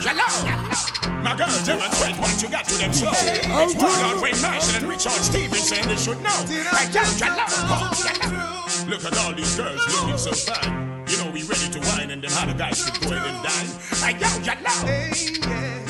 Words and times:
My 0.00 1.36
girl, 1.36 1.52
demonstrate 1.66 2.16
what 2.16 2.42
you 2.42 2.48
got 2.48 2.64
to 2.64 2.78
them 2.78 2.92
slow. 2.92 3.10
It's 3.12 3.74
Warlord 3.74 4.22
Wayne 4.22 4.40
Marshall 4.40 4.76
and 4.76 4.88
Richard 4.88 5.12
Stevenson, 5.12 5.88
they 5.88 5.96
should 5.96 6.20
know. 6.22 6.40
Like, 6.72 6.88
you 6.94 7.28
know. 7.28 8.60
Look 8.88 9.04
at 9.04 9.18
all 9.18 9.34
these 9.34 9.54
girls 9.56 9.86
looking 10.00 10.16
so 10.16 10.32
fine. 10.32 11.04
You 11.06 11.18
know 11.18 11.30
we 11.32 11.42
ready 11.42 11.68
to 11.68 11.80
wine 11.80 12.10
and 12.10 12.22
them 12.22 12.32
other 12.38 12.54
guys 12.56 12.78
should 12.78 12.98
go 13.02 13.14
ahead 13.14 13.28
and 13.28 13.42
dine. 13.44 13.68
Like, 14.00 14.20
yo, 14.20 14.28
know. 14.64 14.80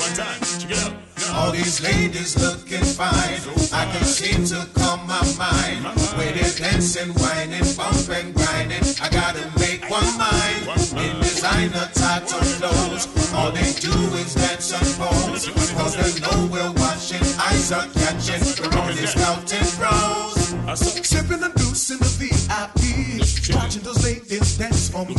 One 0.01 0.13
time, 0.15 0.41
check 0.59 0.71
it 0.73 0.79
out. 0.79 1.00
All 1.35 1.53
these 1.53 1.81
ladies 1.83 2.37
looking 2.39 2.85
fine. 2.85 3.41
I 3.73 3.85
can 3.93 4.05
seem 4.05 4.45
to 4.47 4.67
calm 4.75 5.07
my 5.07 5.23
mind. 5.39 5.85
Where 6.17 6.33
they're 6.33 6.55
dancing, 6.59 7.11
whining, 7.15 7.67
bumping, 7.77 8.33
grinding. 8.33 8.85
I 9.01 9.09
gotta 9.11 9.45
make 9.59 9.89
one 9.91 10.11
mind. 10.19 10.67
In 10.99 11.21
designer 11.21 11.89
of 11.95 12.51
clothes. 12.59 13.33
All 13.35 13.53
they 13.53 13.73
do 13.79 13.95
is 14.19 14.35
dance 14.35 14.73
and 14.73 14.89
pose. 14.99 15.49
Cause 15.77 15.97
they 15.97 16.21
know 16.21 16.49
we're 16.51 16.73
watching. 16.73 17.23
Eyes 17.39 17.73
are 17.73 17.87
catching. 17.95 18.43
We're 18.61 18.79
only 18.81 19.07
scouting 19.07 19.67
pros. 19.79 20.40
Sipping 20.77 21.43
and 21.43 21.55
deuce 21.55 21.91
in 21.91 21.99
the 21.99 22.11
VIP. 22.19 23.57
Watching 23.57 23.83
those 23.83 24.05
ladies 24.05 24.59
dance 24.59 24.91
for 24.91 25.05
me. 25.05 25.15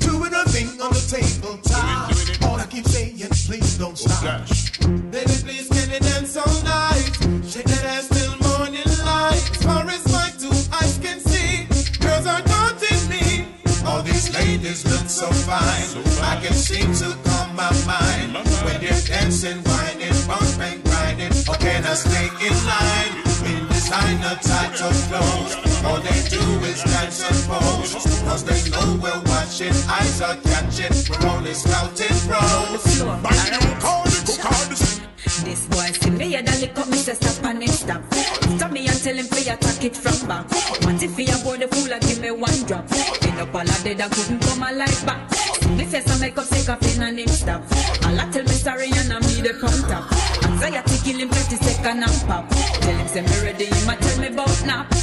Doing 0.00 0.32
a 0.32 0.44
thing 0.48 0.68
on 0.80 0.90
the 0.92 1.04
tabletop. 1.06 2.48
All 2.48 2.56
I 2.58 2.66
keep 2.66 2.86
saying, 2.86 3.18
please 3.46 3.76
don't 3.78 3.98
stop. 3.98 4.46
Baby, 5.10 5.34
please 5.44 5.68
can 5.68 5.90
you 5.90 6.00
dance 6.00 6.36
all 6.36 6.62
night? 6.62 7.10
Shake 7.46 7.66
that 7.66 7.84
ass 7.84 8.08
till 8.08 8.32
morning 8.48 8.88
light. 9.04 9.42
As 9.50 9.62
far 9.62 9.86
as 9.86 10.04
my 10.12 10.30
two 10.38 10.54
eyes 10.72 10.98
can 11.02 11.20
see, 11.20 11.66
girls 11.98 12.26
are 12.26 12.42
daunting 12.42 13.04
me. 13.10 13.46
All 13.84 14.02
these 14.02 14.32
ladies 14.32 14.86
look 14.86 15.08
so 15.08 15.26
fine. 15.44 16.04
I 16.22 16.40
can 16.40 16.54
seem 16.54 16.94
to 17.04 17.16
calm 17.28 17.54
my 17.54 17.70
mind. 17.84 18.32
When 18.64 18.80
they're 18.80 19.02
dancing, 19.02 19.58
whining, 19.64 20.16
bumping, 20.26 20.80
grinding. 20.88 21.32
Or 21.48 21.56
can 21.56 21.84
I 21.84 21.94
stay 21.94 22.28
in 22.46 22.54
line? 22.66 23.29
In 23.90 23.96
designer 23.96 24.38
types 24.38 24.82
of 24.82 24.94
clothes. 25.10 25.84
All 25.84 25.98
they 25.98 26.22
do 26.30 26.38
is 26.62 26.80
dance 26.84 27.26
and 27.26 27.34
pose. 27.50 28.22
Cause 28.22 28.44
they 28.44 28.70
know 28.70 29.00
we're 29.02 29.22
watching. 29.26 29.74
Eyes 29.90 30.22
are 30.22 30.36
catching. 30.36 30.94
We're 31.10 31.28
only 31.28 31.54
scouting 31.54 32.14
pros. 32.28 32.84
This 35.42 35.66
boy 35.66 35.90
see 35.90 36.10
me 36.10 36.36
and 36.36 36.60
lick 36.60 36.78
up 36.78 36.86
me 36.86 36.98
say 36.98 37.14
stop 37.14 37.44
and 37.46 37.64
it 37.64 37.70
stop. 37.70 38.02
Stop 38.14 38.70
me 38.70 38.86
and 38.86 39.02
tell 39.02 39.16
him 39.16 39.26
fi 39.26 39.50
attack 39.52 39.84
it 39.84 39.96
from 39.96 40.28
back. 40.28 40.48
What 40.84 41.02
if 41.02 41.16
he 41.16 41.24
a 41.26 41.36
boy 41.42 41.56
the 41.56 41.66
fool 41.66 41.92
and 41.92 42.02
give 42.02 42.20
me 42.20 42.30
one 42.30 42.62
drop? 42.66 42.86
End 43.26 43.40
up 43.40 43.52
all 43.52 43.62
a 43.62 43.76
dead 43.82 44.00
and 44.00 44.12
couldn't 44.12 44.40
come 44.40 44.62
alive 44.62 45.04
back. 45.04 45.30
Me 45.76 45.84
face 45.84 46.06
and 46.06 46.20
make 46.20 46.38
up 46.38 46.44
sick 46.44 46.68
of 46.68 46.80
in 46.94 47.02
and 47.02 47.18
him 47.18 47.26
stop. 47.26 47.62
All 48.06 48.20
I 48.20 48.30
tell 48.30 48.44
me 48.44 48.54
sorry 48.54 48.86
and 48.94 49.12
I 49.12 49.18
me 49.18 49.42
the 49.42 49.58
pump 49.60 49.88
top. 49.90 50.06
Anxiety 50.44 50.96
kill 51.02 51.18
him 51.18 51.28
30 51.28 51.56
second 51.56 52.04
and 52.04 52.28
pop. 52.28 52.59
Tell 52.90 52.98
him 52.98 53.06
say 53.06 53.20
me 53.22 53.44
ready, 53.44 53.68
him 53.86 54.00
tell 54.00 54.18
me 54.18 54.26
about 54.26 54.66
nap. 54.66 54.99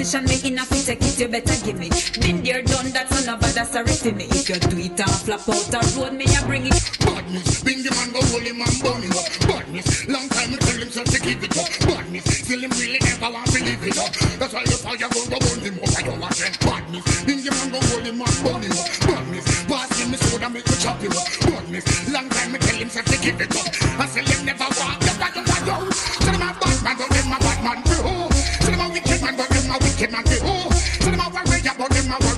Position 0.00 0.24
me 0.24 0.48
in 0.48 0.58
a 0.58 0.64
fit 0.64 0.86
take 0.86 1.02
it 1.02 1.20
you 1.20 1.28
better 1.28 1.64
give 1.64 1.78
me 1.78 1.90
Been 2.20 2.42
there 2.42 2.62
done 2.62 2.90
that 2.96 3.08
son 3.10 3.34
of 3.34 3.42
a 3.44 3.52
that's 3.52 3.72
sorry 3.72 3.92
to 4.00 4.12
me 4.12 4.24
If 4.32 4.48
you 4.48 4.56
do 4.56 4.78
it 4.78 4.98
and 4.98 5.10
flap 5.20 5.44
out 5.44 5.74
a 5.76 5.80
road 6.00 6.14
me 6.14 6.24
a 6.24 6.40
bring 6.46 6.66
it 6.66 6.80
Badness, 7.04 7.62
bring 7.62 7.82
the 7.84 7.90
man 7.92 8.08
go 8.10 8.20
hold 8.32 8.42
him 8.42 8.58
and 8.58 8.76
burn 8.82 9.02
him 9.06 9.14
up. 9.14 9.28
Badness, 9.46 10.08
long 10.08 10.26
time 10.34 10.50
me 10.50 10.56
tell 10.56 10.80
him 10.82 10.90
so 10.90 11.04
to 11.04 11.18
keep 11.20 11.42
it 11.44 11.54
up. 11.54 11.70
Badness, 11.86 12.26
still 12.26 12.58
him 12.58 12.74
really 12.74 12.98
never 12.98 13.30
want 13.30 13.46
to 13.54 13.60
live 13.62 13.86
it 13.86 13.98
up. 14.02 14.10
That's 14.34 14.50
why 14.50 14.64
the 14.66 14.76
fire 14.82 15.06
go 15.06 15.20
go 15.30 15.38
burn 15.38 15.60
him 15.62 15.76
up. 15.78 15.94
I 15.94 16.02
don't 16.02 16.18
want 16.18 16.34
them. 16.34 16.52
Badness, 16.58 17.04
bring 17.22 17.40
the 17.46 17.50
man 17.54 17.68
go 17.70 17.78
hold 17.86 18.02
him 18.02 18.18
and 18.18 18.36
burn 18.42 18.62
him 18.66 18.74
up. 18.74 18.88
Badness, 19.06 19.46
pass 19.70 19.94
him 19.94 20.10
the 20.10 20.18
soda 20.18 20.48
make 20.50 20.66
me 20.66 20.76
chop 20.82 20.98
him 20.98 21.14
up. 21.14 21.28
Badness, 21.44 21.86
long 22.10 22.28
time 22.34 22.50
me 22.50 22.58
tell 22.58 22.78
him 22.82 22.90
so 22.90 23.00
to 23.04 23.16
give 23.22 23.38
it 23.38 23.52
up. 23.54 23.68
I 24.00 24.04
say 24.10 24.24
him 24.26 24.40
never 24.42 24.68
walk 24.74 24.98
back 25.20 25.36
of 25.38 25.44
my 25.46 25.60
door. 25.62 25.86
Tell 25.86 26.34
him 26.34 26.42
a 26.42 26.50
bad 26.50 26.78
man, 26.82 26.96
but 26.98 27.19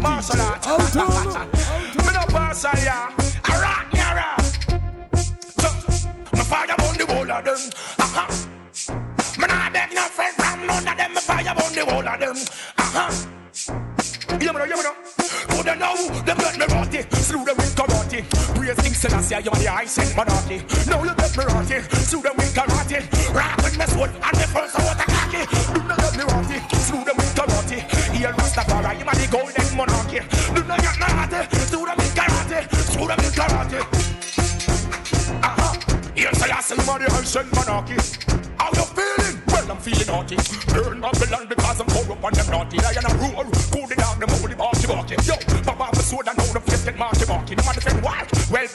martial 0.00 0.40
art. 0.40 0.66
Me 1.96 2.12
no 2.12 2.24
partial, 2.28 2.78
ya. 2.84 3.08
A 3.48 3.52
rock, 3.60 3.86
ya, 3.92 4.12
rock. 4.12 4.40
So, 5.60 5.68
My 6.32 6.44
fire 6.44 6.76
on 6.78 6.96
the 6.96 7.06
wall 7.06 7.30
of 7.30 7.44
them. 7.44 7.60
Uh-huh. 7.98 8.28
Me 9.38 9.46
nah 9.46 9.70
beg 9.70 9.94
no 9.94 10.02
friend 10.02 10.34
from 10.36 10.66
none 10.66 10.88
of 10.88 10.96
them. 10.96 11.14
My 11.14 11.20
fire 11.20 11.48
on 11.48 11.72
the 11.72 11.84
wall 11.86 12.08
of 12.08 12.20
them. 12.20 12.36
Uh-huh. 12.78 13.10
you 14.40 14.52
know, 14.52 14.64
you 14.64 14.82
know. 14.82 14.94
Who 15.50 15.62
they 15.62 15.76
know? 15.76 15.94
Them 16.24 16.38
get 16.38 16.58
me 16.58 16.66
rotty. 16.66 17.02
Slew 17.16 17.44
them 17.44 17.56
with 17.56 17.74
karate. 17.76 18.20
Praise 18.54 18.80
King 18.80 18.94
Selassie, 18.94 19.34
you're 19.44 19.54
the 19.54 19.70
high 19.70 19.84
sent 19.84 20.16
monarchy. 20.16 20.62
Now 20.88 21.02
you 21.04 21.14
get 21.14 21.36
me 21.36 21.44
rotty. 21.44 21.80
Slew 22.08 22.22
them 22.22 22.36
with 22.36 22.54
karate. 22.54 23.34
Rock 23.34 23.56
with 23.62 23.78
me 23.78 23.86
sword 23.86 24.10
and 24.10 24.36
the 24.36 24.46
first 24.48 24.76
of 24.76 24.84
cocky. 24.96 25.42
Do 25.74 25.80
not 25.84 25.98
get 25.98 26.16
me 26.16 26.24
rotty. 26.24 26.58
Slew 26.76 27.04
them 27.04 27.16
with 27.16 27.34
karate. 27.34 27.78
Here 28.16 28.32
Rastafari, 28.32 28.98
you're 28.98 29.14
the 29.14 29.28
golden 29.30 29.59
monarchy. 29.80 30.20
Do 30.54 30.60
not 30.64 30.80
get 30.84 30.96
me 31.00 31.06
rotty. 31.16 31.40
Screw 31.64 31.86
them 31.86 31.96
with 31.96 32.14
karate. 32.14 32.60
Screw 32.92 33.06
them 33.08 33.18
with 33.24 33.34
karate. 33.34 33.80
Uh-huh. 35.42 36.12
Here 36.14 36.34
Selassie, 36.34 36.74
you're 36.76 36.98
the 36.98 37.08
high 37.08 37.44
monarchy. 37.56 37.96
How 38.58 38.68
you 38.76 38.84
feeling? 38.96 39.36
Well, 39.48 39.72
I'm 39.72 39.78
feeling 39.78 40.06
naughty. 40.06 40.36
Burn 40.68 41.00
Babylon 41.00 41.46
because 41.48 41.80
I'm 41.80 41.86
corrupt 41.88 42.24
and 42.24 42.38
I'm 42.38 42.50
naughty. 42.50 42.76
Lion 42.76 43.04
and 43.08 43.16
roar, 43.20 43.44
cool 43.72 43.88
it 43.90 43.96
down, 43.96 44.20
them 44.20 44.28
holy 44.28 44.54
barky 44.54 44.86
barky. 44.86 45.16
Yo, 45.24 45.34
off 45.80 45.96
the 45.96 46.02
sword 46.02 46.28
and 46.28 46.36
now 46.36 46.52
the 46.52 46.60
face 46.60 46.84
get 46.84 46.98
marky 46.98 47.24
marky. 47.26 47.54
No 47.56 47.64
man 47.64 47.74
defend 47.74 48.02
wild. 48.04 48.28
Well, 48.52 48.68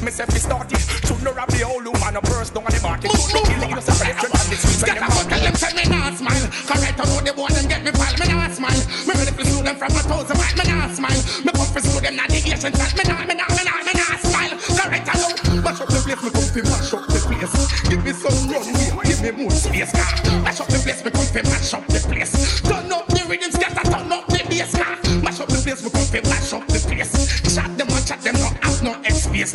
myself 0.00 0.32
is 0.32 0.42
started. 0.42 0.80
Should 1.04 1.22
not 1.22 1.36
have 1.36 1.52
the 1.52 1.62
old 1.68 1.84
woman 1.84 2.16
a 2.16 2.20
burst 2.22 2.54
down 2.54 2.64
on 2.64 2.72
the 2.72 2.80
market. 2.80 3.12
Should 3.12 3.34
not 3.34 3.44
kill 3.44 3.60
the 3.60 3.68
innocent 3.68 3.96
pedestrian 4.00 4.32
on 4.32 4.46
the 4.48 4.56
streets 4.56 4.82
Get 4.82 4.98
out, 5.04 5.12
tell 5.12 5.42
them 5.44 5.54
say 5.54 5.72
me 5.76 5.84
not 5.92 6.16
smile. 6.16 6.46
Correct, 6.64 6.96
I 6.96 7.04
know 7.04 7.20
the 7.20 7.32
boy 7.36 7.48
them 7.52 7.66
get 7.68 7.84
me 7.84 7.92
pal. 7.92 8.14
Me 8.16 8.26
not 8.32 8.52
smile. 8.56 8.82
Me 9.04 9.12
ready 9.12 9.35
them 9.66 9.76
from 9.76 9.90
a 9.90 10.02
thousand 10.06 10.38
miles. 10.38 10.54
Me 10.54 10.64
not 10.70 10.90
smile. 10.94 11.22
Me 11.42 11.50
for 11.50 11.80
sue 11.82 12.00
them 12.00 12.14
not 12.16 12.28
the 12.30 12.38
Asian 12.38 12.72
chat. 12.72 12.94
Me 12.94 13.02
not, 13.02 13.26
me 13.26 13.34
not, 13.34 13.50
me 13.50 13.62
not, 13.66 13.82
me 13.82 13.92
not 13.98 14.18
smile. 14.22 14.54
Correct, 14.78 15.08
I 15.10 15.14
know. 15.18 15.62
Mash 15.62 15.80
up 15.82 15.88
the 15.90 15.98
place, 16.06 16.22
me 16.22 16.30
come 16.30 16.46
mash 16.70 16.94
up 16.94 17.02
the 17.10 17.18
place. 17.26 17.54
Give 17.90 18.02
me 18.06 18.12
some 18.14 18.38
runway, 18.46 19.04
give 19.04 19.20
me 19.22 19.30
more 19.42 19.50
space. 19.50 19.92
Nah. 19.92 20.40
Mash 20.46 20.60
up 20.60 20.68
the 20.70 20.78
place, 20.78 21.02
me 21.02 21.10
come 21.10 21.26
mash 21.50 21.74
up 21.74 21.86
the 21.86 21.98
place. 22.06 22.60
Turn 22.62 22.92
up 22.92 23.06
the 23.10 23.20
rhythm, 23.26 23.50
scatter, 23.50 23.84
turn 23.90 24.12
up 24.12 24.26
the 24.30 24.40
bass. 24.46 24.72
Nah. 24.78 24.94
Mash 25.26 25.40
up 25.40 25.48
the 25.50 25.58
place, 25.58 25.82
me 25.82 25.90
come 25.90 26.22
mash 26.30 26.52
up 26.54 26.66
the 26.70 26.78
place. 26.86 27.12
Chat 27.54 27.70
them 27.76 27.90
and 27.90 28.06
chat 28.06 28.20
them, 28.22 28.34
no 28.38 28.48
have 28.62 28.82
no 28.82 28.92
space. 29.10 29.52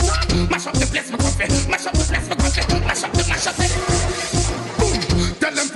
Mash 0.51 0.67
up 0.67 0.75
the 0.75 0.85
place, 0.91 1.07
me 1.07 1.17
come 1.17 1.71
mash 1.71 1.87
up 1.87 1.95
the 1.95 2.03
place, 2.03 2.27
me 2.27 2.35
come 2.35 2.83
mash 2.83 3.03
up 3.03 3.11
the 3.15 3.23
mash 3.27 3.47
up 3.47 3.55
the. 3.55 3.90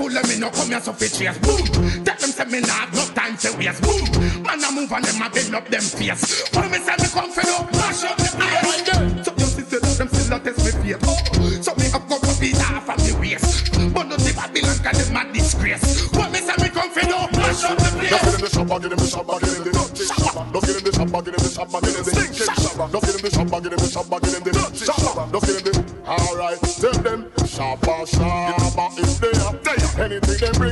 Boom. 0.05 0.13
Tell 0.13 0.21
them 0.21 0.21
pull 0.21 0.21
them 0.21 0.31
in, 0.31 0.39
no 0.39 0.49
come 0.49 0.69
here 0.69 0.81
so 0.81 0.93
fi 0.93 1.07
chase. 1.07 1.37
Boom. 1.39 1.65
Tell 2.05 2.17
them 2.17 2.29
say 2.29 2.45
me 2.45 2.59
nah 2.61 2.85
have 2.85 2.93
no 2.93 3.05
time 3.13 3.37
to 3.37 3.49
waste. 3.57 3.81
Boom. 3.81 4.43
Man 4.43 4.63
a 4.63 4.71
move 4.71 4.91
and 4.91 5.05
them 5.05 5.21
a 5.21 5.29
bend 5.29 5.55
up 5.55 5.67
them 5.67 5.81
face. 5.81 6.43
When 6.53 6.71
me 6.71 6.77
say 6.77 6.95
me 6.99 7.07
come 7.09 7.31
fi 7.31 7.43
no 7.45 7.65
mash 7.73 8.03
up 8.03 8.17
the 8.17 8.29
place. 8.37 9.25
So 9.25 9.33
you 9.37 9.45
see 9.45 9.63
say 9.63 9.79
that 9.79 9.97
them 9.97 10.09
still 10.09 10.35
a 10.35 10.39
test 10.39 10.65
me 10.65 10.71
fate. 10.93 11.01
Oh. 11.01 11.17
So 11.61 11.73
me 11.75 11.89
have 11.89 12.07
got 12.07 12.21
to 12.21 12.39
be 12.39 12.49
half 12.53 12.89
of 12.89 12.97
the 13.01 13.13
waist. 13.19 13.73
But 13.93 14.07
no 14.07 14.15
the 14.17 14.31
Babylon 14.35 14.77
can 14.85 14.93
them 14.93 15.17
a 15.17 15.33
disgrace. 15.33 16.05
When 16.13 16.31
me 16.31 16.39
say 16.39 16.55
me 16.61 16.69
come 16.69 16.89
fi 16.91 17.03
no 17.09 17.27
mash 17.33 17.63
up 17.65 17.77
the 17.77 17.89
place. 17.97 18.09
Just 18.09 18.25
get 18.25 18.33
in 18.35 18.41
the 18.41 18.49
shop 18.49 18.69
and 18.69 18.81
get 18.81 18.91
in 18.91 18.97
the 18.97 19.07
shop 19.09 19.29
and 19.29 19.41
get 19.41 19.57
in 19.57 19.63
the 19.65 19.71
dirty 19.73 20.05
shop. 20.05 20.53
Just 20.53 20.65
get 20.65 20.77
in 20.77 20.83
the 20.85 20.91
shop 20.93 21.13
and 21.15 21.25
get 21.25 21.33
in 21.33 21.41
the 21.41 21.49
shop 21.49 21.73
and 21.73 21.81
get 21.81 21.95
in 21.95 22.03
the 22.05 22.11
stinking 22.13 22.45
shop. 22.45 22.89
Just 22.93 23.05
get 23.05 23.15
in 23.15 23.21
the 23.25 23.29
shop 23.33 23.53
and 23.53 23.61
get 23.63 23.73
in 23.73 23.79
the 23.81 23.89
shop 23.89 24.11
and 24.11 24.21
get 24.21 24.37
in 24.37 24.43
the 24.45 24.51
dirty 24.53 24.85
shop. 24.85 24.99
Just 25.33 25.45
get 25.45 25.57
in 25.57 25.63
the 25.65 25.73
alright. 26.05 26.61
Tell 26.61 26.97
them 27.01 27.19
shabba 27.49 28.05
shabba 28.05 28.45
if 28.45 28.69
they 28.69 28.84
are 28.84 28.84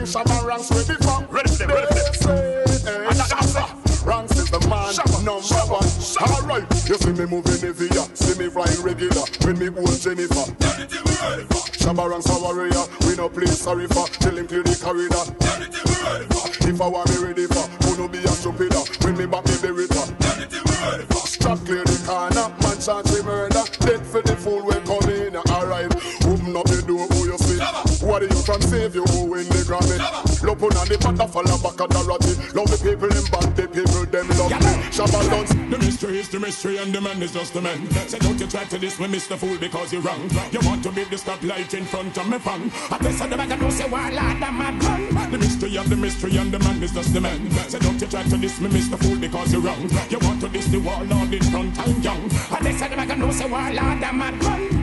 Anything 0.04 0.24
they 0.26 0.46
ranks 0.46 0.70
ready 0.70 1.00
for. 1.02 1.24
Ready 1.32 1.50
for 1.50 1.58
them, 1.64 1.70
ready 1.70 1.88
for 1.88 2.28
them. 2.28 2.68
Say, 2.68 4.04
Ranks 4.04 4.36
is 4.36 4.52
the 4.52 4.60
man, 4.68 4.92
Shabba, 4.92 5.24
number 5.24 5.48
Shabba, 5.48 5.80
one. 5.80 5.84
Shabba. 6.04 6.44
Alright, 6.44 6.90
you 6.90 6.96
see 7.00 7.14
me 7.16 7.26
moving 7.26 7.56
heavy, 7.56 7.88
see 8.12 8.36
me 8.38 8.50
flying 8.52 8.82
regular. 8.84 9.24
When 9.48 9.58
me 9.60 9.68
hold 9.72 9.96
Jennifer, 9.96 10.44
Anything 10.76 11.04
we 11.08 11.16
ready 11.24 11.44
for. 11.48 11.64
Shabba 11.80 12.10
ranks 12.12 12.28
a 12.28 12.36
warrior. 12.36 12.84
We 13.08 13.16
no 13.16 13.30
play 13.30 13.48
sorry 13.48 13.88
for. 13.88 14.06
Tell 14.20 14.36
him 14.36 14.46
clear 14.46 14.64
the 14.64 14.76
corridor. 14.76 15.24
We 15.40 15.96
ready 16.04 16.28
for. 16.36 16.68
If 16.68 16.82
I 16.82 16.88
want 16.88 17.08
me 17.08 17.18
ready 17.24 17.48
for, 17.48 17.64
who 17.88 17.96
no 18.04 18.08
be 18.10 18.20
a 18.20 18.28
stupid. 18.28 18.76
When 19.08 19.16
me 19.16 19.26
back 19.26 19.46
me 19.48 19.56
berita. 19.64 20.04
Anything 20.36 20.64
we 20.68 20.76
ready 20.84 21.06
for. 21.08 21.24
Strap 21.24 21.60
clear 21.64 21.84
Lop 30.64 30.80
on 30.80 30.88
the 30.88 30.98
pata 30.98 31.28
fall 31.28 31.44
back 31.44 31.82
at 31.82 31.90
the 31.90 32.02
ratty. 32.08 32.34
Love 32.56 32.72
the 32.72 32.78
people 32.80 33.10
them 33.10 33.26
bad, 33.28 33.56
the 33.56 33.68
people 33.68 34.06
them 34.08 34.28
love 34.40 34.52
me. 34.64 34.74
Shabba 34.96 35.20
dance. 35.30 35.54
The 35.54 35.78
mystery 35.78 36.20
is 36.20 36.30
the 36.30 36.40
mystery 36.40 36.78
and 36.78 36.94
the 36.94 37.02
man 37.02 37.22
is 37.22 37.34
just 37.34 37.54
the 37.54 37.62
man. 37.62 37.90
Say 38.08 38.20
don't 38.20 38.40
you 38.40 38.48
try 38.48 38.64
to 38.64 38.78
this 38.78 38.98
with 39.00 39.12
Mr. 39.12 39.36
Fool 39.36 39.58
because 39.58 39.92
you're 39.92 40.02
wrong. 40.02 40.30
You 40.52 40.60
want 40.64 40.84
to 40.84 40.92
be 40.92 41.04
the 41.04 41.18
stoplight 41.18 41.74
in 41.74 41.86
front 41.86 42.18
of 42.18 42.30
me 42.30 42.40
fun. 42.40 42.72
I 42.92 42.98
guess 43.00 43.22
I 43.22 43.28
never 43.28 43.58
know 43.58 43.70
say 43.70 43.90
lad 43.90 44.44
I'm 44.44 44.80
gun. 44.80 45.32
The 45.32 45.38
mystery 45.38 45.78
of 45.78 45.90
the 45.90 45.98
mystery 45.98 46.38
and 46.38 46.52
the 46.52 46.60
man 46.60 46.82
is 46.82 46.92
just 46.92 47.14
the 47.14 47.22
man. 47.22 47.52
Say 47.68 47.80
don't 47.80 48.00
you 48.00 48.08
try 48.08 48.24
to 48.24 48.38
this 48.38 48.62
me 48.62 48.70
Mr. 48.70 48.98
Fool 49.04 49.18
because 49.18 49.52
you're 49.52 49.62
wrong. 49.62 49.90
You 50.10 50.20
want 50.20 50.42
to 50.42 50.48
this 50.48 50.68
the 50.68 50.80
warlord 50.80 51.34
in 51.34 51.44
front 51.44 51.78
I'm 51.80 52.02
young. 52.02 52.24
I 52.52 52.60
guess 52.62 52.82
I 52.82 52.88
never 52.88 53.16
know 53.16 53.32
say 53.32 53.50
lad 53.50 54.04
I'm 54.04 54.40
gun. 54.40 54.83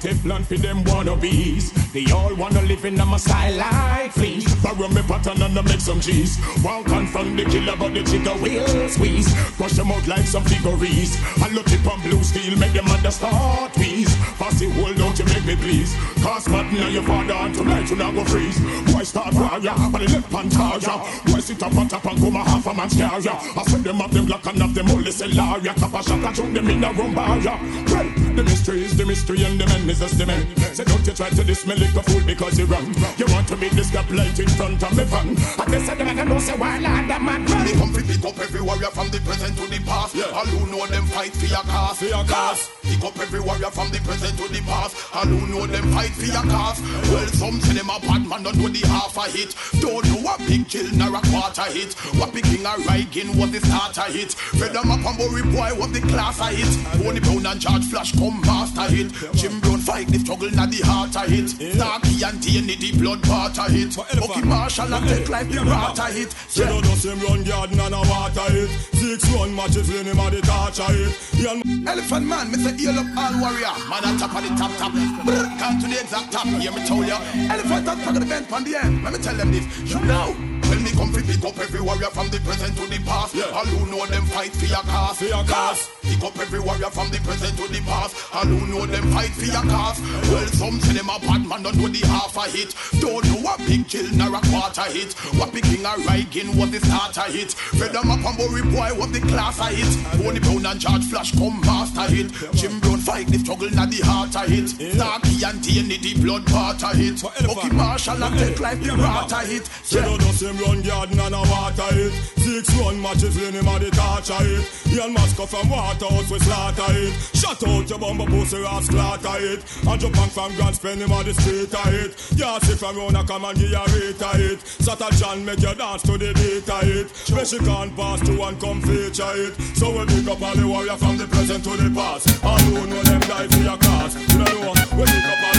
Teflon 0.00 0.44
for 0.44 0.56
them 0.56 0.84
wannabes. 0.84 1.72
They 1.92 2.10
all 2.12 2.34
wanna 2.36 2.62
live 2.62 2.84
in 2.84 3.00
a 3.00 3.18
style 3.18 3.56
like 3.56 4.12
fleas. 4.12 4.54
Borrow 4.62 4.88
me 4.88 5.02
pattern 5.02 5.42
and 5.42 5.58
I 5.58 5.62
make 5.62 5.80
some 5.80 6.00
cheese. 6.00 6.38
Won't 6.62 6.86
confront 6.86 7.36
the 7.36 7.44
killer, 7.44 7.76
but 7.76 7.94
the 7.94 8.02
chica 8.04 8.34
will 8.40 8.88
squeeze. 8.88 9.34
Crush 9.56 9.72
them 9.72 9.90
out 9.90 10.06
like 10.06 10.26
some 10.26 10.44
figurines. 10.44 11.16
I 11.42 11.48
look 11.50 11.66
it 11.72 11.84
on 11.86 12.00
blue 12.02 12.22
steel, 12.22 12.56
make 12.58 12.72
them 12.72 12.86
understand 12.86 13.72
wheeze. 13.76 14.14
Pass 14.38 14.60
the 14.60 14.70
whole, 14.70 14.94
don't 14.94 15.18
you 15.18 15.24
make 15.26 15.44
me 15.44 15.56
please. 15.56 15.94
Cause 16.22 16.46
bad 16.46 16.72
now 16.72 16.88
your 16.88 17.02
father 17.02 17.34
and 17.34 17.54
tonight 17.54 17.90
you 17.90 17.96
not 17.96 18.14
go 18.14 18.24
freeze. 18.24 18.58
Boy 18.92 19.02
start 19.02 19.34
warrior, 19.34 19.74
but 19.90 19.98
the 19.98 20.12
left 20.14 20.30
pan 20.30 20.48
tarja. 20.48 20.94
Boy 21.26 21.40
sit 21.40 21.62
up 21.62 21.76
on 21.76 21.88
top 21.88 22.04
and 22.06 22.18
come 22.20 22.36
a 22.36 22.44
half 22.44 22.66
a 22.66 22.74
man's 22.74 22.94
carrier. 22.94 23.34
I 23.34 23.62
said 23.66 23.82
them 23.82 23.96
have 23.96 24.14
them 24.14 24.26
black 24.26 24.46
and 24.46 24.62
have 24.62 24.74
them 24.74 24.90
only 24.90 25.10
cellaria. 25.10 25.74
Cap 25.74 25.94
a 25.94 26.02
shot, 26.02 26.24
I 26.24 26.32
choke 26.32 26.52
them 26.52 26.68
in 26.68 26.84
a 26.84 26.92
room 26.92 27.14
barrier. 27.14 27.58
Well, 27.90 28.08
the 28.36 28.44
the 28.68 29.06
mystery 29.06 29.44
and 29.44 29.58
the 29.58 29.64
man 29.66 29.88
is 29.88 30.00
just 30.00 30.18
the 30.18 30.26
man. 30.26 30.44
Say 30.74 30.84
don't 30.84 31.06
you 31.06 31.14
try 31.14 31.30
to 31.30 31.44
diss 31.44 31.66
me 31.66 31.74
like 31.76 31.94
a 31.96 32.02
fool 32.02 32.20
because 32.26 32.58
you're 32.58 32.68
wrong. 32.68 32.84
You 33.16 33.24
want 33.32 33.48
to 33.48 33.56
be 33.56 33.68
this 33.70 33.94
light 33.94 34.38
in 34.38 34.48
front 34.48 34.82
of 34.82 34.94
me 34.96 35.04
fun. 35.04 35.36
I 35.56 35.64
guess 35.70 35.88
I 35.88 35.94
never 35.94 36.24
know 36.24 36.38
say 36.38 36.56
why 36.56 36.78
lad 36.78 37.08
a 37.08 37.18
man 37.18 37.44
Me 37.64 37.72
come 37.72 37.92
fi 37.92 38.02
pick 38.02 38.24
up 38.24 38.38
every 38.38 38.60
warrior 38.60 38.92
from 38.92 39.08
the 39.08 39.20
present 39.20 39.56
to 39.56 39.66
the 39.66 39.80
past. 39.88 40.16
All 40.34 40.44
who 40.44 40.70
know 40.70 40.86
them 40.86 41.06
fight 41.06 41.32
for 41.32 41.46
your 41.46 41.64
cause. 41.64 41.98
For 41.98 42.12
your 42.12 42.24
cause. 42.24 42.68
Pick 42.82 43.04
up 43.04 43.18
every 43.18 43.40
warrior 43.40 43.70
from 43.70 43.88
the 43.88 44.00
present 44.04 44.36
to 44.36 44.48
the 44.52 44.60
past. 44.68 45.16
All 45.16 45.24
who 45.24 45.40
know 45.48 45.66
them 45.66 45.88
fight 45.92 46.12
for 46.12 46.28
your 46.28 46.44
cause. 46.52 46.82
Well, 47.08 47.26
some 47.28 47.60
say 47.60 47.72
them 47.72 47.88
a 47.88 47.98
bad 48.00 48.28
man, 48.28 48.42
don't 48.42 48.58
know 48.58 48.68
the 48.68 48.84
half 48.86 49.16
a 49.16 49.32
hit. 49.32 49.56
Don't 49.80 50.04
know 50.12 50.28
a 50.28 50.36
big 50.44 50.68
chill 50.68 50.92
nor 50.92 51.16
a 51.16 51.20
quarter 51.32 51.64
hit. 51.72 51.94
What 52.20 52.34
picking 52.34 52.66
a 52.68 52.76
Reagan 52.84 53.32
was 53.40 53.50
the 53.50 53.64
starter 53.64 54.12
hit. 54.12 54.34
Fred 54.34 54.74
them 54.76 54.90
up 54.92 55.00
and 55.00 55.16
boy 55.16 55.72
what 55.80 55.92
the 55.92 56.00
class 56.12 56.40
a 56.40 56.52
hit. 56.52 56.68
Tony 57.00 57.20
Brown 57.20 57.46
and 57.46 57.60
George 57.60 57.84
Flash 57.88 58.12
come 58.12 58.42
master 58.58 58.94
hit. 58.94 59.08
Jim 59.34 59.60
Brown 59.60 59.78
fight 59.78 60.08
the 60.08 60.18
struggle 60.18 60.50
na 60.50 60.66
the 60.66 60.80
heart 60.82 61.14
a 61.16 61.22
hit. 61.30 61.48
Starkey 61.50 62.24
and 62.24 62.42
Tierney 62.42 62.76
the 62.76 62.90
blood 62.98 63.22
part 63.22 63.56
a 63.58 63.70
hit. 63.70 63.94
Bucky 63.96 64.42
Marshall 64.42 64.94
and 64.94 65.08
take 65.08 65.28
life 65.28 65.48
the 65.50 65.60
rat 65.62 65.98
a 65.98 66.06
hit. 66.12 66.32
Say 66.48 66.66
don't 66.66 66.84
just 66.84 67.04
him 67.04 67.20
run 67.20 67.44
garden 67.44 67.78
and 67.78 67.94
a 67.94 68.00
water 68.10 68.48
it. 68.50 68.70
Six 68.98 69.30
run 69.30 69.54
matches 69.54 69.88
when 69.90 70.06
him 70.06 70.18
a 70.18 70.30
the 70.30 70.40
torture 70.42 70.90
it. 70.90 71.12
Young 71.38 71.62
Elephant 71.86 72.26
man, 72.26 72.52
say 72.54 72.76
heal 72.76 72.98
up 72.98 73.06
all 73.16 73.34
warrior. 73.40 73.72
Man 73.88 74.04
on 74.04 74.18
top 74.18 74.34
of 74.34 74.42
the 74.42 74.50
top 74.58 74.72
top. 74.76 74.92
Brr, 75.24 75.46
come 75.58 75.80
to 75.80 75.86
the 75.86 76.00
exact 76.00 76.32
top. 76.32 76.46
Hear 76.46 76.72
me 76.72 76.84
tell 76.84 77.04
ya. 77.04 77.18
Elephant 77.54 77.86
top 77.86 78.06
of 78.06 78.14
the 78.14 78.26
vent 78.26 78.52
on 78.52 78.64
the 78.64 78.76
end. 78.76 79.04
Let 79.04 79.12
me 79.12 79.18
tell 79.18 79.36
them 79.36 79.52
this. 79.52 79.64
You 79.88 80.00
know. 80.00 80.57
Come 80.98 81.12
pick 81.14 81.44
up 81.44 81.56
every 81.62 81.80
warrior 81.80 82.10
from 82.10 82.28
the 82.28 82.40
present 82.40 82.74
to 82.74 82.84
the 82.90 82.98
past. 83.06 83.38
All 83.54 83.64
who 83.64 83.86
know 83.86 84.04
them 84.06 84.26
fight 84.34 84.50
for 84.50 84.66
your 84.66 84.82
cause. 84.82 85.18
For 85.18 85.30
your 85.30 85.44
cause. 85.44 85.88
Pick 86.02 86.24
up 86.24 86.36
every 86.40 86.58
warrior 86.58 86.90
from 86.90 87.08
the 87.14 87.22
present 87.22 87.54
to 87.54 87.70
the 87.70 87.78
past. 87.86 88.18
All 88.34 88.42
who 88.42 88.66
know 88.66 88.84
them 88.84 89.06
fight 89.14 89.30
for 89.30 89.46
your 89.46 89.62
cause. 89.70 90.02
Well, 90.26 90.46
some 90.58 90.80
say 90.80 90.98
them 90.98 91.06
a 91.06 91.22
bad 91.22 91.46
man, 91.46 91.62
don't 91.62 91.78
know 91.78 91.86
the 91.86 92.02
half 92.10 92.34
a 92.34 92.50
hit. 92.50 92.74
Don't 92.98 93.22
know 93.30 93.46
a 93.46 93.54
big 93.62 93.86
chill 93.86 94.10
nor 94.18 94.34
a 94.34 94.40
quarter 94.50 94.90
hit. 94.90 95.14
What 95.38 95.54
picking 95.54 95.86
a 95.86 95.94
Reagan 96.02 96.58
was 96.58 96.74
the 96.74 96.82
starter 96.82 97.30
hit. 97.30 97.54
Fred 97.54 97.94
them 97.94 98.10
up 98.10 98.26
and 98.26 98.34
Bory 98.34 98.66
boy 98.66 98.90
was 98.98 99.14
the 99.14 99.22
class 99.22 99.62
a 99.62 99.70
hit. 99.70 99.86
Tony 100.18 100.42
Brown 100.42 100.66
and 100.66 100.80
George 100.82 101.06
Flash 101.06 101.30
come 101.30 101.62
master 101.62 102.10
hit. 102.10 102.34
Jim 102.58 102.80
Brown 102.82 102.98
fight 102.98 103.30
the 103.30 103.38
struggle 103.38 103.70
na 103.70 103.86
the 103.86 104.02
heart 104.02 104.34
a 104.34 104.50
hit. 104.50 104.74
Starkey 104.74 105.46
and 105.46 105.62
the 105.62 106.14
blood 106.18 106.42
part 106.50 106.82
a 106.82 106.90
hit. 106.90 107.22
Bucky 107.22 107.70
Marshall 107.70 108.18
and 108.18 108.34
take 108.34 108.58
life 108.58 108.82
the 108.82 108.98
rat 108.98 109.30
a 109.30 109.46
hit. 109.46 109.66
Say 109.86 110.02
don't 110.02 110.18
just 110.20 110.42
him 110.42 110.58
run 110.58 110.82
garden 110.88 111.20
and 111.20 111.34
a 111.34 111.42
water 111.52 111.92
it. 111.92 112.12
Six 112.40 112.74
run 112.80 113.00
matches 113.00 113.36
when 113.36 113.52
him 113.52 113.68
a 113.68 113.78
the 113.78 113.90
torture 113.92 114.40
it. 114.40 114.64
Young 114.88 115.12
Moscow 115.12 115.44
from 115.44 115.68
Waterhouse 115.68 116.30
we 116.30 116.38
slaughter 116.40 116.88
it. 116.88 117.12
Shut 117.36 117.62
out 117.68 117.88
your 117.88 117.98
bumper 117.98 118.24
pussy 118.24 118.64
ass 118.64 118.88
clatter 118.88 119.36
it. 119.36 119.60
And 119.86 120.00
jump 120.00 120.14
back 120.16 120.30
from 120.30 120.54
Grand 120.56 120.74
Spend 120.74 121.02
him 121.02 121.12
a 121.12 121.22
the 121.22 121.34
street 121.34 121.74
a 121.76 121.82
it. 121.92 122.16
Yeah, 122.34 122.58
see 122.60 122.74
from 122.74 122.96
round 122.96 123.20
come 123.28 123.44
and 123.44 123.58
give 123.58 123.72
a 123.72 123.84
rate 123.92 124.22
a 124.24 124.30
it. 124.52 124.60
Sata 124.80 125.12
John 125.20 125.44
make 125.44 125.60
you 125.60 125.74
dance 125.74 126.02
to 126.08 126.16
the 126.16 126.32
beat 126.32 126.68
a 126.72 126.78
it. 126.88 127.06
Where 127.28 127.44
she 127.44 127.58
can't 127.58 127.94
pass 127.94 128.20
to 128.24 128.32
and 128.42 128.58
come 128.58 128.80
feature 128.80 129.34
it. 129.36 129.52
So 129.76 129.92
we 129.92 130.06
pick 130.08 130.26
up 130.26 130.40
all 130.40 130.56
the 130.56 130.66
warrior 130.66 130.96
from 130.96 131.18
the 131.18 131.28
present 131.28 131.64
to 131.64 131.76
the 131.76 131.92
past. 131.92 132.32
And 132.42 132.62
who 132.72 132.86
know 132.88 133.02
them 133.02 133.20
die 133.28 133.48
for 133.48 133.60
your 133.60 133.76
cause. 133.76 134.16
You 134.32 134.44
don't 134.44 134.64
know. 134.64 134.72
We 134.96 135.04
pick 135.04 135.28
up 135.28 135.44
all 135.44 135.57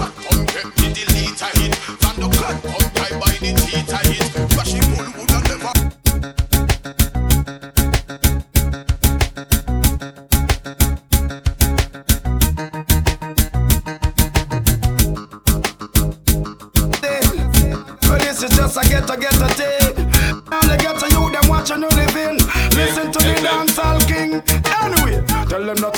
Flat 0.00 0.16
Pump, 0.16 0.48
get 0.48 0.64
the 0.76 0.94
delete 0.94 1.42
a 1.42 1.46
hit. 1.60 1.74
Van 2.00 2.16
the 2.16 2.28
Pump, 2.30 2.64
I 2.96 3.18
buy 3.20 3.36
the 3.36 3.52
teeth 3.52 3.92
a 3.92 4.08
hit. 4.08 4.29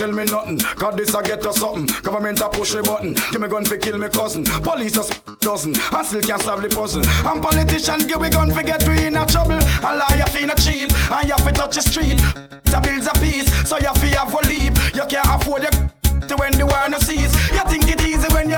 Tell 0.03 0.13
not 0.13 0.47
me 0.47 0.57
nothing. 0.57 0.59
God, 0.77 0.97
this 0.97 1.15
I 1.15 1.23
get 1.23 1.43
to 1.43 1.53
something. 1.53 1.87
Government 2.03 2.41
a 2.41 2.49
push 2.49 2.73
the 2.73 2.83
button. 2.83 3.15
Give 3.31 3.41
me 3.41 3.49
gun 3.49 3.65
for 3.65 3.77
kill 3.77 3.99
me 3.99 4.09
cousin. 4.09 4.45
Police 4.45 4.97
a 4.97 5.05
dozen. 5.37 5.75
And 5.93 6.07
still 6.07 6.23
can't 6.23 6.43
solve 6.43 6.63
the 6.63 6.69
puzzle. 6.69 7.07
And 7.07 7.43
politicians 7.43 8.05
give 8.07 8.21
we 8.21 8.29
gun 8.29 8.51
for 8.51 8.63
get 8.63 8.83
we 8.89 9.07
in 9.07 9.17
a 9.17 9.25
trouble. 9.27 9.63
And 9.63 9.99
liar 9.99 10.27
fi 10.27 10.47
no 10.47 10.55
cheap. 10.55 10.91
And 11.11 11.29
you 11.29 11.39
fi 11.39 11.53
touch 11.53 11.77
the 11.77 11.83
street. 11.83 12.19
The 12.65 12.81
bills 12.83 13.07
a 13.07 13.15
peace. 13.23 13.47
So 13.69 13.79
you 13.79 13.95
fi 13.95 14.09
have 14.19 14.35
a 14.35 14.41
leap. 14.49 14.75
You 14.95 15.07
can't 15.07 15.29
afford 15.31 15.63
to 16.29 16.35
when 16.37 16.53
the 16.59 16.67
war 16.67 16.89
no 16.89 16.99
cease. 16.99 17.35
You 17.53 17.63
think 17.71 17.87
it 17.87 18.03
easy 18.03 18.29
when 18.35 18.51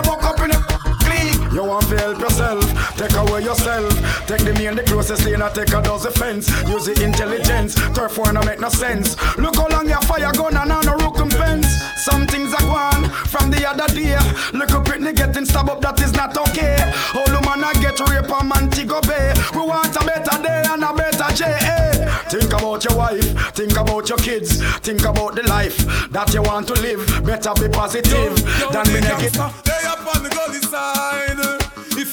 take 2.97 3.15
away 3.17 3.43
yourself. 3.43 3.93
Take 4.27 4.45
the 4.45 4.53
main, 4.55 4.75
the 4.77 4.83
closest 4.83 5.25
lane, 5.25 5.43
and 5.43 5.55
take 5.55 5.73
a 5.73 5.83
dozen 5.83 6.13
fence. 6.13 6.49
Use 6.69 6.87
the 6.87 6.95
intelligence, 7.05 7.75
turf 7.95 8.19
one, 8.19 8.35
no 8.35 8.43
make 8.43 8.61
no 8.61 8.69
sense. 8.69 9.17
Look 9.37 9.57
how 9.57 9.69
long 9.69 9.89
your 9.89 10.01
fire 10.03 10.33
gun 10.33 10.57
and 10.57 10.73
on 10.73 10.89
a 10.89 10.97
recompense. 10.97 11.67
Some 12.05 12.27
things 12.27 12.53
are 12.55 12.67
gone 12.69 13.09
from 13.29 13.51
the 13.51 13.67
other 13.69 13.89
day. 13.95 14.19
Look 14.53 14.71
up 14.71 14.85
Britney 14.85 15.15
getting 15.15 15.45
stabbed 15.45 15.71
up, 15.71 15.81
that 15.81 16.01
is 16.01 16.13
not 16.13 16.37
okay. 16.37 16.77
All 17.15 17.27
the 17.27 17.41
man 17.43 17.65
a 17.65 17.73
get 17.81 17.99
rape 18.01 18.31
and 18.31 18.49
man 18.49 18.69
go 18.87 19.01
bay. 19.01 19.33
We 19.55 19.61
want 19.61 19.97
a 19.97 20.05
better 20.05 20.43
day 20.43 20.63
and 20.69 20.85
a 20.85 20.93
better 20.93 21.35
J.A. 21.35 22.05
Think 22.29 22.53
about 22.53 22.85
your 22.85 22.97
wife, 22.97 23.55
think 23.55 23.77
about 23.77 24.09
your 24.09 24.19
kids, 24.19 24.63
think 24.81 25.05
about 25.05 25.35
the 25.35 25.43
life 25.45 25.79
that 26.11 26.33
you 26.35 26.43
want 26.43 26.69
to 26.69 26.75
live. 26.75 27.07
Better 27.25 27.55
be 27.55 27.69
positive 27.69 28.37
than 28.73 28.87
be 28.87 29.01
negative. 29.01 29.63
They 29.65 29.81
up 29.87 30.17
on 30.17 30.23
the 30.23 30.31
gully 30.31 30.61
side. 30.61 31.64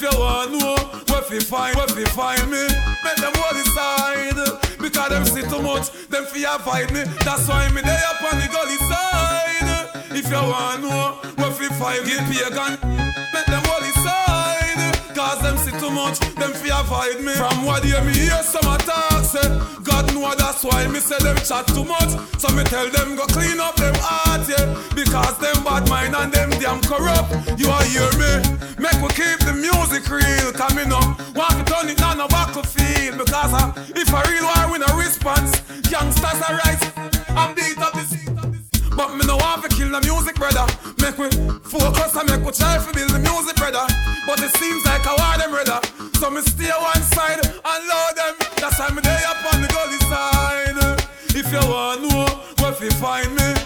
If 0.04 0.12
you 0.12 0.18
want 0.18 0.50
know 0.50 0.74
what 1.14 1.26
fi 1.26 1.38
find, 1.38 1.76
what 1.76 1.92
fi 1.92 2.02
find 2.06 2.50
me, 2.50 2.66
make 3.04 3.16
them 3.18 3.32
hold 3.36 3.54
the 3.54 3.62
side. 3.70 4.76
Because 4.76 5.08
them 5.10 5.24
see 5.24 5.42
too 5.42 5.62
much, 5.62 5.92
them 6.08 6.24
fi 6.24 6.42
avoid 6.42 6.90
me. 6.90 7.04
That's 7.22 7.46
why 7.46 7.68
me 7.68 7.82
they 7.82 8.00
up 8.10 8.32
on 8.32 8.40
the 8.40 8.48
gully 8.50 8.78
side. 8.90 10.10
If 10.10 10.28
you 10.28 10.42
want 10.42 10.82
know 10.82 11.18
what 11.36 11.52
fi 11.54 11.68
find, 11.78 12.04
give 12.04 12.18
pagan, 12.18 13.21
Cause 15.32 15.40
them 15.40 15.56
see 15.56 15.72
too 15.80 15.90
much, 15.90 16.18
them 16.36 16.52
fear 16.52 16.76
avoid 16.76 17.24
me. 17.24 17.32
From 17.32 17.64
what 17.64 17.82
you 17.88 17.96
me 18.04 18.12
hear 18.12 18.42
some 18.42 18.68
attack 18.68 19.24
say, 19.24 19.40
God 19.82 20.12
know 20.12 20.28
that's 20.36 20.62
why 20.62 20.86
me 20.88 21.00
say 21.00 21.16
them 21.24 21.36
chat 21.38 21.66
too 21.68 21.84
much. 21.88 22.12
So 22.36 22.52
me 22.52 22.64
tell 22.64 22.86
them 22.90 23.16
go 23.16 23.24
clean 23.32 23.58
up 23.58 23.74
them 23.76 23.94
heart, 23.96 24.44
yeah. 24.44 24.68
Because 24.94 25.38
them 25.38 25.64
bad 25.64 25.88
mind 25.88 26.14
and 26.14 26.30
them 26.30 26.50
damn 26.60 26.82
corrupt. 26.82 27.32
You 27.58 27.70
are 27.72 27.82
hear 27.88 28.12
me? 28.20 28.44
Make 28.76 29.00
we 29.00 29.08
keep 29.16 29.40
the 29.48 29.56
music 29.56 30.04
real, 30.12 30.52
coming 30.52 30.92
up. 30.92 31.16
Want 31.32 31.56
to 31.56 31.64
turn 31.64 31.88
it 31.88 32.02
on 32.02 32.20
a 32.20 32.28
battlefield 32.28 33.16
because 33.16 33.54
uh, 33.56 33.72
if 33.96 34.12
a 34.12 34.20
real 34.28 34.44
war 34.44 34.68
win 34.68 34.82
a 34.84 34.92
response, 35.00 35.64
youngsters 35.88 36.44
are 36.44 36.60
right. 36.60 36.82
I'm 37.32 37.54
beat 37.54 37.78
up. 37.78 38.01
But 39.02 39.18
me 39.18 39.26
no 39.26 39.34
want 39.34 39.66
to 39.66 39.68
kill 39.68 39.90
the 39.90 39.98
music, 40.06 40.38
brother. 40.38 40.62
Make 41.02 41.18
we 41.18 41.26
focus 41.66 42.14
and 42.14 42.30
make 42.30 42.46
we 42.46 42.54
try 42.54 42.78
to 42.78 42.90
build 42.94 43.10
the 43.10 43.18
music, 43.18 43.58
brother. 43.58 43.82
But 44.30 44.38
it 44.38 44.54
seems 44.62 44.86
like 44.86 45.02
I 45.02 45.18
want 45.18 45.42
them, 45.42 45.50
brother. 45.50 45.82
So 46.22 46.30
me 46.30 46.38
stay 46.46 46.70
one 46.70 47.02
side 47.10 47.42
and 47.42 47.82
load 47.90 48.14
them. 48.14 48.38
That's 48.62 48.78
why 48.78 48.94
me 48.94 49.02
day 49.02 49.18
up 49.26 49.42
on 49.50 49.58
the 49.58 49.66
gully 49.74 49.98
side. 50.06 50.78
If 51.34 51.50
you 51.50 51.58
want 51.66 51.98
to 51.98 52.14
know 52.14 52.30
where 52.62 52.78
you 52.78 52.94
find 53.02 53.34
me, 53.34 53.58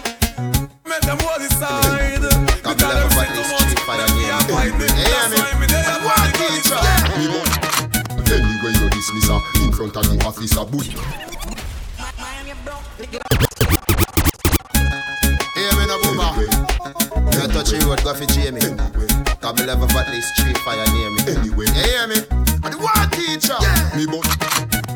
make 0.89 1.05
them 1.05 1.21
holy 1.21 1.53
side. 1.53 2.17
Because 2.57 2.81
them 2.81 3.05
see 3.13 3.29
too 3.29 3.45
much, 3.45 3.77
them 3.77 3.85
can't 3.85 4.41
find 4.49 4.73
me. 4.73 4.89
That's 4.89 5.37
why 5.37 5.53
me 5.61 5.69
day 5.69 5.85
up 5.85 6.01
on 6.01 6.17
the 6.17 6.33
gully 6.33 6.65
side. 6.65 7.13
Anyway, 8.25 8.73
you 8.73 8.89
dismiss 8.89 9.29
her 9.29 9.37
in 9.61 9.69
front 9.69 9.93
of 10.01 10.01
the 10.01 10.17
officer, 10.25 10.65
but 10.65 10.81
You 17.37 17.45
touch 17.53 17.69
the 17.69 17.77
road, 17.85 18.01
go 18.01 18.17
for 18.17 18.25
Jamie. 18.33 18.65
Cause 19.37 19.53
me 19.61 19.69
level 19.69 19.85
at 19.93 20.09
least 20.09 20.33
three 20.41 20.57
fire 20.65 20.81
near 20.89 21.13
me. 21.13 21.21
Anyway. 21.29 21.69
You 21.69 21.85
hear 21.85 22.09
me? 22.09 22.17
I'm 22.65 22.73
the 22.73 22.81
one 22.81 23.09
teacher. 23.13 23.53
me 23.93 24.09
but 24.09 24.25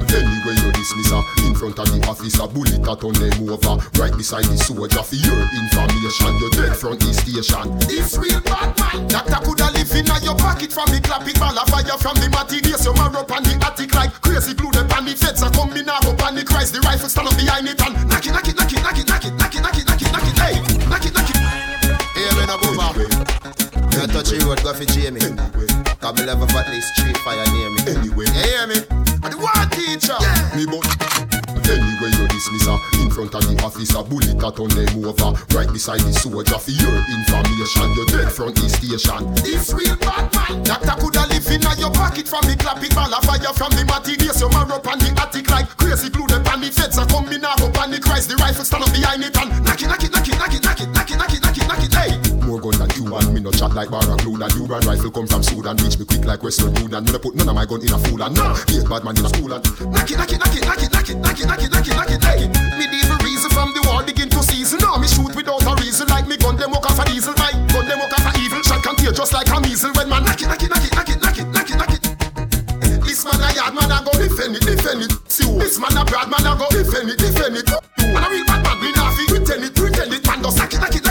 Anyway, 0.09 0.57
you 0.57 0.73
dismiss 0.73 1.13
her 1.13 1.21
uh, 1.21 1.47
in 1.47 1.53
front 1.53 1.77
of 1.77 1.87
the 1.87 2.01
officer, 2.09 2.43
bullet 2.49 2.81
a 2.81 2.93
turn 2.97 3.13
them 3.15 3.45
over. 3.45 3.77
Right 3.95 4.11
beside 4.17 4.43
the 4.49 4.57
soldier 4.57 5.05
for 5.05 5.21
your 5.21 5.37
information. 5.53 6.33
You're 6.41 6.51
dead 6.57 6.73
from 6.73 6.97
the 6.97 7.13
station. 7.13 7.77
This 7.85 8.17
real 8.17 8.41
bad 8.41 8.73
man. 8.75 9.05
Doctor 9.05 9.39
coulda 9.45 9.69
live 9.71 9.93
in 9.93 10.09
your 10.25 10.35
pocket 10.35 10.73
from 10.73 10.89
the 10.89 10.97
clapping 10.97 11.37
ball 11.37 11.53
a 11.53 11.63
fire 11.69 11.95
from 12.01 12.17
the 12.17 12.27
days. 12.57 12.83
You 12.83 12.93
mark 12.97 13.15
up 13.21 13.31
on 13.31 13.45
the 13.45 13.53
attic 13.61 13.93
like 13.93 14.17
crazy 14.19 14.57
glue. 14.57 14.73
The 14.73 14.83
pan 14.89 15.05
the 15.05 15.13
feds 15.13 15.45
a 15.45 15.47
come 15.53 15.77
in 15.77 15.85
now 15.85 16.01
up 16.01 16.19
on 16.25 16.33
the 16.33 16.43
Christ. 16.43 16.73
The 16.73 16.81
rifle 16.81 17.07
stand 17.07 17.29
up 17.29 17.37
behind 17.37 17.69
it 17.69 17.77
and 17.85 17.93
knock 18.09 18.25
it, 18.25 18.33
knock 18.33 18.49
it, 18.49 18.57
knock 18.57 18.73
it, 18.73 18.81
knock 18.81 18.97
it, 18.97 19.05
knock 19.05 19.23
it, 19.29 19.33
knock 19.37 19.53
it, 19.53 19.61
knock 19.61 19.77
it, 19.77 20.00
Me 22.51 22.57
no 22.57 22.67
boomer. 22.67 23.07
You 23.95 24.07
touch 24.11 24.35
the 24.35 24.43
road, 24.43 24.59
go 24.63 24.73
for 24.73 24.83
Jamie. 24.83 25.23
Cause 26.03 26.15
me 26.19 26.25
level 26.27 26.49
at 26.51 26.67
least 26.67 26.91
three 26.99 27.13
fire 27.23 27.47
near 27.47 27.69
me. 27.71 27.79
Anyway. 27.87 28.27
You 28.27 28.43
hear 28.43 28.67
me? 28.67 28.75
I'm 29.23 29.31
the 29.31 29.39
one 29.39 29.69
teacher. 29.71 30.19
Me 30.59 30.67
but 30.67 30.83
Anyway, 31.71 32.11
you 32.19 32.27
dismiss 32.27 32.67
her 32.67 32.75
uh, 32.75 32.99
in 32.99 33.07
front 33.07 33.31
of 33.31 33.47
the 33.47 33.55
officer, 33.63 34.03
bullet 34.03 34.35
a 34.35 34.49
turn 34.51 34.67
them 34.75 35.07
over. 35.07 35.31
Right 35.55 35.71
beside 35.71 36.03
the 36.03 36.11
soldier 36.11 36.59
for 36.59 36.75
your 36.75 36.91
information. 37.07 37.87
You're 37.95 38.11
dead 38.11 38.27
from 38.27 38.51
the 38.51 38.67
station. 38.67 39.31
This 39.39 39.71
real 39.71 39.95
bad 40.03 40.27
man. 40.35 40.67
Doctor 40.67 40.99
coulda 40.99 41.31
live 41.31 41.47
in 41.47 41.63
your 41.79 41.93
pocket 41.95 42.27
from 42.27 42.43
the 42.51 42.59
clap 42.59 42.83
it 42.83 42.91
ball 42.91 43.13
a 43.15 43.23
fire 43.23 43.53
from 43.55 43.71
the 43.79 43.87
matty 43.87 44.19
days. 44.19 44.43
You 44.43 44.51
mark 44.51 44.75
up 44.75 44.83
on 44.83 44.99
the 44.99 45.15
attic 45.15 45.47
like 45.47 45.71
crazy 45.79 46.11
glue. 46.11 46.27
The 46.27 46.43
pan 46.43 46.59
the 46.59 46.67
feds 46.67 46.99
a 46.99 47.07
in 47.07 47.39
now 47.39 47.55
up 47.55 47.77
on 47.79 47.95
the 47.95 48.01
Christ. 48.03 48.27
The 48.27 48.35
rifle 48.35 48.67
stand 48.67 48.83
up 48.83 48.91
behind 48.91 49.23
it 49.23 49.37
and 49.39 49.63
knock 49.63 49.79
it, 49.79 49.87
knock 49.87 50.03
it, 50.03 50.11
knock 50.11 50.27
it, 50.27 50.35
knock 50.35 50.51
it, 50.51 50.59
knock 50.59 50.81
it, 50.81 50.89
knock 50.91 51.07
it, 51.07 51.15
knock 51.15 51.31
it, 51.31 51.39
knock 51.39 51.55
it, 51.55 51.67
knock 51.71 51.83
it, 51.87 51.93
hey. 51.95 52.20
More 52.51 52.59
gun 52.59 52.83
than 52.83 52.91
you 52.99 53.07
and 53.15 53.31
me 53.31 53.39
no 53.39 53.47
chat 53.47 53.71
like 53.71 53.87
Barra 53.87 54.11
glue 54.19 54.35
And 54.35 54.51
you 54.59 54.67
run 54.67 54.83
rifle 54.83 55.07
come 55.07 55.23
from 55.23 55.39
Sudan 55.39 55.79
Reach 55.79 55.95
me 55.95 56.03
quick 56.03 56.27
like 56.27 56.43
Western 56.43 56.75
Union 56.83 56.99
Me 57.07 57.15
no 57.15 57.19
put 57.23 57.31
none 57.31 57.47
of 57.47 57.55
my 57.55 57.63
gun 57.63 57.79
in 57.79 57.95
a 57.95 57.99
fool 58.03 58.19
and 58.19 58.35
no 58.35 58.51
Hate 58.67 58.83
bad 58.91 59.07
man 59.07 59.15
in 59.15 59.23
a 59.23 59.31
school 59.31 59.55
and 59.55 59.63
Knock 59.87 60.11
it, 60.11 60.19
knock 60.19 60.27
it, 60.27 60.35
knock 60.35 60.51
it, 60.51 60.63
knock 60.67 60.83
it, 60.83 60.91
knock 60.91 61.07
it, 61.07 61.15
knock 61.15 61.39
it, 61.39 61.47
knock 61.47 61.63
it, 61.63 61.71
knock 61.71 61.87
it, 61.87 61.95
knock 61.95 62.11
it, 62.11 62.19
hey. 62.19 62.51
Medieval 62.75 63.23
reason 63.23 63.47
from 63.55 63.71
the 63.71 63.79
war 63.87 64.03
begin 64.03 64.27
to 64.27 64.43
season. 64.43 64.83
Now 64.83 64.99
me 64.99 65.07
shoot 65.07 65.31
without 65.31 65.63
a 65.63 65.79
reason 65.79 66.11
like 66.11 66.27
me 66.27 66.35
gun 66.35 66.59
them 66.59 66.75
walk 66.75 66.91
off 66.91 66.99
a 66.99 67.07
diesel. 67.07 67.31
My 67.39 67.55
gun 67.71 67.87
them 67.87 68.03
walk 68.03 68.11
off 68.19 68.27
a 68.27 68.31
evil. 68.35 68.59
Shot 68.67 68.83
contagious 68.83 69.31
like 69.31 69.47
a 69.47 69.57
measle 69.63 69.95
when 69.95 70.11
man 70.11 70.27
knock 70.27 70.43
it, 70.43 70.51
knock 70.51 70.59
it, 70.59 70.67
knock 70.67 70.83
it, 70.83 70.91
knock 70.91 71.07
it, 71.07 71.23
knock 71.23 71.39
it, 71.39 71.47
knock 71.55 71.69
it, 71.71 71.77
knock 71.79 71.93
it. 71.95 72.03
This 73.07 73.23
man 73.23 73.39
a 73.39 73.47
yard 73.55 73.79
man 73.79 73.95
a 73.95 74.03
go 74.03 74.11
defend 74.19 74.59
it, 74.59 74.67
defend 74.67 75.07
it. 75.07 75.15
See? 75.31 75.47
This 75.55 75.79
man 75.79 75.95
a 75.95 76.03
bad 76.03 76.27
man 76.27 76.43
a 76.43 76.51
go 76.59 76.67
defend 76.67 77.15
it, 77.15 77.15
defend 77.15 77.63
it. 77.63 77.71
Man 78.11 78.19
a 78.19 78.27
real 78.27 78.43
bad 78.43 78.59
man, 78.59 78.75
me 78.83 78.91
nah 78.91 79.07
fi 79.15 79.23
pretend 79.31 79.63
it, 79.63 79.71
pretend 79.71 80.11
it. 80.11 80.27
Man 80.27 80.43
just 80.43 80.59
knock 80.59 80.73
it, 80.75 80.83
knock 80.83 80.91
it, 80.91 81.03
knock 81.07 81.10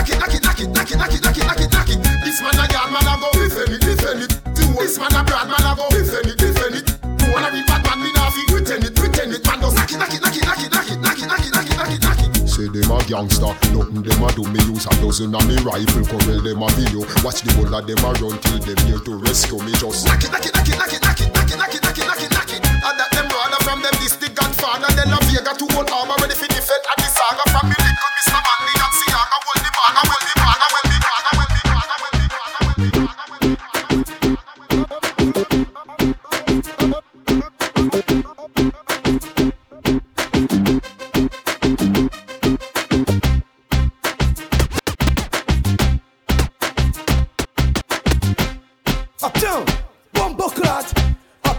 knock 0.69 0.91
it, 0.91 0.97
knock 0.97 1.13
it, 1.13 1.21
knock 1.23 1.37
it, 1.37 1.45
knock 1.45 1.61
it, 1.61 1.71
knock 1.73 1.89
it, 1.89 1.97
knock 1.97 2.09
it. 2.13 2.21
This 2.21 2.41
man 2.41 2.59
a 2.61 2.65
yard 2.69 2.89
man 2.93 3.07
a 3.09 3.13
go 3.17 3.29
defend 3.33 3.73
it, 3.73 3.81
defend 3.81 4.21
it. 4.21 4.31
This 4.77 4.97
man 4.99 5.13
a 5.15 5.21
bad 5.25 5.47
man 5.49 5.65
a 5.65 5.71
go 5.73 5.89
defend 5.89 6.27
it, 6.29 6.37
defend 6.37 6.75
it. 6.77 6.85
You 7.25 7.33
man 7.33 7.45
a 7.45 7.49
real 7.49 7.65
bad 7.65 7.81
man, 7.85 7.97
me 8.03 8.09
nah 8.13 8.29
fi 8.29 8.41
pretend 8.51 8.85
it, 8.85 8.95
pretend 8.95 9.33
it. 9.33 9.45
Man 9.45 9.57
just 9.61 9.75
knock 9.77 9.91
it, 9.91 9.97
knock 9.97 10.13
it, 10.13 10.21
knock 10.21 10.35
it, 10.35 10.43
knock 10.43 10.59
it, 10.61 10.69
knock 10.69 10.89
it, 10.89 10.99
knock 11.01 11.17
it, 11.17 11.25
knock 11.25 11.41
it, 11.41 11.51
knock 11.53 11.69
it, 11.69 11.77
knock 11.77 11.91
it, 11.91 12.01
knock 12.03 12.21
it. 12.21 12.49
Say 12.51 12.67
them 12.67 12.91
a 12.91 12.99
gangster 13.07 13.47
Nothing 13.71 14.03
them 14.03 14.23
a 14.23 14.29
do 14.35 14.43
me 14.51 14.59
use 14.67 14.83
a 14.83 14.91
dozen 14.99 15.31
of 15.33 15.47
me 15.47 15.55
rifle 15.63 16.03
Corral 16.03 16.43
them 16.43 16.59
a 16.59 16.67
video 16.75 16.99
Watch 17.23 17.47
the 17.47 17.51
whole 17.55 17.71
of 17.71 17.87
them 17.87 18.03
a 18.03 18.11
run 18.19 18.35
Till 18.43 18.59
them 18.59 18.75
here 18.83 18.99
to 18.99 19.15
rescue 19.23 19.55
me 19.63 19.71
just 19.71 20.03
Knock 20.03 20.19
it, 20.19 20.31
knock 20.35 20.43
it, 20.43 20.51
knock 20.51 20.67
it, 20.67 20.75
knock 20.75 20.91
it, 20.91 20.99
knock 20.99 21.21
it, 21.21 21.31
knock 21.31 21.47
it, 21.47 21.55
knock 21.55 21.71
it, 21.71 21.81
knock 21.81 21.95
it, 21.95 22.05
knock 22.05 22.21
it, 22.21 22.29
knock 22.35 22.51
it. 22.51 22.59
And 22.59 22.95
that 22.99 23.09
them 23.15 23.27
brother 23.31 23.59
from 23.63 23.79
them 23.79 23.95
this 24.03 24.19
the 24.19 24.27
Godfather. 24.35 24.91
Then 24.99 25.15
La 25.15 25.19
Vega 25.31 25.55
to 25.55 25.65
old 25.79 25.89
armor 25.95 26.19
ready 26.19 26.35
for 26.35 26.51
defend. 26.51 26.83
And 26.91 26.99
the 26.99 27.07
saga 27.07 27.45
from 27.55 27.71
me 27.71 27.90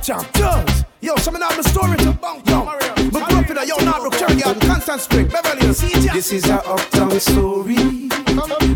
Uptown, 0.03 0.27
Jones. 0.35 0.85
Yo, 1.01 1.15
some 1.15 1.37
of 1.37 1.41
story 1.65 1.97
to 1.99 2.13
bunk. 2.13 2.45
Yo, 2.49 2.65
me 2.65 3.11
grew 3.11 3.39
up 3.39 3.49
in 3.49 3.57
a 3.57 3.65
yo, 3.65 3.77
Narrow, 3.77 4.11
Kerrigan, 4.11 4.59
Constant 4.59 5.01
Spring, 5.01 5.29
Beverly. 5.29 5.65
This 5.69 6.33
is 6.33 6.49
a 6.49 6.61
uptown 6.67 7.21
story. 7.21 8.09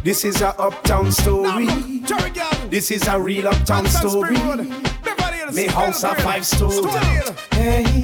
This 0.05 0.25
is 0.25 0.41
a 0.41 0.51
uptown 0.51 1.11
story. 1.11 1.67
This 2.71 2.93
is 2.93 3.09
a 3.09 3.19
real 3.19 3.49
uptown 3.49 3.87
story. 3.87 4.37
Me 5.53 5.67
house 5.67 6.03
a 6.03 6.15
five 6.17 6.45
story. 6.45 6.91
Hey. 7.53 7.97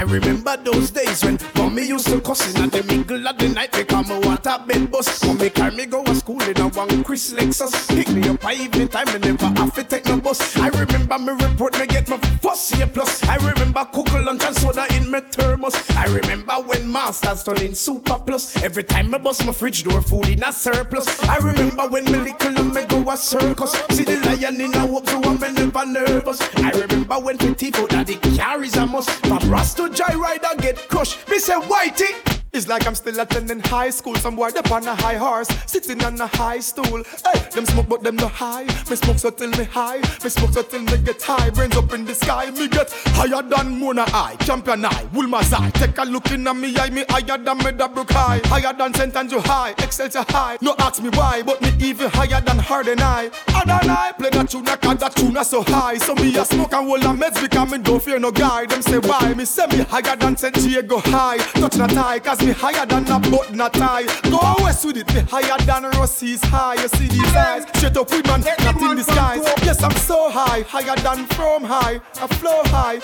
I 0.00 0.02
remember 0.04 0.56
those 0.56 0.90
days 0.90 1.22
when 1.22 1.38
mommy 1.54 1.86
used 1.86 2.06
to 2.06 2.22
cuss 2.22 2.54
in 2.54 2.62
at 2.62 2.72
the 2.72 2.82
middle 2.84 3.28
of 3.28 3.36
the 3.36 3.48
night 3.50 3.70
because 3.70 4.08
me 4.08 4.18
want 4.26 4.46
a 4.46 4.58
bed 4.66 4.90
bus. 4.90 5.22
Mommy 5.26 5.50
carry 5.50 5.76
me 5.76 5.84
go 5.84 6.02
to 6.02 6.14
school 6.14 6.40
in 6.40 6.58
a 6.58 6.68
one 6.68 7.04
Chris 7.04 7.34
Lexus. 7.34 7.86
Pick 7.88 8.08
me 8.08 8.26
up 8.26 8.42
a 8.42 8.50
evening 8.52 8.88
time 8.88 9.08
and 9.08 9.22
never 9.22 9.46
have 9.60 9.74
to 9.74 9.84
take 9.84 10.06
no 10.06 10.18
bus. 10.18 10.56
I 10.56 10.68
remember 10.68 11.18
me 11.18 11.32
report 11.44 11.78
me 11.78 11.86
get 11.86 12.08
my 12.08 12.16
first 12.16 12.74
year 12.74 12.86
plus. 12.86 13.22
I 13.24 13.36
remember 13.36 13.84
cook 13.92 14.10
lunch 14.12 14.42
and 14.42 14.56
soda 14.56 14.86
in 14.96 15.10
my 15.10 15.20
thermos. 15.20 15.74
I 15.90 16.06
remember 16.06 16.54
masters 16.90 17.44
turn 17.44 17.62
in 17.62 17.74
super 17.74 18.18
plus. 18.18 18.62
Every 18.62 18.84
time 18.84 19.14
I 19.14 19.18
bust 19.18 19.46
my 19.46 19.52
fridge 19.52 19.84
door 19.84 20.02
food 20.02 20.28
in 20.28 20.42
a 20.42 20.52
surplus. 20.52 21.06
I 21.24 21.36
remember 21.38 21.88
when 21.88 22.04
me 22.04 22.18
little 22.18 22.64
me 22.64 22.84
go 22.86 23.10
a 23.10 23.16
circus. 23.16 23.72
See 23.90 24.04
the 24.04 24.18
lion 24.26 24.60
in 24.60 24.74
a 24.74 25.00
through 25.00 25.24
and 25.24 25.40
me 25.40 25.52
never 25.52 25.86
nervous. 25.86 26.40
I 26.56 26.70
remember 26.70 27.18
when 27.18 27.38
petty 27.38 27.70
food 27.70 27.90
that 27.90 28.06
the 28.06 28.16
carries 28.36 28.76
a 28.76 28.86
must. 28.86 29.10
From 29.26 29.50
Rasta 29.50 29.88
joyride 29.88 30.60
get 30.60 30.88
crushed. 30.88 31.28
Me 31.28 31.38
say 31.38 31.54
whitey. 31.54 32.39
It's 32.52 32.66
like 32.66 32.84
I'm 32.84 32.96
still 32.96 33.18
attending 33.20 33.60
high 33.60 33.90
school. 33.90 34.16
Some 34.16 34.34
boy 34.34 34.48
up 34.48 34.70
on 34.72 34.84
a 34.86 34.94
high 34.94 35.16
horse, 35.16 35.46
sitting 35.66 36.02
on 36.02 36.20
a 36.20 36.26
high 36.26 36.58
stool. 36.58 37.04
Hey, 37.24 37.48
them 37.54 37.64
smoke 37.64 37.88
but 37.88 38.02
them 38.02 38.16
no 38.16 38.26
high. 38.26 38.64
Me 38.64 38.96
smoke 38.96 39.18
so 39.18 39.30
till 39.30 39.50
me 39.50 39.64
high. 39.64 39.98
Me 40.24 40.28
smoke 40.30 40.50
so 40.50 40.62
till 40.62 40.82
me 40.82 40.98
get 40.98 41.22
high. 41.22 41.50
Brains 41.50 41.76
up 41.76 41.92
in 41.92 42.04
the 42.04 42.14
sky. 42.14 42.50
Me 42.50 42.66
get 42.66 42.90
higher 43.14 43.42
than 43.42 43.78
Mona 43.78 44.04
Eye, 44.08 44.36
Champion 44.40 44.84
Eye, 44.84 45.06
Wolmer's 45.12 45.52
Eye. 45.52 45.70
Take 45.70 45.96
a 45.98 46.02
look 46.02 46.28
in 46.32 46.46
at 46.48 46.56
me 46.56 46.76
eye. 46.76 46.90
Me 46.90 47.04
higher 47.08 47.38
than 47.38 47.58
Meadowbrook 47.58 48.10
High. 48.10 48.40
Higher 48.46 48.76
than 48.76 48.94
St. 48.94 49.14
Andrew 49.14 49.40
High. 49.40 49.70
Excelsior 49.78 50.24
High. 50.28 50.58
No 50.60 50.74
ask 50.80 51.00
me 51.00 51.10
why, 51.10 51.42
but 51.42 51.62
me 51.62 51.72
even 51.78 52.10
higher 52.10 52.40
than 52.40 52.58
Ardenne 52.58 52.98
High. 52.98 53.28
Ardenne 53.28 53.86
High. 53.86 54.12
Play 54.12 54.30
that 54.30 54.50
tune, 54.50 54.64
cause 54.64 54.98
that 54.98 55.14
tune 55.14 55.44
so 55.44 55.62
high. 55.62 55.98
So 55.98 56.16
me 56.16 56.36
a 56.36 56.44
smoke 56.44 56.72
and 56.72 56.88
hold 56.88 57.04
a 57.04 57.08
meds 57.08 57.40
because 57.40 57.70
me 57.70 57.78
don't 57.78 58.02
fear 58.02 58.18
no 58.18 58.32
guy. 58.32 58.66
Them 58.66 58.82
say 58.82 58.98
why? 58.98 59.34
Me 59.34 59.44
say 59.44 59.66
me 59.68 59.84
higher 59.84 60.16
than 60.16 60.36
St. 60.36 60.54
Diego 60.54 60.98
High. 60.98 61.38
Touch 61.38 61.76
not 61.76 61.92
high, 61.92 62.18
cause 62.18 62.39
me 62.42 62.52
higher 62.52 62.86
than 62.86 63.06
a 63.10 63.18
button 63.18 63.56
not 63.56 63.72
tie. 63.72 64.04
Go 64.30 64.40
west 64.62 64.84
with 64.84 64.96
it, 64.96 65.12
me 65.14 65.20
higher 65.20 65.58
than 65.64 65.84
Rossi's 65.92 66.42
high. 66.44 66.74
You 66.74 66.88
see 66.88 67.08
these 67.08 67.34
eyes, 67.34 67.64
straight 67.74 67.96
up 67.96 68.10
with 68.10 68.26
man, 68.26 68.40
not 68.40 68.80
in 68.80 68.96
disguise. 68.96 69.42
Yes, 69.62 69.82
I'm 69.82 69.92
so 69.92 70.30
high, 70.30 70.62
higher 70.62 70.96
than 70.96 71.26
from 71.26 71.64
high. 71.64 72.00
I 72.20 72.26
flow 72.38 72.62
high. 72.66 73.00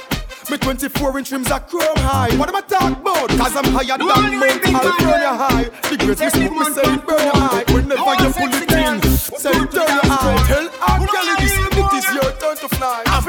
Me 0.51 0.57
24 0.57 1.19
inch 1.19 1.33
rims 1.33 1.51
are 1.51 1.61
chrome 1.61 1.97
high. 1.97 2.35
What 2.37 2.49
am 2.49 2.57
I 2.57 2.61
talking 2.61 3.01
about? 3.01 3.29
Cause 3.31 3.57
I'm 3.57 3.65
higher 3.73 3.99
than 3.99 4.07
Mount 4.07 4.63
California 4.63 5.35
high. 5.35 5.65
The 5.89 5.97
great 5.99 6.21
me 6.21 6.65
say 6.71 6.97
burn 7.03 7.25
your 7.25 7.37
eye. 7.37 7.65
Whenever 7.69 8.15
you 8.23 8.31
pull 8.33 8.55
it 8.55 8.71
in, 8.71 9.03
say 9.19 9.53
turn 9.53 9.91
your 9.91 10.07
eye. 10.07 10.45
Tell 10.47 10.67
R. 10.89 11.07
Kelly 11.09 11.35
this, 11.41 11.59
it 11.59 11.93
is 11.99 12.15
your 12.15 12.31
turn 12.39 12.57
to 12.59 12.69
fly. 12.77 13.03
I'm 13.07 13.27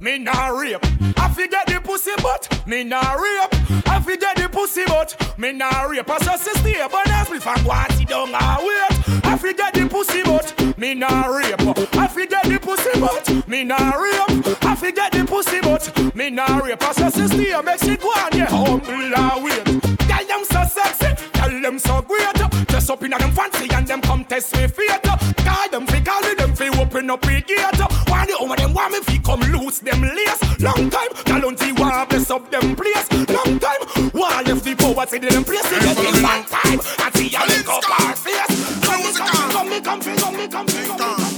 me 0.00 0.18
nah 0.18 0.48
rape. 0.48 0.84
I 1.16 1.28
forget 1.28 1.66
the 1.66 1.80
pussy, 1.82 2.12
but 2.22 2.62
me 2.66 2.84
nah 2.84 3.14
rape. 3.14 3.48
I 3.86 4.00
forget 4.00 4.36
the 4.36 4.48
pussy, 4.48 4.84
but 4.86 5.16
me 5.38 5.52
nah 5.52 5.82
rape. 5.82 6.08
I 6.08 6.18
just 6.18 6.56
stay, 6.58 6.86
but 6.90 7.08
I 7.08 7.24
split 7.24 7.42
from 7.42 7.56
Guati 7.58 8.06
down 8.06 8.34
I 8.34 8.58
wait. 8.62 9.24
I 9.24 9.36
forget 9.36 9.74
the 9.74 9.88
pussy, 9.88 10.22
but 10.22 10.78
me 10.78 10.94
nah 10.94 11.26
rape. 11.26 11.60
I 11.96 12.06
forget 12.06 12.44
the 12.44 12.58
pussy, 12.60 13.00
but 13.00 13.48
me 13.48 13.64
nah 13.64 13.92
rape. 13.92 14.64
I 14.64 14.74
forget 14.76 15.12
the 15.12 15.24
pussy, 15.24 15.60
but 15.60 16.14
me 16.14 16.30
nah 16.30 16.58
rape. 16.58 16.82
I 16.82 16.92
just 16.92 17.32
stay, 17.32 17.62
makes 17.62 17.86
it 17.88 18.00
go 18.00 18.08
on, 18.08 18.36
yeah, 18.36 18.46
humble 18.46 19.14
I 19.16 19.40
wait. 19.42 19.98
Tell 19.98 20.26
them 20.26 20.44
so 20.44 20.64
sexy, 20.64 21.30
tell 21.32 21.60
them 21.60 21.78
so 21.78 22.02
great. 22.02 22.37
Dress 22.78 22.90
up 22.90 23.02
in 23.02 23.10
them 23.10 23.32
fancy 23.32 23.68
and 23.74 23.84
them 23.88 24.00
come 24.00 24.24
test 24.24 24.54
me 24.54 24.68
fate. 24.68 25.02
Guide 25.02 25.72
them 25.72 25.84
fi 25.88 26.00
call 26.00 26.20
me, 26.20 26.34
them 26.34 26.54
fi 26.54 26.68
open 26.80 27.10
up 27.10 27.20
the 27.22 27.42
gate. 27.44 28.08
Why 28.08 28.24
the 28.24 28.36
over 28.38 28.54
them 28.54 28.72
want 28.72 28.92
me 28.92 29.00
fi 29.00 29.18
come 29.18 29.40
loose 29.50 29.80
them 29.80 30.00
lace? 30.00 30.60
Long 30.60 30.88
time, 30.88 31.08
until 31.26 31.74
want 31.74 32.08
bless 32.08 32.30
up 32.30 32.48
them 32.52 32.76
place. 32.76 33.10
Long 33.10 33.58
time, 33.58 34.10
why 34.12 34.42
left 34.42 34.62
the 34.62 34.76
poverty 34.76 35.18
them 35.18 35.42
place? 35.42 35.68
Get 35.68 35.98
in 35.98 36.22
one 36.22 36.44
time, 36.44 36.78
I 37.00 37.10
see 37.14 37.34
a 37.34 37.42
look 37.50 37.68
up 37.68 38.00
our 38.00 38.14
face. 38.14 38.46
Come 38.86 39.02
me, 39.02 39.80
come 39.82 39.98
me, 39.98 40.16
come 40.16 40.36
me, 40.36 40.46
come 40.46 40.66
me, 40.66 40.66
come 40.66 40.66
me, 40.66 40.86
come 40.86 41.32
me, 41.32 41.37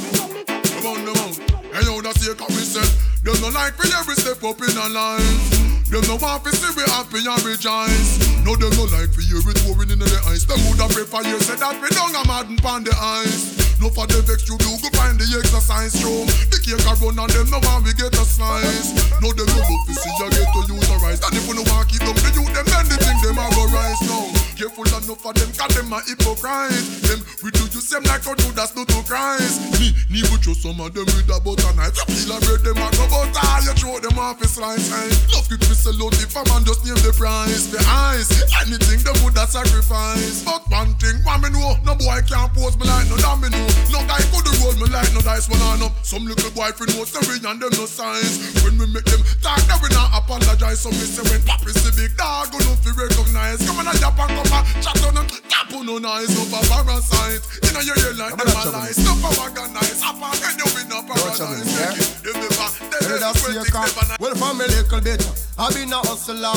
Come 2.20 2.52
me, 2.52 2.60
say. 2.60 2.84
Them 3.24 3.32
no 3.40 3.48
like 3.48 3.80
me 3.80 3.88
every 3.96 4.12
step 4.12 4.44
up 4.44 4.60
in 4.60 4.76
a 4.76 4.88
line. 4.92 5.40
Them 5.88 6.04
no 6.04 6.20
want 6.20 6.44
to 6.44 6.52
see 6.52 6.68
we 6.76 6.84
happy 6.92 7.24
and 7.24 7.40
rejoice. 7.40 8.20
No, 8.44 8.52
them 8.60 8.68
no 8.76 8.84
like 8.92 9.08
for 9.08 9.24
you 9.24 9.40
with 9.40 9.56
pouring 9.64 9.88
in 9.88 9.96
the 9.96 10.08
ice. 10.28 10.44
Them 10.44 10.60
woulda 10.68 10.84
prefer 10.92 11.24
you 11.24 11.40
say 11.40 11.56
that 11.56 11.80
we 11.80 11.88
don't 11.96 12.12
a 12.12 12.20
madden 12.28 12.60
pon 12.60 12.84
the 12.84 12.92
ice. 12.92 13.56
No 13.80 13.88
for 13.88 14.04
the 14.04 14.20
vex 14.20 14.44
you 14.44 14.60
do 14.60 14.68
go 14.84 14.92
find 14.92 15.16
the 15.16 15.24
exercise 15.32 15.96
room. 16.04 16.28
The 16.52 16.60
cake 16.60 16.84
a 16.84 16.92
run 17.00 17.16
and 17.16 17.32
them 17.32 17.48
no 17.48 17.58
want 17.64 17.88
we 17.88 17.96
get 17.96 18.12
a 18.12 18.24
slice. 18.28 18.92
No, 19.24 19.32
them 19.32 19.48
no 19.48 19.56
love 19.64 19.84
to 19.88 19.92
see 19.96 20.12
you 20.20 20.28
get 20.28 20.44
to 20.44 20.60
use 20.68 20.90
a 20.92 20.96
rise. 21.00 21.24
And 21.24 21.32
if 21.32 21.48
you 21.48 21.56
no 21.56 21.64
want 21.72 21.88
keep 21.88 22.04
them 22.04 22.20
to 22.20 22.28
you, 22.36 22.44
them 22.52 22.68
then 22.68 22.84
the 22.84 23.00
thing 23.00 23.16
them 23.24 23.40
a 23.40 23.48
go 23.56 23.64
rise 23.72 24.00
now. 24.04 24.39
Careful 24.60 24.84
enough 24.84 25.24
for 25.24 25.32
them, 25.32 25.48
cause 25.56 25.72
them 25.72 25.88
a 25.88 26.04
hypocrite. 26.04 26.84
Them 27.08 27.24
we 27.40 27.48
do 27.48 27.64
you 27.72 27.80
same 27.80 28.04
like 28.04 28.20
how 28.20 28.36
that's 28.52 28.76
not 28.76 28.92
to 28.92 29.00
Christ. 29.08 29.56
Me, 29.80 29.96
me 30.12 30.20
would 30.28 30.44
show 30.44 30.52
some 30.52 30.76
of 30.84 30.92
them 30.92 31.08
with 31.16 31.32
a 31.32 31.40
butter 31.40 31.72
knife. 31.80 31.96
You 31.96 32.04
peel 32.12 32.36
a 32.36 32.44
bread, 32.44 32.60
them 32.60 32.76
a 32.76 32.92
go 32.92 33.08
butter. 33.08 33.40
You 33.64 33.72
throw 33.72 33.96
them 34.04 34.20
off 34.20 34.36
a 34.36 34.44
slice. 34.44 34.92
Hey. 34.92 35.08
Love 35.32 35.48
quick 35.48 35.64
sell 35.64 35.96
out 36.04 36.12
if 36.20 36.36
a 36.36 36.44
man 36.52 36.68
just 36.68 36.84
name 36.84 37.00
the 37.00 37.08
price. 37.16 37.72
The 37.72 37.80
eyes, 37.88 38.28
anything 38.60 39.00
them 39.00 39.16
would 39.24 39.32
a 39.40 39.48
sacrifice. 39.48 40.44
But 40.44 40.68
one 40.68 40.92
thing, 41.00 41.24
one 41.24 41.40
me 41.40 41.48
know, 41.56 41.80
no 41.80 41.96
boy 41.96 42.20
can't 42.28 42.52
pose 42.52 42.76
me 42.76 42.84
like 42.84 43.08
no 43.08 43.16
damn 43.16 43.40
me. 43.40 43.48
No 43.88 44.04
guy 44.04 44.20
could 44.28 44.44
roll 44.60 44.76
me 44.76 44.92
like 44.92 45.08
no 45.16 45.24
dice 45.24 45.48
when 45.48 45.56
I 45.64 45.80
know. 45.80 45.88
Some 46.04 46.28
little 46.28 46.52
boy 46.52 46.68
friend 46.76 46.92
know 46.92 47.08
sorry 47.08 47.40
and 47.40 47.56
them 47.64 47.72
no 47.80 47.88
size. 47.88 48.60
When 48.60 48.76
we 48.76 48.84
make 48.92 49.08
them 49.08 49.24
talk, 49.40 49.64
now 49.72 49.80
we 49.80 49.88
not 49.96 50.12
apologize. 50.12 50.84
So 50.84 50.92
me 50.92 51.00
say 51.00 51.24
when 51.32 51.40
Papi 51.48 51.72
see 51.72 51.96
big 51.96 52.12
dog, 52.20 52.52
go 52.52 52.60
no 52.60 52.76
fi 52.84 52.92
recognize. 52.92 53.64
Come 53.64 53.80
on 53.80 53.88
a 53.88 53.96
jump 53.96 54.20
and 54.20 54.36
come 54.36 54.49
a 54.52 54.60
chat 54.82 55.02
on 55.06 55.14
them, 55.14 55.26
tap 55.48 55.72
on 55.72 55.86
no 55.86 55.98
nice 55.98 56.30
over 56.36 56.62
parasite. 56.66 57.42
You 57.62 57.72
know 57.72 57.80
you 57.80 57.94
hear 57.94 58.14
like 58.14 58.36
them 58.36 58.46
a 58.46 58.70
lies, 58.70 58.98
no 59.04 59.14
for 59.22 59.32
organize. 59.40 60.02
Up 60.02 60.20
and 60.20 60.58
you 60.58 60.66
win 60.74 60.88
paradise. 61.06 61.38
Them 61.38 62.36
never, 62.36 62.68
never, 63.00 64.16
Well, 64.20 64.34
from 64.34 64.60
a 64.60 64.66
little 64.66 65.00
bit, 65.00 65.22
I 65.58 65.72
been 65.72 65.92
a 65.92 65.98
hustler, 65.98 66.54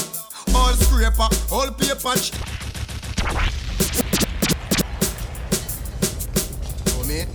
all 0.55 0.73
scraper, 0.73 1.27
all 1.51 1.71
paper. 1.71 2.15
Oh, 6.95 7.03
mate. 7.07 7.27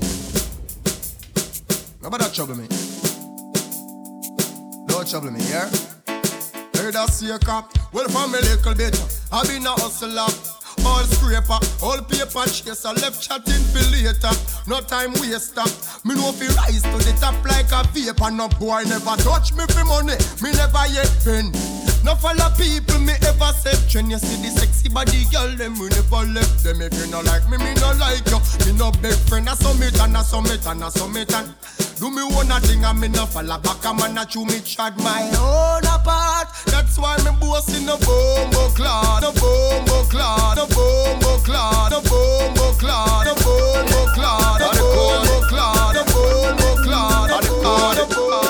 Nobody 2.03 2.25
trouble 2.35 2.57
me. 2.57 2.67
Don't 4.87 5.09
trouble 5.09 5.31
me, 5.31 5.41
yeah? 5.49 5.98
See 6.89 7.31
a 7.31 7.39
cop. 7.39 7.69
Well, 7.93 8.09
from 8.09 8.33
a 8.33 8.41
little 8.41 8.75
bit, 8.75 8.97
I 9.31 9.45
been 9.45 9.67
a 9.67 9.77
hustler. 9.77 10.25
All 10.87 11.05
scraper, 11.05 11.61
all 11.85 12.01
paper 12.01 12.49
chaser, 12.49 12.95
left 12.97 13.21
chatting 13.21 13.61
for 13.69 13.85
later. 13.93 14.33
No 14.67 14.81
time 14.81 15.13
waster. 15.21 15.69
Me 16.09 16.15
know 16.15 16.33
fi 16.33 16.49
rise 16.57 16.81
to 16.81 16.97
the 17.05 17.13
top 17.21 17.37
like 17.45 17.69
a 17.77 17.85
vapor. 17.93 18.31
No 18.31 18.49
boy 18.49 18.85
never 18.89 19.21
touch 19.21 19.53
me 19.53 19.67
for 19.69 19.85
money. 19.85 20.17
Me 20.41 20.51
never 20.57 20.87
yet 20.89 21.13
been. 21.25 21.53
No 22.05 22.15
follow 22.15 22.49
people 22.57 23.01
me 23.01 23.13
ever 23.27 23.53
said 23.53 23.77
When 23.93 24.09
you 24.09 24.19
see 24.19 24.41
the 24.41 24.49
sexy 24.49 24.89
body 24.89 25.25
girl 25.33 25.51
them 25.57 25.79
we 25.79 25.89
never 25.89 26.25
left 26.31 26.63
them 26.63 26.81
If 26.81 26.95
you 26.95 27.11
no 27.11 27.21
like 27.21 27.45
me, 27.51 27.59
me 27.59 27.75
no 27.75 27.91
like 27.99 28.25
you 28.31 28.39
Me 28.65 28.79
no 28.79 28.93
big 29.03 29.19
friend, 29.27 29.49
I 29.49 29.55
summit 29.55 29.99
and 30.01 30.17
I 30.17 30.23
summit 30.23 30.65
and 30.65 30.85
I 30.85 30.89
summit 30.91 31.35
and 31.35 31.53
Do 31.99 32.11
me 32.11 32.23
one 32.23 32.51
a 32.51 32.61
thing 32.61 32.85
and 32.85 33.01
me 33.01 33.09
no 33.09 33.27
follow 33.27 33.59
back 33.59 33.85
A 33.85 33.93
man 33.93 34.19
a 34.19 34.25
chew 34.25 34.45
me 34.45 34.61
chad 34.61 34.97
my 34.99 35.23
own 35.37 35.85
apart. 35.85 36.49
That's 36.67 36.97
why 36.97 37.17
me 37.25 37.31
boasting 37.41 37.87
no 37.87 37.97
bombo 37.99 38.69
clot 38.71 39.23
No 39.23 39.33
bombo 39.33 40.05
clot, 40.05 40.57
no 40.57 40.67
bombo 40.67 41.39
clot 41.43 41.91
No 41.91 41.99
bombo 41.99 42.73
clot, 42.79 43.27
no 43.27 43.35
bombo 43.35 44.05
clot 44.15 44.61
No 44.61 44.71
bombo 44.79 45.41
clot, 45.49 45.95
no 45.95 46.05
bombo 46.05 46.83
clot 46.85 47.31
No 47.31 47.41
bombo 47.51 48.15
clot 48.15 48.48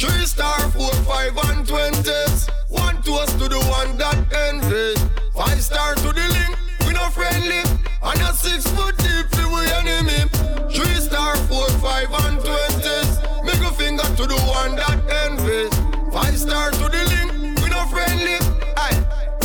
three 0.00 0.24
star 0.24 0.58
four 0.70 0.92
five 1.04 1.36
and 1.50 1.68
twenties. 1.68 2.48
One 2.68 3.02
toast 3.02 3.38
to 3.38 3.48
the 3.48 3.60
one 3.68 3.98
that 3.98 4.16
envy. 4.48 4.96
Five 5.36 5.60
star 5.60 5.94
to 5.94 6.08
the 6.08 6.26
link. 6.36 6.56
We 6.86 6.94
no 6.94 7.10
friendly. 7.10 7.60
And 8.02 8.20
a 8.22 8.32
six 8.32 8.66
foot 8.72 8.96
deep 8.96 9.28
fi 9.28 9.44
we 9.44 9.60
enemy. 9.76 10.24
Three 10.72 11.00
star 11.04 11.36
four 11.52 11.68
five 11.84 12.08
and 12.24 12.40
twenties. 12.40 13.10
Middle 13.44 13.72
finger 13.76 14.08
to 14.16 14.24
the 14.24 14.40
one 14.48 14.76
that 14.76 14.98
envy. 15.28 15.68
Five 16.10 16.38
star 16.38 16.70
to 16.70 16.86
the 16.88 17.02
link. 17.12 17.60
We 17.60 17.68
no 17.68 17.84
friendly. 17.92 18.40
Aye. 18.80 19.04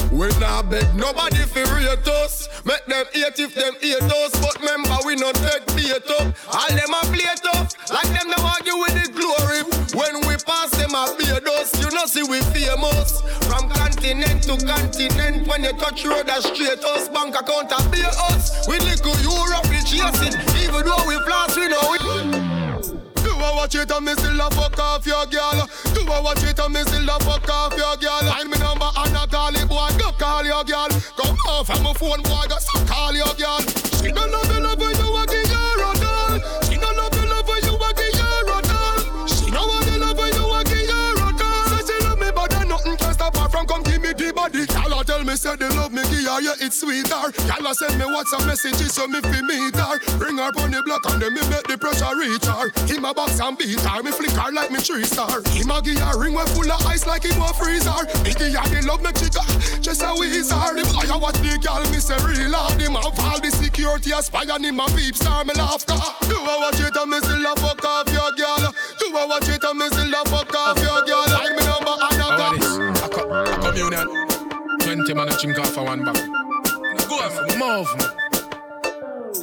We 0.09 0.29
not 0.39 0.69
beg 0.69 0.87
nobody 0.95 1.43
fi 1.51 1.63
rate 1.75 2.07
us. 2.23 2.47
Make 2.63 2.85
them 2.85 3.05
hate 3.11 3.39
if 3.39 3.53
them 3.55 3.73
hate 3.81 4.01
us. 4.01 4.31
But 4.39 4.55
remember 4.61 4.95
we 5.05 5.15
no 5.17 5.33
take 5.33 5.67
bait 5.75 6.09
up. 6.15 6.31
All 6.47 6.71
them 6.71 6.95
a 6.95 7.01
play 7.11 7.35
tough. 7.43 7.75
Like 7.91 8.07
them 8.15 8.31
no 8.31 8.39
argue 8.39 8.77
with 8.79 8.95
the 8.95 9.11
glory. 9.11 9.64
Us. 11.05 11.69
You 11.79 11.89
know 11.91 12.05
see 12.05 12.23
we 12.23 12.41
famous. 12.49 13.21
From 13.45 13.69
continent 13.69 14.41
to 14.43 14.57
continent. 14.65 15.47
When 15.47 15.63
you 15.63 15.73
touch 15.73 16.05
road 16.05 16.27
a 16.29 16.41
straight 16.41 16.83
us. 16.83 17.09
Bank 17.09 17.35
account 17.35 17.71
a 17.71 17.77
pay 17.89 18.05
us. 18.33 18.67
We 18.67 18.79
little 18.79 19.13
Europe 19.21 19.69
we 19.69 19.77
chasing. 19.85 20.33
Even 20.65 20.85
though 20.85 21.05
we 21.07 21.15
floss 21.21 21.55
we 21.55 21.67
know 21.67 21.93
it. 21.93 22.01
Do 23.21 23.31
I 23.37 23.53
watch 23.55 23.75
it 23.75 23.91
and 23.91 24.05
me 24.05 24.13
still 24.13 24.41
a 24.41 24.49
fuck 24.51 24.79
off 24.79 25.05
your 25.05 25.25
girl? 25.27 25.69
Do 25.93 26.01
I 26.11 26.19
watch 26.21 26.43
it 26.43 26.57
and 26.57 26.73
me 26.73 26.81
still 26.81 27.09
a 27.09 27.19
fuck 27.19 27.49
off 27.49 27.77
your 27.77 27.97
girl? 27.97 28.21
Find 28.31 28.49
me 28.49 28.57
number 28.57 28.89
and 28.97 29.17
I 29.17 29.25
call 29.29 29.55
it 29.55 29.67
boy, 29.67 29.89
go 29.99 30.11
call 30.17 30.45
your 30.45 30.63
girl. 30.63 30.89
Come 31.17 31.37
off 31.49 31.69
of 31.69 31.81
my 31.83 31.93
phone 31.93 32.23
boy, 32.23 32.45
go 32.49 32.57
so 32.57 32.85
call 32.85 33.13
your 33.13 33.33
girl. 33.35 33.61
She 34.01 34.11
don't 34.11 34.34
me 45.35 45.37
say 45.37 45.55
they 45.57 45.67
love 45.75 45.91
me, 45.91 46.01
give 46.07 46.23
her, 46.23 46.39
yeah, 46.39 46.63
it's 46.63 46.79
sweeter. 46.79 47.27
Y'all 47.43 47.73
send 47.75 47.99
me 47.99 48.07
WhatsApp 48.07 48.47
messages 48.47 48.95
so 48.95 49.03
me 49.05 49.19
fi 49.19 49.41
meet 49.43 49.75
her. 49.75 49.99
Bring 50.15 50.39
her 50.39 50.47
on 50.63 50.71
the 50.71 50.79
block 50.87 51.03
and 51.11 51.19
then 51.19 51.35
me 51.35 51.43
make 51.51 51.67
the 51.67 51.75
pressure 51.75 52.07
reach 52.15 52.47
her. 52.47 52.71
Him 52.87 53.03
a 53.03 53.11
box 53.11 53.43
and 53.43 53.57
beat 53.57 53.83
her, 53.83 53.99
me 53.99 54.11
flick 54.15 54.31
her 54.31 54.51
like 54.55 54.71
me 54.71 54.79
three 54.79 55.03
star. 55.03 55.43
Him 55.51 55.75
a 55.75 55.81
give 55.83 55.99
her 55.99 56.15
ring 56.15 56.39
we 56.39 56.45
full 56.55 56.71
of 56.71 56.79
ice 56.87 57.03
like 57.03 57.27
him 57.27 57.41
a 57.43 57.51
freezer. 57.51 57.91
Me 58.23 58.31
give 58.31 58.55
her 58.55 58.63
the 58.71 58.79
love 58.87 59.03
me 59.03 59.11
chica, 59.11 59.43
just 59.83 59.99
a. 59.99 60.15
The 60.15 60.83
boy 60.87 61.03
a 61.03 61.17
watch 61.19 61.39
the 61.43 61.59
girl, 61.59 61.83
me 61.91 61.99
say 61.99 62.15
real 62.23 62.55
hard. 62.55 62.79
Him 62.79 62.95
have 62.95 63.19
all 63.19 63.39
the 63.39 63.51
security 63.51 64.15
a 64.15 64.23
spy 64.23 64.47
and 64.47 64.63
him 64.63 64.79
a 64.79 64.87
peep 64.95 65.19
star. 65.19 65.43
Me 65.43 65.51
laugh 65.51 65.83
car. 65.83 66.15
Do 66.31 66.39
I 66.39 66.55
watch 66.63 66.79
it 66.79 66.95
and 66.95 67.11
me 67.11 67.19
still 67.19 67.43
a 67.43 67.51
fuck 67.59 67.83
off 67.83 68.07
your 68.07 68.31
girl? 68.39 68.71
Do 68.71 69.05
I 69.11 69.25
watch 69.27 69.51
it 69.51 69.63
and 69.63 69.75
me 69.75 69.87
still 69.91 70.15
a 70.15 70.21
fuck 70.31 70.55
off 70.55 70.79
your 70.79 71.03
girl? 71.03 71.27
Like 71.27 71.59
me 71.59 71.63
number 71.67 71.95
and 72.07 72.23
a 72.23 72.27
How 72.39 72.55
this? 72.55 73.03
A, 73.03 73.07
co- 73.11 73.27
communion. 73.59 74.34
Twenty 75.05 75.19
man 75.19 75.29
a 75.29 75.33
chink 75.33 75.59
off 75.59 75.69
for 75.69 75.83
one 75.83 76.03
back. 76.03 76.15
Go 77.07 77.15
off, 77.21 77.37
move. 77.61 77.85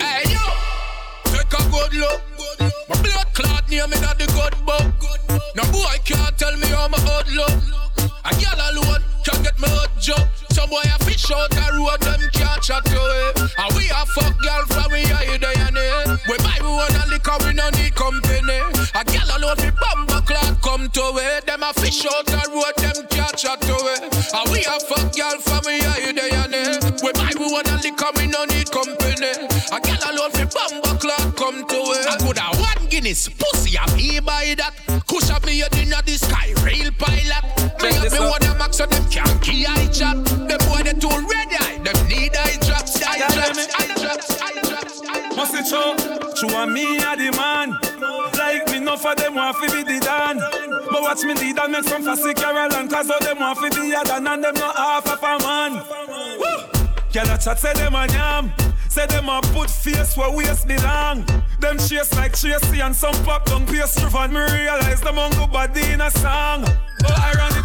Hey 0.02 0.26
yo, 0.26 0.42
take 1.30 1.54
a 1.54 1.62
good 1.70 1.94
look. 2.02 2.20
My 2.88 3.00
blood 3.00 3.28
clot 3.32 3.70
near 3.70 3.86
me 3.86 3.94
that 4.02 4.18
the 4.18 4.26
good 4.34 4.58
book. 4.66 4.90
No 5.54 5.62
boy 5.70 6.02
can't 6.02 6.36
tell 6.36 6.56
me 6.58 6.66
how 6.66 6.88
my 6.88 6.98
hood 7.06 7.30
look. 7.30 7.54
A 8.26 8.34
girl 8.42 8.58
alone 8.74 9.06
can 9.22 9.38
get 9.46 9.54
me 9.62 9.70
hot 9.70 9.94
joke. 10.02 10.26
Some 10.50 10.68
boy 10.68 10.82
a 10.82 10.98
fish 11.06 11.30
out 11.30 11.46
the 11.54 11.62
road, 11.78 12.00
them 12.02 12.18
can't 12.34 12.58
chat 12.58 12.82
away. 12.90 13.46
And 13.54 13.70
we 13.78 13.86
a 13.86 14.02
fuck 14.18 14.34
girl 14.42 14.66
from 14.66 14.90
we 14.90 15.06
are 15.14 15.38
day 15.38 15.62
and. 15.62 15.78
We 16.26 16.42
buy 16.42 16.58
we 16.58 16.74
one 16.74 16.90
a 16.90 17.06
liquor, 17.06 17.38
we 17.46 17.54
no 17.54 17.70
need 17.78 17.94
company. 17.94 18.58
A 18.98 19.02
girl 19.06 19.30
alone 19.38 19.62
fi 19.62 19.70
bumper 19.70 20.26
clot 20.26 20.58
come 20.58 20.90
to 20.90 21.04
it. 21.22 21.46
Them 21.46 21.62
a 21.62 21.70
fish 21.78 22.02
out 22.02 22.26
the 22.26 22.50
road, 22.50 22.71
them 23.32 23.38
can't 23.38 23.60
a 23.60 23.60
chat 23.60 23.60
to 23.60 23.74
it. 23.74 24.34
And 24.34 24.50
we 24.50 24.60
a 24.60 24.80
fuck 24.80 25.14
girl 25.14 25.38
for 25.40 25.60
me, 25.68 25.80
I 25.80 26.12
day 26.12 26.30
and 26.32 26.52
day. 26.52 26.80
We 27.02 27.12
buy 27.12 27.32
we 27.38 27.52
wanna 27.52 27.80
liquor, 27.82 28.10
we 28.16 28.26
no 28.26 28.44
need 28.44 28.70
company. 28.70 29.32
A 29.72 29.80
girl 29.80 30.02
alone 30.10 30.30
fi 30.32 30.44
bamba 30.44 31.00
clock 31.00 31.36
come 31.36 31.66
to 31.66 31.78
it. 31.96 32.06
I 32.08 32.16
could 32.18 32.38
have 32.38 32.60
one 32.60 32.88
Guinness 32.88 33.28
pussy, 33.28 33.78
I 33.78 33.86
me 33.96 34.20
buy 34.20 34.54
that. 34.58 34.74
Kush 35.08 35.30
up 35.30 35.44
me 35.44 35.58
head 35.58 35.74
inna 35.76 36.02
the 36.04 36.16
sky, 36.16 36.52
real 36.64 36.90
pilot. 36.98 37.44
Me 37.82 37.92
have 37.94 38.12
me 38.12 38.20
one 38.20 38.46
of 38.46 38.58
max 38.58 38.76
so 38.76 38.86
them 38.86 39.04
can't 39.10 39.40
key 39.42 39.66
eye 39.66 39.86
chat. 39.88 40.16
Them 40.24 40.60
boy 40.68 40.82
they 40.82 40.92
too 40.92 41.08
ready, 41.08 41.78
them 41.82 41.98
need 42.08 42.36
eye 42.36 42.58
drops, 42.60 43.02
eye 43.02 43.18
drops, 43.32 43.68
eye 43.74 43.94
drops, 43.96 44.42
eye 44.42 44.60
drops. 44.62 45.36
Must 45.36 45.54
it 45.54 45.66
show? 45.66 45.96
True 46.34 46.56
and 46.56 46.72
me 46.72 46.98
a 46.98 47.16
the 47.16 47.32
man. 47.36 47.78
Me, 48.82 48.86
no 48.86 48.96
for 48.96 49.14
them 49.14 49.34
want 49.34 49.56
fi 49.56 49.66
be 49.66 49.82
the 49.84 50.00
dan. 50.00 50.38
But 50.38 51.02
watch 51.02 51.22
me 51.22 51.34
lead 51.34 51.58
and 51.58 51.72
make 51.72 51.84
some 51.84 52.02
fussy 52.02 52.34
Caroline 52.34 52.88
Cause 52.88 53.10
all 53.10 53.20
them 53.20 53.38
want 53.38 53.58
fi 53.58 53.68
be 53.70 53.92
a 53.92 54.02
dan 54.02 54.26
and 54.26 54.42
them 54.42 54.54
not 54.54 54.76
half 54.76 55.06
of 55.06 55.22
a 55.22 55.38
man. 55.38 55.72
Girl 57.12 57.30
a 57.30 57.38
chat 57.38 57.60
say 57.60 57.72
them 57.74 57.94
a 57.94 58.06
yam. 58.08 58.52
Say 58.88 59.06
them 59.06 59.28
a 59.28 59.40
put 59.54 59.70
face 59.70 60.16
where 60.16 60.30
waist 60.30 60.66
belong. 60.66 61.24
Them 61.60 61.78
chase 61.78 62.12
like 62.14 62.36
Tracy 62.36 62.80
and 62.80 62.94
some 62.94 63.14
pop 63.24 63.44
down 63.44 63.66
pastry 63.66 64.10
and 64.18 64.32
me 64.32 64.40
realize 64.40 65.00
them 65.00 65.18
on 65.18 65.30
go 65.32 65.46
body 65.46 65.92
in 65.92 66.00
a 66.00 66.10
song. 66.10 66.64
Oh 66.66 67.32
ironic. 67.34 67.64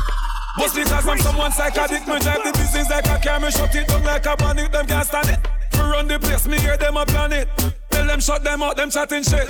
But 0.57 0.75
because 0.75 1.07
I'm 1.07 1.17
someone 1.19 1.51
psychotic, 1.51 2.07
me 2.07 2.19
drive 2.19 2.43
the 2.43 2.51
business 2.53 2.89
like 2.89 3.07
a 3.07 3.19
car, 3.19 3.39
me 3.39 3.51
shut 3.51 3.73
it 3.75 3.87
down 3.87 4.03
like 4.03 4.25
a 4.25 4.35
bandit, 4.35 4.71
them 4.71 4.85
can't 4.85 5.05
stand 5.05 5.29
it. 5.29 5.39
We 5.73 5.79
run 5.79 6.07
the 6.07 6.19
place, 6.19 6.47
me 6.47 6.59
hear 6.59 6.77
them 6.77 6.97
a 6.97 7.05
plan 7.05 7.33
it. 7.33 7.49
Tell 7.97 8.05
them 8.05 8.19
shut 8.19 8.43
them 8.43 8.61
out, 8.61 8.77
them 8.77 8.91
chatting 8.91 9.23
shit. 9.23 9.49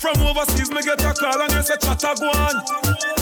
From 0.00 0.16
overseas, 0.24 0.70
me 0.70 0.80
get 0.80 1.04
a 1.04 1.12
call 1.12 1.36
and 1.36 1.52
they 1.52 1.60
say 1.60 1.76
chat 1.76 2.00
a 2.00 2.16
go 2.16 2.32
on. 2.32 2.56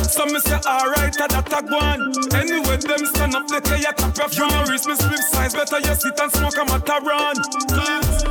Some 0.06 0.30
me 0.30 0.38
say 0.38 0.54
alright, 0.62 1.10
a 1.18 1.26
that 1.26 1.50
a 1.50 1.66
go 1.66 1.82
on. 1.82 2.14
Anyway, 2.30 2.78
them 2.78 3.02
stand 3.10 3.34
up, 3.34 3.48
they 3.50 3.58
tell 3.58 3.82
you 3.82 3.90
cap 3.90 4.14
your 4.14 4.30
from 4.30 4.54
your 4.54 4.62
wrist, 4.70 4.86
me 4.86 4.94
split 4.94 5.18
size. 5.18 5.50
Better 5.50 5.82
you 5.82 5.94
sit 5.98 6.14
and 6.14 6.30
smoke 6.30 6.54
a 6.54 6.62
mataran. 6.62 7.34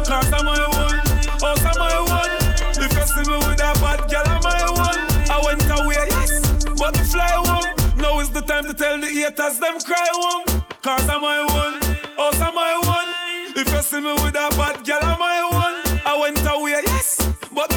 Cause 0.08 0.32
I'm 0.32 0.48
my 0.48 0.56
one, 0.72 1.04
oh, 1.44 1.52
I'm 1.52 1.76
my 1.76 2.00
one. 2.00 2.32
If 2.80 2.96
you 2.96 3.06
see 3.12 3.28
me 3.28 3.36
with 3.36 3.60
a 3.60 3.76
bad 3.84 4.08
girl, 4.08 4.24
I'm 4.24 4.40
my 4.40 4.72
one. 4.72 5.04
I 5.28 5.36
went 5.44 5.68
away, 5.68 6.00
yes, 6.16 6.64
but 6.80 6.96
the 6.96 7.04
fly 7.12 7.44
one. 7.44 7.76
Now 8.00 8.24
is 8.24 8.32
the 8.32 8.40
time 8.40 8.64
to 8.72 8.74
tell 8.74 8.96
the 8.96 9.12
haters 9.12 9.60
them 9.60 9.84
cry 9.84 10.08
one. 10.16 10.64
Cause 10.80 11.10
I'm 11.12 11.20
my 11.20 11.44
one, 11.44 11.76
oh, 12.16 12.32
I'm 12.40 12.56
my 12.56 12.80
one. 12.88 13.12
If 13.52 13.68
you 13.68 13.82
see 13.84 14.00
me 14.00 14.14
with 14.24 14.40
a 14.40 14.48
bad 14.56 14.80
girl, 14.88 15.04
I'm 15.04 15.20
my 15.20 15.44
one. 15.44 15.51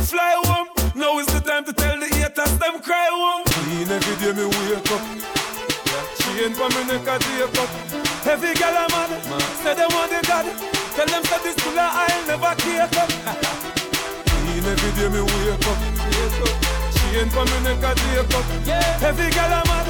Fly 0.05 0.35
home. 0.45 0.69
Now 0.95 1.19
is 1.19 1.27
the 1.27 1.40
time 1.40 1.64
to 1.64 1.73
tell 1.73 1.99
the 1.99 2.07
haters 2.07 2.59
them 2.59 2.81
cry 2.81 3.09
home. 3.11 3.45
Clean 3.47 3.88
every 3.88 4.17
day 4.21 4.33
me 4.37 4.45
wake 4.45 4.90
up. 4.93 5.03
Chain 6.21 6.53
for 6.53 6.69
me 6.75 6.83
neck 6.85 7.09
a 7.09 7.19
take 7.19 7.59
up. 7.59 7.71
Every 8.27 8.55
girl 8.55 8.77
I'm 8.77 8.90
mad, 8.93 9.11
say 9.62 9.75
they 9.75 9.88
want 9.88 10.11
the 10.12 10.21
God. 10.27 10.47
Tell 10.97 11.07
them 11.07 11.23
that 11.31 11.40
this 11.43 11.57
puller 11.62 11.88
I'll 11.88 12.23
never 12.27 12.55
cake 12.61 12.97
up. 13.01 13.11
Clean 14.29 14.64
every 14.64 14.90
day 14.97 15.09
me 15.09 15.21
wake 15.25 15.69
up. 15.71 15.79
Chain 16.95 17.29
for 17.31 17.45
me 17.49 17.59
neck 17.64 17.85
a 17.85 17.90
take 17.97 18.35
up. 18.35 18.47
Every 19.03 19.31
girl 19.31 19.53
I'm 19.53 19.67
mad, 19.69 19.87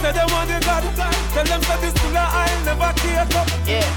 say 0.00 0.12
they 0.12 0.26
want 0.30 0.48
the 0.48 0.58
God. 0.64 0.84
Tell 1.34 1.44
them 1.44 1.60
that 1.68 1.78
this 1.80 1.94
puller 2.00 2.26
I'll 2.26 2.60
never 2.64 2.92
cake 3.02 3.36
up. 3.36 3.48
Yeah. 3.66 3.88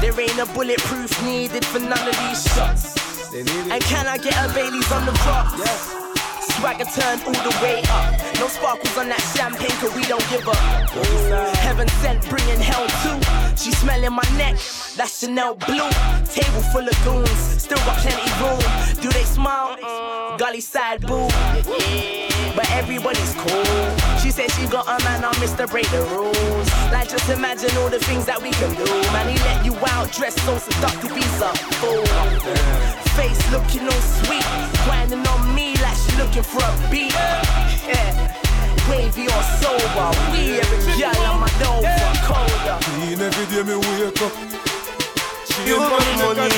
There 0.00 0.20
ain't 0.20 0.38
a 0.38 0.46
bulletproof 0.54 1.10
needed 1.24 1.64
for 1.64 1.80
none 1.80 2.06
of 2.06 2.16
these 2.22 2.44
shots. 2.54 3.07
And 3.34 3.82
can 3.84 4.06
I 4.06 4.16
get 4.16 4.32
a 4.38 4.52
Bailey's 4.54 4.90
on 4.90 5.04
the 5.04 5.12
rocks? 5.28 5.94
Swagger 6.56 6.84
turned 6.86 7.22
all 7.24 7.32
the 7.44 7.54
way 7.62 7.82
up. 7.90 8.14
No 8.40 8.48
sparkles 8.48 8.96
on 8.96 9.08
that 9.10 9.20
champagne, 9.36 9.70
cause 9.78 9.94
we 9.94 10.02
don't 10.08 10.24
give 10.30 10.48
up. 10.48 10.56
Heaven 11.58 11.86
sent, 12.00 12.26
bringing 12.30 12.58
hell 12.58 12.86
too. 13.04 13.20
She 13.56 13.70
smelling 13.72 14.12
my 14.14 14.24
neck, 14.38 14.54
that's 14.96 15.20
Chanel 15.20 15.54
blue. 15.54 15.90
Table 16.32 16.62
full 16.72 16.88
of 16.88 16.96
goons, 17.04 17.30
still 17.60 17.78
got 17.84 17.98
plenty 17.98 18.30
room. 18.40 18.60
Do 19.02 19.08
they 19.10 19.24
smile? 19.24 19.76
Mm, 19.76 20.38
Gully 20.38 20.60
side 20.60 21.02
boo. 21.02 21.28
But 22.56 22.70
everybody's 22.72 23.34
cool. 23.34 24.17
She 24.28 24.32
said 24.32 24.50
she 24.52 24.66
got 24.66 24.86
a 24.86 25.02
man 25.04 25.24
on 25.24 25.32
Mr. 25.40 25.66
Break 25.66 25.88
the 25.90 26.02
rules. 26.12 26.68
Like 26.92 27.08
just 27.08 27.30
imagine 27.30 27.74
all 27.78 27.88
the 27.88 27.98
things 27.98 28.26
that 28.26 28.36
we 28.36 28.50
can 28.50 28.68
do. 28.76 28.84
Man, 29.08 29.26
he 29.26 29.40
let 29.40 29.64
you 29.64 29.72
out, 29.88 30.12
dressed 30.12 30.44
so 30.44 30.58
seductive, 30.58 31.16
he's 31.16 31.40
a 31.40 31.48
fool. 31.80 32.04
Face 33.16 33.40
looking 33.48 33.88
all 33.88 34.04
sweet, 34.20 34.44
grinding 34.84 35.26
on 35.32 35.54
me 35.54 35.72
like 35.80 35.96
she 35.96 36.12
looking 36.20 36.42
for 36.44 36.60
a 36.60 36.72
beat. 36.92 37.16
Yeah. 37.88 38.12
Wavy 38.92 39.32
or 39.32 39.42
sober, 39.64 40.12
we 40.28 40.60
every 40.60 41.00
girl 41.00 41.24
on 41.24 41.40
my 41.40 41.52
Nova, 41.64 41.88
colder. 42.28 42.76
Clean 42.84 43.16
every 43.16 43.46
day 43.48 43.64
me 43.64 43.80
wake 43.80 44.20
up. 44.20 44.77
You 45.66 45.76
got 45.76 46.06
money, 46.18 46.48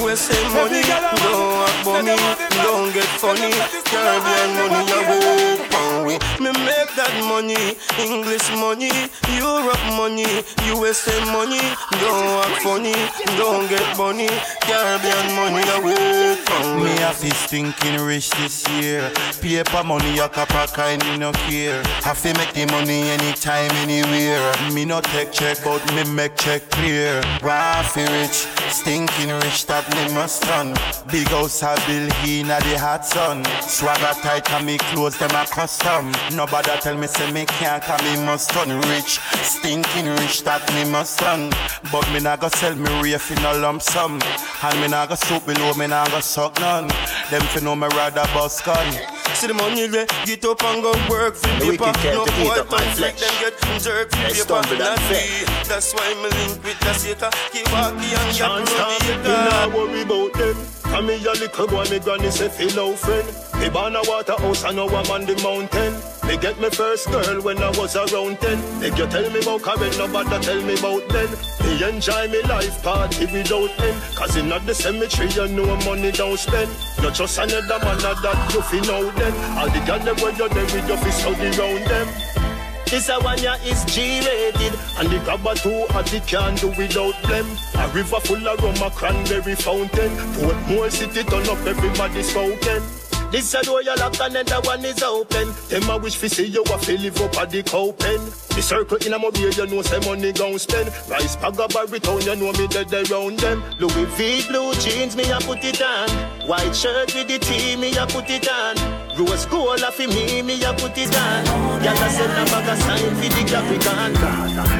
USA 0.00 0.38
money, 0.54 0.82
don't 0.82 1.66
have 1.66 1.86
money, 1.86 2.16
don't 2.62 2.92
get 2.92 3.04
funny. 3.20 3.52
Caribbean 3.84 4.50
money, 4.56 4.92
I 4.92 5.00
wait 5.10 5.60
for 5.70 6.04
we. 6.06 6.14
Me 6.42 6.52
make 6.64 6.90
that 6.96 7.14
money, 7.28 7.76
English 7.98 8.48
money, 8.56 8.90
Europe 9.36 9.84
money, 9.96 10.26
USA 10.66 11.14
money, 11.32 11.60
don't 12.00 12.26
have 12.42 12.58
funny, 12.62 12.94
don't 13.36 13.68
get 13.68 13.86
money. 13.96 14.28
Caribbean 14.60 15.26
money, 15.36 15.62
I 15.62 15.80
wait 15.84 16.38
for 16.46 16.80
Me 16.82 16.92
a 17.02 17.12
fi 17.12 17.28
stinking 17.30 18.00
rich 18.04 18.30
this 18.30 18.68
year. 18.70 19.10
Paper 19.40 19.84
money 19.84 20.18
a 20.18 20.28
copper 20.28 20.66
kind 20.72 21.04
me 21.06 21.16
no 21.18 21.32
care. 21.32 21.82
Have 22.02 22.20
to 22.22 22.32
make 22.34 22.52
the 22.52 22.66
money 22.66 23.02
anytime, 23.10 23.70
anywhere. 23.84 24.52
Me 24.72 24.84
no 24.84 25.00
take 25.00 25.32
check, 25.32 25.58
but 25.64 25.82
me 25.94 26.04
make 26.04 26.36
check 26.36 26.68
clear. 26.70 27.22
Why 27.40 27.82
fi 27.92 28.04
rich, 28.20 28.45
stinking 28.70 29.30
rich 29.42 29.66
that 29.66 29.84
me 29.94 30.14
must 30.14 30.44
run. 30.46 30.74
Big 31.10 31.28
house 31.28 31.62
a 31.62 31.74
bill 31.86 32.08
inna 32.26 32.58
the 32.60 32.78
hot 32.78 33.04
sun. 33.04 33.44
Swagger 33.62 34.14
tight 34.20 34.50
and 34.52 34.66
me 34.66 34.78
clothes 34.78 35.18
them 35.18 35.30
a 35.30 35.44
custom. 35.46 36.12
Nobody 36.34 36.70
tell 36.80 36.96
me 36.96 37.06
say 37.06 37.30
me 37.32 37.46
can't 37.46 37.82
come 37.82 38.04
me 38.04 38.24
must 38.24 38.54
run 38.54 38.70
rich. 38.88 39.18
Stinking 39.42 40.08
rich 40.20 40.44
that 40.44 40.62
me 40.74 40.90
must 40.90 41.20
run. 41.20 41.50
But 41.92 42.10
me 42.12 42.20
nah 42.20 42.36
go 42.36 42.48
sell 42.48 42.74
me 42.74 42.90
reef 43.02 43.30
in 43.30 43.44
a 43.44 43.54
lump 43.54 43.82
sum. 43.82 44.20
And 44.62 44.80
me 44.80 44.88
nah 44.88 45.06
go 45.06 45.14
soup 45.14 45.46
below, 45.46 45.74
me 45.74 45.86
nah 45.86 46.06
go 46.08 46.20
suck 46.20 46.58
none. 46.60 46.88
Them 47.30 47.42
fi 47.42 47.60
know 47.60 47.76
me 47.76 47.88
rather 47.88 48.26
bust 48.34 48.64
gun. 48.64 48.86
See 49.34 49.48
the 49.48 49.54
money 49.54 49.86
there, 49.86 50.06
get 50.24 50.44
up 50.46 50.62
and 50.64 50.82
go 50.82 50.92
work 51.10 51.34
for 51.34 51.48
paper. 51.60 51.92
No 52.08 52.24
boy 52.24 52.56
up 52.56 52.70
my 52.70 52.80
man 52.80 52.96
flick 52.96 53.16
flesh. 53.16 53.20
them 53.20 53.34
get 53.42 53.82
jerk 53.82 54.10
for 54.10 54.16
paper. 54.16 54.34
stumble 54.34 54.80
and 54.80 55.02
me. 55.12 55.44
That's 55.68 55.92
why 55.92 56.08
me 56.14 56.28
link 56.32 56.64
with 56.64 56.80
the 56.80 56.92
Sika. 56.94 57.28
Keep 57.52 57.68
walking 57.68 58.16
and 58.16 58.32
Can't 58.36 58.68
stop, 58.68 59.00
me 59.00 59.32
nah 59.32 59.68
worry 59.74 60.02
about 60.02 60.32
them. 60.34 60.56
And 60.84 61.06
me 61.06 61.14
a 61.24 61.32
little 61.32 61.66
boy, 61.66 61.84
me 61.90 61.98
granny 61.98 62.30
say 62.30 62.50
feel 62.50 62.68
fellow 62.68 62.92
friend. 62.92 63.26
Me 63.60 63.70
born 63.70 63.96
a 63.96 64.02
waterhouse 64.04 64.62
and 64.64 64.76
now 64.76 64.88
I'm 64.88 65.10
on 65.10 65.24
the 65.24 65.40
mountain. 65.42 65.96
Me 66.28 66.36
get 66.36 66.60
me 66.60 66.68
first 66.68 67.10
girl 67.10 67.40
when 67.40 67.56
I 67.62 67.70
was 67.70 67.96
around 67.96 68.38
ten. 68.40 68.60
Make 68.78 68.98
you 68.98 69.06
tell 69.06 69.28
me 69.30 69.40
about 69.40 69.62
Karen, 69.62 69.96
nobody 69.96 70.44
tell 70.44 70.60
me 70.60 70.74
about 70.78 71.08
then. 71.08 71.32
Me 71.64 71.88
enjoy 71.88 72.28
me 72.28 72.42
life 72.42 72.82
party 72.82 73.24
without 73.24 73.72
end. 73.80 74.02
Cause 74.16 74.36
in 74.36 74.48
the 74.48 74.74
cemetery 74.74 75.28
you 75.30 75.48
know 75.48 75.74
money 75.88 76.12
don't 76.12 76.38
spend. 76.38 76.70
Not 77.00 77.14
just 77.14 77.38
another 77.38 77.78
man 77.84 77.98
that 77.98 78.50
you 78.52 78.60
fi 78.60 78.80
know 78.84 79.10
them. 79.12 79.34
All 79.56 79.70
the 79.70 79.80
girl 79.86 79.98
them 79.98 80.16
when 80.20 80.36
you're 80.36 80.48
there 80.50 80.64
with 80.64 80.86
your 80.86 80.98
fi 80.98 81.10
study 81.10 81.56
round 81.56 81.86
them. 81.86 82.45
This 82.86 83.08
a 83.08 83.18
one 83.18 83.42
ya 83.42 83.54
is 83.64 83.84
G-rated 83.86 84.72
And 84.98 85.08
the 85.10 85.18
grabber 85.24 85.54
too 85.56 85.86
hot 85.90 86.12
it 86.14 86.26
can't 86.26 86.60
do 86.60 86.68
without 86.68 87.20
them 87.24 87.46
A 87.74 87.88
river 87.88 88.20
full 88.20 88.46
of 88.48 88.62
rum, 88.62 88.76
a 88.76 88.90
cranberry 88.90 89.56
fountain. 89.56 90.10
Portmore 90.38 90.90
city 90.90 91.24
turn 91.24 91.48
up, 91.48 91.66
everybody 91.66 92.22
spoken 92.22 93.05
this 93.30 93.54
a 93.54 93.62
door 93.62 93.82
you 93.82 93.94
lock 93.96 94.18
and 94.20 94.34
then 94.34 94.46
the 94.46 94.60
one 94.62 94.84
is 94.84 95.02
open. 95.02 95.48
Them 95.68 95.90
a 95.90 95.98
wish 95.98 96.16
fi 96.16 96.28
see 96.28 96.46
you 96.46 96.62
a 96.62 96.78
fi 96.78 96.96
live 96.96 97.20
up 97.20 97.36
at 97.38 97.50
the 97.50 97.62
cow 97.62 97.92
pen. 97.92 98.20
The 98.56 98.62
circle 98.62 98.96
in 99.04 99.12
a 99.12 99.18
mobile, 99.18 99.50
you 99.50 99.66
know 99.66 99.82
say 99.82 100.00
money 100.00 100.32
gon' 100.32 100.58
spend. 100.58 100.88
Rice 101.10 101.36
bag 101.36 101.60
a 101.60 101.68
Barrytown, 101.68 102.24
you 102.24 102.36
know 102.36 102.52
me 102.52 102.66
dead 102.68 102.92
around 102.92 103.38
them. 103.38 103.62
Louis 103.78 104.06
V 104.16 104.48
blue 104.48 104.72
jeans, 104.80 105.16
me 105.16 105.28
a 105.30 105.38
put 105.40 105.64
it 105.64 105.82
on. 105.82 106.08
White 106.48 106.74
shirt 106.74 107.14
with 107.14 107.28
the 107.28 107.38
T, 107.38 107.76
me 107.76 107.96
a 107.96 108.06
put 108.06 108.30
it 108.30 108.48
on. 108.48 108.76
Rose 109.18 109.46
gold 109.46 109.80
a 109.80 109.92
fi 109.92 110.06
me, 110.06 110.42
me 110.42 110.62
a 110.64 110.72
put 110.72 110.96
it 110.96 111.14
on. 111.16 111.44
Y'all 111.84 112.00
a 112.00 112.08
send 112.08 112.32
a 112.32 112.44
bag 112.48 112.68
a 112.68 112.76
sign 112.80 113.14
fi 113.16 113.28
the 113.28 113.42
Capricorn. 113.44 114.14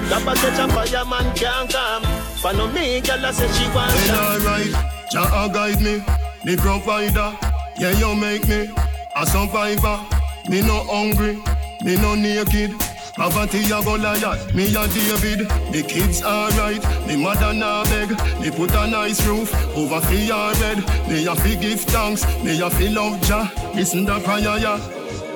Gabba 0.08 0.36
say 0.36 0.56
a 0.56 0.68
fireman 0.68 1.34
can't 1.34 1.70
come. 1.70 2.02
Follow 2.40 2.68
me, 2.72 3.00
y'all 3.00 3.24
a 3.24 3.32
say 3.32 3.50
she 3.52 3.68
want 3.74 3.92
Then 3.92 4.16
alright, 4.16 4.72
Jah 5.12 5.50
guide 5.52 5.82
me, 5.82 6.02
the 6.44 6.56
provider. 6.56 7.55
Yeah, 7.78 7.90
you 7.98 8.14
make 8.14 8.48
me 8.48 8.70
a 9.14 9.26
survivor. 9.26 10.00
Me 10.48 10.62
no 10.62 10.84
hungry, 10.84 11.36
me 11.84 11.96
no 11.96 12.14
naked. 12.14 12.74
Poverty 13.16 13.64
a 13.64 13.82
Goliath, 13.82 14.54
me 14.54 14.64
a 14.74 14.86
David. 14.88 15.48
The 15.72 15.82
kids 15.86 16.22
alright, 16.22 16.82
me 17.06 17.16
mother 17.16 17.52
nah 17.52 17.84
beg. 17.84 18.10
Me 18.40 18.50
put 18.50 18.74
a 18.74 18.86
nice 18.86 19.26
roof 19.26 19.52
over 19.76 20.00
fi 20.00 20.26
your 20.26 20.52
bed. 20.54 20.78
Me 21.08 21.26
a 21.26 21.34
fi 21.34 21.54
give 21.56 21.80
thanks, 21.82 22.24
me 22.42 22.60
a 22.60 22.70
fi 22.70 22.88
love 22.88 23.20
Jah. 23.22 23.50
Listen 23.74 24.04
the 24.06 24.20
prayer, 24.20 24.58
yeah. 24.58 24.80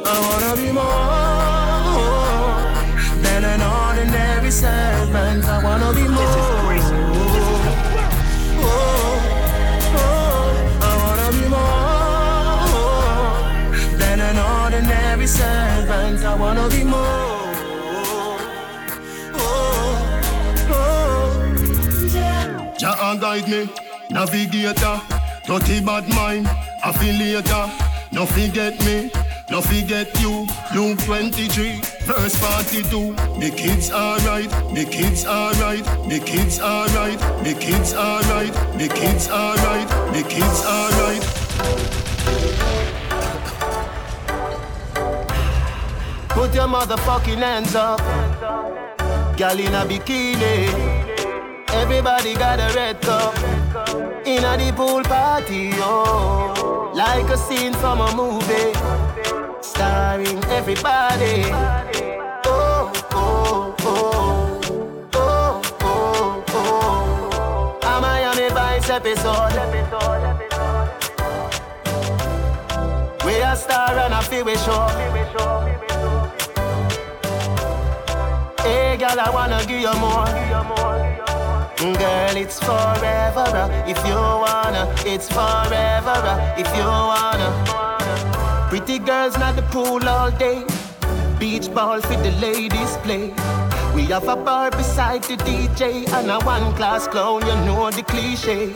I 0.05 0.21
wanna 0.25 0.57
be 0.57 0.73
more 0.73 2.01
than 3.23 3.45
an 3.45 3.63
ordinary 3.63 4.51
servant. 4.51 5.45
I 5.45 5.63
wanna 5.63 5.93
be 5.93 6.09
more. 6.09 6.60
Wanna 16.41 16.69
be 16.71 16.85
more. 16.85 17.29
Jah 22.79 23.15
guide 23.21 23.47
me, 23.47 23.69
navigator, 24.11 25.01
dirty 25.47 25.81
bad 25.81 26.09
mind, 26.09 26.47
affiliator. 26.83 27.69
No 28.13 28.25
forget 28.25 28.75
me, 28.87 29.11
no 29.51 29.61
forget 29.61 30.09
you. 30.23 30.47
Luke 30.75 30.99
23, 31.01 31.83
verse 32.09 32.35
42. 32.37 33.15
The 33.39 33.51
kids 33.55 33.91
alright, 33.93 34.49
the 34.75 34.87
kids 34.91 35.27
alright, 35.27 35.85
the 36.09 36.19
kids 36.25 36.59
alright, 36.59 37.19
the 37.45 37.55
kids 37.55 37.93
alright, 37.93 38.53
the 38.79 38.89
kids 38.89 39.29
alright, 39.29 39.89
the 40.15 40.23
kids 40.23 40.65
alright. 40.65 43.00
Put 46.31 46.55
your 46.55 46.69
motherfucking 46.69 47.39
hands 47.39 47.75
up. 47.75 47.99
Girl 49.37 49.59
in 49.59 49.75
a 49.75 49.85
bikini. 49.85 50.69
Everybody 51.71 52.35
got 52.35 52.61
a 52.61 52.73
red 52.75 53.01
cup. 53.01 53.37
In 54.25 54.45
a 54.45 54.57
the 54.57 54.73
pool 54.77 55.03
party, 55.03 55.71
oh. 55.75 56.93
Like 56.95 57.29
a 57.31 57.37
scene 57.37 57.75
from 57.75 58.01
a 58.01 58.15
movie. 58.15 58.73
Starring 59.61 60.45
everybody. 60.45 61.45
Oh, 62.47 62.93
oh, 63.13 63.75
oh. 63.81 64.61
Oh, 65.15 65.63
oh, 65.83 66.45
oh. 66.49 67.81
A 67.83 68.01
Miami 68.01 68.51
episode. 68.91 69.55
We 73.25 73.35
a 73.43 73.57
star 73.57 73.99
and 73.99 74.15
a 74.15 74.23
feel 74.23 74.45
we 74.45 74.57
show. 74.57 75.70
Hey, 78.71 78.97
girl, 78.97 79.19
I 79.19 79.29
wanna 79.31 79.59
give 79.67 79.81
you 79.81 79.95
more. 79.99 80.31
Girl, 81.99 82.37
it's 82.37 82.61
forever 82.61 83.47
uh, 83.63 83.93
if 83.93 83.99
you 84.07 84.15
wanna. 84.15 84.83
It's 85.05 85.29
forever 85.29 86.19
uh, 86.33 86.55
if 86.57 86.69
you 86.77 86.87
wanna. 87.11 87.49
Pretty 88.69 89.01
girls 89.01 89.37
not 89.39 89.57
the 89.57 89.63
pool 89.73 90.09
all 90.09 90.31
day. 90.31 90.65
Beach 91.41 91.69
ball 91.75 92.01
for 92.01 92.15
the 92.15 92.31
ladies 92.47 92.97
play. 92.99 93.35
We 93.93 94.05
have 94.13 94.29
a 94.29 94.37
bar 94.37 94.71
beside 94.71 95.25
the 95.25 95.37
DJ 95.39 96.09
and 96.13 96.31
a 96.31 96.39
one 96.39 96.73
class 96.77 97.09
clown, 97.09 97.45
you 97.49 97.57
know 97.67 97.91
the 97.91 98.05
cliche. 98.05 98.73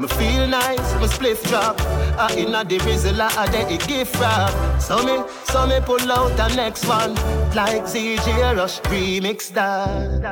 Me 0.00 0.08
feel 0.08 0.46
nice, 0.46 0.94
me 0.94 1.06
spliff 1.06 1.46
drop. 1.46 1.78
I 2.18 2.34
inna 2.34 2.64
the 2.64 2.78
rizzle, 2.78 3.20
I 3.20 3.46
de 3.52 3.74
it 3.74 3.86
gift 3.86 4.18
wrap. 4.18 4.80
So 4.80 4.96
me, 5.04 5.28
so 5.44 5.66
me 5.66 5.78
pull 5.84 6.10
out 6.10 6.34
the 6.38 6.48
next 6.56 6.86
one, 6.86 7.14
like 7.54 7.84
ZJ 7.84 8.56
Rush 8.56 8.80
remix 8.88 9.52
that. 9.52 10.24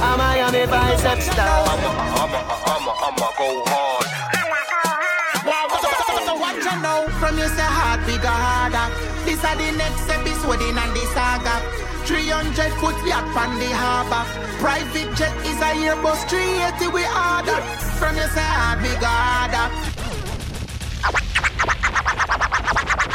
I'm 0.00 0.14
a 0.14 0.16
Miami 0.16 0.64
bicep 0.64 1.20
star. 1.20 1.44
I'ma, 1.44 1.90
I'ma, 2.24 2.40
I'ma, 2.72 2.92
I'ma 3.04 3.28
go 3.36 3.62
hard. 3.68 4.08
So 6.24 6.34
what 6.34 6.56
you 6.56 6.80
know 6.80 7.06
from 7.20 7.36
you 7.36 7.48
say 7.48 7.68
hard 7.68 8.00
bigger 8.06 8.28
harder. 8.28 8.88
This 9.26 9.44
are 9.44 9.56
the 9.56 9.76
next 9.76 10.08
episode 10.08 10.62
in 10.62 10.76
the 10.76 11.04
saga. 11.12 11.91
300 12.06 12.72
foot 12.80 12.96
yacht 13.06 13.24
on 13.36 13.58
the 13.58 13.70
harbor. 13.70 14.24
Private 14.58 15.14
jet 15.16 15.34
is 15.46 15.58
a 15.62 15.70
Airbus 15.86 16.20
380 16.28 16.88
we 16.90 17.04
order. 17.06 17.58
From 17.98 18.16
you 18.16 18.26
say 18.34 18.42
hard 18.42 18.82
bigger 18.82 19.06
harder. 19.06 19.70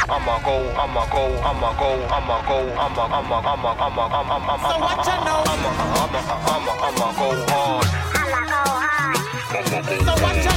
I'ma 0.08 0.40
go, 0.40 0.56
I'ma 0.72 1.04
go, 1.12 1.22
I'ma 1.44 1.70
go, 1.76 1.90
I'ma 2.16 2.36
go, 2.48 2.58
I'ma, 2.80 3.04
I'ma, 3.12 3.38
I'ma, 3.44 3.70
I'ma, 3.76 4.04
I'ma, 4.08 4.44
I'ma, 4.48 4.68
So 4.72 4.78
what 4.80 5.04
you 5.04 5.18
know? 5.20 5.44
I'ma, 5.52 5.70
I'ma, 6.00 6.20
I'ma, 6.48 6.72
I'ma 6.88 7.08
go 7.12 7.28
hard. 7.52 7.86
I'ma 8.16 8.40
go 8.48 8.62
hard. 8.88 9.20
So 10.00 10.12
what 10.24 10.36
you 10.36 10.47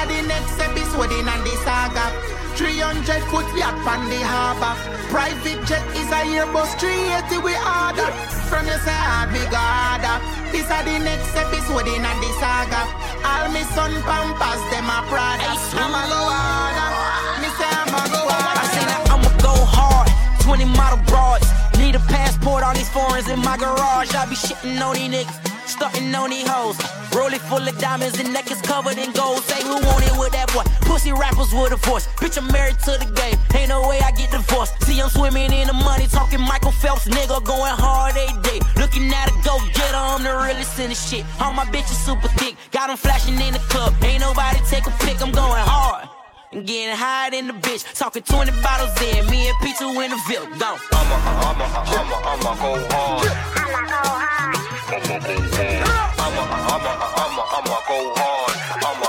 This 0.00 0.08
are 0.08 0.22
the 0.22 0.28
next 0.28 0.58
episode 0.58 1.12
in 1.12 1.26
the 1.28 1.54
saga. 1.60 2.08
300 2.56 3.20
foot 3.28 3.44
yacht 3.52 3.76
on 3.84 4.08
the 4.08 4.16
harbor. 4.24 4.72
Private 5.12 5.60
jet 5.68 5.84
is 5.92 6.08
a 6.08 6.24
Airbus 6.24 6.72
380 6.80 7.44
we 7.44 7.52
order. 7.52 8.08
From 8.48 8.64
your 8.64 8.80
side, 8.80 9.28
bigger 9.28 9.60
harder. 9.60 10.16
This 10.56 10.64
are 10.72 10.84
the 10.88 10.96
next 11.04 11.36
episode 11.36 11.84
in 11.84 12.00
the 12.00 12.30
saga. 12.40 12.80
All 13.28 13.52
me 13.52 13.60
son 13.76 13.92
pampas 14.08 14.64
them 14.72 14.88
a 14.88 15.04
Prada. 15.04 15.52
I'ma 15.76 16.08
go 16.08 16.20
harder. 16.32 16.88
Uh. 16.96 17.44
Me 17.44 17.48
say 17.60 17.68
I'ma 17.68 18.00
go 18.08 18.24
harder. 18.24 18.56
I 18.56 18.72
say 18.72 18.84
that 18.88 19.04
I'ma 19.12 19.30
go 19.44 19.52
hard. 19.52 20.08
20 20.40 20.64
model 20.80 21.04
broads. 21.12 21.44
Need 21.76 21.96
a 21.96 22.02
passport, 22.08 22.64
all 22.64 22.72
these 22.72 22.88
foreigns 22.88 23.28
in 23.28 23.38
my 23.40 23.58
garage. 23.58 24.14
I 24.16 24.24
be 24.24 24.34
shitting 24.34 24.80
on 24.80 24.96
these 24.96 25.12
niggas. 25.12 25.59
Starting 25.70 26.12
on 26.16 26.30
these 26.30 26.48
hoes. 26.48 26.76
Roll 27.14 27.32
it 27.32 27.40
full 27.42 27.62
of 27.62 27.78
diamonds 27.78 28.18
and 28.18 28.32
neck 28.32 28.50
is 28.50 28.60
covered 28.60 28.98
in 28.98 29.12
gold. 29.12 29.38
Say 29.44 29.62
who 29.62 29.78
want 29.86 30.04
it 30.04 30.18
with 30.18 30.32
that 30.32 30.52
boy? 30.52 30.64
Pussy 30.82 31.12
rappers 31.12 31.52
with 31.54 31.72
a 31.72 31.76
voice. 31.76 32.08
Bitch, 32.18 32.36
I'm 32.36 32.50
married 32.50 32.78
to 32.80 32.98
the 32.98 33.06
game. 33.14 33.38
Ain't 33.54 33.68
no 33.68 33.86
way 33.88 34.00
I 34.00 34.10
get 34.10 34.32
divorced. 34.32 34.74
See, 34.82 35.00
I'm 35.00 35.08
swimming 35.08 35.52
in 35.52 35.68
the 35.68 35.72
money, 35.72 36.08
talking 36.08 36.40
Michael 36.40 36.72
Phelps, 36.72 37.06
nigga, 37.06 37.42
going 37.44 37.76
hard 37.78 38.16
a 38.16 38.26
day. 38.42 38.58
Looking 38.76 39.06
at 39.14 39.30
a 39.30 39.34
go 39.46 39.58
getter, 39.72 39.96
I'm 39.96 40.22
the 40.24 40.34
realest 40.34 40.78
in 40.80 40.90
the 40.90 40.94
shit. 40.96 41.24
All 41.40 41.52
my 41.52 41.64
bitches 41.66 42.02
super 42.04 42.28
thick, 42.34 42.56
got 42.72 42.88
them 42.88 42.96
flashing 42.96 43.40
in 43.40 43.52
the 43.52 43.62
club. 43.70 43.94
Ain't 44.02 44.20
nobody 44.20 44.58
take 44.68 44.86
a 44.86 44.94
pic, 45.06 45.22
I'm 45.22 45.30
going 45.30 45.62
hard. 45.62 46.08
And 46.52 46.66
getting 46.66 46.96
high 46.96 47.30
in 47.30 47.46
the 47.46 47.52
bitch, 47.52 47.86
talking 47.94 48.24
20 48.26 48.50
bottles 48.58 48.90
in, 49.06 49.22
me 49.30 49.46
and 49.46 49.56
P2 49.62 49.86
in 50.02 50.10
the 50.10 50.18
Ville, 50.26 50.50
go. 50.58 50.74
I'ma, 50.90 51.14
I'ma, 51.46 51.62
I'ma, 51.78 52.16
I'ma 52.26 52.52
go 52.58 52.74
hard. 52.90 53.30
I'ma 53.54 53.86
go 53.86 54.02
hard. 54.18 54.58
I'ma 54.90 55.14
go 55.22 55.38
hard. 55.46 55.86
I'ma, 56.18 56.42
I'ma, 56.50 56.90
I'ma, 57.22 57.54
I'ma 57.54 57.78
go 57.86 57.98
hard. 58.18 58.50
I'ma, 58.82 59.06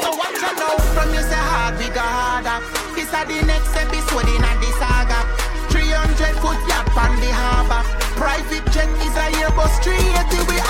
So 0.00 0.10
what 0.16 0.32
you 0.40 0.52
know 0.56 0.72
from 0.96 1.12
you 1.12 1.20
say 1.20 1.36
hard 1.52 1.76
bigger 1.76 2.00
harder. 2.00 2.64
This 2.96 3.12
are 3.12 3.28
the 3.28 3.44
next 3.44 3.76
episode 3.76 4.24
in 4.24 4.40
the 4.40 4.70
saga. 4.80 5.20
300 5.68 6.32
foot 6.40 6.56
yacht 6.64 6.88
on 6.96 7.12
the 7.20 7.28
harbor. 7.28 7.84
Private 8.16 8.64
jet 8.72 8.88
is 9.04 9.12
a 9.20 9.28
Airbus 9.36 9.84
380 9.84 10.48
we 10.48 10.63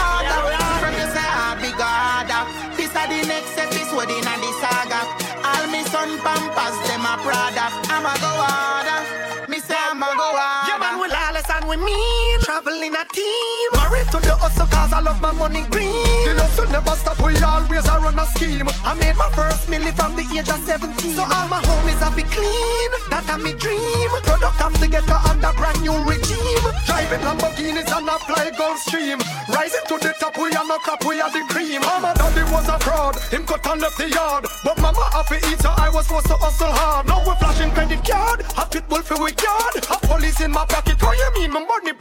lawless 11.77 11.91
and 11.91 12.14
we 12.63 12.81
mean. 12.81 12.93
Traveling 12.93 12.95
a 12.95 13.05
team. 13.13 13.71
Married 13.75 14.09
to 14.13 14.19
the 14.21 14.37
hustle 14.37 14.67
cause 14.67 14.93
I 14.93 15.01
love 15.01 15.21
my 15.21 15.33
money 15.33 15.63
green. 15.71 15.91
The 16.25 16.35
hustle 16.39 16.71
never 16.71 16.95
stop, 16.97 17.19
we 17.21 17.35
always 17.43 17.87
a 17.87 17.99
run 17.99 18.19
a 18.19 18.27
scheme. 18.35 18.69
I 18.85 18.95
made 18.95 19.17
my 19.17 19.31
first 19.35 19.67
milli 19.69 19.93
from 19.95 20.15
the 20.17 20.23
age 20.37 20.49
of 20.49 20.61
17. 20.63 21.15
So 21.15 21.23
all 21.23 21.49
my 21.49 21.61
homies 21.63 21.99
have 21.99 22.17
be 22.17 22.23
clean. 22.23 22.91
That 23.11 23.27
a 23.31 23.39
me 23.39 23.53
dream. 23.55 24.11
Product 24.23 24.57
come 24.59 24.75
together 24.75 25.19
under 25.29 25.53
brand 25.55 25.81
new 25.83 25.97
regime. 26.05 26.67
Driving 26.87 27.23
Lamborghinis 27.27 27.91
and 27.91 28.09
a 28.09 28.17
fly 28.23 28.51
Gulfstream. 28.55 29.19
Rising 29.49 29.87
to 29.89 29.99
the 29.99 30.15
top, 30.21 30.37
we 30.39 30.53
are 30.55 30.67
no 30.67 30.79
crap, 30.79 31.05
we 31.05 31.21
are 31.21 31.31
the 31.31 31.43
cream. 31.51 31.81
Mama 31.83 32.15
daddy 32.17 32.45
was 32.53 32.69
a 32.69 32.79
fraud. 32.79 33.17
Him 33.33 33.45
cut 33.45 33.67
and 33.67 33.81
left 33.81 33.99
the 33.99 34.09
yard. 34.11 34.47
But 34.65 34.79
mama 34.79 35.05
happy 35.13 35.39
eat, 35.51 35.61
so 35.61 35.71
I 35.71 35.91
was 35.91 36.07
forced 36.07 36.29
to 36.29 36.37
hustle 36.37 36.71
hard. 36.71 37.07
Now 37.07 37.21
we 37.27 37.35
flashing 37.37 37.71
credit 37.73 38.05
card. 38.05 38.45
A 38.57 38.65
pit 38.67 38.89
bull 38.89 39.03
for 39.03 39.19
we 39.19 39.33
yard. 39.43 39.75
A 39.91 39.97
police 40.07 40.41
in 40.41 40.51
my 40.51 40.65
pocket. 40.67 41.01
What 41.03 41.19
you 41.19 41.31
mean, 41.41 41.53
my 41.53 41.61
money 41.61 41.93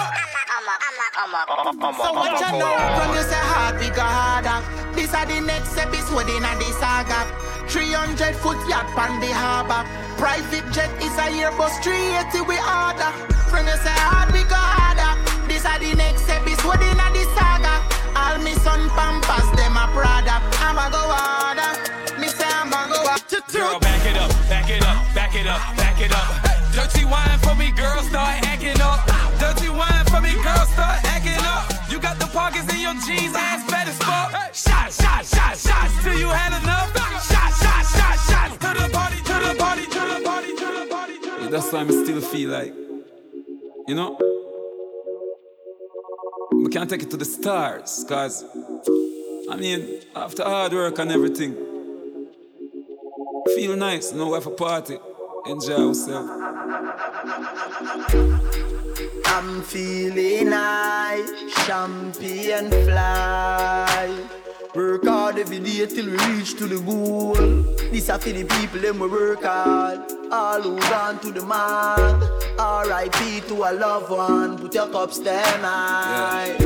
Uh, 1.24 1.92
so 1.92 2.12
what 2.12 2.40
you 2.40 2.58
know 2.58 2.76
from 2.96 3.14
you 3.14 3.22
say 3.22 3.44
hard 3.48 3.78
bigger 3.78 4.00
harder. 4.00 4.60
This 4.94 5.14
are 5.14 5.26
the 5.26 5.40
next 5.40 5.76
episode 5.78 6.28
in 6.28 6.42
the 6.42 6.68
saga. 6.78 7.26
300 7.68 8.36
foot 8.36 8.58
yacht 8.68 8.86
on 8.96 9.20
the 9.20 9.32
harbor. 9.32 9.88
Private 10.16 10.70
jet 10.72 10.90
is 11.02 11.16
a 11.16 11.26
Airbus 11.32 11.82
380 11.82 12.40
we 12.46 12.56
order. 12.60 13.10
From 13.48 13.66
you 13.66 13.78
say 13.80 13.96
hard 13.96 14.32
bigger 14.32 14.54
harder. 14.54 15.16
This 15.48 15.64
are 15.64 15.78
the 15.78 15.94
next 15.94 16.28
episode 16.28 16.82
in 16.84 16.96
the 16.96 17.24
saga. 17.34 17.80
All 18.16 18.38
me 18.44 18.52
son 18.60 18.88
pampas 18.90 19.48
them 19.56 19.76
a 19.76 19.88
Prada. 19.92 20.40
I'ma 20.60 20.90
go 20.90 21.00
harder 21.00 21.73
to 23.35 23.42
do. 23.51 23.59
Girl, 23.59 23.79
back 23.81 24.07
it 24.07 24.16
up, 24.16 24.31
back 24.49 24.70
it 24.70 24.83
up, 24.83 25.14
back 25.14 25.35
it 25.35 25.47
up, 25.47 25.61
back 25.77 26.01
it 26.01 26.12
up. 26.14 26.29
Dirty 26.75 27.05
wine 27.05 27.38
for 27.42 27.55
me, 27.55 27.70
girl, 27.73 28.03
start 28.03 28.42
acting 28.47 28.81
up. 28.81 29.03
Dirty 29.38 29.68
wine 29.68 30.05
for 30.07 30.20
me, 30.20 30.33
girl, 30.42 30.64
start 30.75 31.03
acting 31.05 31.42
up. 31.42 31.66
You 31.90 31.99
got 31.99 32.18
the 32.18 32.27
pockets 32.27 32.73
in 32.73 32.81
your 32.81 32.94
jeans, 33.07 33.35
ass 33.35 33.68
fat 33.70 33.88
as 33.88 33.99
fuck. 33.99 34.31
Shot, 34.55 34.92
shot, 34.92 35.25
shot, 35.27 35.57
shots 35.59 35.94
till 36.03 36.18
you 36.18 36.29
had 36.29 36.53
enough. 36.62 36.94
Shot, 37.27 37.51
shot, 37.59 37.83
shot, 37.94 38.16
shots 38.29 38.55
to 38.62 38.70
the 38.81 38.88
party, 38.92 39.18
to 39.29 39.35
the 39.47 39.55
party, 39.59 39.85
to 39.87 40.01
the 40.14 40.23
party, 40.25 40.53
to 40.55 40.66
the 40.66 40.87
party. 40.90 41.18
To 41.18 41.27
the 41.27 41.38
party. 41.38 41.49
That's 41.51 41.73
why 41.73 41.81
I'm 41.81 41.90
still 41.90 42.20
feel 42.20 42.51
like, 42.51 42.75
you 43.88 43.94
know. 43.94 44.18
We 46.53 46.68
can't 46.68 46.88
take 46.88 47.03
it 47.03 47.11
to 47.11 47.16
the 47.16 47.25
stars, 47.25 48.05
cause 48.09 48.44
I 49.51 49.57
mean, 49.57 50.01
after 50.14 50.44
hard 50.44 50.73
work 50.73 50.99
and 50.99 51.11
everything 51.11 51.73
feel 53.54 53.76
nice, 53.76 54.12
know 54.12 54.28
we 54.28 54.35
have 54.35 54.46
a 54.46 54.50
party, 54.50 54.98
enjoy 55.46 55.88
ourselves. 55.88 56.30
I'm 59.26 59.62
feeling 59.62 60.52
high, 60.52 61.22
champion 61.66 62.70
fly. 62.70 64.28
Work 64.74 65.04
hard 65.04 65.38
every 65.38 65.61
day 65.61 65.87
till 65.87 66.07
we 66.07 66.16
reach 66.33 66.57
to 66.59 66.66
the 66.66 66.80
goal. 66.80 67.35
This 67.92 68.11
are 68.11 68.18
for 68.18 68.30
the 68.30 68.44
people 68.44 68.80
them 68.80 68.98
we 68.98 69.09
work 69.09 69.42
hard. 69.44 70.00
All 70.33 70.62
who 70.62 70.78
gone 70.80 71.20
to 71.20 71.30
the 71.30 71.42
mark. 71.42 72.22
R.I.P. 72.59 73.42
to 73.48 73.54
a 73.54 73.72
loved 73.72 74.11
one. 74.11 74.59
Put 74.59 74.74
your 74.74 74.88
cups 74.88 75.18
them 75.18 75.61
high. 75.61 76.57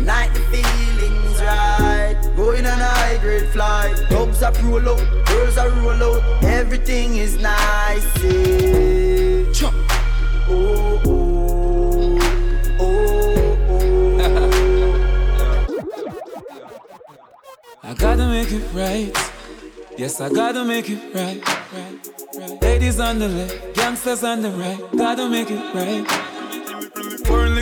Night 0.00 0.34
the 0.34 0.40
feelings 0.50 1.31
right. 1.44 2.16
Going 2.36 2.66
on 2.66 2.80
a 2.80 2.84
high 2.84 3.18
grade 3.18 3.48
flight. 3.48 3.94
Dogs 4.10 4.42
are 4.42 4.52
roll 4.62 4.88
out, 4.88 5.26
girls 5.26 5.58
are 5.58 5.70
roll 5.70 6.02
out. 6.02 6.44
Everything 6.44 7.16
is 7.16 7.38
nice. 7.40 8.06
Yeah. 8.22 9.70
Oh, 10.48 11.00
oh, 11.04 12.18
oh, 12.80 12.80
oh, 12.80 14.22
I 17.82 17.94
gotta 17.94 18.26
make 18.26 18.50
it 18.50 18.64
right. 18.72 19.16
Yes, 19.98 20.20
I 20.20 20.28
gotta 20.30 20.64
make 20.64 20.88
it 20.88 21.14
right. 21.14 21.40
right, 21.72 22.10
right. 22.36 22.62
Ladies 22.62 22.98
on 22.98 23.18
the 23.18 23.28
left, 23.28 23.74
gangsters 23.74 24.24
on 24.24 24.42
the 24.42 24.50
right. 24.50 24.80
Gotta 24.96 25.28
make 25.28 25.50
it 25.50 25.74
right. 25.74 26.31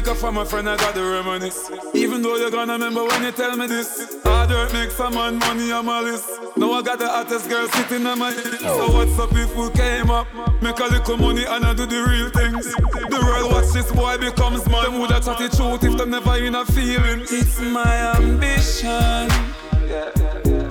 Pouring 0.01 0.15
liquor 0.15 0.15
for 0.15 0.33
my 0.33 0.45
friend, 0.45 0.69
I 0.69 0.77
got 0.77 0.95
the 0.95 1.03
reminisce. 1.03 1.71
Even 1.95 2.23
though 2.23 2.37
you're 2.37 2.51
gonna 2.51 2.73
remember 2.73 3.05
when 3.05 3.23
you 3.23 3.33
tell 3.33 3.57
me 3.57 3.67
this. 3.67 4.17
Hard 4.25 4.51
work 4.51 4.73
makes 4.73 4.95
some 4.95 5.15
man 5.15 5.39
money 5.39 5.73
on 5.73 5.85
my 5.87 6.01
list. 6.01 6.29
Now 6.57 6.73
I 6.73 6.83
got 6.83 6.99
the 6.99 7.09
hottest 7.09 7.49
girl 7.49 7.69
sitting 7.69 8.07
on 8.07 8.19
my 8.19 8.31
list. 8.31 8.61
So 8.61 8.87
oh. 8.87 8.93
what's 8.93 9.19
up 9.19 9.33
if 9.33 9.55
we 9.57 9.69
came 9.71 10.11
up? 10.11 10.27
Make 10.63 10.79
a 10.79 10.85
little 10.85 11.17
money 11.17 11.45
and 11.45 11.65
I 11.65 11.75
do 11.75 11.87
the 11.87 12.03
real 12.03 12.31
things. 12.31 12.73
The 12.75 13.21
world 13.23 13.53
watch 13.53 13.73
this 13.73 13.91
boy 13.93 14.19
becomes 14.19 14.67
man. 14.69 14.85
Them 14.85 14.99
woulda 14.99 15.21
chat 15.21 15.39
the 15.39 15.49
truth 15.55 15.85
if 15.85 15.97
them 15.97 16.11
never 16.11 16.37
in 16.37 16.55
a 16.55 16.65
feeling. 16.65 17.21
It's 17.23 17.61
my 17.61 18.17
ambition. 18.17 19.29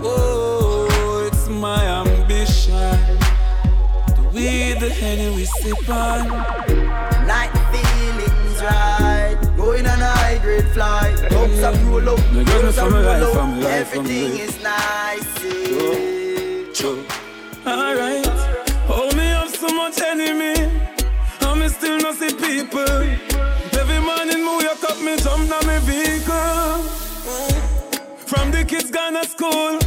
Oh, 0.01 1.29
it's 1.31 1.47
my 1.49 1.83
ambition. 1.83 2.97
The 4.15 4.29
weed, 4.33 4.79
the 4.79 4.89
henny 4.89 5.35
we 5.35 5.45
sip 5.45 5.89
on. 5.89 6.27
Night 7.27 7.51
feelings 7.71 8.61
right. 8.61 8.98
Going 9.79 9.91
on 9.93 10.01
a 10.01 10.07
high 10.07 10.37
grade 10.39 10.67
flight. 10.71 11.15
Dogs 11.29 11.63
are 11.63 11.73
roll 11.85 12.01
The 12.17 12.43
girls 12.43 12.75
from 12.75 12.93
roll 12.93 13.01
life, 13.01 13.31
from 13.31 13.61
life, 13.61 13.87
from 13.87 14.03
my 14.03 14.11
Everything 14.11 14.39
is 14.39 14.61
nice. 14.61 15.43
yeah. 15.45 16.73
True. 16.73 17.05
Alright. 17.65 18.27
Oh, 18.89 19.09
me 19.15 19.23
have 19.23 19.55
so 19.55 19.69
much 19.69 20.01
enemy. 20.01 20.67
And 21.39 21.59
me 21.61 21.69
still 21.69 21.97
not 21.97 22.15
see 22.15 22.33
people. 22.33 22.91
Every 23.79 23.99
morning, 24.01 24.43
me 24.43 24.57
wake 24.57 24.83
up, 24.83 24.99
me 24.99 25.15
jump 25.15 25.49
down 25.49 25.65
my 25.65 25.79
vehicle. 25.87 26.83
From 28.27 28.51
the 28.51 28.65
kids 28.67 28.91
gone 28.91 29.13
to 29.13 29.23
school, 29.25 29.79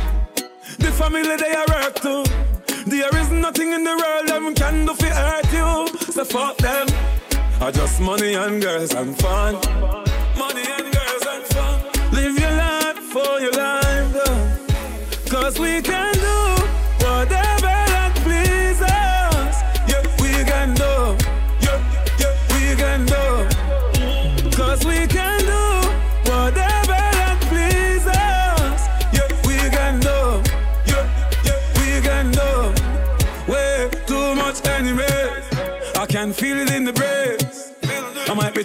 the 0.78 0.90
family 0.96 1.36
they 1.36 1.52
are 1.52 1.66
work 1.68 1.96
to. 2.00 2.24
There 2.86 3.14
is 3.18 3.30
nothing 3.30 3.74
in 3.74 3.84
the 3.84 3.94
world 3.94 4.26
them 4.26 4.54
can 4.54 4.86
do 4.86 4.94
for 4.94 5.04
hurt 5.04 5.52
you. 5.52 5.98
So 6.14 6.24
fuck 6.24 6.56
them. 6.56 6.88
I 7.62 7.70
just 7.70 8.00
money 8.00 8.34
and 8.34 8.60
girls 8.60 8.92
and 8.92 9.16
fun. 9.16 9.54
Money 10.36 10.64
and 10.66 10.92
girls 10.92 11.26
and 11.30 11.44
fun. 11.54 11.80
Live 12.12 12.36
your 12.36 12.50
life 12.50 12.98
for 12.98 13.40
your 13.40 13.52
life. 13.52 15.28
Cause 15.30 15.60
we 15.60 15.80
can 15.80 16.11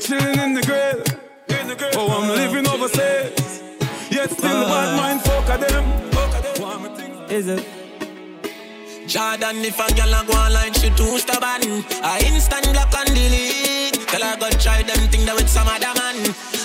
I 0.09 0.13
might 0.13 0.19
be 0.19 0.25
chilling 0.25 0.39
in 0.39 0.53
the 0.53 0.61
grave. 0.61 1.03
Oh, 1.95 2.09
I'm 2.09 2.29
living 2.29 2.67
overseas. 2.67 3.61
Yet 4.09 4.31
still 4.31 4.59
the 4.59 4.65
bad 4.65 4.97
mind 4.97 5.21
fuck 5.21 5.49
of 5.49 5.59
them. 5.59 5.85
Is 7.29 7.47
it? 7.47 7.65
Jordan, 9.07 9.63
if 9.63 9.79
a 9.79 9.93
girl 9.95 10.13
a 10.13 10.25
go 10.25 10.33
online, 10.33 10.73
she 10.73 10.89
too 10.91 11.17
stubborn. 11.17 11.83
I 12.03 12.21
instant 12.25 12.71
block 12.73 12.93
and 12.95 13.09
delete. 13.09 14.07
Tell 14.07 14.21
her 14.21 14.37
go 14.37 14.49
try 14.51 14.83
them 14.83 15.07
thing 15.09 15.25
that 15.25 15.35
with 15.35 15.49
some 15.49 15.67
other 15.67 15.93
man. 15.99 16.15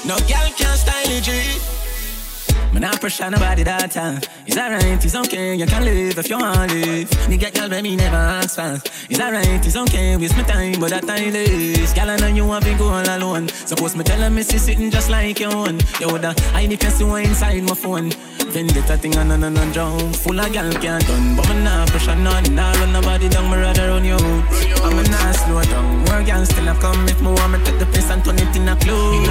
No 0.06 0.16
girl 0.26 0.50
can 0.56 0.76
style 0.76 1.10
it, 1.10 1.71
Me 2.72 2.80
not 2.80 3.00
pressure 3.00 3.28
nobody 3.30 3.62
that 3.64 3.90
time. 3.90 4.20
It's 4.46 4.56
alright, 4.56 5.04
it's 5.04 5.14
okay, 5.14 5.54
you 5.54 5.66
can 5.66 5.84
live 5.84 6.18
if 6.18 6.30
you 6.30 6.38
want 6.38 6.70
to 6.70 6.76
live. 6.76 7.10
Nigga, 7.28 7.52
girl 7.54 7.82
me 7.82 7.96
never 7.96 8.16
ask 8.16 8.56
for. 8.56 8.80
It's 9.10 9.20
alright, 9.20 9.66
it's 9.66 9.76
okay, 9.76 10.16
waste 10.16 10.36
my 10.36 10.42
time, 10.44 10.80
but 10.80 10.90
that 10.90 11.06
time 11.06 11.34
is. 11.36 11.92
Girl, 11.92 12.08
I 12.08 12.16
know 12.16 12.28
you 12.28 12.46
want 12.46 12.64
to 12.64 12.74
go 12.78 12.88
all 12.88 13.04
alone. 13.04 13.48
Suppose 13.48 13.94
me 13.94 14.04
tell 14.04 14.20
her 14.20 14.30
me 14.30 14.42
see 14.42 14.56
sitting 14.56 14.90
just 14.90 15.10
like 15.10 15.38
your 15.38 15.54
own. 15.54 15.80
You 16.00 16.08
woulda 16.08 16.34
hide 16.52 16.72
if 16.72 16.82
you 16.82 16.90
see 16.90 17.04
one 17.04 17.24
inside 17.24 17.62
my 17.62 17.74
phone. 17.74 18.10
Vendetta 18.52 18.96
thing 18.96 19.16
and 19.16 19.28
none 19.28 19.44
and 19.44 19.72
drown. 19.72 20.12
Full 20.24 20.40
of 20.40 20.52
girl 20.52 20.72
can't 20.72 21.06
done, 21.06 21.36
but 21.36 21.48
me 21.48 21.62
not 21.62 21.88
pressure 21.88 22.16
none. 22.16 22.54
Nah 22.54 22.72
run 22.72 22.92
nobody 22.92 23.28
down, 23.28 23.50
me 23.50 23.56
rather 23.58 23.88
run 23.88 24.04
you. 24.04 24.16
I'm 24.16 24.98
a 24.98 25.02
not 25.12 25.34
slow 25.36 25.62
down. 25.62 26.04
More 26.06 26.22
girls 26.22 26.48
still 26.48 26.68
a 26.68 26.74
come 26.80 27.06
if 27.06 27.20
me 27.20 27.28
want 27.28 27.52
me 27.52 27.58
take 27.64 27.78
the 27.78 27.86
place 27.86 28.10
and 28.10 28.24
turn 28.24 28.36
it 28.36 28.56
in 28.56 28.68
a 28.68 28.76
club. 28.76 29.28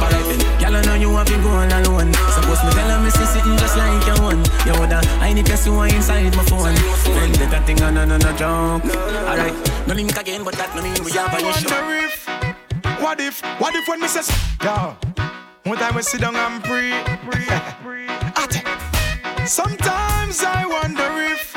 Alright 0.00 0.24
then, 0.30 0.38
girl, 0.60 0.76
I 0.76 0.82
know 0.82 0.94
you 0.94 1.10
want 1.10 1.28
to 1.28 1.36
go 1.42 1.50
all 1.50 1.66
alone. 1.66 2.14
Suppose 2.34 2.62
me 2.64 2.75
tell 2.76 2.90
her 2.92 3.00
me 3.02 3.10
see 3.10 3.24
sitting 3.24 3.56
just 3.56 3.76
like 3.76 4.06
your 4.06 4.20
one. 4.20 4.44
You 4.68 4.74
woulda 4.78 5.00
hide 5.16 5.38
if 5.38 5.48
you 5.48 5.56
see 5.56 5.96
inside 5.96 6.36
my 6.36 6.44
phone. 6.44 6.76
Vendetta 7.16 7.60
thing 7.64 7.80
and 7.80 7.94
none 7.96 8.12
and 8.12 8.38
joke. 8.38 8.84
Alright, 9.30 9.56
no 9.88 9.94
link 9.94 10.16
again, 10.16 10.44
but 10.44 10.54
that 10.54 10.74
no 10.76 10.82
mean 10.82 11.02
we 11.02 11.12
have 11.12 11.32
a 11.32 11.40
issue. 11.40 11.68
if, 12.04 12.28
what 13.00 13.18
if, 13.20 13.40
what 13.60 13.74
if 13.74 13.88
when 13.88 14.00
me 14.00 14.08
says, 14.08 14.28
yo, 14.62 14.96
one 15.64 15.78
time 15.78 15.94
we 15.94 16.02
sit 16.02 16.20
down 16.20 16.36
and 16.36 16.62
pray, 16.62 16.92
Sometimes 19.46 20.42
I 20.42 20.66
wonder 20.66 21.08
if, 21.32 21.54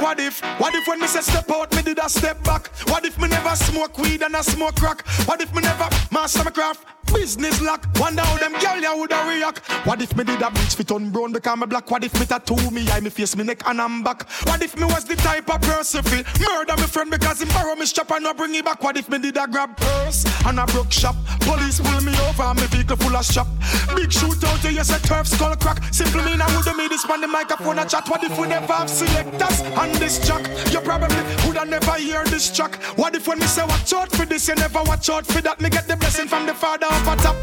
what 0.00 0.20
if, 0.20 0.40
what 0.60 0.72
if 0.72 0.86
when 0.86 1.00
me 1.00 1.08
say 1.08 1.20
step 1.20 1.50
out, 1.50 1.74
me 1.74 1.82
did 1.82 1.98
a 1.98 2.08
step 2.08 2.42
back? 2.44 2.68
What 2.86 3.04
if 3.04 3.18
me 3.20 3.26
never 3.26 3.56
smoke 3.56 3.98
weed 3.98 4.22
and 4.22 4.36
I 4.36 4.42
smoke 4.42 4.76
crack? 4.76 5.04
What 5.26 5.42
if 5.42 5.52
me 5.52 5.62
never 5.62 5.88
master 6.12 6.44
my 6.44 6.52
craft? 6.52 6.84
Business 7.14 7.60
lock, 7.60 7.86
wonder 7.96 8.22
how 8.22 8.38
them 8.38 8.52
girl 8.52 8.80
ya 8.80 8.94
woulda 8.94 9.22
react. 9.28 9.60
What 9.86 10.00
if 10.00 10.16
me 10.16 10.24
did 10.24 10.40
a 10.40 10.50
bleach 10.50 10.74
fit 10.74 10.90
on 10.92 11.10
brown 11.10 11.32
because 11.32 11.58
me 11.58 11.66
black? 11.66 11.90
What 11.90 12.04
if 12.04 12.18
me 12.18 12.26
tattoo 12.26 12.70
me 12.70 12.88
eye, 12.90 13.00
me 13.00 13.10
face, 13.10 13.36
me 13.36 13.44
neck 13.44 13.62
and 13.66 13.80
I'm 13.80 14.02
back? 14.02 14.28
What 14.44 14.62
if 14.62 14.76
me 14.76 14.84
was 14.84 15.04
the 15.04 15.16
type 15.16 15.48
of 15.52 15.60
person 15.60 16.02
fi 16.02 16.24
murder 16.40 16.76
me 16.76 16.86
friend 16.86 17.10
because 17.10 17.42
him 17.42 17.48
borrow 17.48 17.74
me 17.74 17.86
strap 17.86 18.10
and 18.12 18.24
not 18.24 18.36
bring 18.36 18.54
it 18.54 18.64
back? 18.64 18.82
What 18.82 18.96
if 18.96 19.08
me 19.08 19.18
did 19.18 19.36
a 19.36 19.46
grab 19.46 19.76
purse 19.76 20.24
and 20.46 20.58
a 20.58 20.66
broke 20.66 20.92
shop? 20.92 21.16
Police 21.40 21.80
pull 21.80 22.00
me 22.02 22.12
over 22.28 22.42
and 22.42 22.60
me 22.60 22.66
vehicle 22.66 22.96
full 22.96 23.16
of 23.16 23.24
shop. 23.24 23.48
Big 23.94 24.10
shootout, 24.10 24.62
you 24.70 24.84
say 24.84 24.98
turf 25.00 25.26
skull 25.26 25.56
crack. 25.56 25.82
Simple 25.92 26.22
mean 26.22 26.40
I 26.40 26.46
woulda 26.54 26.74
made 26.76 26.90
this 26.90 27.06
man 27.08 27.20
the 27.20 27.28
microphone 27.28 27.78
a 27.78 27.84
chat. 27.84 28.08
What 28.08 28.22
if 28.24 28.38
we 28.38 28.48
never 28.48 28.72
have 28.72 28.90
selectors 28.90 29.60
on 29.76 29.92
this 29.92 30.24
track? 30.26 30.46
You 30.72 30.80
probably 30.80 31.22
woulda 31.44 31.64
never 31.64 31.92
hear 31.94 32.24
this 32.24 32.54
track. 32.54 32.76
What 32.96 33.14
if 33.14 33.26
when 33.28 33.38
me 33.38 33.46
say 33.46 33.64
watch 33.64 33.92
out 33.92 34.10
for 34.12 34.24
this, 34.24 34.48
you 34.48 34.54
never 34.54 34.82
watch 34.84 35.08
out 35.10 35.26
for 35.26 35.40
that? 35.42 35.60
Me 35.60 35.68
get 35.70 35.88
the 35.88 35.96
blessing 35.96 36.28
from 36.28 36.46
the 36.46 36.54
father 36.54 36.86
a 37.06 37.16
top. 37.16 37.36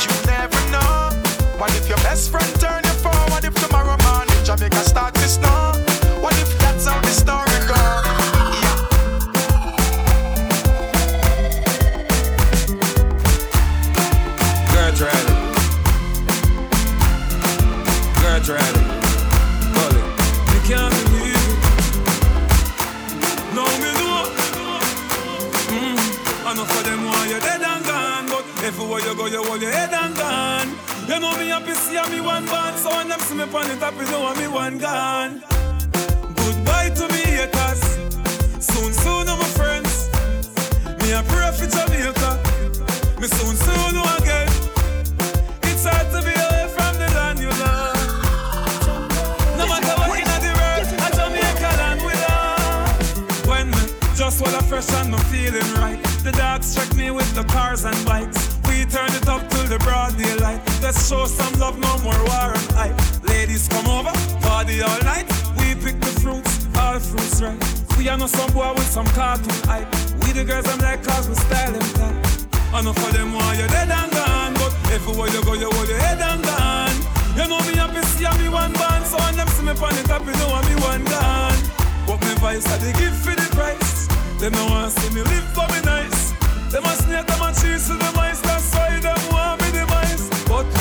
You 0.00 0.12
never 0.26 0.60
know. 0.70 1.10
What 1.58 1.74
if 1.76 1.88
your 1.88 1.98
best 1.98 2.30
friend 2.30 2.48
turn 2.60 2.82
you 2.84 2.90
for? 2.90 3.14
What 3.30 3.44
if 3.44 3.54
tomorrow 3.54 3.96
morning 4.04 4.44
Jamaica 4.44 4.84
start 4.84 5.14
to 5.14 5.28
snow? 5.28 5.79
So 32.90 32.96
when 32.96 33.08
them 33.08 33.20
see 33.20 33.34
me 33.34 33.42
on 33.44 33.68
the 33.68 33.76
top, 33.78 33.94
you 33.94 34.06
know 34.10 34.34
me 34.34 34.48
one 34.48 34.78
gone. 34.78 35.42
Goodbye 36.34 36.90
to 36.98 37.06
me 37.14 37.22
haters. 37.38 37.82
Soon, 38.58 38.92
soon, 38.92 39.26
my 39.26 39.50
friends. 39.54 40.10
Me 40.98 41.12
a 41.12 41.22
pray 41.30 41.50
for 41.54 41.68
Jamaica. 41.70 42.30
Me 43.20 43.28
soon, 43.28 43.54
soon, 43.54 43.94
again. 44.18 44.50
It's 45.70 45.84
hard 45.86 46.10
to 46.10 46.20
be 46.26 46.34
away 46.34 46.66
from 46.74 46.92
the 46.98 47.08
land 47.14 47.38
you 47.38 47.50
love. 47.62 47.94
No 49.56 49.66
matter 49.70 49.94
what 50.00 50.18
in 50.18 50.26
the 50.46 50.52
world, 50.58 50.86
I'm 50.90 51.06
a 51.06 51.16
Jamaica 51.16 51.70
land 51.80 52.00
we 52.02 52.14
love. 52.26 53.46
When 53.46 53.70
me 53.70 53.82
just 54.16 54.42
while 54.42 54.56
I 54.56 54.62
fresh 54.62 54.90
and 54.94 55.12
me 55.12 55.18
feeling 55.30 55.74
right, 55.74 56.02
the 56.24 56.32
dogs 56.32 56.74
check 56.74 56.92
me 56.96 57.12
with 57.12 57.32
the 57.36 57.44
cars 57.44 57.84
and 57.84 58.04
bikes. 58.04 58.58
We 58.66 58.84
turn 58.86 59.12
it 59.14 59.28
up 59.28 59.48
till 59.48 59.64
the 59.64 59.78
broad 59.78 60.18
daylight. 60.18 60.69
Let's 60.82 61.08
show 61.08 61.26
some 61.26 61.60
love, 61.60 61.78
no 61.78 61.98
more 61.98 62.18
war 62.24 62.54
and. 62.56 62.94
Ladies 63.28 63.68
come 63.68 63.86
over, 63.86 64.12
party 64.40 64.80
all 64.80 65.00
night. 65.02 65.28
We 65.58 65.74
pick 65.74 66.00
the 66.00 66.12
fruits, 66.20 66.66
all 66.76 66.98
fruits 66.98 67.40
right. 67.42 67.58
We 67.98 68.08
are 68.08 68.16
not 68.16 68.30
some 68.30 68.50
boy 68.52 68.72
with 68.72 68.88
some 68.88 69.06
cartoon 69.08 69.54
hype. 69.68 69.86
We 70.24 70.32
the 70.32 70.44
girls 70.44 70.66
I'm 70.68 70.78
like 70.80 71.04
cause 71.04 71.28
we 71.28 71.34
style 71.34 71.72
them 71.72 71.88
tight. 71.94 72.80
Enough 72.80 72.98
for 72.98 73.12
them 73.12 73.34
why 73.34 73.54
you 73.60 73.68
dead 73.68 73.90
and 73.90 74.10
gone, 74.10 74.54
but 74.54 74.72
everywhere 74.90 75.28
you 75.28 75.44
go 75.44 75.52
you 75.54 75.70
hold 75.70 75.88
your 75.88 75.98
head 75.98 76.20
and 76.20 76.42
gone. 76.42 76.96
You 77.36 77.46
know 77.46 77.60
me 77.68 77.76
happy 77.76 78.02
see 78.16 78.26
me 78.42 78.48
one 78.48 78.72
band, 78.72 79.04
so 79.04 79.18
when 79.18 79.36
them 79.36 79.48
see 79.48 79.62
me 79.62 79.70
on 79.76 79.94
the 79.94 80.02
top, 80.08 80.24
you 80.24 80.32
know 80.40 80.58
me 80.64 80.74
one 80.80 81.04
gone. 81.04 81.60
But 82.06 82.24
me 82.24 82.34
vice 82.40 82.66
I 82.66 82.78
they 82.78 82.92
give 82.98 83.14
for 83.20 83.36
the 83.36 83.46
price. 83.54 84.08
Them 84.40 84.52
no 84.56 84.64
want 84.72 84.92
see 84.92 85.14
me 85.14 85.22
live 85.22 85.44
for 85.52 85.68
me 85.70 85.80
nice. 85.84 86.32
Them 86.72 86.84
a 86.84 86.94
snake, 87.04 87.26
them 87.26 87.42
a 87.42 87.52
cheese 87.52 87.86
to 87.88 87.94
the 87.94 88.10
mice, 88.16 88.40
that's 88.40 88.74
why 88.74 88.98
them 88.98 89.20
want. 89.30 89.59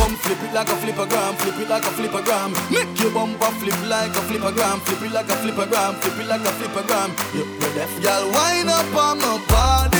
Come 0.10 0.18
flip 0.18 0.42
it 0.42 0.54
like 0.56 0.68
a 0.68 0.72
flippergram, 0.72 1.36
flip 1.38 1.60
it 1.60 1.70
like 1.70 1.84
a 1.84 1.94
flippergram. 1.94 2.50
Make 2.72 3.00
your 3.00 3.14
bumper 3.14 3.46
flip 3.62 3.78
like 3.88 4.10
a 4.10 4.22
flippergram, 4.26 4.82
flip 4.82 5.04
it 5.04 5.14
like 5.14 5.30
a 5.30 5.38
flippergram, 5.38 5.94
flip 6.02 6.20
it 6.20 6.26
like 6.26 6.42
a 6.42 6.52
flippergram. 6.58 7.10
You, 7.36 7.46
you 7.46 7.70
deaf, 7.78 7.94
girl, 8.02 8.26
wind 8.32 8.70
up 8.70 8.90
on 8.96 9.20
my 9.20 9.38
body, 9.46 9.99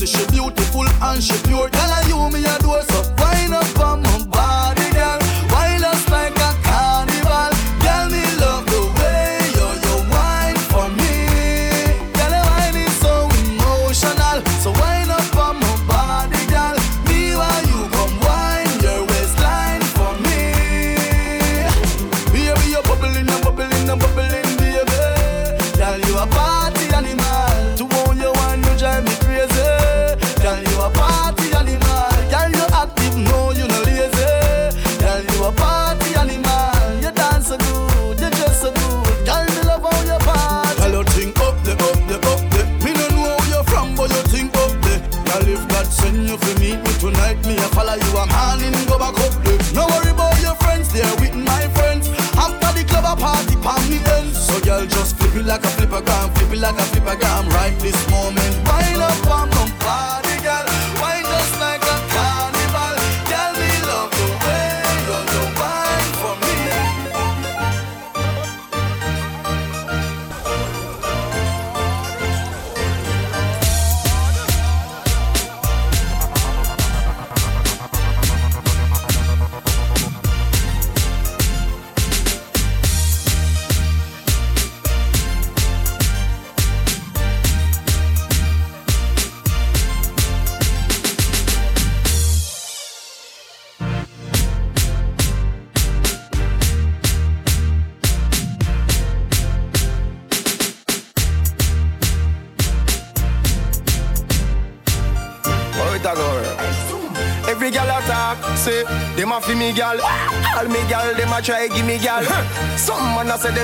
She 0.00 0.06
sexy, 0.06 0.39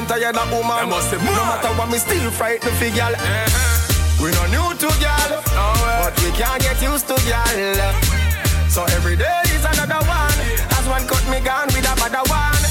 man 0.09 0.22
a 0.22 0.30
say 0.30 0.36
them 0.36 0.36
tired 0.36 0.36
of 0.36 0.52
woman. 0.52 0.88
No 0.88 1.44
matter 1.44 1.68
what, 1.78 1.90
me 1.90 1.98
still 1.98 2.30
frightened 2.30 2.76
fi 2.78 2.90
gal. 2.90 3.12
Uh-huh. 3.14 4.22
We 4.22 4.30
no 4.32 4.46
new 4.46 4.74
to 4.78 4.88
gal, 5.00 5.42
but 5.44 6.14
we 6.22 6.30
can't 6.32 6.62
get 6.62 6.80
used 6.82 7.07
to 7.09 7.16
gal. 7.26 7.92
So 8.68 8.84
every 8.96 9.16
day 9.16 9.40
is 9.54 9.64
another 9.64 10.02
one. 10.07 10.38
As 10.78 10.86
one 10.88 11.07
cut 11.07 11.24
me 11.30 11.40
gone 11.40 11.68
with 11.68 11.86
a 11.86 11.94
better 11.96 12.24
one. 12.30 12.64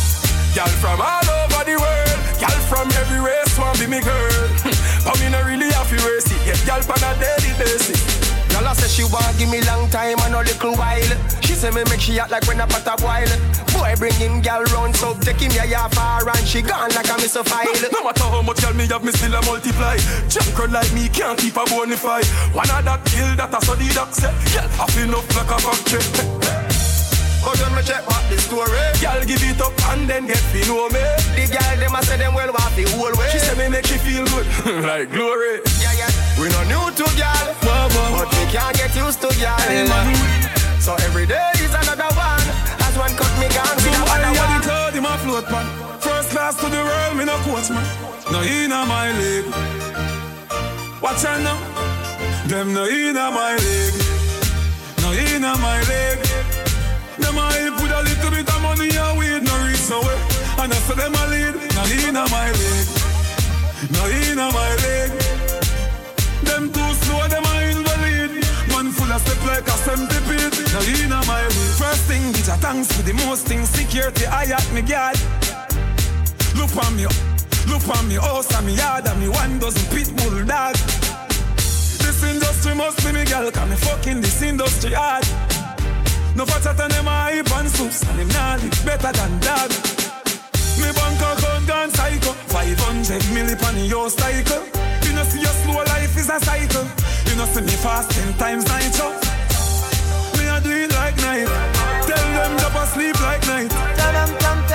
Girl 0.55 0.71
from 0.79 1.01
all 1.01 1.27
over 1.43 1.63
the 1.67 1.75
world, 1.75 2.19
girl 2.39 2.59
from 2.71 2.87
every 3.03 3.19
race 3.19 3.57
want 3.59 3.79
be 3.79 3.87
me 3.87 4.01
girl. 4.01 4.47
but 5.05 5.19
me 5.19 5.29
no 5.29 5.41
really 5.43 5.71
have 5.73 5.89
to 5.89 5.97
race 6.07 6.31
it. 6.31 6.39
Get 6.45 6.59
girl 6.65 6.79
on 6.79 7.03
a 7.03 7.11
daily 7.19 7.53
basis. 7.59 8.24
I 8.63 8.73
say 8.73 8.87
she 8.87 9.03
want 9.11 9.37
give 9.37 9.49
me 9.49 9.59
long 9.67 9.89
time 9.89 10.19
and 10.23 10.35
a 10.35 10.39
little 10.39 10.75
while. 10.75 11.11
She 11.41 11.53
say 11.53 11.71
me 11.71 11.83
make 11.89 11.99
she 11.99 12.19
act 12.19 12.31
like 12.31 12.47
when 12.47 12.59
a 12.61 12.67
pot 12.67 12.87
a 12.87 12.95
boil. 12.95 13.27
Boy, 13.75 13.93
bring 13.99 14.13
him 14.15 14.41
girl 14.41 14.63
round, 14.71 14.95
so 14.95 15.13
take 15.19 15.41
him 15.43 15.51
yeah 15.51 15.65
yeah 15.65 15.87
far 15.89 16.23
and 16.27 16.47
she 16.47 16.61
gone 16.61 16.91
like 16.95 17.09
a 17.09 17.15
miss 17.19 17.35
a 17.35 17.43
file. 17.43 17.67
No 17.91 18.03
matter 18.03 18.23
how 18.23 18.41
much 18.41 18.61
girl 18.61 18.73
me 18.73 18.87
have, 18.87 19.03
me 19.03 19.11
still 19.11 19.35
a 19.35 19.41
multiply. 19.43 19.97
Junk 20.29 20.57
run 20.57 20.71
like 20.71 20.91
me 20.93 21.09
can't 21.09 21.37
keep 21.37 21.55
a 21.55 21.65
bonify. 21.67 22.23
One 22.55 22.69
of 22.71 22.85
that 22.85 23.03
kill 23.05 23.35
that 23.35 23.53
I 23.53 23.59
saw 23.59 23.75
the 23.75 23.87
doc 23.93 24.13
say. 24.13 24.31
Girl, 24.55 24.69
I 24.79 24.85
feel 24.91 25.09
enough 25.09 25.27
like 25.35 25.51
a 25.51 25.57
factory. 25.59 26.55
But 27.45 27.61
when 27.61 27.75
me 27.75 27.83
check 27.85 28.01
back 28.09 28.25
the 28.27 28.41
story 28.41 28.73
Girl 28.97 29.21
give 29.21 29.43
it 29.45 29.61
up 29.61 29.71
and 29.93 30.09
then 30.09 30.25
get 30.25 30.41
fi 30.49 30.65
know 30.65 30.89
me 30.89 30.97
The 31.37 31.45
girl 31.45 31.77
them 31.77 31.93
a 31.93 32.01
say 32.01 32.17
them 32.17 32.33
well 32.33 32.49
want 32.49 32.73
the 32.73 32.89
whole 32.97 33.13
way 33.13 33.29
She 33.29 33.37
say 33.37 33.53
me 33.53 33.69
make 33.69 33.85
she 33.85 34.01
feel 34.01 34.25
good 34.33 34.49
Like 34.89 35.11
glory 35.13 35.61
Yeah 35.77 35.93
yeah 35.93 36.09
We 36.41 36.49
no 36.49 36.65
new 36.65 36.89
to 36.89 37.05
girl 37.13 37.64
But 37.95 38.29
we 38.35 38.43
can't 38.51 38.75
get 38.75 38.95
used 38.95 39.21
to 39.21 39.29
girl 39.39 39.59
So 40.79 40.95
every 41.07 41.25
day 41.25 41.51
is 41.63 41.73
another 41.73 42.11
one. 42.15 42.47
As 42.85 42.95
one 42.97 43.13
cut 43.15 43.33
me 43.39 43.47
gone 43.55 43.79
So 43.79 43.91
I 43.91 44.31
one. 44.35 44.53
it 44.59 44.67
hard 44.67 44.95
in 44.95 45.03
my 45.03 45.17
float 45.17 45.45
pan 45.45 45.65
First 45.99 46.29
class 46.29 46.55
to 46.61 46.67
the 46.69 46.81
world, 46.83 47.17
me 47.17 47.25
no 47.25 47.37
coach 47.45 47.69
man. 47.69 47.85
No 48.31 48.41
in 48.41 48.69
my 48.69 49.11
league 49.19 49.49
Watch 51.01 51.23
out 51.25 51.39
now. 51.41 51.75
Them 52.47 52.73
no 52.73 52.85
inna 52.85 53.31
my 53.31 53.55
leg, 53.55 53.93
no 55.01 55.13
inna 55.13 55.57
my 55.57 55.81
leg. 55.89 56.17
Them 57.19 57.35
help 57.35 57.81
with 57.81 57.91
a 57.91 58.01
little 58.01 58.31
bit 58.31 58.49
of 58.49 58.61
money 58.61 58.89
and 58.89 59.17
weed, 59.19 59.43
no 59.43 59.53
reach 59.67 59.89
nowhere. 59.89 60.17
And 60.57 60.73
I 60.73 60.77
say 60.85 60.95
them 60.95 61.13
a 61.13 61.27
lead, 61.27 61.55
no 61.75 61.83
inna 61.85 62.25
my 62.29 62.51
leg, 62.51 62.87
no 63.91 64.07
inna 64.07 64.51
my 64.51 64.75
leg. 64.83 65.34
Of 69.15 69.21
step 69.21 69.45
like 69.45 69.63
a 69.63 69.77
centipede, 69.87 70.51
no 70.75 70.81
inna 70.91 71.23
my 71.25 71.39
leg. 71.47 71.71
First 71.79 72.03
thing, 72.03 72.33
bitch, 72.33 72.51
a 72.51 72.57
thanks 72.59 72.91
for 72.91 73.01
the 73.01 73.13
most 73.13 73.47
things. 73.47 73.69
Security, 73.69 74.25
I 74.25 74.43
at 74.51 74.67
me 74.73 74.81
guard. 74.81 75.15
Look 76.59 76.75
on 76.83 76.97
me, 76.97 77.07
look 77.71 77.87
on 77.95 78.09
me 78.09 78.17
oh, 78.17 78.43
house 78.43 78.51
and 78.51 78.67
me 78.67 78.75
yard 78.75 79.07
and 79.07 79.17
me 79.21 79.29
one 79.29 79.57
dozen 79.57 79.87
pit 79.95 80.11
bull 80.19 80.43
dog. 80.43 80.75
This 82.03 82.23
industry 82.27 82.75
must 82.75 82.99
be 83.05 83.13
me 83.13 83.23
girl, 83.23 83.49
cause 83.51 83.69
me 83.69 83.77
fucking 83.77 84.19
this 84.19 84.41
industry 84.41 84.91
hard. 84.91 85.23
No 86.35 86.43
fatter 86.43 86.73
than 86.73 86.91
them 86.91 87.07
a 87.07 87.15
hype 87.31 87.51
and 87.55 87.69
soups, 87.71 88.03
and 88.03 88.19
them 88.19 88.27
nah 88.35 88.59
live 88.59 88.83
better 88.83 89.15
than 89.15 89.31
dog. 89.39 89.71
Me 90.75 90.91
bank 90.91 91.23
account 91.23 91.63
gone 91.63 91.91
psycho, 91.95 92.35
500 92.51 93.23
milli 93.31 93.55
pan 93.55 93.79
your 93.85 94.09
cycle. 94.09 94.59
You 95.07 95.15
know 95.15 95.23
see 95.23 95.39
your 95.39 95.55
slow 95.63 95.87
life 95.87 96.17
is 96.19 96.27
a 96.27 96.37
cycle. 96.43 97.04
You 97.35 97.41
know 97.41 97.47
see 97.47 97.61
me 97.63 97.75
fast 97.83 98.11
ten 98.11 98.33
times 98.35 98.65
night, 98.65 98.85
nitro. 98.85 99.11
Me 100.39 100.47
a 100.47 100.61
do 100.63 100.71
it 100.71 100.91
like 100.95 101.17
night. 101.17 101.43
Tell 102.07 102.27
them 102.31 102.55
to 102.55 102.87
sleep 102.87 103.19
like 103.19 103.43
night. 103.45 103.67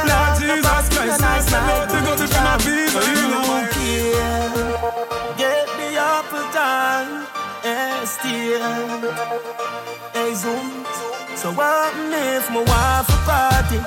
Lord 0.04 0.32
Jesus 0.36 0.84
Christ, 0.92 1.22
I 1.24 1.40
say 1.40 1.56
no 1.56 1.88
to 1.88 1.98
go 2.04 2.12
to 2.20 2.26
my 2.44 2.60
people. 2.60 3.00
You 3.08 3.32
know 3.32 3.64
Get 5.40 5.66
the 5.80 5.96
apple 5.96 6.48
time, 6.52 7.24
and 7.64 8.06
still. 8.06 8.60
Hey, 10.12 10.34
zoom. 10.34 10.84
So 11.36 11.52
what 11.52 11.94
if 12.12 12.50
my 12.50 12.60
wife 12.60 13.08
a 13.08 13.18
party? 13.24 13.78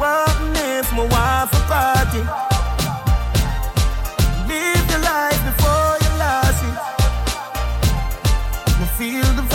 What 0.00 0.56
if 0.56 0.90
my 0.94 1.04
wife 1.04 1.52
a 1.52 1.60
party? 1.68 2.45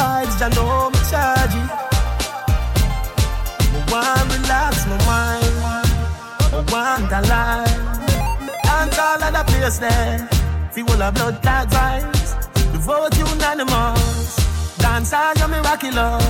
Vibes, 0.01 0.41
I 0.41 0.49
know 0.57 0.89
me 0.93 0.99
charge 1.11 1.55
it. 1.61 1.69
Me 3.73 3.79
want 3.91 4.25
relax 4.33 4.73
my 4.89 4.97
mind. 5.09 5.55
Me 6.51 6.59
want 6.73 7.11
a 7.17 7.21
life. 7.33 7.81
Dance 8.65 8.99
all 9.05 9.23
of 9.23 9.31
the 9.37 9.43
place 9.51 9.77
there. 9.77 10.17
Feel 10.73 10.89
all 10.89 10.97
the 10.97 11.07
blood 11.15 11.35
clot 11.43 11.67
vibes. 11.75 12.29
The 12.73 12.79
vote 12.87 13.15
unanimous. 13.17 14.35
Dance 14.77 15.13
all 15.13 15.33
your 15.39 15.49
miraculous. 15.53 16.25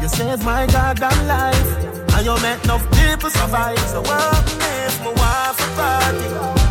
You 0.00 0.08
saved 0.08 0.42
my 0.44 0.66
goddamn 0.66 1.20
life. 1.34 1.70
And 2.14 2.24
you 2.26 2.34
make 2.42 2.64
enough 2.64 2.84
people 2.98 3.30
survive. 3.30 3.78
So 3.92 4.00
what 4.00 4.44
if 4.74 4.94
my 5.04 5.12
wife 5.20 5.58
a 5.64 5.68
party? 5.76 6.65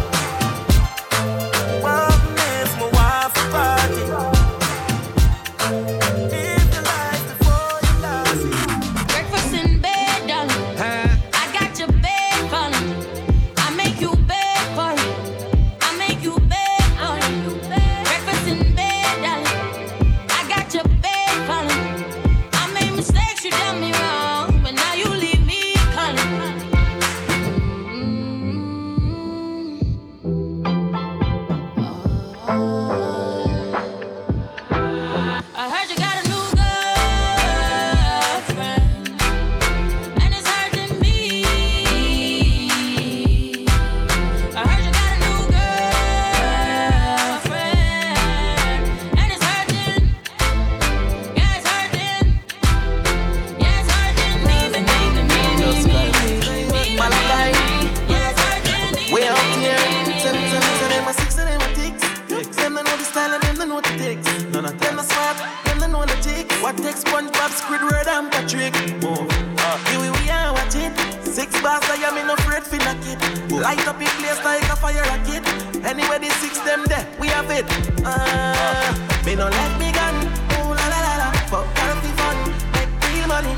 Light 73.75 73.87
up 73.87 73.99
in 73.99 74.07
place 74.07 74.41
like 74.43 74.63
a 74.63 74.75
fire 74.75 75.03
rocket. 75.03 75.43
Anyway, 75.83 76.19
the 76.19 76.29
six 76.39 76.59
them 76.59 76.85
there, 76.85 77.05
we 77.19 77.27
have 77.27 77.49
it. 77.51 77.65
Uh, 78.05 78.93
me 79.25 79.35
no 79.35 79.49
let 79.49 79.79
me 79.79 79.91
gun. 79.91 80.15
Ooh 80.55 80.71
la 80.71 80.87
la 80.87 80.99
la 81.03 81.15
la, 81.17 81.31
fuck 81.51 81.67
fun, 81.75 82.37
make 82.71 82.89
real 83.11 83.27
money. 83.27 83.53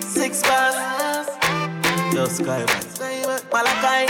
Six 0.00 0.42
bars. 0.42 1.28
Yo, 2.14 2.26
Skyway. 2.26 2.66
Malachi. 3.52 4.06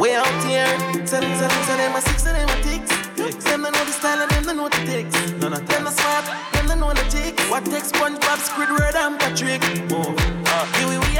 Way 0.00 0.14
out 0.16 0.44
here. 0.44 0.66
Tell, 1.06 1.22
tell, 1.22 1.48
tell 1.48 1.76
them 1.76 1.94
a 1.94 2.00
six 2.00 2.26
and 2.26 2.36
them 2.36 2.48
a 2.48 2.62
ticks. 2.62 2.90
Them 3.44 3.62
they 3.62 3.70
know 3.70 3.84
the 3.84 3.92
style 3.92 4.20
and 4.20 4.30
them 4.32 4.44
they 4.44 4.54
know 4.54 4.68
the 4.68 4.84
ticks. 4.84 5.14
None 5.40 5.52
of 5.52 5.66
them 5.68 5.86
are 5.86 5.92
smart, 5.92 6.24
them 6.54 6.66
they 6.66 6.74
know 6.74 6.92
the 6.92 7.04
ticks. 7.08 7.48
What 7.48 7.64
takes 7.66 7.92
SpongeBob, 7.92 8.40
Squidward 8.48 8.96
and 8.96 9.20
Patrick? 9.20 9.62
Oh, 9.92 10.14
uh, 10.46 10.66
here 10.74 10.88
we, 10.88 10.94
we 10.94 10.96
are 10.96 10.98
watching. 10.98 11.11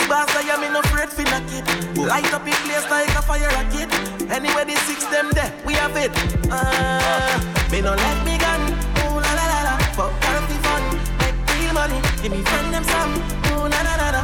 Six 0.00 0.08
bars, 0.08 0.30
I 0.32 0.48
am 0.48 0.62
in 0.64 0.74
afraid 0.76 1.10
for 1.10 1.22
knock 1.28 1.44
it. 1.52 1.64
Light 1.98 2.32
up 2.32 2.46
in 2.46 2.54
place 2.64 2.88
like 2.88 3.08
a 3.10 3.20
fire 3.20 3.48
rocket. 3.52 3.92
Anyway, 4.32 4.64
the 4.64 4.76
six 4.88 5.04
them 5.12 5.28
there, 5.32 5.52
we 5.66 5.74
have 5.74 5.94
it. 5.96 6.10
Uh, 6.50 7.36
me 7.70 7.82
no 7.82 7.92
let 7.92 8.24
me 8.24 8.38
gun. 8.38 8.60
Ooh 9.04 9.20
la 9.20 9.32
la 9.36 9.44
la 9.52 9.60
la, 9.68 9.76
fuck 9.92 10.12
therapy 10.24 10.56
fun, 10.64 10.82
make 11.20 11.36
real 11.52 11.74
money. 11.74 12.00
Give 12.22 12.32
me 12.32 12.40
friend 12.42 12.72
them 12.72 12.84
some. 12.84 13.12
Ooh 13.52 13.68
la 13.68 13.80
la 13.84 13.94
la 14.00 14.08
la. 14.16 14.22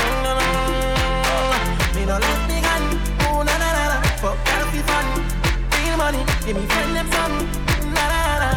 Mm, 0.00 1.94
Me 1.94 2.02
no 2.08 2.16
let 2.16 2.40
me 2.48 2.60
gun. 2.64 2.82
Ooh 3.28 3.44
la 3.44 3.54
la 3.60 3.68
la 3.76 3.84
la, 3.92 3.98
fuck 4.22 4.38
therapy 4.48 4.80
fun, 4.88 5.06
real 5.76 5.96
money. 5.98 6.24
Give 6.46 6.56
me 6.56 6.64
friend 6.72 6.96
them 6.96 7.08
some. 7.12 7.36
La 7.92 8.04
la 8.12 8.22
la. 8.42 8.50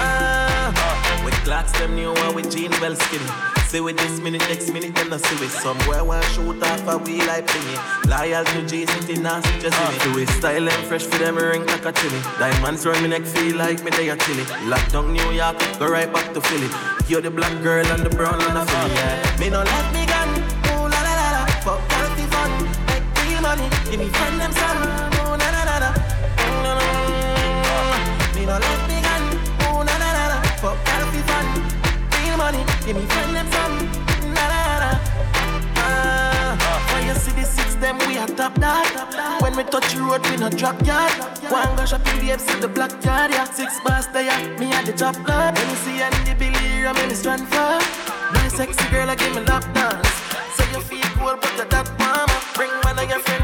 Ah, 0.00 1.22
with 1.24 1.36
clocks 1.44 1.72
them 1.78 1.94
new 1.94 2.12
one 2.14 2.34
with 2.34 2.48
jean 2.50 2.72
well 2.80 2.96
skinny. 2.96 3.28
See 3.74 3.80
with 3.80 3.98
this 3.98 4.20
minute, 4.20 4.42
next 4.42 4.72
minute, 4.72 4.94
then 4.94 5.12
I 5.12 5.16
see 5.16 5.34
with 5.40 5.50
somewhere 5.50 6.04
want 6.04 6.24
shoot 6.26 6.62
off 6.62 6.86
a 6.86 6.96
wheel 6.96 7.26
like 7.26 7.44
thingy. 7.44 7.76
Loyal 8.06 8.44
to 8.44 8.62
J 8.68 8.86
City, 8.86 9.20
nasty 9.20 9.50
just 9.58 9.76
in 9.76 9.96
it. 9.96 10.14
Do 10.14 10.18
it 10.20 10.28
style 10.28 10.68
and 10.68 10.86
fresh 10.86 11.02
for 11.02 11.18
them 11.18 11.34
ring 11.36 11.66
like 11.66 11.84
a 11.84 11.90
chili. 11.90 12.20
Diamonds 12.38 12.86
run 12.86 13.02
me 13.02 13.08
neck, 13.08 13.22
feel 13.22 13.56
like 13.56 13.82
me 13.82 13.90
they 13.90 14.10
a 14.10 14.16
chili. 14.16 14.44
Lock 14.68 14.88
down 14.92 15.12
New 15.12 15.28
York, 15.32 15.58
go 15.80 15.88
right 15.88 16.06
back 16.12 16.32
to 16.34 16.40
Philly. 16.40 16.70
You're 17.08 17.20
the 17.20 17.32
black 17.32 17.60
girl 17.64 17.84
and 17.84 18.06
the 18.06 18.10
brown 18.10 18.40
and 18.40 18.54
the 18.54 18.64
Philly. 18.64 18.94
Yeah. 18.94 19.40
Me 19.40 19.50
no 19.50 19.64
let 19.64 19.92
me 19.92 20.06
gun, 20.06 20.28
ooh 20.70 20.86
la 20.86 21.00
la 21.06 21.14
la 21.18 21.28
la. 21.34 21.46
Fuck 21.66 21.80
healthy 21.90 22.26
fun, 22.30 22.52
make 22.86 23.02
real 23.26 23.42
money. 23.42 23.68
Give 23.90 23.98
me 23.98 24.06
friend 24.06 24.40
them 24.40 24.52
son, 24.52 25.13
Give 32.86 32.96
me 32.96 33.06
friend 33.06 33.34
them 33.34 33.50
some, 33.50 33.76
na 34.36 34.44
na 34.52 34.62
na. 34.82 34.90
Ah, 35.76 36.92
when 36.92 37.06
you 37.08 37.14
see 37.14 37.32
the 37.32 37.44
six 37.44 37.74
them, 37.76 37.96
we 38.06 38.18
are 38.18 38.28
top 38.28 38.54
dog. 38.60 38.84
When 39.40 39.56
we 39.56 39.64
touch 39.64 39.94
the 39.94 40.02
road, 40.02 40.20
we 40.28 40.36
no 40.36 40.50
drop 40.50 40.76
yard. 40.84 41.12
One 41.48 41.74
go 41.76 41.86
shopping 41.86 42.20
the 42.20 42.38
see 42.38 42.60
the 42.60 42.68
black 42.68 42.92
yard, 43.02 43.30
yeah. 43.30 43.44
Six 43.44 43.80
bars 43.80 44.06
there, 44.08 44.36
me 44.58 44.70
at 44.72 44.84
the 44.84 44.92
top 44.92 45.16
club. 45.24 45.56
When 45.56 45.68
you 45.70 45.76
see 45.76 46.02
Andy 46.02 46.34
Billy, 46.34 46.86
I'm 46.86 46.96
in 46.98 47.08
the 47.08 47.14
strand 47.14 47.48
for. 47.48 47.80
My 48.34 48.48
sexy 48.48 48.84
girl, 48.90 49.08
I 49.08 49.14
give 49.14 49.34
me 49.34 49.40
lap 49.48 49.64
dance. 49.72 50.08
Say 50.56 50.68
you 50.72 50.80
feel 50.80 51.08
cool, 51.16 51.36
but 51.40 51.56
you're 51.56 51.64
that 51.64 51.88
mama. 51.98 52.36
Bring 52.54 52.70
one 52.84 52.98
of 52.98 53.08
your 53.08 53.20
friends, 53.20 53.43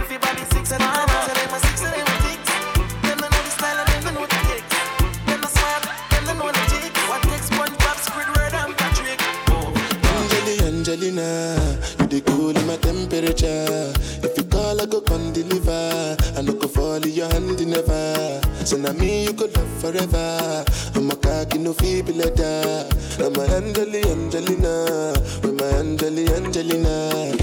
You 11.21 12.07
the 12.07 12.23
cool 12.27 12.57
in 12.57 12.66
my 12.66 12.77
temperature. 12.77 13.93
If 14.25 14.37
you 14.37 14.45
call, 14.45 14.81
I 14.81 14.87
go 14.87 15.01
come 15.01 15.33
deliver. 15.33 16.16
I 16.37 16.43
no 16.43 16.53
go 16.55 16.68
fall 16.68 17.03
in 17.03 17.11
your 17.11 17.29
hand 17.29 17.61
never. 17.66 18.41
So 18.64 18.77
now 18.77 18.93
me 18.93 19.25
you 19.25 19.33
could 19.33 19.57
love 19.57 19.68
forever. 19.81 20.64
I'm 20.95 21.11
a 21.11 21.16
cocky 21.16 21.59
no 21.59 21.73
feeble 21.75 22.14
letter. 22.14 22.89
I'm 23.21 23.35
a 23.37 23.43
Angeli 23.57 24.03
Angelina, 24.05 25.12
with 25.43 25.61
my 25.61 25.66
Angeli 25.79 26.29
Angelina. 26.33 27.37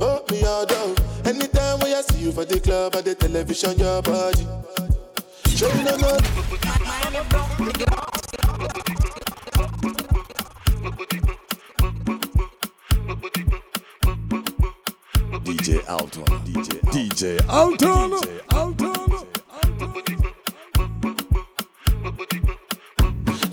Oh 0.00 0.22
me 0.30 0.44
all 0.44 0.66
down. 0.66 0.94
Anytime 1.24 1.80
when 1.80 1.94
I 1.94 2.02
see 2.02 2.24
you 2.24 2.32
for 2.32 2.44
the 2.44 2.60
club 2.60 2.94
or 2.94 3.02
the 3.02 3.14
television, 3.14 3.78
your 3.78 4.02
body. 4.02 4.46
Show 5.54 5.68
you 5.68 5.84
no 5.84 5.96
DJ 15.64 15.88
Alton, 15.88 16.24
DJ, 16.44 16.78
DJ 16.92 17.48
Alton, 17.48 18.20
Alton. 18.52 18.92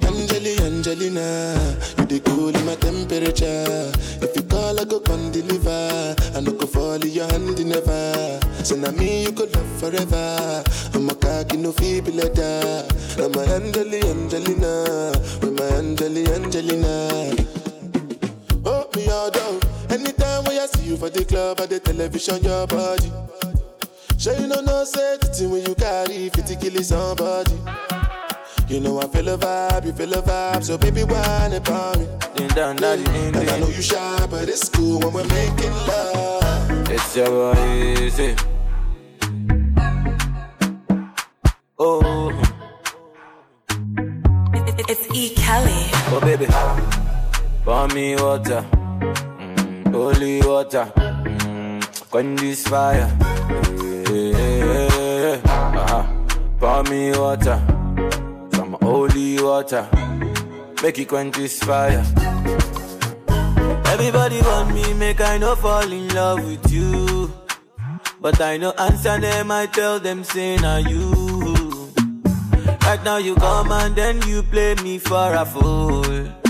Angeli, 0.04 0.58
Angelina, 0.60 1.56
you 2.00 2.06
the 2.08 2.20
cool 2.26 2.50
in 2.50 2.66
my 2.66 2.76
temperature. 2.76 3.94
If 4.22 4.36
you 4.36 4.44
call, 4.44 4.78
I 4.78 4.84
go 4.84 5.00
come 5.00 5.32
deliver. 5.32 6.14
I 6.36 6.42
no 6.42 6.52
go 6.52 6.68
fall 6.68 7.02
in 7.02 7.08
your 7.08 7.28
hand 7.28 7.66
never. 7.66 8.42
So 8.66 8.76
now 8.76 8.92
me 8.92 9.24
you 9.24 9.32
could 9.32 9.56
love 9.56 9.80
forever. 9.80 10.66
I'm 10.94 11.10
a 11.10 11.16
cocky 11.16 11.56
no 11.56 11.72
feeble 11.72 12.12
letter. 12.12 12.88
I'm 13.24 13.34
a 13.36 13.56
Angeli, 13.56 14.02
Angelina, 14.02 15.14
with 15.40 15.58
my 15.58 15.66
Angeli, 15.78 16.28
Angelina. 16.28 17.08
Oh 18.66 18.90
me 18.98 19.08
all 19.08 19.32
down. 19.32 19.71
Anytime 20.62 20.78
I 20.78 20.80
see 20.80 20.90
you 20.90 20.98
for 20.98 21.10
the 21.10 21.26
club 21.26 21.60
or 21.60 21.66
the 21.66 21.80
television, 21.80 22.44
your 22.44 22.68
body. 22.68 23.12
Sure 24.20 24.36
you 24.40 24.46
know 24.48 24.62
no 24.62 24.84
say 24.84 25.18
the 25.18 25.26
thing 25.28 25.50
when 25.50 25.66
you 25.66 25.74
carry 25.74 26.30
50 26.30 26.56
kill 26.58 26.84
somebody. 26.84 27.58
You 28.68 28.80
know 28.80 29.00
I 29.02 29.08
feel 29.08 29.30
a 29.30 29.38
vibe, 29.40 29.86
you 29.86 29.94
feel 29.94 30.14
a 30.14 30.22
vibe, 30.22 30.64
so 30.64 30.78
baby 30.78 31.04
whine 31.04 31.54
about 31.54 31.98
me. 31.98 32.08
Ding 32.36 32.48
dong, 32.50 32.76
daddy, 32.76 33.04
ding 33.04 33.36
And 33.38 33.50
I 33.50 33.60
know 33.60 33.70
you 33.70 33.82
shy, 33.82 34.28
but 34.30 34.48
it's 34.48 34.70
cool 34.70 35.00
when 35.00 35.14
we're 35.14 35.28
making 35.30 35.72
love. 35.88 36.90
It's 36.92 37.16
your 37.16 37.26
boy 37.28 37.98
easy. 37.98 38.36
Oh, 41.80 42.30
It's 44.88 45.08
E. 45.16 45.34
Kelly. 45.36 45.90
oh 46.14 46.20
baby, 46.22 46.46
pour 47.66 47.88
me 47.88 48.16
water, 48.16 48.64
holy 49.94 50.42
water, 50.42 50.92
mm, 50.96 52.10
quench 52.10 52.40
this 52.40 52.68
fire. 52.68 53.10
Yeah. 54.10 55.40
Uh-huh. 55.46 56.04
Pour 56.60 56.84
me 56.84 57.12
water, 57.18 57.60
some 58.54 58.78
holy 58.82 59.42
water, 59.42 59.88
make 60.84 61.00
it 61.00 61.08
quench 61.08 61.36
this 61.36 61.60
fire. 61.64 62.04
Everybody 63.86 64.42
want 64.42 64.74
me, 64.74 64.94
make 64.94 65.22
I 65.22 65.38
no 65.38 65.56
fall 65.56 65.92
in 65.92 66.08
love 66.10 66.46
with 66.46 66.72
you. 66.72 67.32
But 68.22 68.40
I 68.40 68.58
no 68.58 68.72
answer 68.72 69.20
them, 69.20 69.52
I 69.52 69.66
tell 69.66 70.00
them, 70.00 70.24
say 70.24 70.58
na 70.58 70.78
you. 70.78 71.92
Right 72.84 73.04
now 73.04 73.18
you 73.18 73.36
come 73.36 73.72
and 73.72 73.96
then 73.96 74.22
you 74.28 74.44
play 74.44 74.76
me 74.76 74.98
for 75.00 75.34
a 75.34 75.46
fool. 75.46 76.41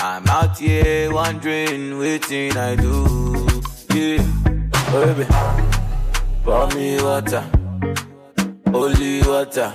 I'm 0.00 0.26
out 0.28 0.56
here 0.58 1.12
wondering 1.12 1.98
waiting 1.98 2.56
I 2.56 2.76
do. 2.76 3.04
Yeah, 3.94 4.22
oh, 4.94 5.14
baby, 5.14 5.26
pour 6.44 6.68
me 6.68 7.02
water, 7.02 7.44
holy 8.70 9.22
water, 9.22 9.72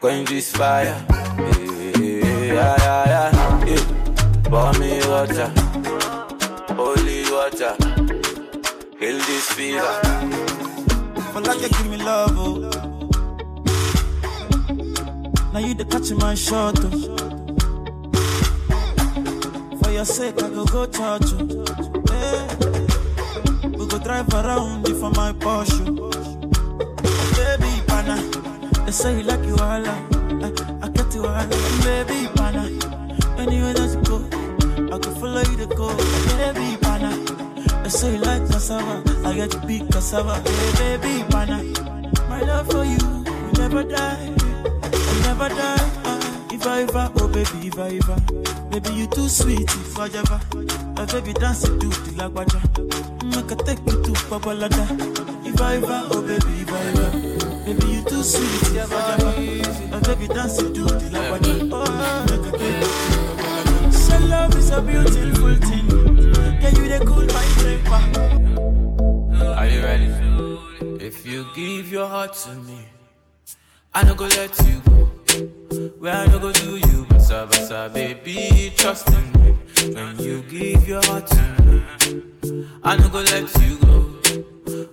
quench 0.00 0.28
this 0.28 0.50
fire. 0.56 1.04
Yeah, 1.08 2.76
yeah, 2.76 3.04
yeah, 3.06 3.64
yeah. 3.64 3.82
Pour 4.50 4.72
me 4.80 4.98
water, 5.06 5.52
holy 6.74 7.22
water, 7.30 7.76
kill 8.98 9.18
this 9.18 9.52
fever. 9.52 10.00
For 11.32 11.40
like 11.42 11.60
you 11.62 11.68
give 11.68 11.86
me 11.90 11.96
love, 11.98 12.34
oh. 12.34 12.70
Now 15.52 15.60
you 15.60 15.74
the 15.74 15.84
catch 15.84 16.10
my 16.12 16.34
shot, 16.34 16.74
oh. 16.82 17.45
Your 19.96 20.04
sake, 20.04 20.42
I 20.42 20.50
go 20.50 20.66
go 20.66 20.84
church, 20.84 21.32
oh. 21.40 21.64
Hey. 22.10 22.46
We 23.66 23.86
go 23.86 23.98
drive 23.98 24.28
around 24.34 24.86
you 24.86 24.94
for 25.00 25.10
my 25.12 25.32
Porsche. 25.32 25.86
Baby, 27.34 27.82
pana, 27.86 28.16
they 28.84 28.92
say 28.92 29.16
you 29.16 29.22
like 29.22 29.42
you 29.46 29.54
all, 29.54 29.86
I, 29.86 29.96
eh, 30.44 30.52
I 30.82 30.88
get 30.90 31.14
you 31.14 31.24
all, 31.24 31.46
baby, 31.80 32.28
pana. 32.36 32.64
Anywhere 33.38 33.72
that 33.72 33.94
you 33.94 34.02
go, 34.04 34.94
I 34.94 34.98
can 34.98 35.14
follow 35.14 35.40
you 35.40 35.56
to 35.56 35.66
go, 35.74 35.88
baby, 36.36 36.76
pana. 36.82 37.16
They 37.82 37.88
say 37.88 38.12
you 38.16 38.18
like 38.18 38.46
cassava, 38.50 39.02
I 39.26 39.34
get 39.34 39.54
you 39.54 39.60
big 39.60 39.90
cassava, 39.90 40.34
hey, 40.46 40.98
baby, 40.98 41.24
pana. 41.30 41.62
My 42.28 42.42
love 42.42 42.70
for 42.70 42.84
you, 42.84 42.98
will 43.00 43.52
never 43.54 43.82
die, 43.82 44.28
will 44.28 45.20
never 45.22 45.48
die. 45.48 46.05
If 46.66 46.72
I 46.72 46.82
ever, 46.82 47.12
oh 47.20 47.28
baby, 47.28 47.68
if 47.68 47.78
I 47.78 47.94
ever, 47.94 48.18
baby 48.70 48.90
you 48.92 49.06
too 49.06 49.28
sweet, 49.28 49.60
if 49.62 49.96
I 49.96 50.06
ever, 50.06 50.40
my 50.96 51.04
baby 51.06 51.32
dance 51.32 51.62
to 51.62 51.70
the 51.70 51.86
lagwaja, 52.18 52.60
make 53.22 53.52
I 53.52 53.54
take 53.62 53.78
you 53.86 54.02
to 54.02 54.10
Babalada. 54.26 54.84
If 55.46 55.60
I 55.60 55.76
ever, 55.76 56.08
oh 56.10 56.22
baby, 56.22 56.62
if 56.62 56.72
I 56.72 56.74
ever, 56.90 57.10
baby 57.64 57.86
you 57.86 58.02
too 58.02 58.20
sweet, 58.24 58.62
if 58.76 58.92
I 58.92 59.14
ever, 59.14 59.32
my 59.92 60.00
baby 60.00 60.26
dance 60.26 60.56
to 60.56 60.64
the 60.64 60.80
lagwaja, 61.14 61.70
oh 61.70 61.86
make 62.26 62.46
I 62.46 62.58
take 62.58 62.82
you 62.82 62.90
to 62.90 63.98
Babalada. 64.02 64.28
Love 64.28 64.56
is 64.56 64.70
a 64.70 64.82
beautiful 64.82 65.54
thing, 65.68 65.86
yeah 66.60 66.70
you 66.70 66.88
the 66.88 66.98
cool 67.06 67.26
my 67.30 67.46
temper. 67.62 68.02
Are 69.54 69.68
you 69.68 69.80
ready? 69.84 70.08
If 71.04 71.24
you 71.24 71.46
give 71.54 71.92
your 71.92 72.08
heart 72.08 72.34
to 72.34 72.50
me, 72.54 72.80
I 73.94 74.02
no 74.02 74.16
go 74.16 74.24
let 74.24 74.58
you 74.66 74.80
go. 74.84 75.15
Where 75.98 76.14
I 76.14 76.26
no 76.28 76.38
go 76.38 76.52
do 76.52 76.76
you, 76.78 77.04
basa 77.10 77.46
basa, 77.46 77.92
baby, 77.92 78.72
trust 78.76 79.08
in 79.10 79.32
me. 79.42 79.52
When 79.94 80.18
you 80.18 80.40
give 80.48 80.88
your 80.88 81.04
heart 81.04 81.26
to 81.26 81.42
me, 81.64 81.82
I 82.82 82.96
no 82.96 83.08
go 83.10 83.18
let 83.20 83.54
you 83.60 83.76
go. 83.84 84.00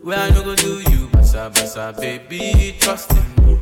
Where 0.01 0.19
I 0.19 0.29
no 0.31 0.43
go 0.43 0.55
do 0.55 0.79
you, 0.91 1.07
basa 1.13 1.49
basa, 1.53 1.97
baby, 1.97 2.75
trust 2.79 3.11
in 3.11 3.45
me. 3.45 3.59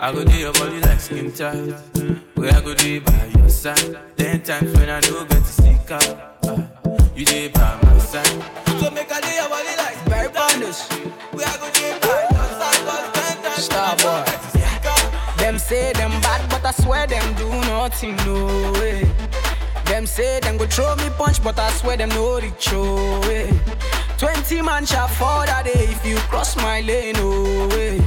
I 0.00 0.10
go 0.12 0.24
do 0.24 0.34
your 0.38 0.54
body 0.54 0.80
like 0.80 1.00
skin 1.00 1.32
tight. 1.32 1.74
Where 2.34 2.50
I 2.54 2.60
go 2.62 2.72
do 2.74 2.94
it 2.96 3.04
by 3.04 3.26
your 3.38 3.48
side. 3.50 3.98
Ten 4.16 4.40
times 4.42 4.72
when 4.78 4.88
I 4.88 5.00
don't 5.00 5.28
get 5.28 5.44
to 5.44 5.52
stick 5.52 5.90
out, 5.90 6.46
uh, 6.46 6.62
you 7.14 7.26
dey 7.26 7.48
by 7.48 7.78
my 7.82 7.98
side. 7.98 8.26
So 8.80 8.90
make 8.90 9.12
I 9.12 9.20
do 9.20 9.28
your 9.28 9.48
body 9.50 9.76
like 9.76 10.04
Barry 10.08 10.28
Bonus. 10.32 10.88
Where 11.32 11.46
I 11.46 11.56
go 11.58 11.68
do 11.70 11.84
it 11.84 12.00
by 12.00 12.26
your 12.30 12.48
side, 12.56 13.98
cause 14.00 14.31
say 15.72 15.92
them 15.94 16.10
bad, 16.20 16.42
but 16.50 16.64
I 16.66 16.72
swear 16.72 17.06
them 17.06 17.34
do 17.34 17.48
nothing, 17.72 18.16
no 18.26 18.72
way. 18.78 19.08
Them 19.86 20.04
say 20.04 20.38
them 20.40 20.58
go 20.58 20.66
throw 20.66 20.94
me 20.96 21.08
punch, 21.16 21.42
but 21.42 21.58
I 21.58 21.70
swear 21.70 21.96
them 21.96 22.10
no 22.10 22.38
reach, 22.40 22.68
oh 22.72 23.20
way. 23.26 23.48
Twenty 24.18 24.60
man 24.60 24.84
shall 24.84 25.08
fall 25.08 25.46
that 25.46 25.64
day 25.64 25.84
if 25.94 26.04
you 26.04 26.18
cross 26.30 26.56
my 26.56 26.82
lane, 26.82 27.16
oh 27.16 27.68
way. 27.68 28.02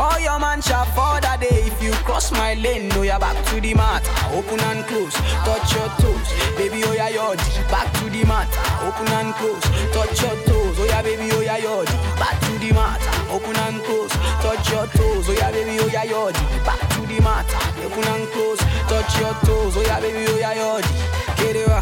All 0.00 0.18
your 0.20 0.38
man 0.38 0.62
shall 0.62 0.86
fall 0.96 1.20
that 1.20 1.40
day 1.40 1.60
if 1.68 1.82
you 1.82 1.92
cross 2.08 2.32
my 2.32 2.54
lane. 2.54 2.88
No, 2.90 3.02
you're 3.02 3.18
back 3.18 3.36
to 3.46 3.60
the 3.60 3.74
mat, 3.74 4.00
open 4.32 4.60
and 4.60 4.84
close, 4.86 5.12
touch 5.44 5.74
your 5.76 5.88
toes, 6.00 6.28
baby. 6.56 6.80
Oh 6.88 6.92
yeah, 6.92 7.12
your 7.12 7.36
Back 7.68 7.92
to 8.00 8.08
the 8.08 8.24
mat, 8.24 8.48
open 8.80 9.12
and 9.12 9.34
close, 9.36 9.66
touch 9.92 10.22
your 10.24 10.36
toes. 10.48 10.76
Oh 10.80 10.86
yeah, 10.88 11.02
baby. 11.02 11.28
Oh 11.32 11.40
yeah, 11.40 11.58
your 11.58 11.84
Back 12.16 12.40
to 12.40 12.52
the 12.58 12.72
mat, 12.72 13.00
open 13.28 13.56
and 13.56 13.82
close, 13.84 13.99
touch 14.70 14.94
your 14.94 15.02
toes. 15.02 15.28
Oh 15.28 15.32
yeah, 15.32 15.50
baby. 15.50 15.78
Oh 15.80 15.86
yeah, 15.86 16.04
D. 16.32 16.38
Back 16.64 16.80
to 16.94 17.00
the 17.06 17.20
mat, 17.20 17.46
open 17.84 18.04
and 18.06 18.28
close, 18.30 18.58
touch 18.88 19.18
your 19.18 19.34
toes. 19.44 19.76
Oh 19.76 19.82
yeah, 19.84 20.00
baby. 20.00 20.24
Oh 20.28 20.38
yeah, 20.38 20.54
your 20.54 20.80
D. 20.82 20.88
Get 21.36 21.56
it 21.56 21.68
wa, 21.68 21.80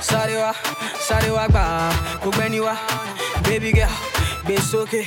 sorry 0.00 0.36
wa, 0.36 0.52
sorry 0.98 1.30
wa, 1.30 1.46
gba, 1.48 1.92
gbogbo 2.20 2.42
ẹni 2.42 2.60
wa, 2.60 2.76
baby 3.44 3.72
girl. 3.72 3.88
gbé 4.48 4.56
sókè 4.70 5.02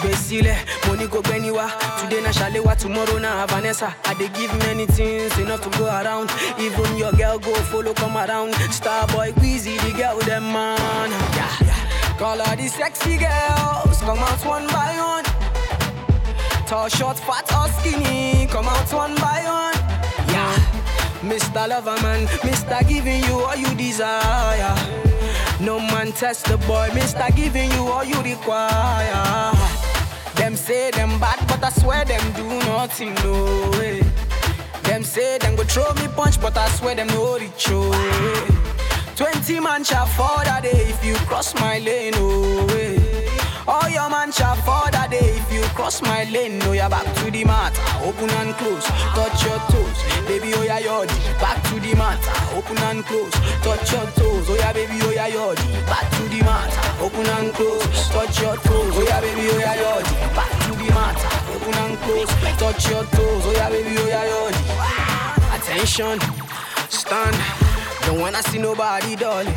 gbé 0.00 0.10
sílẹ̀ 0.16 0.58
mo 0.86 0.94
ní 0.96 1.08
today 1.08 2.20
na 2.20 2.30
ṣàléwá 2.30 2.76
tomorrow 2.76 3.18
na 3.18 3.46
vanessa 3.46 3.94
i 4.04 4.14
dey 4.14 4.28
give 4.34 4.52
many 4.66 4.84
things 4.86 5.32
enough 5.38 5.62
to 5.62 5.70
go 5.78 5.86
around 5.86 6.28
even 6.58 6.96
your 6.98 7.12
girl 7.12 7.38
go 7.38 7.54
follow 7.72 7.94
come 7.94 8.18
around 8.18 8.52
starboy 8.70 9.32
queasy 9.40 9.78
the 9.78 9.92
girl 9.96 10.18
dem 10.26 10.44
man. 10.52 11.10
Yeah. 11.34 12.16
call 12.18 12.40
all 12.40 12.56
the 12.56 12.68
sexy 12.68 13.16
girls 13.16 13.98
come 14.02 14.18
out 14.18 14.44
one 14.44 14.66
by 14.66 14.92
one 15.00 15.31
tall 16.72 16.88
short 16.88 17.18
fat 17.18 17.44
or 17.52 17.68
skinny 17.76 18.46
come 18.46 18.66
out 18.66 18.90
one 18.94 19.14
by 19.16 19.40
one. 19.44 19.78
Yeah. 20.32 20.54
Mr. 21.20 21.68
Loverman, 21.70 22.24
Mr. 22.48 22.88
Giving 22.88 23.22
you 23.24 23.40
all 23.40 23.54
you 23.54 23.74
desire. 23.74 24.74
No 25.60 25.78
man 25.78 26.12
test 26.12 26.46
the 26.46 26.56
boy, 26.68 26.88
Mr. 26.92 27.28
Giving 27.36 27.70
you 27.72 27.88
all 27.88 28.04
you 28.04 28.18
require. 28.22 29.52
Them 30.36 30.56
say 30.56 30.90
them 30.92 31.20
bad, 31.20 31.46
but 31.46 31.62
I 31.62 31.68
swear 31.68 32.06
them 32.06 32.24
do 32.32 32.48
nothing, 32.70 33.12
no 33.16 33.70
way. 33.72 34.00
Them 34.84 35.04
say 35.04 35.36
them 35.36 35.56
go 35.56 35.64
throw 35.64 35.92
me 36.00 36.08
punch, 36.16 36.40
but 36.40 36.56
I 36.56 36.68
swear 36.70 36.94
them 36.94 37.08
no 37.08 37.38
reach. 37.38 37.66
Twenty 39.14 39.60
man 39.60 39.84
shall 39.84 40.06
fall 40.06 40.42
that 40.44 40.62
day 40.62 40.86
if 40.92 41.04
you 41.04 41.16
cross 41.28 41.54
my 41.54 41.80
lane, 41.80 42.14
oh 42.16 42.66
way. 42.68 43.11
All 43.66 43.88
your 43.88 44.10
man 44.10 44.32
shall 44.32 44.56
fall 44.56 44.90
that 44.90 45.10
day 45.10 45.38
if 45.38 45.52
you 45.52 45.62
cross 45.74 46.02
my 46.02 46.24
lane. 46.24 46.58
No, 46.58 46.72
you're 46.72 46.88
back 46.88 47.06
to 47.22 47.30
the 47.30 47.44
mat, 47.44 47.72
open 48.02 48.28
and 48.30 48.54
close, 48.56 48.84
touch 49.14 49.44
your 49.44 49.58
toes, 49.70 49.98
baby. 50.26 50.52
Oh 50.54 50.62
yeah, 50.62 50.80
yodi, 50.80 51.14
back 51.38 51.62
to 51.70 51.78
the 51.78 51.94
mat, 51.94 52.18
open 52.54 52.78
and 52.78 53.04
close, 53.06 53.32
touch 53.62 53.92
your 53.92 54.06
toes. 54.18 54.50
Oh 54.50 54.56
yeah, 54.58 54.72
baby. 54.72 54.98
Oh 55.02 55.10
yeah, 55.10 55.30
yodi, 55.30 55.62
back 55.86 56.10
to 56.10 56.22
the 56.28 56.42
mat, 56.42 56.72
open 57.00 57.26
and 57.26 57.54
close, 57.54 58.08
touch 58.10 58.40
your 58.40 58.56
toes. 58.56 58.92
Oh 58.98 59.04
yeah, 59.06 59.20
baby. 59.20 59.46
Oh 59.46 59.58
yeah, 59.58 59.76
yodi, 59.78 60.14
back 60.34 60.52
to 60.66 60.72
the 60.74 60.88
mat, 60.90 61.18
open 61.54 61.74
and 61.74 61.98
close, 62.02 62.30
touch 62.58 62.90
your 62.90 63.04
toes. 63.14 63.42
Oh 63.46 63.52
yeah, 63.54 63.70
baby. 63.70 63.94
Oh 63.96 64.08
yeah, 64.08 64.26
yodi. 64.26 64.62
Attention, 65.54 66.18
stand. 66.90 67.36
Don't 68.06 68.18
wanna 68.18 68.42
see 68.42 68.58
nobody, 68.58 69.14
darling. 69.14 69.54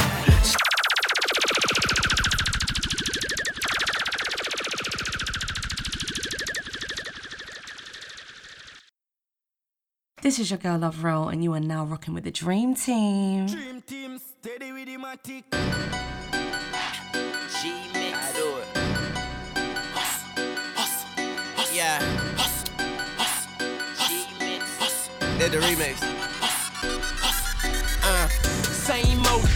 This 10.25 10.39
is 10.39 10.49
your 10.49 10.57
girl 10.57 10.79
Love 10.79 11.03
Roll, 11.03 11.29
and 11.29 11.43
you 11.43 11.53
are 11.53 11.59
now 11.59 11.85
rocking 11.85 12.15
with 12.15 12.23
the 12.23 12.31
Dream 12.31 12.73
Team. 12.73 13.45
Dream 13.45 13.79
Team, 13.83 14.17
steady 14.17 14.71
with 14.71 14.87
the 14.87 14.97
matic. 14.97 15.43
G-Mix. 17.61 18.17
I 18.17 18.33
do 18.33 18.57
it. 18.57 18.67
Yeah. 21.71 21.99
Did 25.37 25.51
the 25.51 25.59
remix. 25.59 26.01
Uh, 28.03 28.27
same 28.63 29.23
old, 29.27 29.47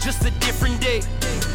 just 0.00 0.24
a 0.24 0.30
different 0.46 0.80
day. 0.80 1.02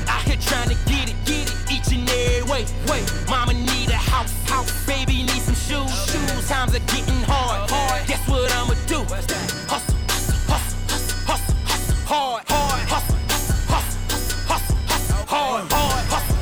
Out 0.10 0.24
here 0.24 0.36
trying 0.42 0.68
to 0.68 0.76
get 0.84 1.10
it, 1.10 1.16
get 1.24 1.50
it 1.50 1.72
each 1.72 1.94
and 1.98 2.10
every 2.10 2.52
way. 2.52 2.66
Wait, 2.90 3.10
mama 3.30 3.54
need 3.54 3.90
a 3.90 3.94
house, 3.94 4.37
house. 4.50 4.72
Baby 4.86 5.24
need 5.24 5.42
some 5.42 5.56
shoes, 5.56 5.92
shoes. 6.12 6.48
Times 6.48 6.76
are 6.76 6.86
getting 6.92 7.22
hard, 7.28 7.70
hard. 7.70 8.08
Guess 8.08 8.28
what 8.28 8.52
I'ma 8.56 8.74
do? 8.88 9.04
Hustle, 9.04 9.38
hustle, 9.68 10.40
hustle, 10.48 10.80
hustle, 10.88 11.56
hustle, 11.68 11.96
hard, 12.08 12.44
hard. 12.48 12.82
Hustle, 12.88 13.20
hustle, 13.68 14.00
hustle, 14.48 14.78
hustle, 14.88 15.26
hard, 15.28 15.72
hard. 15.72 16.06
Hustle, 16.08 16.38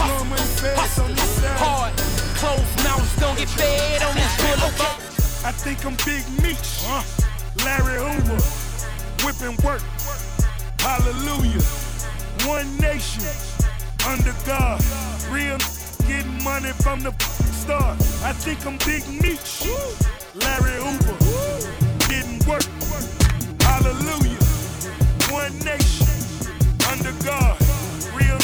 hustle, 0.00 0.74
hustle, 0.76 1.08
hustle, 1.14 1.54
hard. 1.62 1.92
Closed 2.40 2.76
mouths 2.84 3.16
don't 3.20 3.38
get 3.38 3.48
fed 3.48 4.02
on 4.02 4.14
this 4.14 4.34
boulevard. 4.42 5.00
I 5.44 5.52
think 5.52 5.84
I'm 5.84 5.96
Big 6.04 6.24
Meech, 6.42 6.84
uh-huh. 6.88 7.02
Larry 7.64 7.98
Hoover, 8.00 8.40
whipping 9.24 9.56
work. 9.64 9.82
Hallelujah. 10.80 11.62
One 12.46 12.76
nation, 12.78 13.24
under 14.06 14.34
God. 14.44 14.82
Real 15.30 15.58
getting 16.06 16.42
money 16.44 16.72
from 16.82 17.00
the 17.00 17.12
start. 17.64 17.96
I 18.22 18.32
think 18.44 18.60
I'm 18.66 18.76
Big 18.84 19.04
Meech, 19.22 19.64
Larry 20.34 20.76
getting 22.08 22.40
work. 22.48 22.66
Hallelujah. 23.60 24.42
One 25.32 25.54
nation, 25.64 26.16
under 26.90 27.14
God. 27.24 27.56
Real 28.12 28.38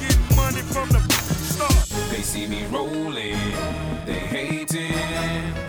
getting 0.00 0.28
money 0.36 0.62
from 0.74 0.88
the. 0.90 1.00
They 2.10 2.22
see 2.22 2.46
me 2.46 2.66
rolling, 2.66 3.38
they 4.06 4.22
hating, 4.34 4.92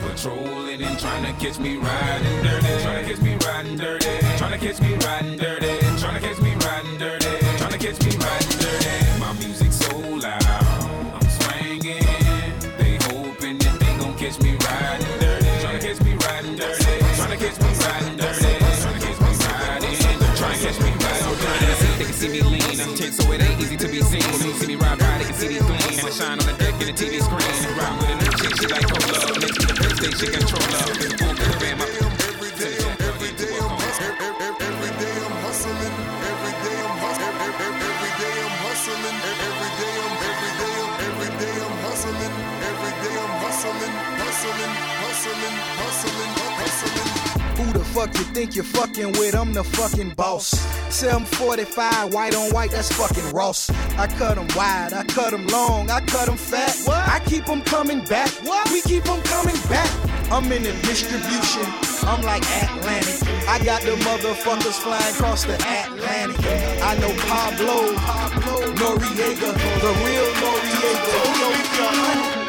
patrolling 0.01 0.81
and 0.81 0.97
trying 0.99 1.25
to 1.25 1.33
catch 1.43 1.59
me 1.59 1.77
riding 1.77 2.43
dirty. 2.43 2.83
Trying 2.83 3.05
to 3.05 3.13
catch 3.13 3.21
me 3.21 3.33
riding 3.45 3.77
dirty. 3.77 4.37
Trying 4.37 4.59
to 4.59 4.65
catch 4.65 4.81
me 4.81 4.93
riding 5.05 5.37
dirty. 5.37 5.44
So 23.15 23.31
it 23.31 23.41
ain't 23.41 23.59
easy 23.61 23.77
to 23.77 23.87
be 23.87 24.01
seen. 24.01 24.21
When 24.31 24.41
they 24.41 24.53
see 24.59 24.67
me 24.67 24.75
ride 24.75 24.99
by, 24.99 25.17
they 25.17 25.25
can 25.25 25.33
see 25.33 25.47
these 25.47 25.63
gleam. 25.63 25.79
And 25.79 26.07
I 26.07 26.11
shine 26.11 26.39
on 26.39 26.45
the 26.45 26.55
deck 26.59 26.75
in 26.81 26.87
the 26.91 26.95
TV 26.95 27.23
screen. 27.23 27.47
Ride 27.79 27.95
with 27.99 28.11
a 28.11 28.15
new 28.19 28.31
chick, 28.39 28.53
she 28.59 28.67
like 28.67 28.87
cola. 28.91 29.39
Next 29.39 29.57
to 29.59 29.67
the 29.67 29.75
pimp 29.79 29.95
station 29.95 30.29
controller. 30.35 30.83
Boom, 31.19 31.35
boom, 31.35 31.55
bam, 31.59 31.64
fuck 47.95 48.13
you 48.17 48.25
think 48.35 48.55
you're 48.55 48.65
fucking 48.65 49.13
with? 49.13 49.33
I'm 49.33 49.53
the 49.53 49.63
fucking 49.63 50.15
boss. 50.15 50.49
745, 50.93 52.13
white 52.13 52.35
on 52.35 52.51
white, 52.51 52.71
that's 52.71 52.91
fucking 52.91 53.31
Ross. 53.31 53.69
I 53.97 54.07
cut 54.07 54.35
them 54.35 54.47
wide, 54.53 54.91
I 54.91 55.03
cut 55.05 55.31
them 55.31 55.47
long, 55.47 55.89
I 55.89 56.01
cut 56.01 56.25
them 56.25 56.35
fat. 56.35 56.75
What? 56.83 57.07
I 57.07 57.21
keep 57.25 57.45
them 57.45 57.61
coming 57.61 58.03
back. 58.03 58.29
what? 58.43 58.69
We 58.71 58.81
keep 58.81 59.05
them 59.05 59.21
coming 59.23 59.55
back. 59.69 59.89
I'm 60.29 60.51
in 60.51 60.63
the 60.63 60.73
distribution, 60.83 61.65
I'm 62.03 62.21
like 62.23 62.43
Atlantic. 62.63 63.23
I 63.47 63.63
got 63.63 63.81
the 63.83 63.95
motherfuckers 64.07 64.77
flying 64.83 65.15
across 65.15 65.45
the 65.45 65.55
Atlantic. 65.55 66.81
I 66.83 66.95
know 66.99 67.13
Pablo, 67.31 67.95
Noriega, 68.75 69.51
the 69.81 69.91
real 70.03 70.27
Noriega. 70.41 72.44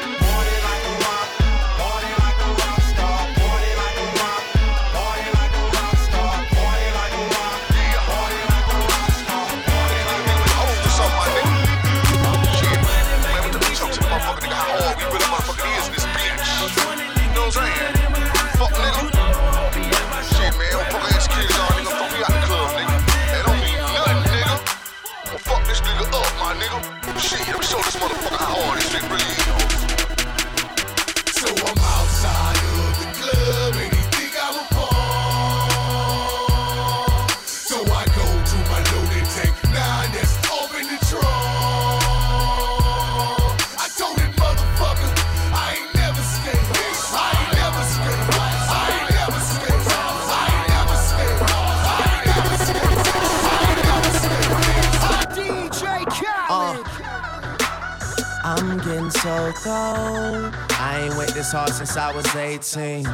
So 59.27 59.53
cold. 59.55 60.55
I 60.79 61.01
ain't 61.03 61.17
wait 61.17 61.31
this 61.31 61.51
hard 61.51 61.71
since 61.71 61.97
I 61.97 62.15
was 62.15 62.27
18. 62.37 63.05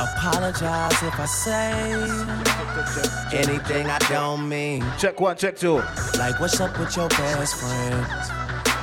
Apologize 0.00 1.02
if 1.04 1.20
I 1.20 1.26
say 1.26 1.82
anything 3.32 3.86
I 3.86 3.98
don't 4.10 4.48
mean. 4.48 4.84
Check 4.98 5.20
one, 5.20 5.36
check 5.36 5.56
two. 5.56 5.76
Like, 6.18 6.40
what's 6.40 6.60
up 6.60 6.76
with 6.80 6.96
your 6.96 7.08
best 7.10 7.54
friend? 7.54 8.06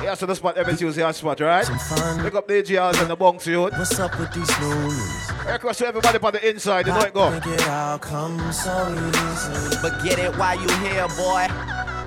Yeah, 0.02 0.14
so 0.14 0.24
the 0.24 0.34
spot 0.34 0.56
every 0.56 0.74
Tuesday 0.74 1.02
on 1.02 1.12
spot, 1.12 1.38
right? 1.40 1.66
Pick 1.66 2.34
up 2.34 2.48
the 2.48 2.62
AGRs 2.62 2.98
and 3.02 3.10
the 3.10 3.16
bunks, 3.16 3.46
you. 3.46 3.60
What's 3.60 4.00
up 4.00 4.18
with 4.18 4.32
these 4.32 4.58
movies? 4.58 5.30
Request 5.46 5.80
to 5.80 5.86
everybody 5.88 6.18
by 6.18 6.30
the 6.30 6.48
inside, 6.48 6.86
you 6.86 6.94
know 6.94 7.00
it 7.00 7.12
go. 7.12 7.30
It 7.30 7.68
all 7.68 7.98
comes 7.98 8.62
so 8.64 8.88
easy. 8.88 9.76
But 9.82 10.02
get 10.02 10.18
it 10.18 10.34
while 10.38 10.58
you 10.58 10.68
here, 10.78 11.06
boy. 11.08 11.46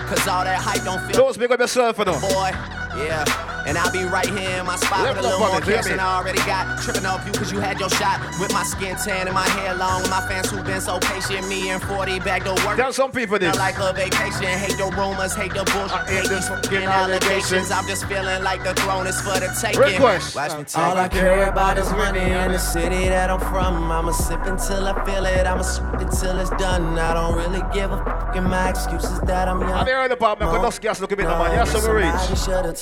Cause 0.09 0.27
all 0.27 0.43
that 0.43 0.59
hype 0.59 0.83
don't 0.83 0.99
feel. 1.01 1.25
Don't 1.25 1.33
speak 1.35 1.51
up 1.51 1.59
yourself, 1.59 1.99
you 1.99 2.05
know. 2.05 2.19
Boy, 2.19 2.51
yeah. 2.97 3.52
And 3.65 3.77
I'll 3.77 3.91
be 3.91 4.03
right 4.03 4.27
here 4.27 4.59
in 4.59 4.65
my 4.65 4.75
spot 4.75 5.03
Lift 5.03 5.17
with 5.17 5.25
a 5.25 5.29
little 5.29 5.39
more 5.47 5.57
it, 5.57 5.63
hear 5.63 5.75
cash 5.75 5.85
than 5.85 5.99
I 5.99 6.17
already 6.17 6.39
got. 6.39 6.81
Tripping 6.83 7.05
off 7.05 7.25
you 7.25 7.31
cause 7.31 7.51
you 7.51 7.59
had 7.59 7.79
your 7.79 7.89
shot. 7.89 8.19
With 8.39 8.51
my 8.51 8.63
skin 8.63 8.95
tan 8.97 9.27
and 9.27 9.33
my 9.33 9.47
hair 9.55 9.73
long. 9.75 10.01
With 10.01 10.09
my 10.11 10.21
fans 10.27 10.49
who've 10.51 10.65
been 10.65 10.81
so 10.81 10.99
patient. 10.99 11.47
Me 11.47 11.69
and 11.69 11.81
40 11.81 12.19
back 12.19 12.43
to 12.43 12.53
work. 12.65 12.75
Tell 12.77 12.91
some 12.91 13.11
people 13.11 13.39
this. 13.39 13.55
Like 13.57 13.77
a 13.79 13.93
vacation. 13.93 14.43
Hate 14.43 14.77
the 14.77 14.91
rumors, 14.97 15.33
hate 15.33 15.53
the 15.53 15.63
bullshit. 15.71 16.09
Hate 16.09 16.29
these 16.29 16.47
fucking 16.47 16.83
allegations. 16.83 17.71
I'm 17.71 17.87
just 17.87 18.05
feeling 18.07 18.43
like 18.43 18.63
the 18.63 18.73
throne 18.75 19.07
is 19.07 19.19
for 19.21 19.39
the 19.39 19.47
taking. 19.61 19.79
Request. 19.79 20.35
Watch 20.35 20.57
me 20.57 20.63
take 20.65 20.77
All 20.77 20.97
I 20.97 21.05
it. 21.05 21.11
care 21.11 21.49
about 21.49 21.77
is 21.77 21.89
money 21.91 22.19
and 22.19 22.53
the 22.53 22.59
city 22.59 23.07
that 23.09 23.29
I'm 23.29 23.39
from. 23.39 23.91
I'ma 23.91 24.11
sip 24.11 24.41
until 24.45 24.87
I 24.87 25.05
feel 25.05 25.25
it. 25.25 25.47
I'ma 25.47 25.61
sip 25.61 25.85
until 25.93 26.39
it's 26.39 26.49
done. 26.51 26.99
I 26.99 27.13
don't 27.13 27.35
really 27.37 27.63
give 27.73 27.91
a 27.91 27.97
fuck. 28.03 28.35
And 28.35 28.45
my 28.49 28.69
excuses 28.69 29.19
that 29.21 29.47
I'm 29.47 29.61
young. 29.61 29.71
I'm 29.71 29.85
here 29.85 30.01
in 30.01 30.09
the 30.09 30.15
apartment, 30.15 30.51
but 30.51 30.61
those 30.61 30.79
gas 30.79 30.99
look 30.99 31.11
a 31.11 31.15
bit 31.15 31.23
no 31.27 31.37
money. 31.37 31.53
Yes, 31.55 31.71
so 31.71 31.77
we 31.77 32.01
Somebody 32.01 32.27
reach. 32.29 32.39
shoulda 32.39 32.73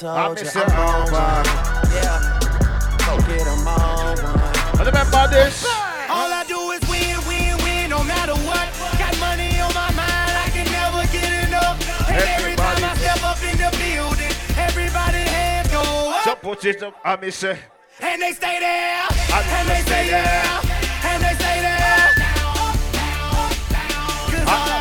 told 0.75 1.09
I'm 1.11 1.11
you 1.11 1.11
Mr. 1.11 1.15
I'm 1.15 1.17
on 1.17 1.45
Alpha. 1.45 1.87
Yeah, 1.93 2.19
go 3.05 3.13
get 3.27 3.47
'em 3.47 3.67
on 3.67 4.17
one. 4.23 4.79
And 4.79 4.85
remember 4.87 5.27
this. 5.29 5.65
All 6.09 6.31
I 6.33 6.43
do 6.47 6.59
is 6.71 6.81
win, 6.89 7.17
win, 7.27 7.57
win, 7.63 7.89
no 7.89 8.03
matter 8.03 8.35
what. 8.47 8.67
Got 8.97 9.17
money 9.19 9.59
on 9.59 9.73
my 9.73 9.91
mind, 9.91 10.33
I 10.45 10.49
can 10.53 10.67
never 10.71 11.03
get 11.11 11.47
enough. 11.47 11.77
And 12.09 12.17
every 12.17 12.55
time 12.55 12.83
I 12.83 12.95
step 12.97 13.23
up 13.23 13.41
in 13.43 13.57
the 13.57 13.71
building, 13.77 14.33
everybody 14.57 15.19
hands 15.35 15.69
go 15.69 15.81
up. 16.11 16.23
So 16.23 16.35
put 16.35 16.65
it 16.65 16.83
up, 16.83 16.95
I 17.03 17.15
miss 17.15 17.43
it. 17.43 17.57
And 18.01 18.21
they 18.21 18.33
stay 18.33 18.59
there, 18.59 19.05
And 19.35 19.45
and 19.57 19.69
they 19.69 19.81
stay 19.81 20.09
there, 20.09 20.59
and 21.09 21.23
they 21.23 21.33
stay 21.35 21.57
there. 21.61 22.09
Cause 24.31 24.47
all 24.47 24.69
I 24.69 24.80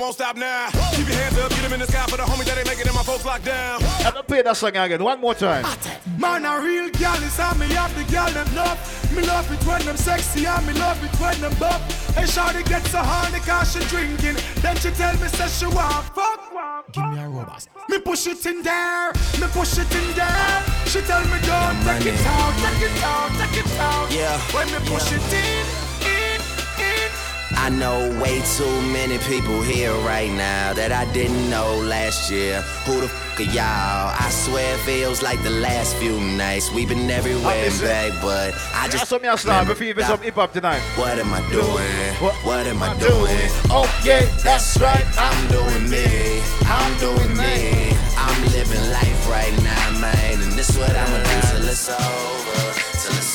won't 0.00 0.14
stop 0.14 0.36
now. 0.36 0.70
Keep 0.96 1.08
your 1.08 1.16
hands 1.16 1.38
up, 1.38 1.50
get 1.50 1.62
them 1.62 1.72
in 1.74 1.80
the 1.80 1.86
sky 1.86 2.04
for 2.08 2.16
the 2.16 2.22
homies 2.22 2.46
that 2.46 2.56
ain't 2.56 2.66
making 2.66 2.86
it, 2.86 2.94
my 2.94 3.02
folks 3.02 3.24
locked 3.24 3.44
down. 3.44 3.82
I'm 4.00 4.14
gonna 4.14 4.22
play 4.22 4.42
that 4.42 4.56
song 4.56 4.74
again 4.74 5.04
one 5.04 5.20
more 5.20 5.34
time. 5.34 5.64
Man, 6.18 6.44
a 6.44 6.60
real 6.60 6.88
gal 6.90 7.22
is 7.22 7.36
how 7.36 7.54
me 7.54 7.68
have 7.76 7.94
the 7.94 8.04
gal 8.10 8.30
them 8.32 8.48
love. 8.56 8.78
Me 9.14 9.22
love 9.26 9.50
it 9.52 9.62
when 9.66 9.84
them 9.84 9.96
sexy 9.96 10.46
and 10.46 10.66
me 10.66 10.72
love 10.74 11.02
it 11.04 11.14
when 11.20 11.38
them 11.40 11.54
buff. 11.58 11.80
And 12.16 12.28
shawty 12.28 12.66
gets 12.66 12.90
so 12.90 12.98
horny 12.98 13.40
cause 13.40 13.72
she 13.72 13.80
drinking. 13.92 14.36
Then 14.62 14.76
she 14.76 14.90
tell 14.90 15.12
me 15.20 15.28
say 15.28 15.48
she 15.48 15.66
want 15.66 16.06
fuck. 16.16 16.40
Give 16.92 17.04
me 17.04 17.20
a 17.20 17.28
robust. 17.28 17.68
Me 17.88 17.98
push 18.00 18.26
it 18.26 18.44
in 18.46 18.62
there, 18.62 19.12
me 19.38 19.46
push 19.52 19.78
it 19.78 19.92
in 19.94 20.16
there. 20.16 20.62
She 20.86 21.00
tell 21.02 21.22
me 21.28 21.38
don't 21.44 21.76
take 21.84 22.06
it 22.06 22.20
out, 22.24 22.52
take 22.64 22.88
it 22.88 23.02
out, 23.04 23.30
take 23.36 23.64
it 23.64 23.70
out. 23.78 24.10
Yeah, 24.10 24.38
When 24.54 24.66
me 24.72 24.78
push 24.88 25.12
it 25.12 25.22
in, 25.32 25.44
in, 25.44 25.66
in. 25.84 25.89
I 27.52 27.68
know 27.70 27.98
way 28.22 28.40
too 28.56 28.80
many 28.92 29.18
people 29.18 29.60
here 29.62 29.92
right 30.06 30.30
now 30.30 30.72
that 30.74 30.92
I 30.92 31.10
didn't 31.12 31.50
know 31.50 31.76
last 31.86 32.30
year. 32.30 32.60
Who 32.86 33.00
the 33.00 33.08
fuck 33.08 33.40
are 33.40 33.42
y'all? 33.42 34.14
I 34.18 34.28
swear 34.30 34.74
it 34.74 34.80
feels 34.80 35.22
like 35.22 35.42
the 35.42 35.50
last 35.50 35.96
few 35.96 36.18
nights. 36.20 36.70
We've 36.72 36.88
been 36.88 37.10
everywhere 37.10 37.54
and 37.54 37.80
back, 37.80 38.12
but 38.22 38.54
I 38.74 38.86
That's 38.88 39.00
just. 39.00 39.12
what 39.12 39.22
me 39.22 39.28
a 39.28 39.36
start 39.36 39.66
before 39.66 39.86
you 39.86 40.00
some 40.02 40.20
hip 40.20 40.34
hop 40.34 40.52
tonight. 40.52 40.80
What 40.96 41.18
am 41.18 41.32
I 41.32 41.40
doing? 41.50 42.14
What, 42.20 42.34
what 42.44 42.66
am 42.66 42.82
I 42.82 42.96
doing? 42.98 43.48
Oh 43.70 43.88
yeah, 44.04 44.24
that's 44.42 44.78
right. 44.80 45.04
I'm 45.18 45.48
doing 45.48 45.90
me. 45.90 46.40
I'm 46.64 46.98
doing 46.98 47.36
me. 47.36 47.92
I'm 48.16 48.42
living 48.52 48.90
life 48.92 49.28
right 49.28 49.54
now, 49.62 50.00
man. 50.00 50.34
And 50.42 50.52
this 50.52 50.70
is 50.70 50.78
what 50.78 50.94
I'ma 50.94 51.18
do 51.18 51.58
till 51.58 51.68
it's 51.68 51.88
over. 51.88 52.69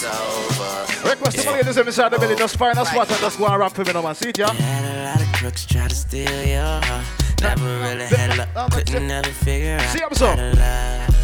Till 0.05 0.45
it's 0.45 0.59
over. 0.59 1.09
Request 1.09 1.39
to 1.39 1.45
my 1.45 1.51
ladies 1.53 1.77
inside 1.77 2.09
the 2.09 2.19
building, 2.19 2.37
just 2.37 2.57
find 2.57 2.77
a 2.77 2.85
spot 2.85 3.09
and 3.09 3.19
just 3.19 3.37
go 3.37 3.45
and 3.47 3.59
rap 3.59 3.71
for 3.73 3.83
me 3.83 3.93
now, 3.93 4.01
man. 4.01 4.15
See 4.15 4.29
it, 4.29 4.37
yeah? 4.37 4.53
Had 4.53 4.85
a 4.85 5.03
lot 5.05 5.21
of 5.21 5.33
crooks 5.33 5.65
try 5.65 5.87
to 5.87 5.95
steal 5.95 6.43
your 6.45 6.61
heart. 6.63 7.05
Never 7.41 7.65
really 7.65 8.05
had 8.05 8.37
luck, 8.37 8.71
couldn't 8.71 9.07
never 9.07 9.29
figure 9.29 9.77
out 9.77 9.89
See, 9.89 10.03
I'm 10.03 10.13
so. 10.13 10.27
how 10.27 10.35
to 10.35 10.51
love. 10.55 11.15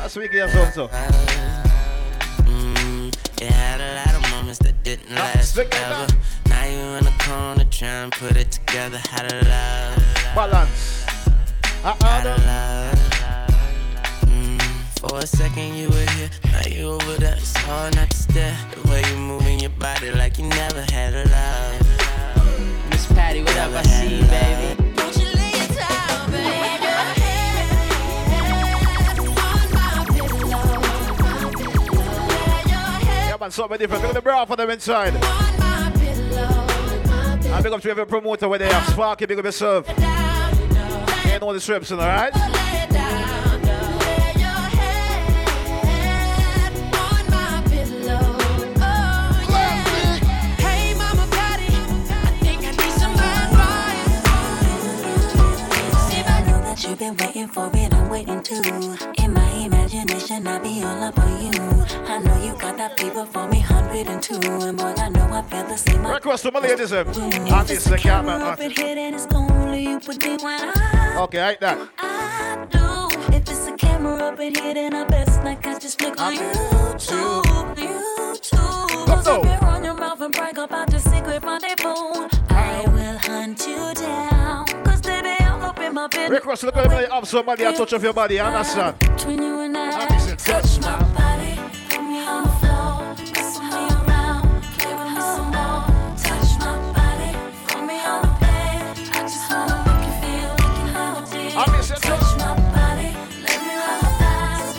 That's 0.00 0.16
what 0.16 0.22
we 0.22 0.28
get 0.28 0.50
some 0.50 0.72
so. 0.72 0.88
Mm, 2.48 3.14
you 3.40 3.46
had 3.46 3.80
a 3.80 3.94
lot 3.94 4.14
of 4.14 4.30
moments 4.30 4.58
that 4.60 4.82
didn't 4.82 5.14
last 5.14 5.54
forever. 5.54 6.06
Now 6.48 6.64
you 6.64 6.78
in 6.98 7.04
the 7.04 7.14
corner 7.20 7.64
trying 7.70 8.10
to 8.10 8.18
put 8.18 8.36
it 8.36 8.50
together. 8.52 8.98
How 8.98 9.22
to 9.22 9.34
love. 9.36 10.34
Balance. 10.34 11.04
How 11.82 12.22
to 12.22 12.42
love. 12.46 12.99
For 15.00 15.16
a 15.16 15.26
second 15.26 15.76
you 15.76 15.88
were 15.88 16.10
here, 16.10 16.30
now 16.52 16.60
you 16.68 16.88
over 16.90 17.14
there. 17.14 17.34
It's 17.34 17.56
hard 17.56 17.96
not 17.96 18.10
to 18.10 18.16
stare. 18.18 18.54
The 18.74 18.90
way 18.90 19.02
you 19.10 19.16
moving 19.16 19.58
your 19.58 19.70
body 19.70 20.10
like 20.10 20.36
you 20.36 20.44
never 20.44 20.82
had 20.92 21.14
a 21.14 21.24
love. 21.24 22.90
Miss 22.90 23.06
Patty, 23.06 23.42
what 23.42 23.56
up? 23.56 23.72
I 23.72 23.82
see 23.82 24.16
you, 24.16 24.24
baby. 24.26 24.76
Yeah, 33.26 33.36
man, 33.40 33.50
something 33.50 33.78
different. 33.78 34.02
Look 34.02 34.10
at 34.10 34.14
the 34.16 34.20
bra 34.20 34.44
for 34.44 34.56
them 34.56 34.68
inside. 34.68 35.14
And 37.46 37.64
big 37.64 37.72
up 37.72 37.80
to 37.80 37.90
every 37.90 38.06
promoter 38.06 38.50
where 38.50 38.58
they 38.58 38.68
have 38.70 38.86
Sparky, 38.90 39.24
big 39.24 39.38
up 39.38 39.46
yourself. 39.46 39.88
You 39.88 41.38
know 41.38 41.54
the 41.54 41.60
strips, 41.60 41.90
alright? 41.90 42.34
Been 57.00 57.16
waiting 57.16 57.48
for 57.48 57.70
it, 57.72 57.94
I'm 57.94 58.10
waiting 58.10 58.42
too. 58.42 58.60
In 59.24 59.32
my 59.32 59.50
imagination, 59.52 60.46
I 60.46 60.58
be 60.58 60.82
all 60.84 61.02
up 61.02 61.18
on 61.18 61.42
you. 61.46 61.60
I 62.06 62.18
know 62.18 62.44
you 62.44 62.52
got 62.60 62.76
that 62.76 63.00
fever 63.00 63.24
for 63.24 63.48
me, 63.48 63.60
102. 63.60 64.34
And 64.66 64.76
boy, 64.76 64.92
I 64.98 65.08
know 65.08 65.26
I 65.32 65.40
feel 65.48 65.64
the 65.64 65.76
same. 65.78 66.06
Request 66.06 66.42
to 66.44 66.52
my 66.52 66.60
ladies, 66.60 66.92
um, 66.92 67.08
and 67.08 67.66
this 67.66 67.84
the 67.84 67.96
camera. 67.96 68.34
Up 68.34 68.60
it 68.60 68.76
here, 68.76 68.94
then 68.94 69.14
it's 69.14 69.26
only 69.32 69.82
you 69.84 69.98
put 69.98 70.22
me 70.22 70.36
when 70.44 70.60
I 70.76 71.16
Okay, 71.22 71.40
like 71.40 71.60
that. 71.60 71.78
do. 72.70 73.34
If 73.34 73.48
it's 73.48 73.66
a 73.66 73.72
camera 73.76 74.16
up 74.16 74.38
in 74.38 74.54
here, 74.54 74.74
then 74.74 74.94
I 74.94 75.04
best 75.04 75.42
like 75.42 75.66
I 75.66 75.78
just 75.78 75.98
click 75.98 76.20
on 76.20 76.34
YouTube. 76.36 77.76
YouTube. 77.76 79.44
If 79.44 79.60
you 79.62 79.66
run 79.66 79.84
your 79.84 79.94
mouth 79.94 80.20
and 80.20 80.32
brag 80.34 80.58
about 80.58 80.90
your 80.90 81.00
secret 81.00 81.42
rendezvous, 81.42 82.28
my 86.00 86.08
bed. 86.08 86.30
Request 86.30 86.62
look 86.62 86.76
at 86.76 86.90
me 86.90 87.06
have 87.10 87.28
somebody 87.28 87.64
a 87.64 87.72
touch 87.72 87.92
of 87.92 88.02
your 88.02 88.12
body, 88.12 88.34
you 88.36 88.40
understand? 88.40 88.98
Between 88.98 89.42
you 89.42 89.60
and 89.60 89.76
I, 89.76 90.06
touch 90.36 90.80
my 90.80 90.98
body, 91.12 91.60
put 91.88 92.02
me 92.02 92.20
on 92.24 92.44
the 92.44 92.50
floor, 92.60 92.92
wrestle 93.34 93.62
me 93.64 93.84
around, 93.98 94.42
play 94.78 94.94
with 94.94 95.10
me 95.12 95.20
some 95.20 95.50
more. 95.56 95.84
Touch 96.16 96.50
my 96.60 96.72
body, 96.96 97.30
put 97.68 97.82
me 97.84 97.96
on 98.00 98.22
the 98.22 98.28
bed. 98.40 98.82
I 99.12 99.20
just 99.28 99.46
wanna 99.50 99.76
make 99.86 100.02
you 100.06 100.14
feel 100.22 100.50
like 100.60 100.74
you 100.78 100.84
know 100.94 101.08
what 101.16 101.34
it 101.34 101.52
I 101.56 101.58
is. 101.78 101.88
Touch 101.88 102.30
my 102.40 102.50
body, 102.76 103.10
let 103.44 103.58
me 103.66 103.72
rub 103.80 104.00
my 104.00 104.10
thighs. 104.20 104.72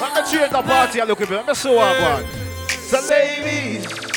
Let 0.00 0.10
me 0.14 0.20
change 0.30 0.52
the 0.52 0.62
party 0.62 0.98
a 0.98 1.00
little 1.04 1.16
bit. 1.16 1.30
Let 1.30 1.46
me 1.46 1.54
see 1.54 1.74
what 1.74 1.96
I 1.96 2.00
want. 2.02 2.26
So 2.68 2.98
ladies. 3.08 4.07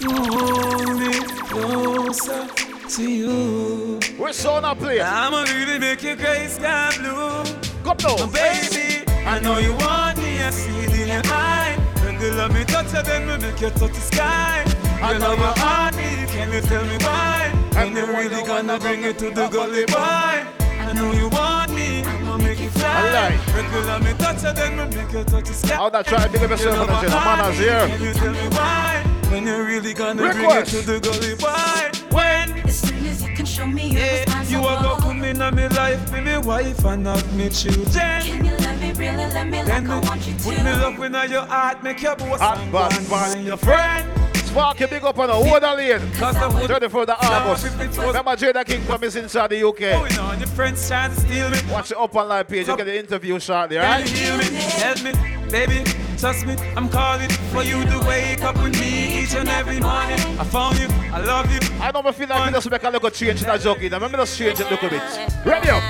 Hold 0.00 1.00
me 1.00 1.12
closer 1.50 2.46
to 2.88 3.02
you. 3.10 3.98
We're 4.18 4.32
so 4.32 4.60
not 4.60 4.78
playing. 4.78 5.02
I'ma 5.02 5.42
really 5.42 5.78
make 5.78 6.02
your 6.02 6.16
gray 6.16 6.46
sky 6.46 6.92
blue. 6.98 7.42
Go 7.82 7.94
Oh, 8.06 8.26
baby, 8.28 9.04
I 9.26 9.40
know 9.40 9.58
you 9.58 9.72
want 9.74 10.18
me, 10.18 10.40
I 10.42 10.50
see 10.50 10.70
it 10.84 10.92
in 11.00 11.08
your 11.08 11.22
eye. 11.26 11.76
When 12.04 12.18
the 12.18 12.32
love 12.32 12.52
me 12.54 12.64
touch 12.64 12.92
you, 12.94 13.02
then 13.02 13.26
we 13.26 13.38
make 13.44 13.60
you 13.60 13.70
touch 13.70 13.92
the 13.92 14.00
sky. 14.00 14.64
You 15.00 15.18
love 15.18 15.38
your 15.38 15.54
heart, 15.58 15.94
can 15.94 16.52
you 16.52 16.60
tell 16.60 16.84
me 16.84 16.96
why? 16.98 17.50
When 17.74 17.96
you 17.96 18.06
really 18.06 18.42
gonna 18.46 18.78
bring 18.78 19.02
it 19.04 19.18
to 19.18 19.30
the 19.30 19.48
gully 19.48 19.84
boy? 19.86 19.94
I 19.96 20.92
know 20.94 21.12
you 21.12 21.28
want 21.28 21.74
me, 21.74 22.02
I'ma 22.02 22.36
make 22.38 22.60
you 22.60 22.70
fly. 22.70 23.06
Alright. 23.06 23.38
When 23.54 23.70
the 23.72 23.80
love 23.88 24.02
me 24.04 24.12
touch 24.14 24.42
you, 24.42 24.52
then 24.52 24.76
we 24.78 24.96
make 24.96 25.12
you 25.12 25.24
touch 25.24 25.48
the 25.48 25.54
sky. 25.54 25.74
How 25.74 25.88
that 25.90 26.06
try 26.06 26.24
to 26.26 26.32
big 26.32 26.42
up 26.42 26.50
yourself 26.50 26.78
on 26.78 26.86
the 26.86 27.08
channel. 27.08 27.20
Manners 27.20 27.58
here. 27.58 27.86
Can 27.88 28.02
you 28.02 28.12
tell 28.14 28.32
me 28.32 28.48
why? 28.56 29.07
When 29.30 29.46
you 29.46 29.62
really 29.62 29.92
gonna 29.94 30.22
Request. 30.22 30.72
bring 30.72 30.82
it 30.82 30.86
to 30.86 30.92
the 30.92 31.00
gully 31.00 31.34
boy? 31.36 32.16
When 32.16 32.66
As 32.66 32.80
soon 32.80 33.06
as 33.06 33.22
you 33.22 33.34
can 33.36 33.44
show 33.46 33.66
me 33.66 33.88
you're 33.90 34.00
yeah, 34.00 34.42
you 34.44 34.58
are 34.64 34.82
gonna 34.82 35.02
come 35.02 35.22
in 35.22 35.42
on 35.42 35.54
me 35.54 35.68
life, 35.68 36.12
be 36.12 36.20
me 36.22 36.38
wife 36.38 36.82
and 36.84 37.06
have 37.06 37.36
me 37.36 37.50
children. 37.50 37.86
Can 37.92 38.44
you 38.44 38.56
let 38.56 38.80
me 38.80 38.92
really 38.92 39.16
let 39.16 39.46
me 39.46 39.58
like 39.58 39.66
Then 39.66 39.90
I 39.90 40.00
want 40.00 40.26
you 40.26 40.34
put 40.34 40.56
to? 40.56 40.64
me 40.64 40.70
up 40.70 40.98
in 41.26 41.30
your 41.30 41.42
heart, 41.46 41.82
make 41.82 42.00
your 42.02 42.16
boss 42.16 42.40
Hot 42.40 42.58
and 42.58 42.72
bad 42.72 42.92
one 42.94 43.04
bad. 43.10 43.36
and 43.36 43.46
your 43.46 43.56
friend. 43.58 44.18
Sparky, 44.46 44.86
big 44.86 45.04
up 45.04 45.18
on 45.18 45.28
the 45.28 45.50
Water 45.50 45.74
Lane. 45.76 46.00
34th 46.00 47.08
of 47.08 47.10
August. 47.10 47.64
Remember 47.98 48.34
Jada 48.34 48.64
King 48.64 48.80
is 49.02 49.16
inside 49.16 49.52
oh, 49.52 49.56
the 49.56 49.68
UK. 49.68 49.78
Going 50.00 50.18
on, 50.18 50.38
your 50.38 50.48
friends 50.48 50.88
trying 50.88 51.14
to 51.14 51.20
steal 51.20 51.50
me. 51.50 51.58
Watch 51.70 51.90
the 51.90 51.98
up 51.98 52.16
on 52.16 52.28
live 52.28 52.48
page. 52.48 52.66
You 52.66 52.76
get 52.78 52.84
the 52.84 52.98
interview 52.98 53.38
shortly, 53.38 53.76
Can 53.76 53.84
right? 53.84 54.10
you 54.10 54.16
hear 54.16 54.38
me? 54.38 54.44
Help 54.56 55.02
me, 55.04 55.50
baby. 55.50 56.07
Trust 56.18 56.46
me, 56.46 56.56
I'm 56.76 56.88
calling 56.88 57.30
for 57.52 57.62
you 57.62 57.84
to 57.84 57.98
wake 58.00 58.42
up 58.42 58.56
with 58.56 58.78
me 58.80 59.22
each 59.22 59.36
and 59.36 59.48
every 59.48 59.78
morning. 59.78 60.18
I 60.36 60.42
found 60.42 60.76
you, 60.76 60.88
I 61.12 61.20
love 61.20 61.48
you. 61.52 61.60
I 61.80 61.92
don't 61.92 62.12
feel 62.12 62.28
like 62.28 62.46
we 62.46 62.52
just 62.52 62.68
make 62.68 62.82
a 62.82 62.90
little 62.90 63.10
change 63.10 63.40
in 63.40 63.46
that 63.46 63.60
jockey. 63.60 63.88
Remember, 63.88 64.16
just 64.16 64.36
change 64.36 64.58
it 64.58 64.66
a 64.66 64.70
little 64.70 64.90
bit. 64.90 65.02
Ready 65.46 65.70
up. 65.70 65.82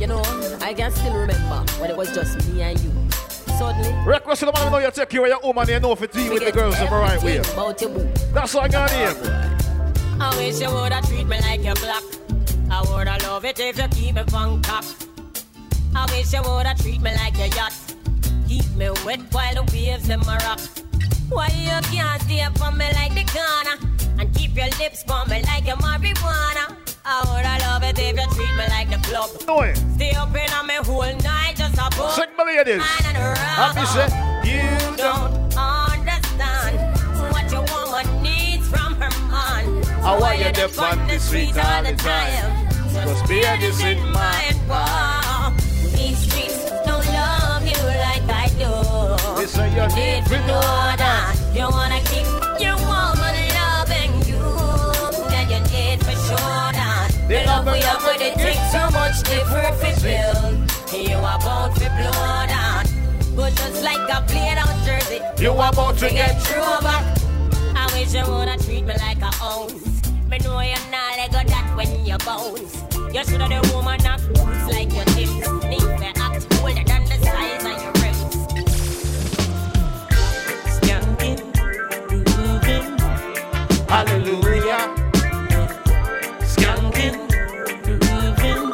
You 0.00 0.08
know, 0.08 0.20
I 0.60 0.74
can 0.74 0.90
still 0.90 1.14
remember 1.14 1.64
when 1.80 1.90
it 1.90 1.96
was 1.96 2.12
just 2.12 2.48
me 2.48 2.62
and 2.62 2.80
you. 2.80 2.92
Suddenly, 3.56 3.92
Request 4.04 4.40
to 4.40 4.46
the 4.46 4.52
man 4.52 4.72
know 4.72 4.78
you 4.78 4.90
take 4.90 5.08
care 5.08 5.22
of 5.22 5.28
your 5.28 5.40
woman 5.42 5.62
and 5.62 5.70
you 5.70 5.80
know 5.80 5.92
if 5.92 6.02
it's 6.02 6.16
deal 6.16 6.32
with 6.32 6.44
the 6.44 6.52
girls 6.52 6.78
in 6.80 6.86
the 6.86 6.90
right 6.90 7.22
way. 7.22 7.36
about 7.38 7.80
your 7.80 7.90
boo. 7.90 8.08
That's 8.32 8.52
what 8.54 8.64
I 8.64 8.68
got 8.68 8.90
here. 8.90 9.14
I 10.20 10.36
wish 10.36 10.60
you 10.60 10.70
woulda 10.70 11.00
treat 11.06 11.26
me 11.28 11.40
like 11.40 11.60
a 11.60 11.74
block. 11.80 12.02
I 12.68 12.82
woulda 12.82 13.16
love 13.22 13.44
it 13.44 13.60
if 13.60 13.78
you 13.78 13.88
keep 13.88 14.16
me 14.16 14.22
from 14.28 14.60
cock. 14.62 14.84
I 15.94 16.04
wish 16.10 16.32
you 16.32 16.42
woulda 16.42 16.74
treat 16.80 17.00
me 17.00 17.14
like 17.14 17.38
a 17.38 17.48
yacht. 17.54 17.87
Keep 18.48 18.76
me 18.76 18.88
wet 19.04 19.20
while 19.30 19.54
the 19.54 19.62
waves 19.74 20.08
in 20.08 20.20
my 20.20 20.38
rock. 20.38 20.58
Why 21.28 21.48
you 21.52 21.78
can't 21.92 22.22
stay 22.22 22.46
from 22.56 22.78
me 22.78 22.86
like 22.94 23.12
the 23.12 23.24
corner 23.28 23.76
and 24.18 24.34
keep 24.34 24.56
your 24.56 24.70
lips 24.78 25.04
on 25.10 25.28
me 25.28 25.42
like 25.42 25.66
your 25.66 25.76
marijuana? 25.76 26.74
I 27.04 27.24
woulda 27.28 27.62
love 27.66 27.82
it 27.84 27.98
if 27.98 28.16
you 28.16 28.26
treat 28.34 28.54
me 28.56 28.64
like 28.70 28.88
the 28.88 28.96
club. 29.06 29.28
No 29.46 29.58
way. 29.58 29.74
Stay 29.96 30.12
up 30.12 30.34
in 30.34 30.50
on 30.54 30.66
me 30.66 30.76
whole 30.76 31.14
night 31.20 31.56
just 31.56 31.74
a 31.74 31.94
book. 31.94 32.16
Check 32.16 32.30
my 32.38 32.44
ladies. 32.44 32.82
Happy 32.82 33.84
say, 33.84 34.08
you 34.48 34.96
don't 34.96 35.34
understand 35.54 36.96
what 37.30 37.52
your 37.52 37.64
woman 37.68 38.22
needs 38.22 38.66
from 38.66 38.94
her 38.94 39.12
man. 39.28 39.84
I 40.02 40.18
want 40.18 40.38
you 40.38 40.52
to 40.52 40.82
on 40.82 41.06
the 41.06 41.18
street 41.18 41.58
all 41.58 41.82
the 41.82 41.94
time. 41.96 42.66
Cause 42.94 43.28
being 43.28 43.60
is 43.60 43.80
in 43.84 43.98
my 44.10 44.54
Wow. 44.66 45.17
Listen, 49.48 49.72
you 49.72 49.86
need 49.96 50.26
to 50.26 50.38
know 50.46 50.60
that 51.00 51.34
you 51.54 51.64
wanna 51.70 52.00
keep 52.04 52.28
your 52.60 52.76
woman 52.84 53.32
loving 53.56 54.12
you. 54.28 54.44
Then 55.32 55.48
you 55.48 55.60
need 55.72 56.04
for 56.04 56.12
sure 56.28 56.68
that 56.76 57.08
the 57.26 57.46
love 57.46 57.64
we 57.64 57.80
have 57.80 58.04
with 58.04 58.20
it 58.20 58.34
takes 58.34 58.70
so 58.70 58.90
much 58.90 59.16
different 59.24 59.80
build. 60.04 60.52
You 60.92 61.16
are 61.16 61.40
about 61.40 61.74
to 61.76 61.88
blow 61.96 62.44
down. 62.44 62.84
But 63.34 63.54
just 63.56 63.82
like 63.82 64.04
a 64.10 64.20
played 64.28 64.58
out 64.58 64.84
jersey, 64.84 65.22
You 65.42 65.52
are 65.52 65.72
about 65.72 65.96
to 66.00 66.10
get 66.10 66.42
through. 66.42 66.60
I 66.60 67.88
wish 67.94 68.12
you 68.12 68.24
woulda 68.30 68.58
treat 68.62 68.84
me 68.84 68.92
like 69.00 69.22
a 69.22 69.32
ounce. 69.42 70.12
Me 70.28 70.36
know 70.44 70.60
you're 70.60 70.76
not 70.92 71.16
like 71.16 71.30
a 71.30 71.48
that 71.48 71.72
when 71.74 72.04
you 72.04 72.18
bounce. 72.18 72.84
You 73.14 73.24
shoulda 73.24 73.48
the 73.48 73.72
woman 73.72 73.98
that 74.02 74.20
boots 74.28 74.74
like 74.74 74.92
your 74.92 75.06
tips. 75.16 75.57
Hallelujah. 83.88 84.94
Skanking, 86.44 87.28
grooving, 87.84 88.70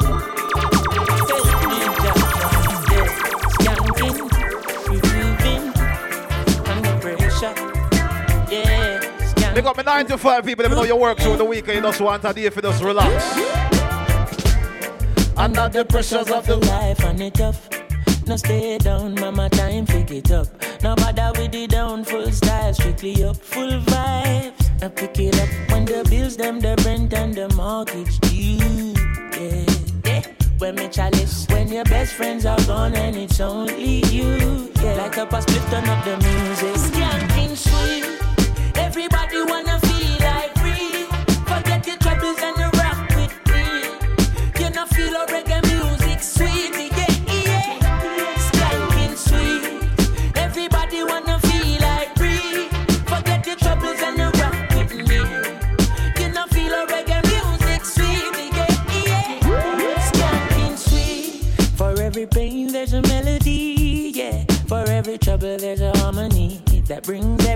Skanking, 3.55 4.17
grooving, 5.01 5.63
under 6.67 6.95
pressure. 6.99 7.53
Yeah, 8.51 9.53
They 9.53 9.61
got 9.61 9.77
me 9.77 9.83
9 9.83 10.05
to 10.07 10.17
5 10.17 10.45
people. 10.45 10.67
They 10.67 10.75
know 10.75 10.83
your 10.83 10.99
work 10.99 11.19
through 11.19 11.37
the 11.37 11.45
week 11.45 11.67
and 11.67 11.77
you 11.77 11.81
just 11.81 12.01
want 12.01 12.23
a 12.25 12.33
day 12.33 12.49
for 12.49 12.61
just 12.61 12.83
relax. 12.83 13.37
Under 15.37 15.67
the 15.69 15.85
pressures 15.85 16.29
of 16.31 16.45
the 16.47 16.57
life 16.57 17.03
and 17.03 17.21
it 17.21 17.33
tough. 17.33 17.69
No 18.27 18.37
stay 18.37 18.77
down, 18.79 19.13
mama, 19.15 19.49
time 19.49 19.85
pick 19.85 20.09
it 20.11 20.31
up. 20.31 20.47
No 20.81 20.95
bother 20.95 21.31
with 21.39 21.51
the 21.51 21.67
down, 21.67 22.03
full 22.03 22.31
style, 22.31 22.73
strictly 22.73 23.23
up, 23.23 23.35
full 23.37 23.79
vibes. 23.81 24.64
I 24.81 24.89
pick 24.89 25.19
it 25.19 25.39
up 25.39 25.49
when 25.71 25.85
the 25.85 26.05
bills, 26.09 26.35
them, 26.37 26.59
the 26.59 26.75
rent 26.85 27.13
and 27.13 27.33
the 27.33 27.47
mortgage 27.55 28.19
due. 28.19 28.93
Yeah, 29.39 29.65
yeah. 30.05 30.21
When 30.57 30.75
me 30.75 30.89
chalice, 30.89 31.47
when 31.49 31.69
your 31.69 31.85
best 31.85 32.13
friends 32.13 32.45
are 32.45 32.61
gone 32.65 32.95
and 32.95 33.15
it's 33.15 33.39
only 33.39 34.05
you. 34.07 34.71
Yeah, 34.81 34.95
like 34.95 35.17
a 35.17 35.41
split, 35.41 35.61
turn 35.71 35.87
up 35.87 36.03
the 36.03 36.17
music. 36.17 36.75
Skanking 36.75 37.55
sweet. 37.55 38.77
Everybody 38.77 39.43
wanna 39.43 39.84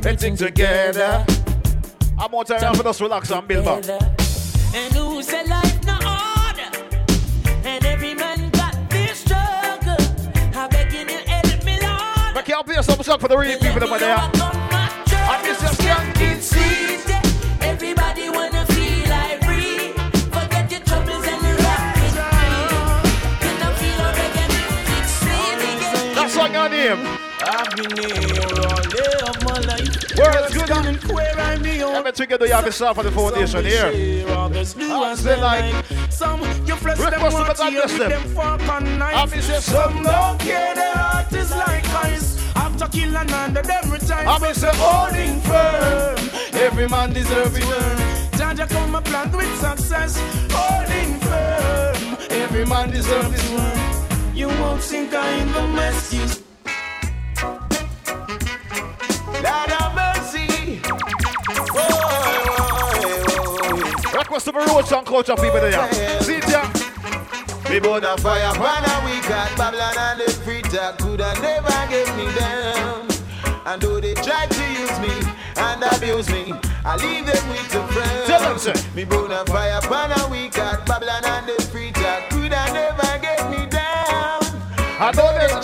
everything 0.06 0.36
together. 0.38 1.26
I'm 2.18 2.32
more 2.32 2.46
time 2.46 2.74
for 2.74 2.88
us 2.88 3.02
relax 3.02 3.32
and 3.32 3.46
build 3.46 3.66
back. 3.66 3.84
And 4.74 4.94
who 4.94 5.22
said 5.22 5.48
life 5.48 5.84
no 5.86 5.96
order? 5.96 6.70
And 7.66 7.84
every 7.86 8.14
man 8.14 8.50
got 8.52 8.76
their 8.90 9.14
struggle. 9.14 9.98
I 10.56 10.68
beg 10.72 10.94
you 10.94 11.06
to 11.06 11.18
help 11.30 11.66
me, 11.66 11.80
Lord. 11.82 12.34
But 12.34 12.46
can't 12.46 12.66
play 12.66 12.82
some 12.82 13.04
song 13.04 13.20
for 13.20 13.28
the 13.28 13.38
real 13.38 13.60
people 13.60 13.84
over 13.84 14.00
there. 14.00 14.18
And 14.18 15.46
this 15.46 15.62
is 15.62 15.78
skanking 15.78 16.42
sweet. 16.42 17.04
Everybody 17.62 18.30
wanna 18.30 18.66
feel 18.68 19.10
like 19.10 19.44
free. 19.44 19.92
Forget 20.32 20.72
your 20.72 20.82
troubles 20.82 21.28
and 21.28 21.42
the 21.44 21.54
rock 21.66 21.96
with 22.00 22.16
me. 22.40 22.56
You 23.44 23.52
know 23.60 23.72
feel 23.82 24.00
a 24.00 24.10
reggae 24.20 24.48
music 24.56 25.06
sweet. 25.20 26.16
That's 26.16 26.36
what 26.38 26.56
I 26.56 26.68
name. 26.70 27.18
I've 27.42 27.76
been 27.76 27.98
here 27.98 28.39
life. 29.70 30.18
World's 30.18 30.54
good 30.54 30.72
and 30.72 31.04
where 31.12 31.40
I 31.40 31.58
be 31.58 31.82
on. 31.82 31.96
Every 31.96 32.12
together 32.12 32.46
you 32.46 32.54
have 32.54 32.66
yourself 32.66 32.98
for 32.98 33.04
the 33.04 33.12
foundation 33.12 33.66
here. 33.66 33.92
Say 35.16 35.40
like, 35.42 35.86
Some 36.10 36.42
you 36.68 36.76
flesh 36.76 36.98
them 36.98 37.12
request 37.12 37.36
to 37.36 37.44
want 37.44 37.50
to 37.50 37.64
goddess 37.64 38.00
with 38.00 38.10
them. 38.10 38.22
fork 38.36 38.62
and 38.62 39.00
knife. 39.00 39.62
Some 39.62 40.04
don't 40.04 40.40
care, 40.40 40.76
their 40.76 40.94
heart 40.96 41.32
is 41.34 41.52
like 41.52 41.88
ice. 42.06 42.38
After 42.56 42.88
killing 42.88 43.16
under 43.16 43.62
them 43.62 43.92
retire. 43.92 44.28
I 44.28 44.38
be 44.40 44.54
say 44.54 44.72
holding 44.74 45.40
firm. 45.42 46.30
Every 46.62 46.88
man 46.88 47.14
deserves 47.14 47.56
his 47.56 47.66
worm. 47.66 47.98
Jaja 48.40 48.68
come 48.70 48.96
a 48.96 49.02
plant 49.02 49.36
with 49.36 49.54
success. 49.60 50.20
Holding 50.52 51.20
firm. 51.20 52.18
Every 52.30 52.66
man 52.66 52.90
deserves 52.92 53.32
his 53.40 53.52
worm. 53.52 54.36
You 54.36 54.48
won't 54.48 54.82
sink 54.82 55.14
in 55.14 55.52
the 55.54 55.68
mess. 55.68 56.14
You 56.14 56.28
Lord 59.44 59.70
have 59.70 59.96
mercy. 59.96 60.82
Request 64.18 64.46
to 64.46 64.52
the 64.52 64.66
roads 64.68 64.92
and 64.92 65.06
culture 65.06 65.36
people 65.36 65.62
there. 65.62 65.92
See 66.22 66.40
here. 66.42 66.70
Me 67.70 67.80
burn 67.80 68.04
a 68.04 68.18
fire 68.18 68.52
when 68.60 68.84
a 68.84 69.06
week 69.06 69.30
at 69.30 69.56
Babylon 69.56 69.96
and 69.98 70.20
the 70.22 70.32
free 70.44 70.62
talk 70.64 70.98
coulda 70.98 71.34
never 71.42 71.70
get 71.88 72.10
me 72.18 72.26
down. 72.34 73.08
And 73.66 73.80
though 73.82 74.00
they 74.00 74.16
try 74.16 74.48
to 74.48 74.64
use 74.74 75.00
me 75.00 75.14
and 75.56 75.84
abuse 75.84 76.30
me, 76.32 76.54
I 76.84 76.96
leave 76.98 77.28
them 77.28 77.50
with 77.50 77.70
the 77.70 77.84
friends. 77.94 78.28
Tell 78.28 78.42
them, 78.42 78.58
sir. 78.58 78.74
Me 78.96 79.06
burn 79.06 79.32
a 79.32 79.46
fire 79.46 79.80
when 79.88 80.12
a 80.20 80.28
week 80.30 80.58
at 80.58 80.84
Babylon 80.88 81.24
and 81.24 81.48
the 81.48 81.62
free 81.72 81.92
talk 81.92 82.30
coulda 82.32 82.66
never 82.74 83.20
get 83.22 83.50
me 83.52 83.68
down. 83.68 84.42
I 85.00 85.10
And 85.10 85.16
know 85.18 85.32
though 85.32 85.48
they 85.48 85.59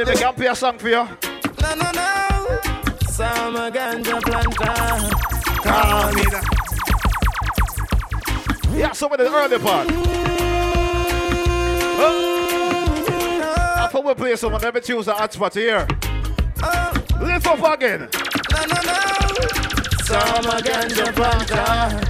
Need 0.00 0.06
to 0.06 0.14
can 0.14 0.32
play 0.32 0.46
a 0.46 0.54
song 0.54 0.78
for 0.78 0.88
you. 0.88 0.94
No, 0.96 1.74
no, 1.74 1.90
no. 1.92 2.58
Some 3.06 3.54
ganja 3.70 4.18
planter. 4.22 5.14
Call 5.60 6.12
me 6.14 6.22
that. 6.32 6.44
Yeah, 8.72 8.92
some 8.92 9.12
of 9.12 9.18
the 9.18 9.26
early 9.26 9.58
part. 9.58 9.88
I 13.76 13.88
thought 13.92 14.04
we 14.06 14.14
play 14.14 14.36
some 14.36 14.54
and 14.54 14.62
never 14.62 14.80
choose 14.80 15.06
a 15.08 15.12
hot 15.12 15.34
spot 15.34 15.52
here. 15.52 15.86
Lift 17.20 17.46
up 17.46 17.62
again. 17.74 18.08
No, 18.52 18.64
no, 18.64 18.80
no. 18.80 18.98
Some 20.04 20.50
ganja 20.64 21.12
planter. 21.12 22.00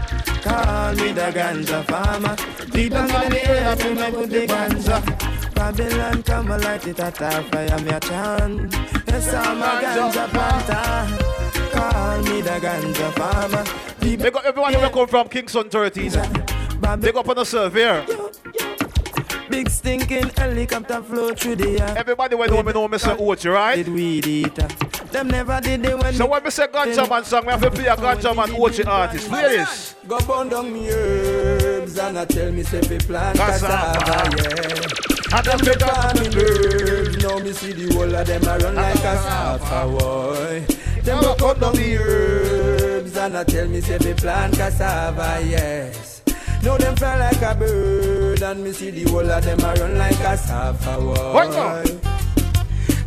Call 0.43 0.95
me 0.95 1.11
the 1.11 1.33
ganja 1.33 1.85
farmer. 1.87 2.37
People 2.71 3.01
in 3.01 3.31
the 3.31 3.51
air 3.51 3.75
to 3.75 3.95
me 3.97 4.11
put 4.13 4.31
the 4.31 4.47
ganja. 4.47 5.30
Babylon 5.61 6.23
come 6.23 6.51
and 6.53 6.65
light 6.65 6.87
it 6.87 6.99
at 7.01 7.21
our 7.21 7.43
fire, 7.43 7.79
me 7.81 7.91
a 7.91 8.01
chant. 8.01 8.73
Yes, 9.07 9.35
I'm 9.35 9.61
a 9.61 9.79
ganja 9.83 10.27
planter. 10.31 11.71
Call 11.71 12.23
me 12.23 12.41
the 12.41 12.57
ganja 12.65 13.13
farmer. 13.13 13.65
Big 14.01 14.35
up 14.35 14.43
everyone 14.47 14.73
who 14.73 14.89
come 14.89 15.07
from 15.07 15.29
Kingston 15.29 15.69
13. 15.69 16.13
Big 17.01 17.15
up 17.15 17.29
on 17.29 17.37
the 17.37 17.45
surveyor. 17.45 18.07
Big 19.51 19.69
stinking 19.69 20.31
helicopter 20.31 21.03
flow 21.03 21.35
through 21.35 21.57
the 21.57 21.79
air. 21.79 21.95
Everybody 21.99 22.37
when 22.37 22.49
know 22.49 22.63
me 22.63 22.73
know 22.73 22.89
Mr. 22.89 23.15
Ochi, 23.19 23.53
right? 23.53 23.77
Did 23.77 23.89
weed 23.89 24.27
eater. 24.27 24.67
Them 25.13 25.29
never 25.29 25.61
did 25.61 25.83
they 25.83 25.95
when 25.95 26.15
So 26.15 26.25
when 26.27 26.43
we 26.43 26.51
say 26.51 26.69
Ganja 26.69 27.07
Man 27.07 27.23
song, 27.25 27.45
we 27.45 27.53
have 27.53 27.61
to 27.61 27.71
play 27.71 27.85
a 27.85 27.97
Ganja 27.97 28.35
Man 28.35 28.49
Ochi 28.49 28.87
artist. 28.87 29.29
Play 29.29 29.59
this. 29.59 29.95
Go 30.09 30.19
burn 30.21 30.49
down 30.49 30.73
me 30.73 30.89
herbs 30.89 31.99
and 31.99 32.19
I 32.19 32.25
tell 32.25 32.51
me 32.51 32.63
say 32.63 32.81
fi 32.81 32.97
plant 32.97 33.37
cassava, 33.37 34.37
yeah. 34.39 35.20
And 35.33 35.47
them 35.47 35.59
be 35.61 35.73
farming 35.79 36.35
herbs. 36.37 37.23
Now 37.23 37.39
me 37.39 37.53
see 37.53 37.73
the 37.73 37.95
whole 37.95 38.15
of 38.15 38.27
them 38.27 38.43
a 38.43 38.59
run 38.59 38.75
like 38.75 38.97
cassava, 38.97 39.89
boy. 39.89 40.65
Them 41.03 41.21
go 41.23 41.35
cut 41.37 41.61
down 41.61 41.75
the 41.75 41.97
herbs 41.97 43.17
and 43.17 43.39
I 43.39 43.45
tell 43.45 43.69
me 43.69 43.81
say 43.81 43.99
fi 43.99 44.13
plant 44.15 44.55
cassava, 44.55 45.41
yes. 45.47 46.23
Now 46.63 46.77
them 46.77 46.97
fly 46.97 47.17
like 47.17 47.43
a 47.43 47.55
bird 47.55 48.43
and 48.43 48.65
me 48.65 48.73
see 48.73 48.91
the 48.91 49.09
whole 49.11 49.31
of 49.31 49.45
them 49.45 49.61
a 49.61 49.75
run 49.81 49.97
like 49.97 50.19
Right 50.21 50.39
boy. 50.99 52.01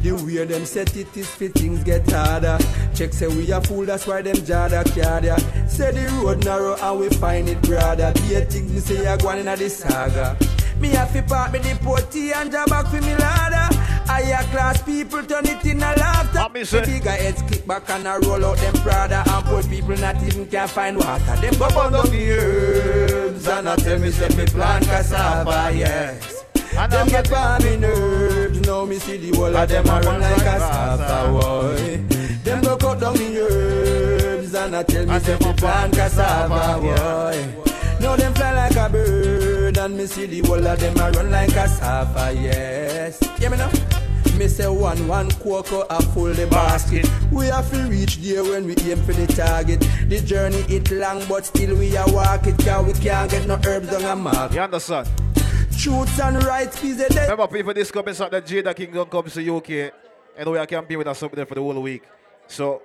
The 0.01 0.11
way 0.11 0.43
them 0.45 0.65
set 0.65 0.95
it 0.97 1.15
is 1.15 1.30
fit 1.30 1.53
things 1.53 1.84
get 1.84 2.09
harder. 2.09 2.57
Check 2.95 3.13
say 3.13 3.28
we 3.28 3.51
a 3.51 3.61
fool, 3.61 3.86
that's 3.86 4.07
why 4.07 4.21
them 4.21 4.36
jada 4.38 4.84
cardia. 4.84 5.39
Say 5.69 5.91
the 5.91 6.09
road 6.24 6.43
narrow 6.43 6.76
and 6.82 6.99
we 6.99 7.09
find 7.09 7.47
it 7.47 7.61
broader. 7.61 8.11
Be 8.15 8.36
a 8.36 8.45
thing 8.45 8.74
me 8.74 8.80
say 8.80 9.05
I 9.07 9.17
go 9.17 9.30
on 9.30 9.39
inna 9.39 9.55
the 9.55 9.69
saga. 9.69 10.38
Me 10.84 10.89
have 10.89 11.13
to 11.13 11.23
park 11.23 11.53
me 11.53 11.59
the 11.59 11.79
potty 11.81 12.34
and 12.34 12.51
jab 12.51 12.67
back 12.67 12.86
for 12.88 12.99
me 12.99 13.15
ladder. 13.15 13.73
Higher 14.05 14.43
class 14.51 14.81
people 14.81 15.23
turn 15.23 15.45
it 15.45 15.65
in 15.65 15.77
a 15.77 15.95
laughter. 15.95 16.43
The 16.53 16.86
bigger 16.86 17.09
heads 17.09 17.41
kick 17.43 17.65
back 17.65 17.89
and 17.89 18.05
a 18.05 18.19
roll 18.19 18.43
out 18.43 18.57
them 18.57 18.73
Prada. 18.84 19.23
And 19.25 19.45
poor 19.45 19.63
people 19.63 19.95
not 19.95 20.21
even 20.21 20.45
can 20.45 20.67
find 20.67 20.97
water. 20.97 21.38
Them 21.38 21.53
go 21.57 21.69
down 21.69 21.91
the 22.11 22.31
herbs 22.34 23.47
and 23.47 23.69
I 23.69 23.75
tell 23.77 23.97
me 23.97 24.11
say 24.11 24.27
me 24.36 24.45
plant 24.45 24.84
cassava, 24.84 25.71
yes. 25.73 26.43
And 26.75 26.91
them 26.91 27.07
get 27.07 27.29
farming 27.29 27.86
herbs. 27.86 28.59
Now 28.67 28.84
me 28.84 28.97
see 28.99 29.15
the 29.15 29.38
whole 29.38 29.55
of 29.55 29.69
them 29.69 29.88
a 29.88 30.01
run 30.01 30.19
like 30.19 30.38
a 30.38 30.43
cassava, 30.43 31.31
boy. 31.31 32.03
Them 32.43 32.61
go 32.61 32.75
cut 32.75 32.99
down 32.99 33.13
the 33.13 33.39
herbs 33.39 34.53
and 34.53 34.75
I 34.75 34.84
tell 34.84 35.05
me 35.05 35.19
say 35.19 35.38
me 35.39 35.53
plant 35.53 35.93
cassava, 35.93 36.81
boy. 36.81 37.71
Now 38.01 38.17
them 38.17 38.34
fly 38.34 38.53
like 38.53 38.75
a 38.75 38.89
bird 38.89 39.52
and 39.84 39.97
me 39.97 40.05
see 40.05 40.25
the 40.25 40.39
whole 40.47 40.65
of 40.65 40.79
them 40.79 40.95
a 40.97 41.11
run 41.11 41.29
like 41.29 41.49
a 41.49 41.53
cassava, 41.53 42.31
yes. 42.34 43.19
Hear 43.38 43.49
me 43.49 43.57
now? 43.57 43.69
Me 44.38 44.47
say 44.47 44.67
one 44.67 45.07
one 45.09 45.29
cocoa 45.31 45.81
a 45.89 46.01
full 46.01 46.34
the 46.34 46.47
basket. 46.47 47.05
We 47.31 47.47
have 47.47 47.69
to 47.71 47.84
reach 47.89 48.17
there 48.17 48.43
when 48.43 48.65
we 48.65 48.75
aim 48.77 49.03
for 49.03 49.11
the 49.11 49.27
target. 49.27 49.81
The 50.07 50.21
journey 50.21 50.63
it 50.69 50.89
long, 50.89 51.21
but 51.27 51.45
still 51.45 51.75
we 51.75 51.95
a 51.97 52.05
walk 52.07 52.47
it. 52.47 52.57
Cause 52.63 52.86
we 52.86 52.93
can't 52.93 53.29
get 53.29 53.45
no 53.45 53.59
herbs 53.65 53.93
on 53.93 54.05
a 54.05 54.15
mark. 54.15 54.53
You 54.53 54.61
understand? 54.61 55.09
Truths 55.77 56.19
and 56.19 56.41
rights, 56.43 56.79
peace 56.79 56.97
the 56.97 57.09
day. 57.09 57.23
Remember, 57.23 57.47
people, 57.47 57.73
this 57.73 57.91
coming 57.91 58.13
that 58.13 58.45
Jada 58.45 58.73
Kingdom 58.73 59.07
comes 59.09 59.34
to 59.34 59.57
UK, 59.57 59.93
and 60.38 60.49
we 60.49 60.57
are 60.57 60.65
campaigning 60.65 60.99
with 60.99 61.07
us 61.07 61.19
there 61.19 61.45
for 61.45 61.55
the 61.55 61.61
whole 61.61 61.81
week. 61.81 62.03
So, 62.47 62.81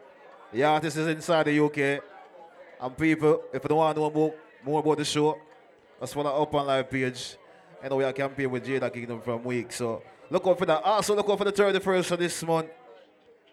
the 0.53 0.65
artist 0.65 0.97
is 0.97 1.07
inside 1.07 1.45
the 1.45 1.65
UK, 1.65 2.03
and 2.81 2.97
people, 2.97 3.45
if 3.53 3.63
you 3.63 3.69
don't 3.69 3.79
want 3.79 3.95
to 3.95 4.01
know 4.03 4.11
more, 4.11 4.35
more 4.65 4.81
about 4.81 4.99
the 4.99 5.05
show, 5.05 5.39
just 6.01 6.15
follow 6.15 6.43
up 6.43 6.55
on 6.55 6.67
live 6.67 6.91
page, 6.91 7.37
and 7.83 7.97
we 7.97 8.05
are 8.05 8.13
campaigning 8.13 8.51
with 8.51 8.67
Jada 8.67 8.93
Kingdom 8.93 9.21
from 9.21 9.45
week. 9.45 9.73
So, 9.73 10.03
look 10.31 10.47
out 10.47 10.59
for 10.59 10.67
that. 10.67 10.83
Also, 10.83 11.15
look 11.15 11.29
out 11.29 11.39
for 11.39 11.45
the 11.45 11.53
31st 11.53 12.11
of 12.13 12.19
this 12.19 12.43
month. 12.43 12.69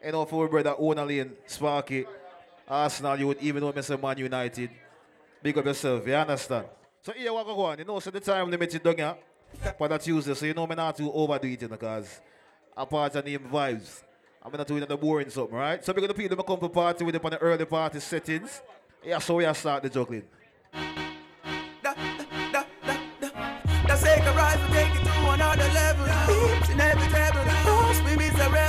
And 0.02 0.14
know, 0.14 0.26
for 0.26 0.48
brother 0.48 0.76
Ona 0.78 1.04
Lane, 1.04 1.32
Sparky, 1.48 2.06
Arsenal, 2.68 3.18
you 3.18 3.28
would 3.28 3.42
even 3.42 3.62
know 3.62 3.74
Mr. 3.74 4.00
Man 4.00 4.18
United. 4.18 4.70
Big 5.42 5.58
up 5.58 5.66
yourself, 5.66 6.06
you 6.06 6.14
understand? 6.14 6.66
So 7.02 7.12
here 7.12 7.34
we 7.34 7.44
go 7.44 7.62
on. 7.62 7.80
You 7.80 7.86
know, 7.86 8.00
so 8.00 8.12
the 8.12 8.20
time 8.20 8.50
limited 8.50 8.84
down 8.84 8.96
here 8.96 9.16
for 9.78 9.88
that 9.88 10.02
Tuesday, 10.02 10.34
so 10.34 10.46
you 10.46 10.54
know 10.54 10.68
me 10.68 10.76
not 10.76 10.96
to 10.98 11.12
overdo 11.12 11.48
it, 11.48 11.70
because 11.70 12.22
apart 12.76 13.16
of 13.16 13.26
name 13.26 13.48
vibes, 13.52 14.04
I'm 14.44 14.52
not 14.52 14.68
doing 14.68 14.86
the 14.86 14.98
boring 14.98 15.30
something, 15.30 15.56
right? 15.56 15.84
So 15.84 15.94
because 15.94 16.08
the 16.08 16.14
people 16.14 16.38
that 16.38 16.46
come 16.46 16.60
for 16.60 16.70
party 16.70 17.04
with 17.04 17.14
them 17.14 17.26
on 17.26 17.32
the 17.32 17.38
early 17.40 17.66
party 17.66 18.00
settings, 18.00 18.62
yeah, 19.04 19.20
so 19.20 19.36
we 19.36 19.46
are 19.46 19.54
start 19.56 19.82
the 19.84 19.90
juggling. 19.90 20.24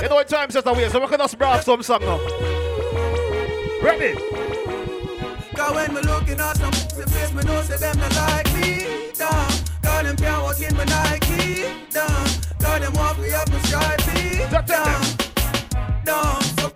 You 0.07 0.11
know 0.11 0.15
what 0.15 0.29
time 0.29 0.49
says 0.49 0.63
that 0.63 0.73
way, 0.73 0.87
so 0.87 1.01
we 1.01 1.07
can 1.07 1.19
just 1.19 1.37
brag 1.37 1.61
some 1.63 1.83
song 1.83 1.99
now. 1.99 2.15
Ready? 3.83 4.15
Cause 5.53 5.75
when 5.75 5.93
me 5.93 5.99
looking 5.99 6.39
at 6.39 6.55
some 6.55 6.71
pussy 6.71 7.03
face, 7.11 7.33
me 7.33 7.43
know 7.43 7.61
say 7.63 7.75
them 7.75 7.99
not 7.99 8.15
like 8.15 8.47
me. 8.55 9.11
Down. 9.19 9.51
Cause 9.83 10.03
them 10.07 10.15
can't 10.15 10.43
walk 10.43 10.61
in 10.61 10.77
my 10.77 10.85
Nike. 10.85 11.75
Down. 11.91 12.23
Cause 12.55 12.79
them 12.79 12.93
walk 12.93 13.19
me 13.19 13.33
up 13.33 13.51
my 13.51 13.59
stripey. 13.67 14.47
Down. 14.47 15.03
Down. 16.05 16.41
So 16.55 16.71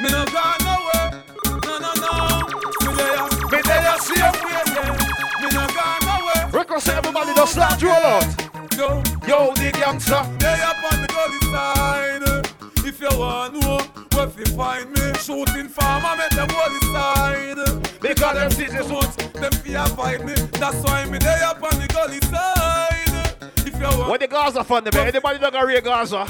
Me 0.00 0.08
no 0.08 0.24
gone 0.32 0.56
nowhere. 0.64 1.20
No, 1.68 1.74
no, 1.84 1.92
no. 2.00 2.48
Me 2.80 2.96
there, 2.96 3.28
me 3.52 3.60
there, 3.60 3.92
way, 4.08 4.64
yeah. 4.72 4.96
Me 5.44 5.48
no 5.52 5.68
gone 5.76 6.00
nowhere. 6.00 6.48
Record 6.50 6.88
everybody 6.88 7.34
just 7.34 7.52
start 7.52 7.82
roll 7.82 7.92
out. 7.92 8.57
Yo, 8.78 9.02
yo, 9.26 9.52
the 9.54 9.72
gangster. 9.72 10.22
They 10.38 10.60
up 10.62 10.76
on 10.84 11.02
the 11.02 11.08
gully 11.08 11.40
side. 11.50 12.86
If 12.86 13.00
you 13.00 13.18
want 13.18 13.54
know 13.54 13.78
where 14.14 14.28
fi 14.28 14.44
find 14.54 14.92
me, 14.92 15.14
shooting 15.18 15.68
farmer 15.68 16.14
make 16.16 16.30
them 16.30 16.46
gully 16.46 16.78
side. 16.92 17.58
Because 18.00 18.54
them 18.54 18.68
the 18.68 18.88
much, 18.88 19.32
them 19.32 19.52
fear 19.64 19.84
fight 19.96 20.24
me. 20.24 20.34
That's 20.60 20.80
why 20.84 21.06
me 21.06 21.18
they 21.18 21.40
up 21.42 21.60
on 21.60 21.76
the 21.80 21.88
gully 21.88 22.20
side. 22.20 23.07
If 23.78 23.96
you 23.96 24.10
When 24.10 24.18
the 24.18 24.26
Gaza 24.26 24.64
fund 24.64 24.86
them, 24.86 24.94
eh? 24.98 25.06
anybody 25.06 25.38
that 25.38 25.52
got 25.52 25.66
real 25.66 25.80
Gaza? 25.80 26.26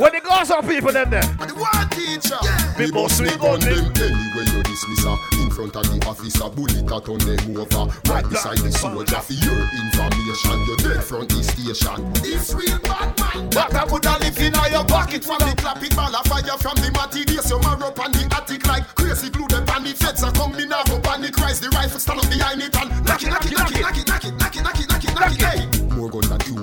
When 0.00 0.12
the 0.12 0.20
Gaza 0.24 0.62
people 0.64 0.92
them 0.92 1.10
there? 1.10 1.20
And 1.40 1.50
the 1.50 1.54
war 1.54 1.68
teacher. 1.92 2.40
Me 2.80 2.90
boss 2.90 3.20
me 3.20 3.28
gun 3.36 3.60
gun 3.60 3.60
them. 3.60 3.92
them 3.92 4.16
anyway 4.16 4.48
you 4.48 4.62
dismiss 4.64 5.04
her. 5.04 5.16
In 5.36 5.50
front 5.52 5.76
of 5.76 5.84
the 5.92 6.00
officer, 6.08 6.48
bullet 6.48 6.88
a 6.88 6.96
turn 7.04 7.20
them 7.20 7.52
over. 7.52 7.92
Right 8.08 8.24
beside 8.24 8.64
the 8.64 8.72
soldier 8.72 9.20
for 9.20 9.36
your 9.36 9.60
information. 9.76 10.56
You're 10.64 10.80
dead 10.80 11.04
front 11.04 11.28
the 11.28 11.44
station. 11.44 12.00
It's 12.24 12.56
real 12.56 12.80
bad 12.80 13.12
man. 13.20 13.52
But 13.52 13.76
I 13.76 13.84
would 13.84 14.04
have 14.08 14.20
live 14.24 14.40
in 14.40 14.56
your 14.72 14.84
pocket 14.88 15.20
from 15.20 15.44
the 15.44 15.52
clapping 15.52 15.92
ball 15.92 16.16
of 16.16 16.24
fire 16.24 16.56
from 16.56 16.80
the 16.80 16.88
materials. 16.96 17.44
You 17.44 17.60
marrow 17.60 17.92
up 17.92 18.00
on 18.00 18.12
the 18.12 18.24
attic 18.32 18.64
like 18.64 18.88
crazy 18.96 19.28
glue. 19.28 19.48
Them 19.52 19.68
pan 19.68 19.84
the 19.84 19.92
feds 19.92 20.24
are 20.24 20.32
coming 20.32 20.68
now. 20.72 20.80
Go 20.88 20.96
panic 21.04 21.36
rise 21.36 21.60
the 21.60 21.68
rifle 21.76 22.00
stand 22.00 22.24
up 22.24 22.28
behind 22.32 22.64
it 22.64 22.72
and 22.72 22.88
knock 23.04 23.20
it, 23.20 23.28
knock 23.28 23.44
it, 23.44 23.52
knock 23.52 23.68
it, 23.68 23.80
knock 23.84 23.96
it, 24.00 24.08
knock 24.08 24.24
it, 24.24 24.32
knock 24.40 24.56
it, 24.56 24.64
knock 24.64 24.80
it, 24.80 24.88
knock 24.88 25.04
it, 25.04 25.12
knock 25.12 25.32
it. 25.36 25.44
Hey. 25.44 25.75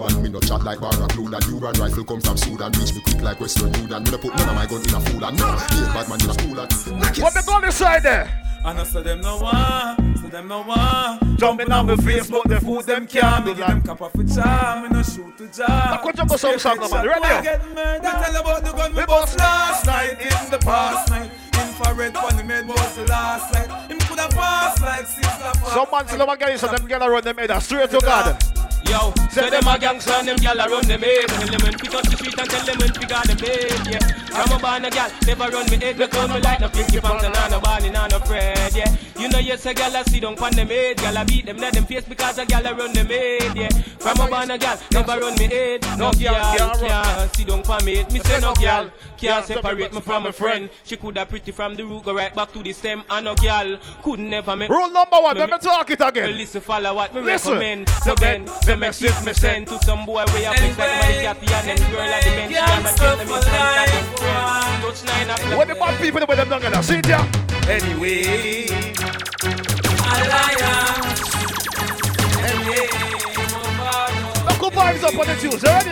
More 0.04 0.10
gun 0.10 0.24
than 0.24 0.24
you 0.24 0.24
and 0.24 0.24
me 0.24 0.30
no 0.30 0.40
chat 0.40 0.64
like 0.64 0.80
Barracuda. 0.80 1.40
You 1.48 1.66
and 1.66 1.78
rifle 1.78 2.04
come 2.04 2.22
from 2.22 2.38
Sudan. 2.38 2.72
Reach 2.74 2.94
me 2.94 3.02
quick 3.02 3.22
like 3.22 3.40
Western 3.40 3.74
Sudan. 3.74 4.04
Me 4.04 4.12
no 4.12 4.18
put 4.18 4.36
none 4.36 4.50
of 4.50 4.56
my 4.56 4.66
gun 4.66 4.82
in 4.82 4.94
a 4.94 5.00
fool 5.00 5.26
and 5.26 5.38
no. 5.38 5.48
Yeah, 5.48 5.94
bad 5.94 6.10
man 6.10 6.22
in 6.22 6.30
a 6.30 6.34
school 6.34 6.60
and. 6.60 7.18
What 7.22 7.34
the 7.34 7.44
gun 7.46 7.64
inside 7.64 8.04
there? 8.04 8.40
And 8.66 8.80
I 8.80 8.84
say 8.86 9.04
them 9.04 9.20
no 9.20 9.40
one, 9.40 10.16
say 10.16 10.30
them 10.30 10.48
no 10.48 10.62
one. 10.64 11.38
Jumping 11.38 11.70
on 11.70 11.86
my 11.86 11.98
face, 11.98 12.30
but 12.30 12.48
the 12.48 12.62
food 12.62 12.86
them 12.86 13.06
can't 13.06 13.44
do 13.44 13.54
Give 13.54 13.68
them 13.68 13.82
cap 13.82 14.02
off 14.02 14.16
a 14.16 14.24
charm, 14.24 14.84
me 14.84 14.90
no 14.90 15.04
shoot 15.04 15.38
to 15.38 15.48
jar. 15.52 15.92
Look 15.92 16.06
what 16.06 16.18
you 16.18 16.26
go 16.26 16.38
some 16.38 16.60
song, 16.60 16.78
no 16.80 16.88
man. 16.88 17.06
Ready? 17.06 17.20
Boy. 17.20 17.52
Me 17.52 18.10
tell 18.10 18.36
about 18.38 18.64
the 18.64 18.72
gun 18.72 18.96
we 18.96 19.06
bust 19.06 19.38
last 19.38 19.86
night 19.86 20.22
in 20.22 20.50
the 20.50 20.60
past 20.60 21.10
night. 21.10 21.30
Infrared 21.60 22.16
one 22.16 22.38
he 22.38 22.44
made 22.44 22.66
was 22.66 22.96
the 22.96 23.06
last 23.06 23.54
night. 23.54 23.92
Him 23.92 24.00
coulda 24.00 24.30
passed 24.30 24.82
like 24.82 25.08
sister. 25.08 25.52
Some 25.74 25.88
man 25.92 26.08
still 26.08 26.26
have 26.26 26.42
a 26.42 26.58
so 26.58 26.68
them 26.68 26.88
gyal 26.88 27.10
run 27.10 27.24
them 27.24 27.38
head 27.38 27.62
straight 27.62 27.90
to 27.92 28.00
God. 28.00 28.53
Yo, 28.94 29.12
say 29.32 29.50
them 29.50 29.66
a 29.68 29.80
gangster 29.80 30.14
and 30.14 30.28
them 30.28 30.38
gyal 30.38 30.64
a 30.64 30.70
run 30.70 30.86
them 30.86 31.02
head. 31.02 31.28
Tell 31.28 31.48
them 31.48 31.62
when 31.66 31.74
we 31.82 31.88
touch 31.90 32.06
the 32.06 32.16
street 32.16 32.38
and 32.38 32.50
tell 32.50 32.64
them 32.64 32.78
when 32.78 32.92
we 32.94 33.06
got 33.10 33.26
them 33.26 33.38
dead. 33.38 33.88
Yeah, 33.90 34.38
I'm 34.38 34.54
a 34.54 34.60
born 34.62 34.86
a 34.86 34.90
gyal, 34.94 35.10
never 35.26 35.50
run 35.50 35.66
me 35.72 35.78
head. 35.82 35.98
Because 35.98 36.30
me 36.30 36.40
like 36.40 36.60
no 36.62 36.70
pinky 36.70 37.00
pants 37.02 37.24
and 37.26 37.36
I 37.36 37.50
no 37.50 37.60
ball 37.60 37.84
and 37.84 37.98
I 37.98 38.08
no 38.08 38.18
afraid. 38.18 38.76
Yeah, 38.76 38.96
you 39.18 39.30
know 39.30 39.40
yes 39.40 39.66
a 39.66 39.74
gyal 39.74 40.00
a 40.00 40.08
sit 40.08 40.22
down 40.22 40.36
pon 40.36 40.54
them 40.54 40.68
head. 40.68 40.98
Gyal 40.98 41.20
a 41.20 41.26
beat 41.26 41.48
them 41.48 41.58
let 41.58 41.74
them 41.74 41.86
face 41.86 42.06
because 42.06 42.38
a 42.38 42.46
gyal 42.46 42.70
a 42.70 42.76
run 42.76 42.94
them 42.94 43.08
head. 43.08 43.58
Yeah, 43.58 43.70
from 43.98 44.20
a 44.22 44.28
born 44.30 44.52
a 44.52 44.58
gyal, 44.60 44.78
never 44.92 45.20
run 45.20 45.34
me 45.40 45.48
head. 45.48 45.82
No 45.98 46.12
gyal 46.12 46.78
can't 46.78 47.36
sit 47.36 47.48
down 47.48 47.64
pon 47.64 47.84
me 47.86 47.96
head. 47.96 48.14
Me 48.14 48.20
say 48.20 48.40
no 48.42 48.54
gyal 48.54 48.92
can't 49.18 49.44
separate 49.44 49.92
me 49.92 50.02
from 50.02 50.28
a 50.28 50.32
friend. 50.32 50.70
She 50.84 50.98
coulda 50.98 51.26
pretty 51.26 51.52
from 51.52 51.74
the 51.74 51.84
root 51.84 52.04
go 52.04 52.14
right 52.14 52.36
back 52.36 52.54
to 52.54 52.62
the 52.62 52.74
stem. 52.74 53.04
And 53.10 53.26
no 53.26 53.34
gyal 53.34 53.80
could 54.04 54.20
never 54.20 54.56
make. 54.56 54.70
Rule 54.70 54.92
number 54.92 55.18
one, 55.18 55.36
let 55.36 55.50
me 55.50 55.58
talk 55.58 55.90
it 55.90 56.00
again. 56.00 56.38
Listen, 56.38 56.62
follow 56.62 56.94
what 56.94 57.12
me 57.16 57.22
recommend. 57.22 57.90
So 58.04 58.14
then, 58.16 58.46
the 58.66 58.83
make 58.84 58.94
shift 58.94 59.26
me 59.26 59.34
send 59.34 59.66
to 59.68 59.80
some 59.86 60.06
boy 60.06 60.26
way 60.34 60.46
up 60.46 60.60
like 60.60 60.78
my 60.78 60.86
catty 61.24 61.48
and 61.54 61.68
then 61.68 61.92
girl 61.92 62.02
at 62.02 62.24
the 62.24 62.32
bench. 62.32 62.56
I'm 62.60 62.86
a 62.86 62.92
gentleman, 62.98 63.42
friend, 63.42 63.80
and 63.80 63.92
them 63.92 64.06
friend. 64.20 64.84
Touch 64.84 65.04
nine 65.06 65.30
o'clock. 65.30 65.58
What 65.58 65.68
the 65.70 65.76
bad 65.76 66.02
people 66.02 66.26
with 66.28 66.38
them 66.38 66.50
together? 66.50 66.84
See 66.84 66.98
it 66.98 67.08
ya? 67.08 67.20
Anyway. 67.70 68.68
Alliance. 70.12 71.24
Local 74.50 74.72
vibes 74.72 75.04
up 75.04 75.20
on 75.20 75.28
the 75.28 75.36
Tuesday, 75.40 75.70
eh, 75.70 75.78
ready? 75.78 75.92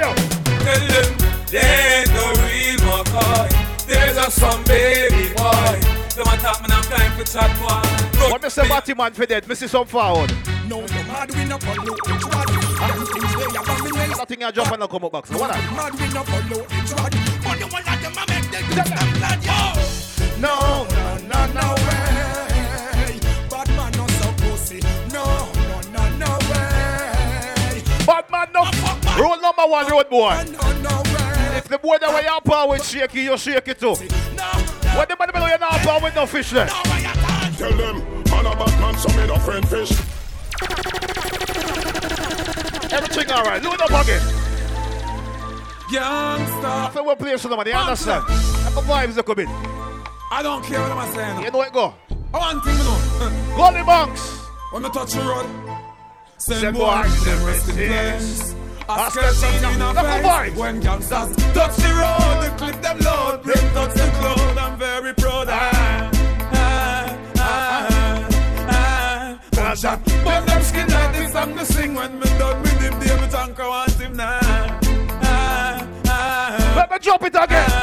Tell 0.66 0.84
them 0.92 1.10
they 1.48 1.70
ain't 1.96 2.12
no 2.12 2.26
real 2.44 2.80
McCoy. 2.88 3.48
There's 3.88 4.18
a 4.18 4.30
some 4.30 4.64
baby 4.66 5.34
boy. 5.36 5.91
Them 6.16 6.28
a 6.28 6.38
talk, 6.38 6.62
man, 6.62 6.72
I'm 6.72 6.84
time 6.84 7.12
for 7.18 7.24
chat 7.24 7.50
boy. 7.58 8.32
What 8.32 8.42
Mr. 8.42 8.68
Batty 8.68 8.94
man 8.94 9.14
for 9.14 9.26
that? 9.26 9.46
Mrs. 9.46 9.70
Some 9.70 9.88
forward. 9.88 10.30
No, 10.68 10.82
no, 10.82 11.04
mad 11.08 11.34
we 11.34 11.46
no 11.46 11.58
follow 11.58 11.96
each 11.96 12.26
one. 12.28 12.48
Them 12.52 13.06
things 13.08 13.36
where 13.38 13.48
you 13.48 13.62
want 13.64 13.84
me 13.86 13.92
waste. 13.94 14.18
Nothing 14.18 14.44
I 14.44 14.52
jump 14.52 14.72
and 14.74 14.84
I 14.84 14.88
come 14.88 15.06
up 15.06 15.12
back. 15.14 15.26
So 15.28 15.38
what? 15.38 15.52
that? 15.52 15.72
Mad 15.72 15.94
we 15.96 16.14
no 16.14 16.24
follow 16.24 16.64
each 16.68 16.92
one. 17.00 17.12
But 17.42 17.60
the 17.60 17.68
one 17.72 17.84
that 17.86 18.00
them 18.04 18.12
a 18.12 18.24
make 18.28 18.52
them 18.52 18.64
just 18.76 18.92
a 18.92 19.04
blood, 19.16 19.40
yo. 19.40 19.62
No, 20.42 20.84
no, 20.92 21.08
no, 21.32 21.40
no 21.56 21.68
way. 21.88 23.20
Bad 23.50 23.70
man 23.70 23.92
no 23.96 24.08
so 24.08 24.28
pussy. 24.44 24.80
No, 25.14 25.24
no, 25.72 25.80
no, 25.96 26.04
no 26.20 26.32
way. 26.52 27.84
Bad 28.06 28.30
man 28.30 28.48
no. 28.54 28.68
Rule 29.16 29.40
number 29.40 29.64
one, 29.64 29.88
road 29.88 30.10
boy. 30.10 30.44
No, 30.52 30.72
no 30.82 30.96
way. 31.14 31.58
If 31.58 31.70
the 31.70 31.78
boy 31.78 31.98
that 32.02 32.14
way 32.14 32.24
you 32.24 32.40
power 32.44 32.68
with 32.68 32.86
shaky, 32.86 33.22
you 33.22 33.38
shake 33.38 33.70
it 33.70 33.80
too. 33.80 33.96
What 34.96 35.10
the 35.10 35.16
man 35.18 35.30
below 35.34 35.48
you 35.48 35.58
not 35.58 35.72
power 35.82 36.00
with 36.02 36.16
no 36.16 36.26
fish 36.26 36.52
there? 36.52 36.68
Tell 36.68 37.72
them, 37.72 38.24
man 38.26 38.46
a 38.46 38.56
bad 38.56 38.80
man, 38.82 38.98
so 38.98 39.10
me 39.18 39.28
no 39.28 39.38
friend 39.38 39.68
fish. 39.68 39.92
Everything 42.92 43.32
alright. 43.32 43.64
Load 43.64 43.82
up 43.82 43.90
again. 43.90 44.22
Youngster. 45.92 46.68
I 46.68 46.90
feel 46.94 47.06
we're 47.06 47.16
playing 47.16 47.38
something, 47.38 47.68
you 47.68 47.74
understand? 47.74 48.24
That's 48.28 48.76
the 48.76 48.82
vibes 48.82 49.26
come 49.26 49.40
in. 49.40 49.48
I 50.32 50.42
don't 50.42 50.64
care 50.64 50.80
what 50.80 50.92
I'm 50.92 51.14
saying. 51.14 51.44
You 51.44 51.52
know 51.52 51.62
it 51.62 51.74
go. 51.74 51.94
I 52.34 52.38
want 52.38 52.64
thing, 52.64 52.78
you 52.78 52.84
know. 52.84 53.56
Golden 53.56 53.86
Banks. 53.86 54.40
When 54.72 54.86
I 54.86 54.90
touch 54.90 55.12
the 55.14 55.22
road, 55.22 55.46
send 56.38 56.60
Send 56.62 56.78
boy, 56.78 57.04
them 57.04 57.46
rest 57.46 57.70
in 57.70 57.76
peace. 57.76 58.56
Something 58.92 59.74
in 59.74 59.82
a 59.82 60.52
when 60.60 60.80
gangsters 60.82 61.34
touch 61.54 61.76
the 61.78 61.92
road, 62.02 62.44
they 62.44 62.58
clip 62.58 62.82
them 62.82 63.00
load, 63.00 63.42
bring 63.42 63.56
touch 63.74 63.94
the 63.94 64.12
cloud. 64.20 64.58
I'm 64.58 64.78
very 64.78 65.14
proud. 65.14 65.48
Ah, 65.50 66.12
ah, 66.52 67.18
ah, 67.38 68.30
ah. 68.68 69.94
Up, 69.94 70.06
burn 70.26 70.46
them 70.46 70.62
skin 70.62 70.88
like 70.90 71.14
this. 71.16 71.34
I'm 71.34 71.56
the 71.56 71.64
sing 71.64 71.94
when 71.96 72.20
me 72.20 72.26
done 72.38 72.62
with 72.62 72.82
him. 72.82 73.00
David 73.00 73.34
Anchor 73.34 73.68
want 73.68 73.92
him 73.94 74.18
now. 74.18 74.40
Ah, 75.24 75.88
ah, 76.08 76.74
Let 76.76 76.92
me 76.92 76.98
drop 77.00 77.24
it 77.24 77.36
again. 77.36 77.81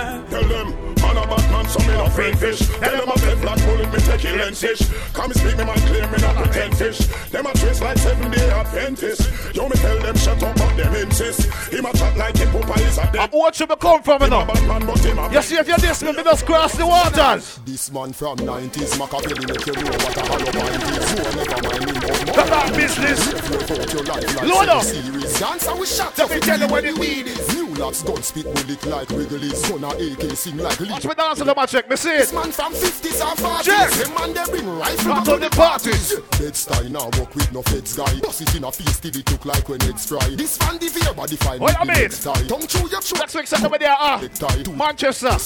So 1.78 1.88
me 1.88 1.94
no 1.96 2.08
friend 2.10 2.38
fish. 2.38 2.58
Tell 2.58 2.96
them 2.96 3.08
a 3.08 3.14
bed 3.18 3.40
black 3.40 3.58
bullet, 3.64 3.92
me 3.92 3.98
take 4.00 4.24
it 4.24 4.40
and 4.40 4.56
fish. 4.56 4.82
Come 5.12 5.32
speak 5.32 5.56
me, 5.56 5.64
man, 5.64 5.78
clear 5.86 6.06
me 6.08 6.18
not 6.18 6.36
pretend 6.36 6.76
fish. 6.76 6.98
Them 7.30 7.46
a 7.46 7.52
trace 7.54 7.80
like 7.80 7.98
seven 7.98 8.30
day 8.30 8.50
Adventist. 8.50 9.54
Yo, 9.54 9.68
me 9.68 9.76
tell 9.76 9.98
them 9.98 10.16
shut 10.16 10.42
up, 10.42 10.56
but 10.56 10.76
them 10.76 10.94
insist. 10.94 11.72
Him 11.72 11.86
a 11.86 11.92
chat 11.92 12.16
like 12.16 12.36
him 12.36 12.50
papa 12.50 12.80
is 12.80 12.98
a 12.98 13.02
dead. 13.12 13.16
I'm 13.16 13.30
watching 13.32 13.68
me 13.68 13.76
come 13.76 14.02
from 14.02 14.22
you 14.22 14.30
now. 14.30 14.44
Man, 14.44 14.86
but 14.86 15.04
him 15.04 15.18
a 15.18 15.32
You 15.32 15.42
see 15.42 15.56
if 15.56 15.68
you're 15.68 15.78
this 15.78 16.02
me, 16.02 16.12
me 16.12 16.22
just 16.22 16.46
cross 16.46 16.74
the 16.76 16.86
waters. 16.86 17.60
This 17.64 17.90
man 17.92 18.12
from 18.12 18.38
90s, 18.38 18.98
Machiavelli 18.98 19.46
make 19.46 19.66
you 19.66 19.72
know 19.72 19.90
what 19.90 20.16
a 20.16 20.20
hollow 20.26 20.52
mind 20.52 20.82
is. 20.82 21.10
You 21.12 21.22
never 21.38 21.62
mind 21.68 21.86
me 21.86 21.92
no 21.92 22.08
more. 22.08 22.34
That's 22.36 22.50
our 22.50 22.70
business. 22.76 23.48
Live 23.68 23.92
your 23.92 24.02
life 24.04 24.36
like 24.36 24.46
Load 24.46 24.68
up. 24.68 24.82
series. 24.82 25.38
Dance 25.38 25.66
and 25.66 25.78
we 25.80 25.86
shot 25.86 26.18
Let 26.18 26.30
me 26.30 26.40
tell 26.40 26.58
you 26.58 26.66
deal 26.66 26.72
what 26.72 26.84
what 26.84 26.84
with 26.84 26.94
the 26.94 27.00
weed 27.00 27.26
is. 27.26 27.54
New 27.54 27.74
lads 27.74 28.02
gun 28.02 28.22
spit 28.22 28.44
bullet 28.44 28.86
like 28.86 29.08
Wrigley's. 29.10 29.64
Son 29.64 29.84
a 29.84 29.88
AK 29.88 30.36
sing 30.36 30.56
like 30.56 30.80
Lee. 30.80 30.90
Watch 30.90 31.04
me 31.06 31.14
dance 31.14 31.40
on 31.40 31.46
the 31.46 31.54
check, 31.68 31.88
me 31.88 31.96
see 31.96 32.16
This 32.16 32.32
it. 32.32 32.34
man 32.34 32.50
from 32.50 32.72
50s 32.72 33.20
and 33.20 33.38
40s. 33.38 33.64
Check. 33.64 33.90
Them 33.90 34.14
man 34.14 34.32
they 34.32 34.50
bring 34.50 34.68
rifle 34.78 35.08
Not 35.08 35.24
to 35.26 35.36
the 35.36 35.50
parties. 35.50 36.14
Dead 36.38 36.56
style 36.56 36.88
now 36.88 37.04
work 37.18 37.34
with 37.34 37.52
no 37.52 37.62
feds 37.62 37.96
guy. 37.96 38.18
Bust 38.20 38.40
it 38.42 38.54
in 38.56 38.64
a 38.64 38.72
feast 38.72 39.02
till 39.02 39.16
it 39.16 39.30
look 39.30 39.44
like 39.44 39.68
when 39.68 39.82
it's 39.82 40.06
fry. 40.08 40.26
This 40.36 40.56
fan 40.56 40.78
the 40.78 40.88
fear 40.88 41.12
body 41.14 41.36
fine. 41.36 41.60
What 41.60 41.78
with 41.78 41.88
you 41.88 41.94
mean? 41.94 42.02
next 42.02 42.24
tie. 42.24 42.46
Tongue 42.48 42.66
chew 42.66 42.88
your 42.88 43.00
throat. 43.00 43.20
Next 43.20 43.34
week, 43.34 43.46
Saturday, 43.46 43.68
where 43.68 43.78
they 43.78 43.86
are. 43.86 43.96
Ah? 44.00 44.18
Necktie. 44.20 44.62
Two 44.62 44.72
Manchester. 44.72 45.36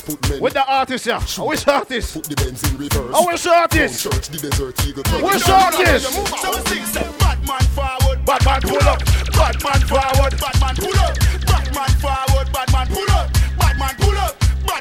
With 0.40 0.53
the 0.55 0.65
artist, 0.66 1.07
yeah. 1.07 1.20
I 1.39 1.43
wish 1.43 1.66
artist. 1.66 2.15
Put 2.15 2.24
the 2.24 2.36
Benz 2.36 2.62
in 2.70 2.78
reverse. 2.78 3.15
I 3.15 3.24
wish 3.27 3.47
artist. 3.47 4.03
Church 4.05 4.28
the 4.28 4.39
desert 4.39 4.86
eagle. 4.86 5.03
Wish 5.23 5.49
artist. 5.49 6.07
So 6.12 6.51
we 6.51 6.61
sing 6.70 6.86
say 6.86 7.09
bad 7.19 7.39
forward. 7.74 8.24
Bad 8.24 8.44
man 8.44 8.61
pull 8.62 8.89
up. 8.89 9.01
Bad 9.32 9.57
man 9.65 9.81
forward. 9.90 10.32
Bad 10.39 10.57
man 10.61 10.74
pull 10.77 10.99
up. 10.99 11.15
Bad 11.47 11.74
man 11.74 11.90
forward. 11.99 12.53
Bad 12.53 12.73
man 12.73 12.86
pull 12.86 13.11
up. 13.11 13.12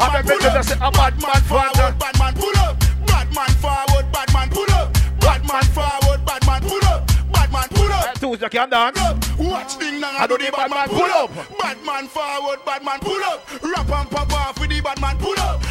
I 0.01 0.17
you 0.25 0.39
just 0.41 0.69
say 0.69 0.75
a 0.81 0.91
bad 0.91 1.21
man 1.21 1.41
forward. 1.43 1.99
Bad 1.99 2.17
man 2.17 2.33
pull 2.33 2.57
up. 2.57 2.79
Bad 3.05 3.35
man 3.35 3.49
forward. 3.61 4.11
Bad 4.11 4.33
man 4.33 4.49
pull 4.49 4.71
up. 4.71 4.93
Bad 5.19 5.47
man 5.47 5.63
forward. 5.63 6.25
Bad 6.25 6.45
man 6.47 6.61
pull 6.61 6.85
up. 6.85 7.07
Bad 7.31 7.51
man 7.51 7.69
pull 7.69 7.91
up. 7.93 8.15
Two 8.15 8.31
Tuesday 8.31 8.49
can 8.49 8.69
dance. 8.69 8.99
Watch 9.37 9.75
thing 9.75 9.99
now. 9.99 10.17
I 10.17 10.25
do 10.25 10.37
the 10.39 10.51
bad 10.51 10.71
man 10.71 10.89
pull 10.89 11.03
up. 11.03 11.29
Bad 11.59 11.85
man 11.85 12.07
forward. 12.07 12.65
Bad 12.65 12.83
man 12.83 12.99
pull 12.99 13.23
up. 13.23 13.45
Rap 13.61 13.89
and 13.89 14.09
pop 14.09 14.33
off 14.33 14.59
with 14.59 14.71
the 14.71 14.81
bad 14.81 14.99
man 14.99 15.17
pull 15.19 15.39
up. 15.39 15.61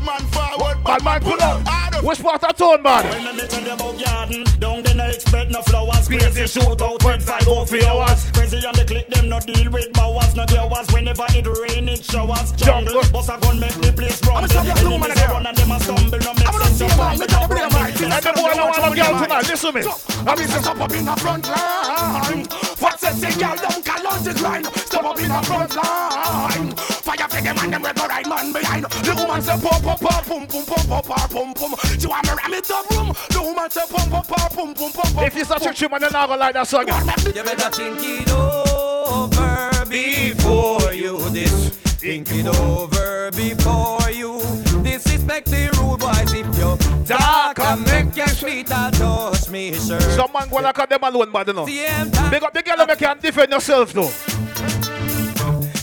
Bad 0.00 0.06
man 0.06 0.30
forward. 0.30 0.84
Bad 0.84 1.04
man 1.04 1.20
pull 1.20 1.42
up. 1.42 2.04
Which 2.04 2.22
part 2.22 2.42
of 2.42 2.56
town, 2.56 2.82
man? 2.82 3.04
When 3.04 3.40
I 3.40 3.46
tell 3.46 3.60
them 3.60 3.78
about 3.78 4.02
garden, 4.02 4.44
down 4.58 4.82
then 4.82 5.00
I 5.00 5.10
expect 5.10 5.50
no 5.50 5.60
flowers. 5.60 6.08
Crazy 6.08 6.46
shoot 6.46 6.80
out 6.80 7.04
with 7.04 7.22
five 7.22 7.46
or 7.46 7.66
three 7.66 7.84
hours. 7.84 8.30
Crazy 8.32 8.64
and 8.64 8.74
they 8.76 8.84
click 8.84 9.08
them, 9.08 9.28
no 9.28 9.40
deal 9.40 9.70
with 9.70 9.92
bowers, 9.92 10.34
no 10.34 10.44
hours. 10.56 10.86
Whenever 10.92 11.26
it 11.30 11.46
rain, 11.46 11.88
it 11.88 12.02
showers. 12.02 12.52
Jungle, 12.52 13.02
bust 13.12 13.28
a 13.28 13.38
gun, 13.40 13.60
make 13.60 13.74
the 13.74 13.92
place 13.92 14.24
rumble. 14.26 14.50
Enemies 14.56 15.20
a 15.20 15.26
run 15.28 15.46
and 15.46 15.56
them 15.56 15.70
a 15.70 15.80
stumble, 15.80 16.18
no 16.18 16.32
make 16.32 16.48
sense 16.48 16.78
to 16.78 16.88
fumble. 16.96 17.26
no 17.28 17.40
rumble. 17.46 17.78
And 18.00 18.24
the 18.24 18.32
boy 18.32 18.52
now 18.56 18.66
want 18.72 18.92
a 18.92 18.96
girl 18.96 19.20
tonight. 19.20 19.48
Listen 19.48 19.72
to 19.72 19.80
me. 19.80 19.92
I 20.26 20.36
mean, 20.36 20.48
step 20.48 20.80
up 20.80 20.92
in 20.92 21.04
the 21.04 21.16
front 21.16 21.46
line. 21.46 22.46
What's 22.80 22.99
that 23.12 23.32
say, 23.32 23.40
girl? 23.40 23.56
Don't 23.56 23.84
call 23.84 24.06
on 24.06 24.24
the 24.24 24.34
grind. 24.34 24.66
Step 24.66 25.04
up 25.04 25.18
in 25.18 25.28
the 25.28 25.42
front 25.42 25.76
line. 25.76 26.76
Fire 26.76 27.28
for 27.28 27.40
them 27.40 27.58
and 27.58 27.72
them 27.72 27.82
with 27.82 27.94
the 27.96 28.06
right 28.08 28.28
man 28.28 28.52
behind. 28.52 28.84
The 28.84 29.14
woman 29.16 29.42
say, 29.42 29.58
pop, 29.60 29.82
pop, 29.82 30.00
pop, 30.00 30.24
pum, 30.24 30.46
pum, 30.46 30.64
pum, 30.64 30.86
pum, 30.86 31.02
pum, 31.02 31.28
pum, 31.28 31.54
pum. 31.54 31.74
She 31.98 32.06
want 32.06 32.26
me 32.26 32.32
ram 32.32 32.54
it 32.54 32.70
up 32.70 32.90
room. 32.90 33.12
The 33.30 33.42
woman 33.42 33.70
say, 33.70 33.82
pum, 33.90 34.10
pum, 34.10 34.22
pum, 34.22 34.48
pum, 34.50 34.74
pum, 34.74 34.92
pum, 34.92 35.12
pum. 35.14 35.24
If 35.24 35.36
you 35.36 35.44
start 35.44 35.62
to 35.62 35.88
man, 35.88 36.00
then 36.00 36.14
I 36.14 36.26
go 36.26 36.36
like 36.36 36.54
that 36.54 36.66
song. 36.66 36.86
You 36.86 37.42
better 37.42 37.70
think 37.70 37.98
it 38.02 38.30
over 38.30 39.86
before 39.86 40.92
you 40.92 41.18
this. 41.30 41.70
Think 42.00 42.32
it 42.32 42.46
over 42.46 43.30
before 43.32 44.10
you 44.10 44.40
disrespect 44.82 45.50
the 45.50 45.68
rude 45.78 46.00
boys. 46.00 46.32
If 46.32 46.46
you 46.56 46.89
talk 47.18 47.58
and 47.58 47.84
make 47.86 48.16
your 48.16 48.28
sweet, 48.28 48.70
I'll 48.70 49.32
me 49.50 49.72
shirt. 49.74 50.02
Some 50.02 50.32
man 50.32 50.48
gonna 50.48 50.72
cut 50.72 50.88
them 50.88 51.02
alone, 51.02 51.30
but 51.32 51.46
you 51.46 51.52
know. 51.52 51.66
Big 51.66 52.42
up 52.42 52.52
the 52.52 52.62
girl 52.62 52.86
that 52.86 52.98
can 52.98 53.18
defend 53.18 53.52
yourself, 53.52 53.92
though. 53.92 54.10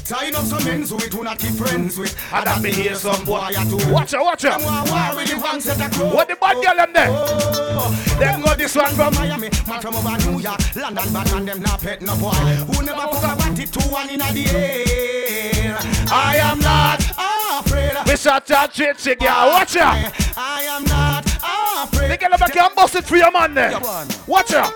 Tying 0.07 0.33
up 0.35 0.43
some 0.45 0.63
men 0.63 0.83
who 0.83 1.23
not 1.23 1.37
keep 1.37 1.53
friends 1.55 1.97
with. 1.97 2.15
And 2.31 2.47
that 2.47 2.61
me 2.61 2.71
hear 2.71 2.95
some 2.95 3.25
boy 3.25 3.49
or 3.49 3.65
two. 3.65 3.91
Watch 3.91 4.13
out, 4.13 4.23
watch 4.23 4.45
out. 4.45 4.59
Them 4.59 4.65
want 4.65 4.89
war 4.89 5.15
with 5.17 5.29
the 5.29 5.35
wrong 5.35 5.59
set 5.59 5.81
of 5.81 5.91
crew. 5.91 6.07
What 6.07 6.29
the 6.29 6.37
bad 6.37 6.63
girl 6.63 6.75
them 6.77 6.93
there? 6.93 7.09
Oh. 7.11 8.15
Them 8.17 8.41
got 8.41 8.57
this 8.57 8.73
one 8.73 8.93
from 8.95 9.13
Miami, 9.15 9.49
man 9.67 9.81
from 9.81 9.95
over 9.95 10.17
New 10.31 10.39
York, 10.39 10.75
London, 10.77 11.11
but 11.11 11.33
man 11.33 11.45
them 11.45 11.61
not 11.61 11.81
pet 11.81 12.01
no 12.01 12.15
boy. 12.15 12.31
Who 12.31 12.85
never 12.85 13.07
put 13.07 13.23
a 13.23 13.35
batty 13.35 13.65
two 13.65 13.81
one 13.91 14.09
in 14.09 14.19
the 14.19 14.47
air. 14.55 15.77
I 16.09 16.37
am 16.37 16.59
not 16.59 17.03
afraid. 17.59 17.91
Mr. 18.07 18.39
Chachichi, 18.39 19.19
girl, 19.19 19.49
watch 19.51 19.75
out. 19.75 20.13
I 20.37 20.63
am 20.63 20.85
not 20.85 20.95
afraid. 21.09 21.16
The 22.07 22.17
girl 22.17 22.37
that 22.37 22.51
can 22.51 22.75
bust 22.75 22.95
it 22.95 23.05
for 23.05 23.17
your 23.17 23.31
man 23.31 23.53
there. 23.53 23.79
Watch 24.27 24.53
out. 24.53 24.73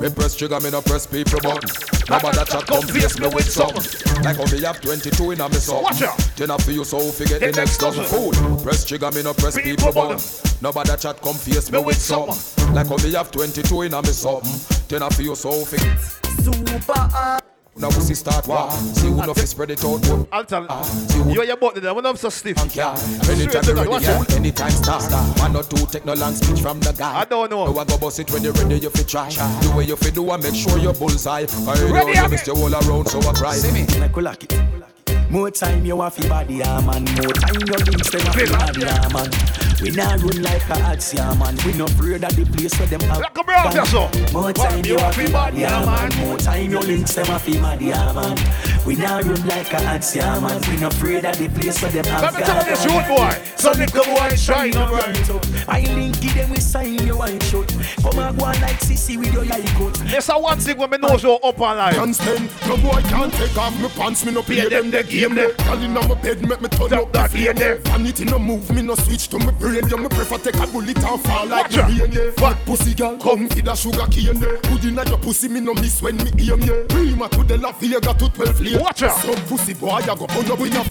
Me 0.00 0.08
press 0.08 0.36
trigger, 0.36 0.60
me 0.60 0.70
no 0.70 0.80
press 0.80 1.06
people 1.06 1.40
button. 1.40 1.68
Nobody 2.08 2.38
chat 2.38 2.66
come 2.66 2.82
face 2.82 3.18
me 3.18 3.28
with 3.28 3.50
something. 3.50 4.22
Like 4.22 4.36
how 4.36 4.46
me 4.50 4.62
have 4.62 4.80
22 4.80 5.32
in 5.32 5.40
a 5.40 5.48
me 5.48 5.56
something. 5.56 5.82
Watch 5.82 6.02
out. 6.02 6.16
Then 6.36 6.50
I 6.50 6.56
feel 6.58 6.74
you 6.76 6.84
so 6.84 7.00
forget 7.10 7.40
the 7.40 7.52
next 7.52 7.78
dozen 7.78 8.04
food. 8.04 8.34
Press 8.62 8.84
trigger, 8.84 9.10
me 9.10 9.22
no 9.22 9.34
press 9.34 9.60
people 9.60 9.92
button. 9.92 10.20
Nobody 10.62 10.96
chat 10.96 11.20
come 11.20 11.34
face 11.34 11.70
me 11.70 11.82
with 11.82 11.96
something. 11.96 12.74
Like 12.74 12.86
how 12.86 12.96
me 12.96 13.12
have 13.12 13.30
22 13.30 13.82
in 13.82 13.94
a 13.94 14.00
me 14.00 14.08
something. 14.08 14.86
Then 14.88 15.02
I 15.02 15.08
feel 15.10 15.26
you 15.26 15.34
so 15.34 15.64
forget. 15.64 15.98
Super. 16.42 17.40
Now 17.80 17.88
we 17.88 18.00
see 18.00 18.14
start 18.14 18.46
war. 18.46 18.70
See 18.70 19.08
who 19.08 19.16
no 19.16 19.32
fi 19.32 19.44
spread 19.46 19.70
it 19.70 19.82
out. 19.84 20.02
Boy. 20.02 20.26
I'll 20.30 20.44
tell 20.44 20.66
ah, 20.68 21.16
you. 21.16 21.32
You 21.32 21.40
are 21.40 21.44
your 21.44 21.56
button 21.56 21.82
there. 21.82 21.94
When 21.94 22.04
I'm 22.04 22.16
so 22.16 22.28
stiff. 22.28 22.56
Yeah. 22.74 22.94
Straight 22.94 23.38
Anytime 23.38 23.62
to 23.62 23.68
you 23.68 23.74
the- 23.74 23.74
ready, 23.74 23.88
watch 23.88 24.02
yeah. 24.02 24.18
out. 24.18 24.32
Anytime 24.34 24.70
start. 24.70 25.02
One 25.40 25.56
or 25.56 25.62
two 25.62 25.86
take 25.86 26.04
no 26.04 26.12
long 26.12 26.34
speech 26.34 26.60
from 26.60 26.78
the 26.80 26.92
guy. 26.92 27.20
I 27.20 27.24
don't 27.24 27.50
know. 27.50 27.64
No, 27.72 27.78
I 27.78 27.84
go 27.84 27.96
bust 27.96 28.18
it 28.20 28.30
when 28.32 28.42
you're 28.42 28.52
ready, 28.52 28.78
you 28.78 28.90
fi 28.90 29.02
try. 29.02 29.28
The 29.30 29.72
way 29.76 29.84
you 29.84 29.96
fi 29.96 30.10
do, 30.10 30.30
I 30.30 30.36
make 30.36 30.54
sure 30.54 30.78
you're 30.78 30.92
bullseye. 30.92 31.40
I 31.40 31.72
Ready, 31.72 31.92
know 31.92 32.06
you 32.08 32.10
okay. 32.20 32.28
missed 32.28 32.46
your 32.46 32.56
all 32.56 32.74
around, 32.74 33.08
so 33.08 33.18
I 33.20 33.32
cry. 33.32 33.54
See 33.54 33.72
me. 33.72 33.86
Like 33.98 34.14
we 34.14 34.22
like 34.22 34.44
it. 34.44 35.30
More 35.30 35.50
time 35.50 35.84
you 35.86 36.00
have 36.00 36.12
fi 36.14 36.28
body, 36.28 36.54
yeah, 36.56 36.80
man. 36.80 37.04
More 37.04 37.32
time 37.32 37.60
your 37.66 37.78
links 37.78 38.10
them 38.10 38.20
have 38.20 38.34
fi 38.34 38.46
body, 38.46 38.80
yeah, 38.80 39.08
man. 39.14 39.69
We 39.82 39.90
not 39.92 40.20
run 40.22 40.42
like 40.42 40.68
a 40.68 40.74
ads, 40.74 41.14
yeah, 41.14 41.32
man. 41.34 41.56
We 41.64 41.72
not 41.72 41.90
afraid 41.90 42.22
of 42.22 42.36
the 42.36 42.44
place 42.44 42.78
where 42.78 42.88
them 42.88 43.00
have. 43.00 43.32
Come 43.32 43.46
here, 43.46 43.72
gun. 43.72 43.86
so. 43.86 44.10
More 44.32 44.52
time 44.52 44.84
you 44.84 44.98
have 44.98 45.14
fi 45.14 45.32
body, 45.32 45.60
yeah, 45.60 45.84
man. 45.86 46.10
More 46.26 46.36
time 46.36 46.70
your 46.70 46.82
links 46.82 47.14
them 47.14 47.26
have 47.26 47.40
fi 47.40 47.58
body, 47.58 47.86
yeah, 47.86 48.12
man. 48.12 48.36
We 48.84 48.96
not 48.96 49.24
run 49.24 49.46
like 49.46 49.72
a 49.72 49.76
ads, 49.76 50.14
yeah, 50.14 50.38
man. 50.38 50.60
We 50.68 50.76
not 50.76 50.92
afraid 50.92 51.24
of 51.24 51.38
the 51.38 51.48
place 51.48 51.80
where 51.80 51.90
them 51.90 52.04
have. 52.04 52.22
Let 52.22 52.34
me 52.34 52.40
tell 52.42 52.56
you 52.58 52.70
this, 52.70 52.84
youth 52.84 53.08
boy. 53.08 53.50
So 53.56 53.72
little 53.72 54.04
boy 54.04 54.36
shine 54.36 54.76
on 54.76 54.92
right 54.92 55.30
up. 55.30 55.46
I 55.68 55.80
link 55.94 56.20
give 56.20 56.34
them 56.34 56.50
we 56.50 56.60
sign 56.60 56.98
your 57.06 57.16
white 57.16 57.42
shirt. 57.44 57.68
Come 58.02 58.18
and 58.18 58.38
go 58.38 58.44
on 58.44 58.60
like 58.60 58.80
sissy 58.80 59.16
with 59.16 59.32
your 59.32 59.44
like 59.46 59.66
coat. 59.76 59.94
There's 60.04 60.28
a 60.28 60.38
one 60.38 60.58
thing 60.58 60.76
when 60.76 60.90
me 60.90 60.98
know 60.98 61.16
you 61.16 61.32
up 61.32 61.60
on 61.60 61.76
live. 61.76 61.94
Can't 61.94 62.14
stand, 62.14 62.50
no 62.66 62.76
boy 62.76 63.00
can't 63.02 63.32
take 63.32 63.56
off 63.56 63.80
my 63.80 63.88
pants, 63.88 64.26
me 64.26 64.32
no 64.32 64.42
pay 64.42 64.68
them 64.68 64.90
the 64.90 65.02
game 65.04 65.34
there. 65.34 65.52
Girl 65.54 65.82
inna 65.82 66.06
my 66.06 66.14
bed, 66.20 66.46
make 66.46 66.60
me 66.60 66.68
turn 66.68 66.92
up 66.94 67.12
that 67.12 67.32
lane 67.32 67.56
there. 67.56 67.76
Vanity 67.76 68.24
no 68.24 68.38
move, 68.38 68.70
me 68.70 68.82
no 68.82 68.94
switch 68.94 69.28
to 69.28 69.38
my 69.38 69.50
brain. 69.52 69.69
Yeah, 69.72 69.96
me 69.96 70.08
prefer 70.08 70.38
take 70.38 70.56
a 70.56 70.66
bullet 70.66 70.98
and 70.98 71.20
fall 71.22 71.46
like 71.46 71.70
the 71.70 71.82
rain 71.82 72.12
yeah. 72.12 72.30
Fat 72.32 72.58
pussy 72.66 72.94
girl, 72.94 73.16
come 73.18 73.48
feed 73.48 73.68
a 73.68 73.76
sugar 73.76 74.06
cane 74.10 74.40
there. 74.40 74.58
Good 74.62 74.84
inna 74.86 75.04
your 75.08 75.18
pussy, 75.18 75.48
me 75.48 75.60
no 75.60 75.74
miss 75.74 76.02
when 76.02 76.16
me 76.16 76.30
aim 76.40 76.60
yeah. 76.62 76.82
Prima 76.88 77.28
to 77.28 77.44
the 77.44 77.56
La 77.56 77.72
Vega 77.72 78.00
to 78.00 78.28
12 78.28 78.60
lane. 78.60 78.80
Watch 78.80 79.02
out. 79.04 79.16
Some 79.20 79.44
pussy 79.46 79.74
boy, 79.74 79.90
I 79.90 80.06
go 80.06 80.26
pull 80.26 80.52
up 80.52 80.60
in 80.60 80.72
your 80.72 80.84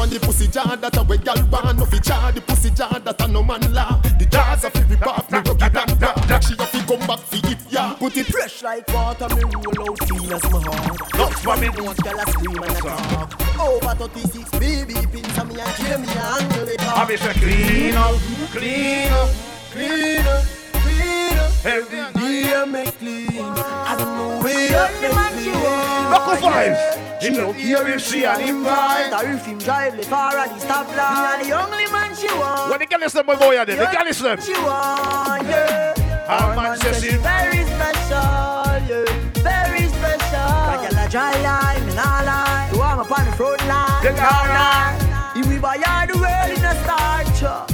on 0.00 0.08
the 0.10 0.20
pussy 0.20 0.46
jar 0.46 0.76
that 0.76 0.96
a 0.96 1.02
way 1.02 1.18
gal 1.18 1.42
born 1.46 1.76
no 1.76 1.84
fi 1.84 1.98
jar 1.98 2.30
the 2.30 2.40
pussy 2.40 2.70
jar 2.70 3.00
that 3.00 3.20
a 3.20 3.26
no 3.26 3.42
man 3.42 3.60
law 3.72 4.00
the 4.18 4.26
jars 4.26 4.64
a 4.64 4.70
fi 4.70 4.82
rip 4.82 5.06
off 5.06 5.30
me 5.30 5.38
rugged 5.38 5.76
and 5.76 6.02
raw 6.02 6.38
she 6.38 6.54
a 6.54 6.66
fi 6.66 6.77
come 6.88 7.06
back 7.06 7.20
fi 7.20 7.36
it 7.52 7.58
yeah 7.68 7.94
Put 7.98 8.16
it 8.16 8.26
fresh 8.26 8.62
like 8.62 8.88
water, 8.88 9.28
me 9.36 9.42
roll 9.44 9.90
out 9.90 9.98
clean 10.00 10.32
as 10.32 10.42
my 10.50 10.60
heart. 10.64 10.98
That's 11.12 11.40
for 11.44 11.56
me. 11.60 11.68
Don't 11.68 11.96
girl 12.02 12.18
a 12.18 12.24
scream 12.32 12.62
and 12.62 12.76
a 12.76 12.80
talk. 12.80 13.60
Over 13.60 14.08
36, 14.08 14.50
baby, 14.58 14.94
pins 15.12 15.38
on 15.38 15.48
me 15.48 15.60
and 15.60 15.74
kill 15.76 15.98
me 15.98 16.08
and 16.08 16.18
handle 16.18 16.68
it 16.68 16.80
I 16.80 17.02
off. 17.02 17.08
be 17.08 17.16
say 17.16 17.32
clean 17.34 17.94
up, 17.94 18.14
clean 18.52 19.12
up, 19.12 19.30
clean 19.72 20.26
up, 20.26 20.44
clean 20.72 21.38
up. 21.38 21.66
Every 21.66 22.20
day 22.20 22.54
I 22.54 22.64
make 22.64 22.98
clean. 22.98 23.28
I 23.38 23.96
don't 23.98 24.16
know 24.16 24.42
where 24.42 24.80
I 24.80 24.88
make 25.02 25.32
clean. 25.42 26.10
Local 26.12 26.48
vibes. 26.48 27.22
Him 27.22 27.32
no 27.34 27.52
hear 27.52 27.84
him 27.84 27.98
see 27.98 28.24
and 28.24 28.40
him 28.40 28.64
vibe. 28.64 29.12
Or 29.12 29.28
if 29.28 29.44
him 29.44 29.58
drive 29.58 29.96
the 29.96 30.04
car 30.06 30.38
at 30.38 30.48
the 30.54 30.60
stoplight. 30.64 31.42
Me 31.42 31.50
are 31.52 31.60
the 31.60 31.64
only 31.64 31.86
man 31.92 32.14
she 32.16 32.28
want. 32.38 32.70
When 32.70 32.78
the 32.78 32.86
girl 32.86 33.02
is 33.02 33.12
them, 33.12 33.26
my 33.26 33.34
boy, 33.34 33.58
are 33.58 33.66
there? 33.66 33.76
The 33.76 33.86
girl 33.86 34.06
is 34.06 34.20
them. 34.20 34.40
She 34.40 34.52
want, 34.52 35.42
yeah. 35.44 35.97
Our 36.28 36.54
man 36.56 36.78
says 36.78 37.02
she 37.02 37.16
very 37.16 37.64
special, 37.64 38.20
yeah. 38.84 39.04
Very 39.40 39.88
special. 39.88 40.48
Like 40.68 40.92
a 40.92 41.08
dry 41.10 41.32
line, 41.42 41.86
me 41.86 41.94
nah 41.94 42.20
lie. 42.22 42.68
You 42.72 42.78
want 42.78 43.08
me 43.08 43.16
on 43.16 43.24
the 43.24 43.32
front 43.32 43.66
line. 43.66 44.02
Take 44.02 44.16
Nah, 44.16 44.44
her. 44.44 45.40
If 45.40 45.46
we 45.48 45.58
buy 45.58 45.76
all 45.86 46.06
the 46.06 46.18
world 46.18 46.58
in 46.58 46.64
a 46.64 46.74
starch. 46.84 47.42
Uh. 47.42 47.66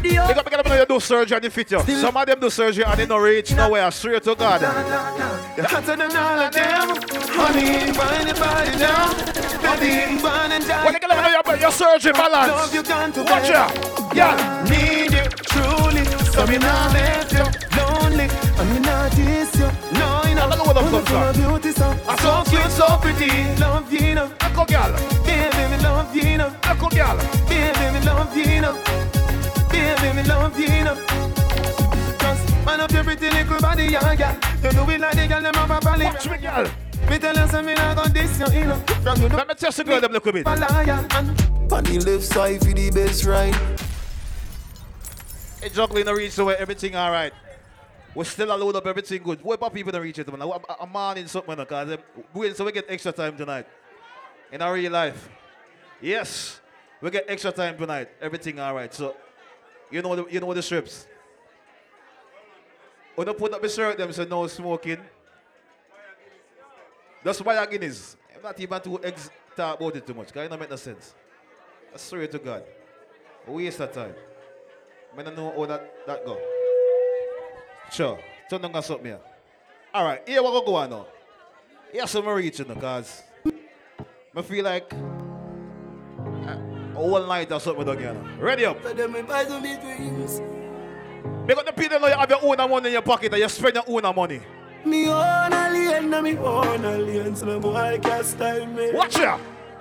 The 0.00 0.10
They 0.10 0.14
got 0.14 0.44
me 0.46 0.50
get 0.50 0.64
them 0.64 0.78
you 0.78 0.86
do 0.86 1.00
surgery 1.00 1.34
and 1.36 1.44
they 1.44 1.48
fit 1.50 1.70
you. 1.72 1.80
Some 1.80 2.16
of 2.16 2.24
them 2.24 2.38
do 2.38 2.50
surgery 2.50 2.84
and 2.84 2.96
they 2.98 3.06
no 3.06 3.18
reach 3.18 3.52
nowhere. 3.52 3.90
Straight 3.90 4.22
to 4.22 4.34
God. 4.36 4.62
Hotter 4.62 5.96
than 5.96 6.16
all 6.16 6.38
of 6.38 6.52
them. 6.52 6.88
Honey, 7.34 7.92
find 7.92 8.28
your 8.28 8.36
body 8.36 8.78
down. 8.78 9.10
Honey, 9.58 10.22
burn 10.22 10.52
and 10.52 10.64
die. 10.68 10.84
When 10.84 10.92
they 10.94 11.00
get 11.00 11.10
them 11.10 11.24
you 11.24 11.32
your, 11.52 11.60
your 11.60 11.72
surgery 11.72 12.12
Love 12.12 12.30
balance. 12.30 12.72
you 12.74 12.82
gone 12.84 13.12
to 13.12 13.22
Watch 13.24 13.50
out. 13.50 14.14
Yeah. 14.14 14.64
Need 14.70 15.12
you 15.12 15.24
truly. 15.50 16.04
So 16.30 16.46
me 16.46 16.58
not 16.58 16.92
let 16.92 17.32
you 17.32 17.44
lonely. 18.18 18.34
And 18.58 18.70
me 18.72 18.78
not 18.80 19.10
diss 19.12 19.54
you. 19.56 19.70
No, 19.98 20.22
you 20.26 20.34
know. 20.34 20.46
I 20.46 20.48
don't 20.48 20.58
know 20.58 20.64
what 20.64 20.76
I'm 20.76 20.92
Look 20.92 21.04
talking 21.06 21.16
at 21.16 21.36
my 21.36 21.58
beauty 21.58 21.72
so. 21.72 21.86
I 22.08 22.16
So 22.16 22.50
cute, 22.50 22.70
so 22.70 22.86
pretty. 22.98 23.30
Love 23.60 23.92
you, 23.92 24.14
know. 24.14 24.32
Echo 24.40 24.64
girl. 24.64 24.92
Baby, 25.24 25.70
me 25.70 25.82
love 25.82 26.14
you, 26.14 26.38
know. 26.38 26.54
Echo 26.62 26.88
girl. 26.88 27.16
Baby, 27.48 27.98
me 27.98 28.00
love 28.04 28.36
you, 28.36 28.60
know. 28.60 28.74
Baby, 29.70 30.16
me 30.16 30.22
love 30.24 30.58
you, 30.58 30.84
know. 30.84 30.96
Just 32.18 32.66
man 32.66 32.80
up 32.80 32.90
your 32.90 33.04
pretty 33.04 33.30
little 33.30 33.60
body, 33.60 33.84
yeah, 33.84 34.12
yeah. 34.12 34.34
You 34.62 34.70
do 34.70 34.90
it 34.90 35.00
like 35.00 35.14
the 35.14 35.26
girl 35.26 35.42
them 35.42 35.54
have 35.54 35.70
a 35.70 35.80
valley. 35.80 36.04
Watch 36.06 36.28
me, 36.28 36.38
girl. 36.38 36.66
Me 37.08 37.18
tell 37.18 37.34
you, 37.36 37.48
say 37.48 37.62
me 37.62 37.74
not 37.74 37.96
gon' 37.96 38.12
diss 38.12 38.38
you, 38.38 38.60
you 38.60 38.66
know. 38.66 38.76
From 39.02 39.22
you 39.22 39.28
know, 39.28 39.36
Let 39.36 39.48
me 39.48 39.54
test 39.54 39.76
the 39.78 39.84
girl 39.84 40.00
them 40.00 40.12
little 40.12 40.32
bit. 40.32 40.46
a 40.46 40.56
liar. 40.56 41.06
And 41.12 41.72
On 41.72 41.84
the 41.84 41.98
left 42.00 42.24
side 42.24 42.60
for 42.60 42.72
the 42.72 42.90
best 42.90 43.24
ride. 43.24 43.54
Hey, 45.62 45.70
juggling 45.70 46.04
the 46.04 46.14
reach 46.14 46.32
so 46.32 46.48
everything 46.50 46.94
all 46.94 47.10
right. 47.10 47.32
We 48.14 48.24
still 48.24 48.52
a 48.52 48.56
load 48.56 48.74
up 48.76 48.86
everything 48.86 49.22
good. 49.22 49.42
What 49.42 49.54
about 49.54 49.74
people 49.74 49.92
to 49.92 50.00
reach 50.00 50.18
it, 50.18 50.26
man? 50.26 50.42
I'm, 50.42 50.60
I'm 50.80 50.92
man 50.92 51.18
in 51.18 51.28
something, 51.28 51.54
because 51.54 51.98
I'm 52.34 52.54
so 52.54 52.64
we 52.64 52.72
get 52.72 52.86
extra 52.88 53.12
time 53.12 53.36
tonight. 53.36 53.66
In 54.50 54.62
our 54.62 54.72
real 54.72 54.90
life. 54.90 55.28
Yes. 56.00 56.60
We 57.00 57.10
get 57.10 57.26
extra 57.28 57.52
time 57.52 57.76
tonight. 57.76 58.08
Everything 58.20 58.58
all 58.58 58.74
right. 58.74 58.92
So, 58.92 59.14
you 59.90 60.02
know 60.02 60.16
the, 60.16 60.26
you 60.30 60.40
know 60.40 60.52
the 60.52 60.62
strips. 60.62 61.06
When 63.14 63.28
I 63.28 63.32
put 63.32 63.52
up 63.52 63.60
the 63.60 63.68
shirt, 63.68 63.98
them 63.98 64.12
say 64.12 64.24
no 64.24 64.46
smoking. 64.46 64.98
That's 67.22 67.40
why 67.42 67.58
I 67.58 67.66
Guinness. 67.66 68.16
I'm 68.34 68.42
not 68.42 68.58
even 68.58 68.80
too 68.80 69.00
ex- 69.02 69.30
talk 69.54 69.78
about 69.78 69.96
it 69.96 70.06
too 70.06 70.14
much, 70.14 70.28
because 70.28 70.46
it 70.46 70.48
don't 70.48 70.60
make 70.60 70.70
no 70.70 70.76
sense. 70.76 71.14
I 71.92 71.98
swear 71.98 72.26
to 72.26 72.38
God. 72.38 72.62
Waste 73.46 73.80
of 73.80 73.92
time. 73.92 74.14
I 75.16 75.22
don't 75.22 75.36
know 75.36 75.52
how 75.56 75.66
that, 75.66 76.06
that 76.06 76.24
go. 76.24 76.38
Sure. 77.92 78.18
Turn 78.50 78.60
down 78.62 78.82
something 78.82 79.06
here. 79.06 79.20
All 79.92 80.04
right, 80.04 80.20
here 80.26 80.42
we 80.42 80.48
go 80.48 80.62
go 80.64 80.74
on 80.76 80.90
now. 80.90 81.06
Here 81.92 82.06
some 82.06 82.28
reaching 82.28 82.66
because 82.66 83.22
I 84.36 84.42
feel 84.42 84.64
like 84.64 84.92
uh, 84.92 84.96
a 86.50 86.94
whole 86.94 87.26
night 87.26 87.50
or 87.50 87.60
something 87.60 87.98
here. 87.98 88.14
Ready 88.38 88.64
up. 88.66 88.82
So 88.82 88.92
them 88.92 89.12
me 89.12 89.22
buy 89.22 89.44
some 89.44 89.62
big 89.62 89.80
drinks. 89.80 90.40
Because 91.46 91.64
the 91.64 91.72
people 91.72 91.98
know 91.98 92.08
you 92.08 92.14
have 92.14 92.28
your 92.28 92.44
own 92.44 92.70
money 92.70 92.88
in 92.88 92.92
your 92.92 93.02
pocket 93.02 93.32
and 93.32 93.40
you 93.42 93.48
spend 93.48 93.74
your 93.74 93.84
own 93.86 94.14
money. 94.14 94.40
Me 94.84 95.08
own 95.08 95.52
a 95.52 95.70
lane, 95.72 96.10
na 96.10 96.20
me 96.20 96.36
own 96.36 96.84
a 96.84 96.98
lane, 96.98 97.34
so 97.34 97.46
no 97.46 97.58
boy 97.58 97.98
can 98.02 98.22
style 98.22 98.66
me. 98.66 98.92
Watch 98.92 99.18
ya. 99.18 99.38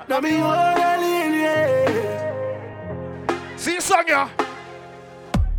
Na 0.08 0.20
me 0.20 0.38
own 0.38 0.44
a 0.44 0.98
lane, 0.98 1.34
yeah. 1.34 2.48
See 3.58 3.74
you 3.74 3.82
song 3.82 4.08
ya. 4.08 4.30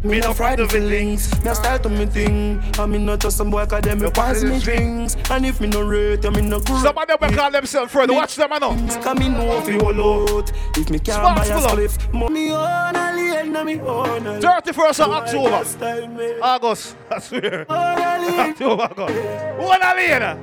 Me 0.05 0.21
no 0.21 0.33
frightened 0.33 0.61
of 0.61 0.71
feelings, 0.71 1.29
me 1.45 1.53
style 1.55 1.77
to 1.81 1.89
me 1.89 2.07
thing. 2.07 2.63
I 2.79 2.87
me 2.87 2.99
not 2.99 3.19
just 3.19 3.37
some 3.37 3.51
boy 3.51 3.67
'cause 3.67 3.83
them 3.83 3.99
me 3.99 4.09
pass 4.11 4.45
me 4.45 4.61
drinks. 4.61 5.17
And 5.29 5.45
if 5.45 5.61
me 5.61 5.67
no 5.67 5.83
rate, 5.83 6.25
I 6.25 6.31
me 6.31 6.41
no 6.41 6.61
grow. 6.61 6.79
Some 6.79 6.97
of 6.97 7.09
them 7.09 7.17
will 7.21 7.33
call 7.33 7.51
themselves 7.51 7.91
friends. 7.91 8.13
Watch 8.13 8.37
them 8.37 8.53
I 8.53 8.59
know. 8.61 8.77
Cause 9.03 9.19
me 9.19 9.29
know 9.29 9.59
if 9.59 9.69
you 9.69 9.81
hold 9.81 9.99
out. 9.99 10.53
If 10.77 10.89
me 10.89 11.01
can't 11.01 11.21
buy 11.37 11.45
a 11.45 11.61
spliff, 11.61 12.31
me 12.31 12.53
own 12.53 12.95
a 12.95 13.13
lane, 13.17 13.53
na 13.53 13.65
me 13.65 13.81
own 13.81 14.25
a 14.25 14.31
lane. 14.35 14.41
31st 14.41 15.01
of 15.01 15.11
October. 15.11 15.51
can 15.51 15.65
style 15.65 16.07
me. 16.07 16.33
August. 16.43 16.97
I 17.11 17.19
swear. 17.19 17.67
Own 17.69 17.99
a 17.99 18.19
lane. 18.21 18.51
October, 18.51 18.83
August. 18.85 19.59
One 19.59 19.83
a 19.83 19.95
lane. 19.97 20.39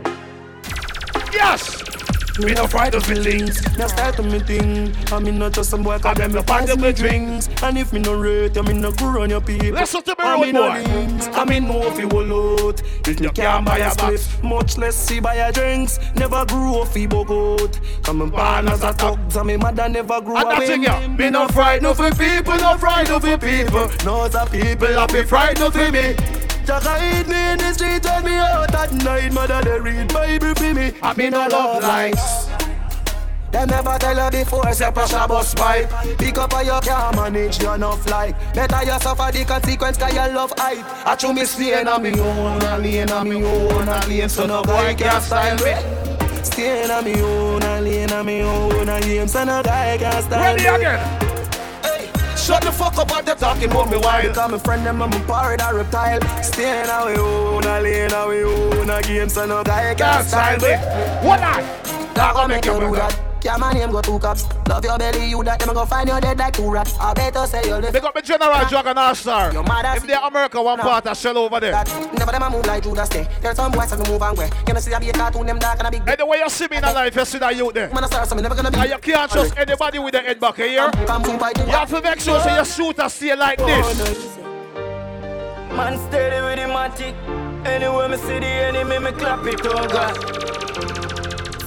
Yes. 1.31 1.84
Me 2.37 2.53
no 2.53 2.67
frightened 2.67 2.95
of 2.95 3.05
feelings, 3.05 3.63
me 3.77 3.87
style 3.87 4.11
to 4.11 4.23
me 4.23 4.39
thing. 4.39 4.93
I 5.11 5.19
me 5.19 5.31
not 5.31 5.53
just 5.53 5.69
some 5.69 5.83
boy 5.83 5.97
'cause 5.99 6.17
them 6.17 6.33
me 6.33 6.41
pass 6.43 6.75
me 6.75 6.91
drinks. 6.91 7.47
And 7.63 7.77
if 7.77 7.93
me 7.93 7.99
no 7.99 8.13
rate, 8.13 8.57
I 8.57 8.61
me 8.61 8.73
no 8.73 8.91
go 8.91 9.05
run 9.05 9.29
your 9.29 9.39
people. 9.39 9.71
Listen 9.71 10.01
to 10.03 10.11
me, 10.11 10.23
I 10.23 10.33
road 10.35 10.53
no 10.53 10.63
boy. 10.63 11.31
I 11.33 11.45
me 11.45 11.59
know 11.61 11.87
if 11.87 11.97
you 11.97 12.07
will 12.09 12.67
out. 12.67 12.81
If 13.07 13.21
you 13.21 13.29
can't 13.29 13.65
buy 13.65 13.77
a 13.77 13.89
spliff, 13.89 14.43
much 14.43 14.77
less 14.77 14.95
see 14.95 15.21
buy 15.21 15.35
a 15.35 15.51
drinks. 15.51 15.97
Never 16.15 16.45
grew 16.45 16.81
up 16.81 16.89
fi 16.89 17.07
bogot. 17.07 17.79
Come 18.03 18.21
and 18.21 18.31
born 18.31 18.67
as 18.67 18.83
a 18.83 18.91
thug, 18.91 19.17
and 19.33 19.45
me 19.47 19.55
mother 19.55 19.87
never 19.87 20.19
grew 20.19 20.35
up 20.35 20.61
it, 20.61 20.81
yeah. 20.81 21.07
Me 21.07 21.29
no 21.29 21.47
frightened 21.47 21.87
of 21.87 21.97
people, 22.17 22.57
no 22.57 22.77
frightened 22.77 23.15
of 23.15 23.41
people. 23.41 23.89
No 24.03 24.27
the 24.27 24.45
people 24.51 24.87
happy 24.87 25.23
frightened 25.23 25.63
of 25.63 25.75
me. 25.93 26.44
Jaga 26.65 26.99
hit 26.99 27.27
me 27.27 27.51
in 27.51 27.57
the 27.59 27.73
street, 27.73 28.01
turn 28.01 28.25
me 28.25 28.33
out 28.33 28.73
at 28.73 28.91
night. 28.91 29.31
Mother 29.33 29.61
they 29.61 29.79
read 29.79 30.11
Bible 30.11 30.55
for 30.55 30.73
me. 30.73 30.93
I 31.01 31.13
me 31.15 31.29
no 31.29 31.47
love 31.47 31.83
likes. 31.83 32.49
Them 33.55 33.69
never 33.69 33.97
tell 33.97 34.25
you 34.25 34.31
before, 34.43 34.73
say 34.73 34.91
pressure 34.91 35.25
bust 35.29 35.55
pipe 35.55 35.89
Pick 36.17 36.37
up 36.37 36.53
and 36.55 36.67
you 36.67 36.77
can't 36.81 37.15
manage 37.15 37.61
you 37.61 37.71
enough 37.71 38.05
like 38.09 38.35
Better 38.53 38.83
you 38.83 38.99
suffer 38.99 39.31
the 39.31 39.45
consequence 39.45 39.97
cause 39.97 40.13
you 40.13 40.35
love 40.35 40.51
hype 40.57 41.07
I 41.07 41.15
chew 41.15 41.31
me 41.31 41.45
staying 41.45 41.87
on 41.87 42.03
me 42.03 42.19
own, 42.19 42.61
a 42.61 42.77
lane 42.77 43.09
on 43.11 43.29
me 43.29 43.41
own, 43.45 43.87
a 43.87 44.07
lane 44.07 44.27
So 44.27 44.45
no 44.45 44.61
boy 44.61 44.93
can 44.97 45.21
style 45.21 45.55
me 45.63 46.43
Staying 46.43 46.91
on 46.91 47.05
me 47.05 47.21
own, 47.21 47.63
a 47.63 47.79
lane 47.79 48.11
on 48.11 48.25
me 48.25 48.41
own, 48.41 48.89
a 48.89 48.99
lane 48.99 49.27
So 49.29 49.45
no 49.45 49.63
guy 49.63 49.97
can 49.99 50.21
style 50.21 50.53
Ready 50.53 50.63
me 50.63 50.69
again. 50.75 51.34
Shut 52.45 52.61
the 52.61 52.71
fuck 52.71 52.95
up 52.99 53.09
what 53.09 53.25
you 53.25 53.33
talking 53.33 53.71
about 53.71 53.89
me 53.89 53.97
while 53.97 54.21
Because 54.21 54.51
my 54.51 54.59
friend 54.59 54.85
them 54.85 55.01
and 55.01 55.11
my 55.11 55.19
pirate 55.21 55.61
a 55.63 55.73
reptile. 55.73 56.21
Staying 56.43 56.85
we 56.85 57.19
own, 57.19 57.63
a 57.63 57.81
lane 57.81 58.11
we 58.29 58.43
own, 58.43 58.87
a 58.87 59.01
game 59.01 59.29
So 59.29 59.47
no 59.47 59.63
guy 59.63 59.95
can't 59.95 60.23
style 60.27 60.59
me. 60.59 60.75
What 61.27 61.41
on? 61.41 61.63
Dog, 62.13 62.37
I 62.37 62.45
make 62.45 62.65
you 62.65 62.79
do 62.79 62.95
that 62.97 63.34
Yeah, 63.45 63.57
my 63.57 63.71
name 63.73 63.91
go 63.91 64.01
two 64.01 64.17
cops. 64.17 64.47
Love 64.67 64.83
your 64.83 64.97
belly, 64.97 65.29
you 65.29 65.43
that 65.43 65.59
them 65.59 65.71
go 65.75 65.85
find 65.85 66.09
you 66.09 66.19
dead 66.19 66.39
like 66.39 66.55
two 66.55 66.67
rat. 66.67 66.91
I 66.99 67.13
better 67.13 67.45
say 67.45 67.61
you 67.63 67.75
live. 67.75 67.93
Big 67.93 68.03
up 68.03 68.15
the 68.15 68.21
General 68.23 68.65
Dragon 68.67 68.97
All 68.97 69.13
Star. 69.13 69.51
If 69.95 70.07
they're 70.07 70.17
America, 70.17 70.59
one 70.59 70.79
part, 70.79 71.05
I 71.05 71.13
shell 71.13 71.37
over 71.37 71.59
there. 71.59 71.73
Never 72.17 72.31
them 72.31 72.41
a 72.41 72.49
move 72.49 72.65
like 72.65 72.81
Judas 72.81 73.01
eh. 73.01 73.23
stay. 73.23 73.27
There's 73.43 73.55
some 73.55 73.71
boys 73.71 73.91
that 73.91 74.09
move 74.09 74.19
and 74.19 74.35
way. 74.35 74.49
You 74.67 74.73
know 74.73 74.79
see 74.79 74.93
a 74.93 74.99
be 74.99 75.09
a 75.09 75.13
cartoon 75.13 75.45
them 75.45 75.59
dark 75.59 75.77
and 75.77 75.87
a 75.87 75.91
big. 75.91 76.09
Anyway, 76.09 76.39
you 76.39 76.49
see 76.49 76.67
me 76.69 76.77
in 76.77 76.85
a 76.85 76.91
life, 76.91 77.15
you 77.15 77.23
see 77.23 77.37
that 77.37 77.55
youth 77.55 77.75
there. 77.75 77.93
Man, 77.93 78.03
I 78.03 78.07
start 78.07 78.27
something 78.27 78.41
never 78.41 78.55
gonna 78.55 78.71
be. 78.71 78.79
And 78.79 78.89
you 78.89 78.97
can't 78.97 79.29
trust 79.31 79.55
anybody 79.59 79.99
with 79.99 80.13
the 80.13 80.21
head 80.21 80.39
back 80.39 80.55
here. 80.55 80.71
You 80.71 80.79
have 80.79 81.89
to 81.91 82.01
make 82.01 82.19
sure 82.19 82.39
so 82.39 82.49
your 82.51 82.65
shooter 82.65 83.07
stay 83.09 83.35
like 83.35 83.59
oh, 83.61 83.67
this. 83.67 84.37
Man 85.69 85.99
steady 86.09 86.41
with 86.41 86.57
the 86.57 86.73
matic. 86.73 87.13
Anywhere 87.67 88.09
me 88.09 88.17
see 88.17 88.39
the 88.39 88.47
enemy, 88.47 88.97
me 88.97 89.11
clap 89.11 89.45
it, 89.45 89.61
oh 89.65 89.87
God. 89.87 90.74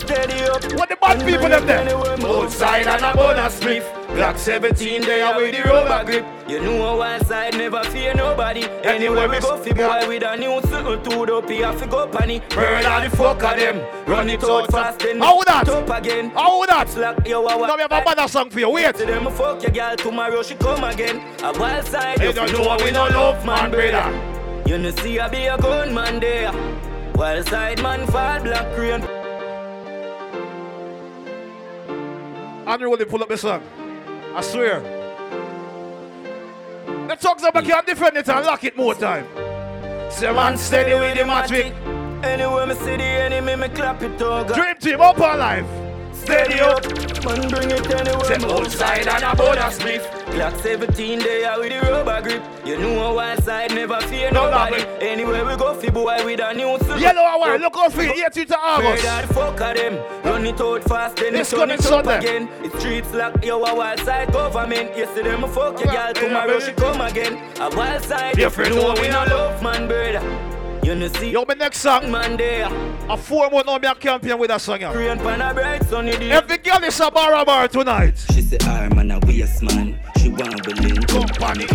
Steady 0.09 0.43
up. 0.45 0.65
What 0.79 0.89
the 0.89 0.97
bad 0.97 1.21
people 1.21 1.51
them 1.51 1.67
there? 1.67 1.87
Outside 2.27 2.87
and 2.87 3.05
a 3.05 3.13
bonus 3.15 3.61
spliff. 3.61 3.85
Glock 4.07 4.39
17 4.39 5.03
they 5.03 5.21
are 5.21 5.37
with 5.37 5.55
the 5.55 5.69
rubber 5.69 6.03
grip. 6.03 6.25
You 6.49 6.63
know 6.63 6.97
one 6.97 7.23
side 7.27 7.59
never 7.59 7.85
fear 7.85 8.15
nobody. 8.15 8.63
Anywhere 8.85 9.29
we 9.29 9.39
go, 9.39 9.59
fi 9.59 9.75
boy 9.75 10.09
with 10.09 10.23
a 10.23 10.35
new 10.35 10.63
circle 10.63 10.97
to 10.97 11.27
the 11.27 11.43
P, 11.43 11.63
I 11.63 11.77
fi 11.77 11.87
go 11.87 12.07
panny. 12.09 12.41
Burn 12.49 12.87
all 12.87 13.03
the 13.03 13.11
fuck 13.15 13.43
of 13.43 13.57
them. 13.59 13.85
Run 14.07 14.31
it 14.31 14.43
out 14.45 14.71
fast 14.73 15.01
then. 15.01 15.19
How 15.19 15.45
that? 15.45 15.69
Up 15.69 15.91
again. 15.91 16.31
How 16.31 16.65
that? 16.65 16.89
Slack 16.89 17.29
yo, 17.29 17.45
Now 17.45 17.77
we 17.77 17.83
have 17.83 17.93
a 17.93 18.03
better 18.03 18.29
song 18.29 18.49
for 18.49 18.61
you. 18.61 18.71
Wait. 18.71 18.95
To 18.95 19.05
them 19.05 19.31
fuck 19.33 19.63
your 19.63 19.73
girl 19.73 19.95
tomorrow 19.95 20.43
she 20.43 20.55
come 20.55 20.85
again. 20.85 21.21
A 21.43 21.53
wild 21.59 21.85
side, 21.85 22.19
Hey, 22.19 22.29
you 22.29 22.33
don't 22.33 22.51
know 22.53 22.65
know 22.65 22.83
we 22.83 22.91
no 22.93 23.09
love 23.09 23.45
man, 23.45 23.71
brother. 23.71 24.65
You 24.67 24.79
know 24.79 24.91
see 24.91 25.21
I 25.21 25.29
be 25.29 25.45
a 25.45 25.59
gunman 25.59 26.19
there. 26.19 26.51
Wild 27.15 27.47
side 27.47 27.83
man 27.83 28.07
fall 28.07 28.41
black 28.41 28.79
rain. 28.79 29.18
Andrew 32.69 32.90
will 32.90 33.05
pull 33.07 33.23
up 33.23 33.31
the 33.31 33.39
song. 33.39 33.62
I 34.35 34.43
swear. 34.43 34.81
The 37.09 37.16
talks 37.16 37.43
up, 37.43 37.57
I 37.57 37.62
can't 37.62 37.86
defend 37.86 38.19
it 38.19 38.28
and 38.28 38.45
lock 38.45 38.62
it 38.62 38.77
more 38.77 38.95
time. 38.95 39.27
Say 40.11 40.31
man 40.35 40.59
steady 40.59 40.93
with 40.93 41.16
the 41.16 41.24
magic. 41.24 41.73
Anywhere 42.23 42.66
me 42.66 42.74
see 42.74 42.97
the 42.97 43.05
enemy, 43.05 43.57
me 43.57 43.69
clap 43.69 44.03
it 44.03 44.19
God. 44.19 44.53
Dream 44.53 44.77
team 44.77 45.01
up 45.01 45.16
alive. 45.16 45.88
Steady 46.29 46.61
up, 46.61 46.85
man 47.25 47.49
bring 47.49 47.71
it 47.71 47.91
anywhere. 47.91 48.59
Outside 48.61 49.09
and 49.09 49.25
a 49.25 49.35
bonus 49.35 49.79
spliff. 49.79 50.05
Glock 50.29 50.61
17 50.61 51.19
there 51.21 51.59
with 51.59 51.71
the 51.73 51.91
rubber 51.91 52.21
grip. 52.21 52.43
You 52.67 52.79
know 52.79 53.11
a 53.11 53.15
wild 53.15 53.43
side 53.43 53.75
never 53.75 53.99
fear 54.03 54.31
No, 54.31 54.45
nobody. 54.51 54.83
no, 54.83 54.89
Anywhere 55.01 55.45
we 55.47 55.57
go, 55.57 55.73
fi 55.75 55.89
boy 55.89 56.23
with 56.27 56.41
a 56.41 56.53
new 56.53 56.79
suit. 56.81 57.01
Yellow 57.01 57.23
hour, 57.23 57.59
look 57.59 57.75
how 57.75 57.89
free, 57.89 58.11
8 58.23 58.33
to 58.47 58.59
August. 58.59 59.05
Murder 59.05 59.27
the 59.27 59.35
fuck 59.35 59.61
of 59.61 59.75
them. 59.77 59.95
Run 60.25 60.45
it 60.47 60.61
out 60.61 60.85
fast, 60.85 61.17
then 61.17 61.33
This 61.33 61.51
it 61.53 61.57
turn 61.57 61.71
it 61.71 61.79
up 61.81 61.85
Sunday. 62.05 62.19
again. 62.19 62.49
It's 62.63 62.79
streets 62.79 63.13
like 63.15 63.43
yo, 63.43 63.65
a 63.65 63.75
wild 63.75 64.01
side 64.01 64.31
government. 64.31 64.95
Yesterday, 64.97 65.35
me 65.35 65.49
fuck 65.49 65.81
your 65.83 65.91
girl, 65.93 66.13
tomorrow 66.13 66.61
she 66.61 66.73
come 66.73 67.01
again. 67.01 67.39
A 67.59 67.75
wild 67.75 68.05
side, 68.05 68.35
Different 68.37 68.75
you 68.75 68.81
know 68.83 68.89
one. 68.89 69.01
we 69.01 69.09
no 69.09 69.25
love 69.25 69.63
man, 69.63 69.89
brother. 69.89 70.58
You 70.83 70.95
know 70.95 71.09
see 71.09 71.31
Yo, 71.31 71.45
my 71.47 71.55
next 71.55 71.81
song. 71.81 72.11
man 72.11 72.37
there. 72.37 72.67
A 73.09 73.17
four 73.17 73.51
month 73.51 73.67
me 73.83 73.89
a 73.89 73.95
campaign 73.95 74.39
with 74.39 74.51
a 74.51 74.59
song. 74.59 74.81
yeah. 74.81 74.93
Rain 74.95 75.19
pan 75.19 75.41
a 75.41 75.53
bright 75.53 75.85
sunny 75.85 76.13
day. 76.17 76.31
Every 76.31 76.59
girl 76.59 76.83
is 76.85 77.01
a 77.01 77.11
bar 77.11 77.45
bar 77.45 77.69
tonight. 77.69 78.19
She 78.33 78.43
say, 78.43 78.59
I'm 78.63 78.95
man 78.97 79.11
a 79.11 79.19
waste 79.21 79.63
man. 79.63 79.99
She 80.19 80.29
want 80.29 80.63
to 80.65 80.71
link 80.75 81.13
up 81.15 81.43
on 81.43 81.59
the. 81.59 81.67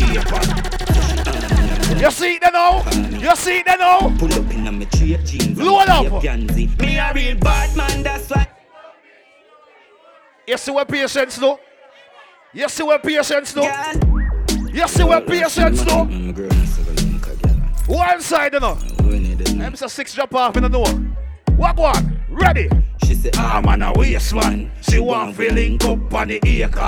You 2.00 2.12
see 2.12 2.36
it 2.36 2.44
now? 2.52 2.84
You 3.20 3.36
see 3.36 3.60
it 3.60 3.66
now? 3.68 4.00
Pull 4.18 4.34
up 4.34 4.52
in 4.52 4.68
a 4.68 4.72
me 4.72 4.86
straight 4.92 5.24
jeans. 5.26 5.58
Load 5.60 5.88
up. 5.90 6.24
Me 6.24 6.98
a 6.98 7.12
real 7.14 7.38
bad 7.38 7.78
man, 7.78 8.04
that's 8.04 8.30
why. 8.30 8.48
You 10.48 10.58
see 10.58 10.72
what 10.72 10.88
patience 10.90 11.38
do? 11.38 11.58
You 12.54 12.68
see 12.68 12.84
what 12.84 13.02
patience 13.04 13.54
do? 13.54 13.62
You 14.74 14.88
see 14.88 15.04
what 15.04 15.28
patience 15.28 15.84
do? 15.86 15.96
One 17.86 18.22
side, 18.22 18.54
you 18.54 18.60
know. 18.60 18.78
I'm 19.64 19.72
a 19.72 19.78
six 19.90 20.14
drop 20.14 20.36
off 20.36 20.58
in 20.58 20.64
the 20.64 20.70
door. 20.70 20.90
What 21.56 21.78
one? 21.78 22.20
Ready? 22.28 22.70
She 23.06 23.16
say, 23.16 23.32
ah, 23.38 23.60
I'm 23.60 23.66
on 23.66 23.82
a 23.82 23.94
waste 23.94 24.36
man. 24.36 24.70
She 24.82 25.00
want 25.00 25.40
link 25.40 25.86
up 25.86 26.14
on 26.14 26.28
the 26.28 26.40
acre. 26.46 26.88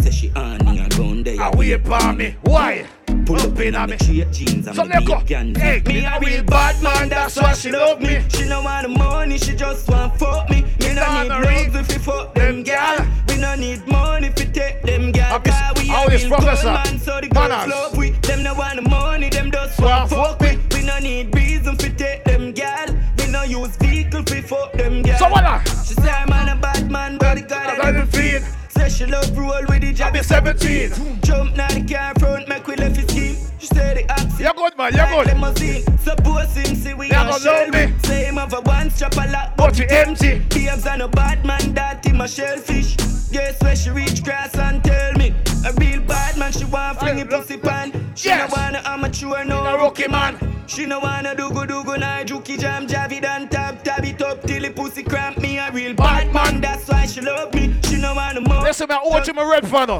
Say 0.00 0.10
she 0.10 0.32
on 0.34 0.58
me 0.64 0.80
a 0.80 0.88
gun 0.88 1.22
there. 1.22 1.40
I 1.40 1.50
wait 1.56 1.86
for 1.86 2.12
me. 2.14 2.34
Why? 2.42 2.84
Pull 3.26 3.40
up 3.40 3.60
in 3.60 3.76
a 3.76 3.86
me 3.86 3.96
straight 3.98 4.32
jeans 4.32 4.66
and 4.66 4.74
So 4.74 4.84
me 4.84 5.04
go. 5.04 5.20
deep 5.20 5.56
Hey. 5.56 5.82
Me 5.86 6.04
a 6.04 6.18
real 6.20 6.42
bad 6.42 6.82
man, 6.82 7.08
that's 7.08 7.36
why 7.36 7.52
she 7.54 7.70
love 7.70 8.00
me. 8.00 8.24
She 8.28 8.48
no 8.48 8.60
want 8.60 8.88
the 8.88 8.98
money, 8.98 9.38
she 9.38 9.54
just 9.54 9.88
want 9.88 10.18
fuck 10.18 10.50
me. 10.50 10.62
Me 10.80 10.94
no 10.94 11.22
need 11.22 11.28
love 11.28 11.76
if 11.76 11.92
you 11.92 12.00
fuck 12.00 12.34
them 12.34 12.64
gal. 12.64 13.06
We 13.28 13.38
no 13.38 13.54
need 13.54 13.86
money 13.86 14.26
if 14.26 14.38
you 14.40 14.46
take 14.46 14.82
them 14.82 15.12
gal. 15.30 15.38
this- 15.40 15.54
Cause 15.54 15.82
we 15.82 15.88
how 15.88 16.06
a 16.06 16.10
this 16.10 16.24
real 16.24 16.34
professor? 16.36 16.64
gunman, 16.72 16.98
so 17.00 17.20
the 17.20 17.28
girls 17.28 17.66
love 17.68 17.96
we. 17.96 18.10
Them 18.10 18.42
no 18.42 18.54
want 18.54 18.76
the 18.76 18.82
money, 18.88 19.28
them 19.30 19.50
just 19.50 19.80
want 19.80 20.10
fuck 20.10 20.40
we. 20.40 20.58
We 20.74 20.82
no 20.84 20.98
need 20.98 21.34
reason 21.34 21.76
fi 21.76 21.88
take 21.90 22.24
them 22.24 22.52
gal. 22.52 22.86
We 23.18 23.26
no 23.28 23.42
use 23.42 23.76
vehicle 23.76 24.22
fi 24.24 24.40
fuck 24.40 24.72
them 24.72 25.02
gal. 25.02 25.18
So 25.18 25.28
what? 25.28 25.68
She 25.86 25.94
say 25.94 26.10
I'm 26.10 26.28
a 26.48 26.56
bad 26.60 26.90
man, 26.90 27.18
but 27.18 27.34
the 27.36 27.42
God 27.42 27.66
I 27.80 27.90
never 27.92 28.06
feel. 28.06 28.42
Say 28.68 28.88
she 28.90 29.06
love 29.06 29.36
roll 29.36 29.62
with 29.68 29.80
the 29.82 29.92
job. 29.92 30.12
be 30.12 30.22
17. 30.22 31.20
Jump 31.22 31.56
now 31.56 31.68
the 31.68 31.82
car 31.82 32.12
front, 32.18 32.48
make 32.48 32.66
we 32.66 32.76
left 32.76 32.96
his 32.96 33.06
scheme. 33.08 33.36
She 33.58 33.66
say 33.68 33.94
the 33.94 34.10
axe. 34.12 34.38
You're 34.38 34.52
good, 34.52 34.76
man. 34.76 34.92
You're 34.94 35.06
good. 35.06 35.26
Limousine. 35.28 35.82
Suppose 35.98 36.54
him 36.54 36.76
see 36.76 36.92
we 36.94 37.08
gonna 37.08 37.38
shell. 37.40 37.68
me. 37.70 37.92
Say 38.04 38.24
him 38.26 38.36
have 38.36 38.52
a 38.52 38.60
one 38.60 38.90
strap 38.90 39.14
a 39.16 39.30
lot, 39.32 39.56
But 39.56 39.78
you 39.78 39.86
empty. 39.88 40.40
Babes 40.50 40.86
and 40.86 41.02
a 41.02 41.08
bad 41.08 41.44
man 41.44 41.72
that 41.74 42.04
him 42.04 42.20
a 42.20 42.28
shellfish. 42.28 42.96
Guess 43.30 43.60
where 43.62 43.76
she 43.76 43.90
reach 43.90 44.22
grass 44.22 44.54
and 44.56 44.82
tell 44.82 45.12
me. 45.14 45.34
A 45.66 45.72
real 45.74 46.00
bad 46.00 46.36
man, 46.38 46.52
she 46.52 46.64
want 46.64 46.98
fling 47.00 47.18
it 47.18 47.28
pussy 47.28 47.56
pan. 47.56 47.92
She 48.14 48.28
Yes. 48.28 48.50
no 48.50 48.56
wanna 48.56 48.82
amateur, 48.84 49.44
no 49.44 49.64
a 49.64 49.78
rookie 49.82 50.08
man. 50.08 50.38
She 50.66 50.86
no 50.86 50.98
wanna 51.00 51.34
do 51.34 51.50
go 51.50 51.64
do 51.66 51.82
go 51.84 51.96
na 51.96 52.24
juki 52.24 52.58
jam 52.58 52.86
javi 52.86 53.20
dan 53.20 53.48
tab 53.48 53.82
tab 53.84 54.04
it 54.04 54.20
up 54.22 54.42
till 54.46 54.62
the 54.62 54.70
pussy 54.70 55.02
cramp 55.02 55.38
me 55.38 55.58
a 55.58 55.70
real 55.72 55.94
bad 55.94 56.32
man. 56.32 56.60
That's 56.60 56.88
why 56.88 57.06
she 57.06 57.20
love 57.20 57.52
me. 57.54 57.74
She 57.88 57.96
no 57.96 58.14
wanna 58.14 58.40
more. 58.40 58.62
Listen, 58.62 58.88
man, 58.88 58.98
Ochi, 59.04 59.34
my 59.34 59.44
red 59.44 59.66
fan. 59.68 59.90
oh. 59.90 59.98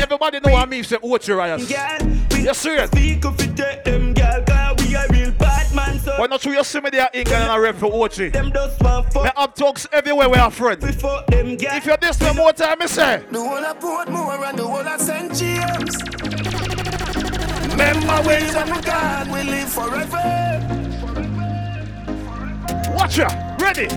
Everybody 0.00 0.38
know 0.40 0.52
what 0.52 0.62
I 0.62 0.66
mean, 0.66 0.84
say 0.84 0.96
Ochi, 0.96 1.36
Riot. 1.36 1.68
Girl, 1.68 2.08
we 2.32 2.44
You 2.46 2.54
see 2.54 2.70
it? 2.70 2.86
speak 2.88 3.24
of 3.24 3.40
it, 3.40 3.84
them 3.84 4.14
girl, 4.14 4.42
cause 4.46 4.76
we 4.86 4.94
a 4.94 5.04
real 5.10 5.30
bad 5.32 5.40
man. 5.40 5.47
Why 6.18 6.26
not 6.26 6.44
you 6.44 6.64
see 6.64 6.80
me 6.80 6.90
there, 6.90 7.08
England, 7.14 7.44
and 7.44 7.52
I 7.52 7.56
rep 7.58 7.76
for 7.76 7.92
Ochi? 7.92 8.32
them 8.32 8.50
just 8.52 8.82
want 8.82 9.12
fuck. 9.12 9.22
Me 9.22 9.30
have 9.36 9.54
talks 9.54 9.86
everywhere 9.92 10.28
we 10.28 10.36
are 10.36 10.50
friends. 10.50 10.84
We 10.84 10.90
them 10.90 11.56
girl. 11.56 11.76
If 11.76 11.86
you're 11.86 11.96
this 11.96 12.18
one 12.18 12.34
more 12.34 12.52
time, 12.52 12.80
me 12.80 12.88
say. 12.88 13.22
The 13.30 13.38
whole 13.38 13.64
of 13.64 13.78
Portmore 13.78 14.48
and 14.48 14.58
the 14.58 14.66
whole 14.66 14.80
of 14.80 15.00
St. 15.00 15.32
James. 15.32 15.94
Remember 17.70 18.28
ways 18.28 18.52
of 18.56 18.84
God 18.84 19.28
we 19.30 19.44
live 19.44 19.68
forever. 19.68 20.88
Watch 22.96 23.18
ya. 23.18 23.28
Ready? 23.60 23.88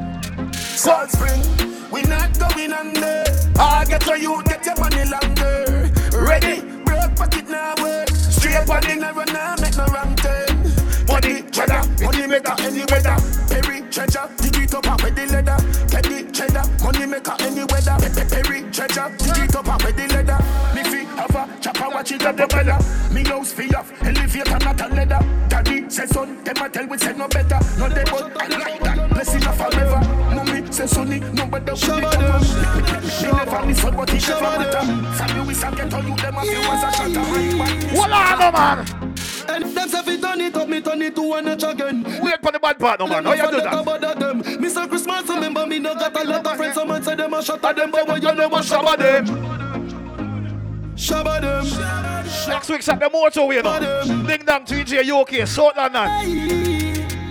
Salt 0.54 1.10
Spring, 1.10 1.42
we 1.92 2.04
not 2.04 2.38
going 2.38 2.72
under. 2.72 3.24
I 3.60 3.84
get 3.90 4.02
to 4.02 4.20
you, 4.22 4.44
get 4.44 4.64
your 4.64 4.76
money 4.76 5.10
longer. 5.10 5.90
Ready? 6.14 6.62
Broke 6.86 7.16
pocket 7.16 7.50
now 7.50 7.74
work. 7.82 8.10
Straight 8.10 8.70
on 8.70 8.82
the 8.82 8.96
narrow 8.96 9.24
now, 9.34 9.56
make 9.60 9.76
no 9.76 9.86
wrong 9.88 10.16
turn. 10.18 10.21
Money, 10.21 10.21
cheddar, 11.62 12.04
money 12.04 12.28
maker, 12.28 12.56
any 12.60 12.84
weather. 12.90 13.16
Perry, 13.50 13.82
treasure, 13.92 14.30
dig 14.38 14.58
it 14.58 14.74
up 14.74 14.88
and 14.88 15.02
with 15.02 15.16
the 15.16 15.26
leather. 15.28 15.58
Petty, 15.90 16.32
cheddar, 16.32 16.64
money 16.84 17.06
maker, 17.06 17.36
any 17.40 17.64
weather. 17.66 17.96
Pe- 18.00 18.14
pe- 18.14 18.30
Perry, 18.30 18.62
treasure, 18.72 19.10
dig 19.18 19.46
it 19.46 19.56
up 19.56 19.68
and 19.68 19.82
with 19.84 19.96
the 19.96 20.08
leather. 20.14 20.40
Me 20.74 20.84
fi 20.84 21.04
have 21.16 21.36
a 21.36 21.62
chopper, 21.62 21.90
watch 21.90 22.12
it 22.12 22.26
up 22.26 22.36
the 22.38 22.48
weather. 22.54 22.78
Me 23.14 23.24
house 23.24 23.54
fi 23.54 23.68
off, 23.76 23.92
elevator, 24.02 24.60
not 24.60 24.82
a 24.82 24.88
leather. 24.88 25.20
Daddy 25.50 25.90
say 25.90 26.06
son, 26.08 26.44
them 26.44 26.58
a 26.58 26.70
tell 26.70 26.88
we 26.88 26.98
say 26.98 27.14
no 27.14 27.28
better. 27.28 27.60
No 27.78 27.90
they 27.90 28.04
but 28.06 28.42
I 28.42 28.48
like 28.48 28.80
that, 28.82 29.10
blessing 29.10 29.46
of 29.46 29.58
forever. 29.58 30.02
Mommy 30.34 30.72
say 30.72 30.88
sonny, 30.88 31.20
no 31.20 31.46
better. 31.46 31.74
Me 31.86 32.02
never 33.32 33.66
miss 33.66 33.86
out, 33.86 33.96
but 33.96 34.14
it 34.14 34.28
never 34.28 34.42
matter. 34.42 34.82
Family 35.14 35.48
we 35.48 35.54
some 35.54 35.76
get 35.76 35.94
on 35.94 36.08
you, 36.08 36.16
them 36.16 36.36
a 36.38 36.42
few 36.42 36.60
as 36.60 36.84
a 36.84 36.92
shatter. 36.98 37.96
What 37.96 38.12
on, 38.12 38.40
no, 38.40 38.52
man? 38.52 39.11
And 39.50 39.64
them 39.76 39.90
say 39.90 40.02
fi 40.04 40.18
turn 40.18 40.42
it 40.42 40.56
up, 40.56 40.68
me 40.68 40.82
turn 40.82 41.02
it 41.02 41.16
to 41.16 41.22
one 41.22 41.46
notch 41.46 41.64
again. 41.64 42.04
Wait 42.22 42.42
for 42.42 42.52
the 42.52 42.60
bad 42.60 42.78
part, 42.80 43.00
no, 43.00 43.08
man. 43.08 43.24
How 43.24 43.34
you 43.34 43.52
do 43.52 43.62
that? 43.62 43.74
About 43.74 44.02
them. 44.02 44.44
Mr. 44.44 44.88
Christmas, 44.88 45.28
remember 45.30 45.66
me 45.66 45.80
no 45.80 45.94
got 45.96 46.20
a 46.20 46.24
lot 46.28 46.46
of 46.46 46.58
friends. 46.58 46.76
Someone 46.76 47.04
say 47.04 47.16
them 47.16 47.34
a 47.34 47.44
shot 47.44 47.64
at 47.64 47.76
them, 47.76 47.92
but 47.92 48.08
when 48.08 48.22
you 48.22 48.34
never 48.34 48.58
shabba 48.58 48.98
them. 48.98 49.26
Shabba 50.96 51.42
them. 51.42 51.66
Next 52.50 52.70
week's 52.70 52.90
at 52.90 53.00
the 53.00 53.10
motorway, 53.10 53.56
you 53.56 53.64
know. 53.64 54.28
Ding 54.28 54.46
dong, 54.46 54.66
3J, 54.66 55.04
UK, 55.22 55.48
South 55.48 55.76
London. 55.76 56.08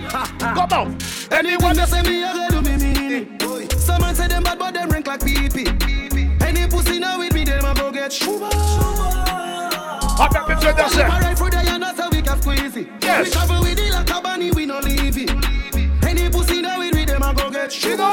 Come 0.09 0.73
on. 0.73 0.97
Anyone 1.31 1.75
that 1.77 1.87
say 1.89 2.01
me, 2.03 2.23
I 2.23 2.49
go 2.49 2.61
do 2.61 2.69
me 2.69 2.77
mean. 2.77 3.39
Someone 3.79 4.13
say 4.13 4.27
them 4.27 4.43
bad, 4.43 4.59
but 4.59 4.73
them 4.73 4.89
rank 4.89 5.07
like 5.07 5.21
PP. 5.21 6.41
Any 6.41 6.67
pussy 6.69 6.99
now 6.99 7.17
with 7.19 7.33
me, 7.33 7.43
them 7.45 7.65
a 7.65 7.73
go 7.73 7.91
get 7.91 8.11
shuba. 8.11 8.49
Me 10.47 10.55
tell 10.55 10.77
you, 10.77 10.89
say. 10.89 11.03
Alright, 11.03 11.37
for 11.37 11.49
the 11.49 11.57
how 11.57 12.09
we 12.09 12.21
can 12.21 12.41
squeeze 12.41 12.77
it. 12.77 12.87
Yes. 13.01 13.25
We 13.25 13.31
travel 13.31 13.61
with 13.61 13.79
it 13.79 13.91
like 13.91 14.09
a 14.09 14.21
bunny, 14.21 14.51
we 14.51 14.65
no 14.65 14.79
leave 14.79 15.17
it. 15.17 15.31
Any 16.05 16.29
pussy 16.29 16.61
now 16.61 16.79
with 16.79 16.93
me, 16.93 17.05
them 17.05 17.23
a 17.23 17.33
go 17.33 17.49
get 17.49 17.71
shuba. 17.71 18.11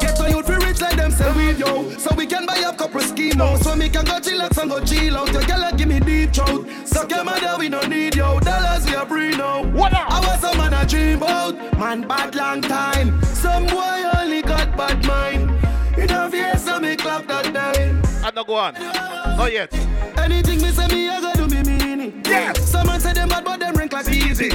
Get 0.00 0.16
to 0.16 0.30
you 0.30 0.42
for 0.42 0.58
rich 0.58 0.80
like 0.80 0.96
them 0.96 1.10
say 1.10 1.28
know. 1.58 1.90
So 1.98 2.14
we 2.14 2.26
can 2.26 2.46
buy 2.46 2.62
up 2.66 2.78
couple 2.78 3.00
schemo. 3.00 3.62
So 3.62 3.76
we 3.76 3.88
can 3.88 4.04
go 4.04 4.18
chill 4.20 4.40
chillax 4.40 4.58
and 4.60 4.70
go 4.70 4.84
chill 4.84 5.16
out. 5.16 5.32
Your 5.32 5.42
girl 5.42 5.70
give 5.76 5.88
me 5.88 6.00
deep 6.00 6.32
throat. 6.32 6.68
Suck 6.84 7.10
your 7.10 7.24
mother, 7.24 7.56
we 7.58 7.68
don't 7.68 7.88
need 7.88 8.16
yo. 8.16 8.40
Dollars 8.40 8.86
we 8.86 8.94
are 8.94 9.06
free 9.06 9.30
now. 9.30 9.64
What 9.64 9.92
up? 9.92 10.10
I 10.10 10.20
was 10.20 10.44
a 10.44 10.56
man 10.56 10.74
a 10.74 10.86
dream 10.86 11.18
about. 11.18 11.78
Man 11.78 12.06
bad 12.06 12.34
long 12.34 12.62
time. 12.62 13.22
Some 13.24 13.66
boy 13.66 14.02
only 14.16 14.42
got 14.42 14.76
bad 14.76 15.04
mind. 15.06 15.47
Time. 18.44 18.74
I 18.74 18.74
not 18.74 18.82
go 18.82 19.30
on. 19.30 19.36
Not 19.36 19.52
yet. 19.52 19.72
Anything 20.18 20.60
me 20.62 20.70
say 20.70 20.86
me, 20.88 21.08
I 21.08 21.20
go 21.20 21.32
do 21.34 21.54
me 21.54 21.62
meaning. 21.62 22.22
Yeah. 22.26 22.52
Some 22.54 22.86
man 22.86 23.00
say 23.00 23.12
them 23.12 23.28
bad, 23.28 23.44
but 23.44 23.60
them 23.60 23.74
rank 23.74 23.92
like 23.92 24.08
easy. 24.08 24.50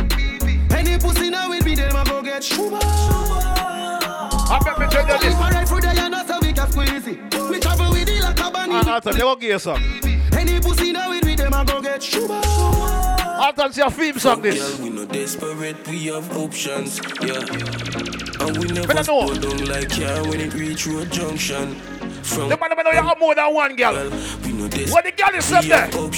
Any 0.72 0.98
pussy 0.98 1.30
now 1.30 1.50
with 1.50 1.66
me, 1.66 1.76
them 1.76 1.96
a 1.96 2.04
go 2.06 2.22
get 2.22 2.44
shuba. 2.44 2.80
I 2.82 4.60
bet 4.64 4.80
me 4.80 4.88
tell 4.88 5.08
you 5.08 5.18
this. 5.20 5.34
If 5.34 5.40
I 5.40 5.52
ride 5.52 5.68
through 5.68 5.82
the 5.82 5.94
yard, 5.96 6.28
so 6.28 6.40
we 6.42 6.54
can 6.54 6.72
squeeze 6.72 7.08
it. 7.08 7.50
We 7.50 7.60
travel 7.60 7.92
with 7.92 8.10
it 8.10 8.22
like 8.24 8.40
a 8.40 8.52
bunny. 8.52 8.74
Ah, 8.76 8.94
Alton, 8.96 9.18
they 9.18 9.24
won't 9.24 9.40
give 9.40 9.50
you 9.52 9.60
some. 9.60 9.82
Any 10.34 10.60
pussy 10.60 10.92
now 10.92 11.10
with 11.10 11.26
me, 11.26 11.36
them 11.36 11.54
a 11.54 11.66
go 11.66 11.82
get 11.82 12.02
shuba. 12.04 12.42
Alton, 12.44 13.74
see 13.74 13.82
a 13.82 13.92
theme 13.92 14.20
song 14.20 14.42
this. 14.42 14.60
Girl, 14.78 14.84
we 14.84 14.90
no 14.90 15.06
desperate, 15.06 15.88
we 15.88 16.06
have 16.06 16.38
options, 16.38 17.00
yeah. 17.22 17.40
And 18.46 18.58
we 18.58 18.68
never 18.68 18.88
Better 18.88 19.12
know. 19.12 19.34
slow 19.34 19.36
down 19.36 19.66
like 19.66 19.90
car 19.90 20.28
when 20.28 20.40
it 20.42 20.54
reach 20.54 20.88
road 20.88 21.12
junction. 21.12 21.76
From 22.24 22.50
The 22.50 22.58
man 22.58 22.70
know 22.84 22.92
you 22.92 23.02
have 23.02 23.20
more 23.20 23.36
than 23.36 23.54
one 23.54 23.76
girl. 23.76 23.94
we 24.44 24.54
no 24.54 24.68
desperate, 24.68 24.92
What 24.92 25.04
the 25.04 25.12
girl 25.12 25.36
is 25.36 25.52
up 25.52 25.66
there? 25.66 25.90
Yo, 25.92 26.10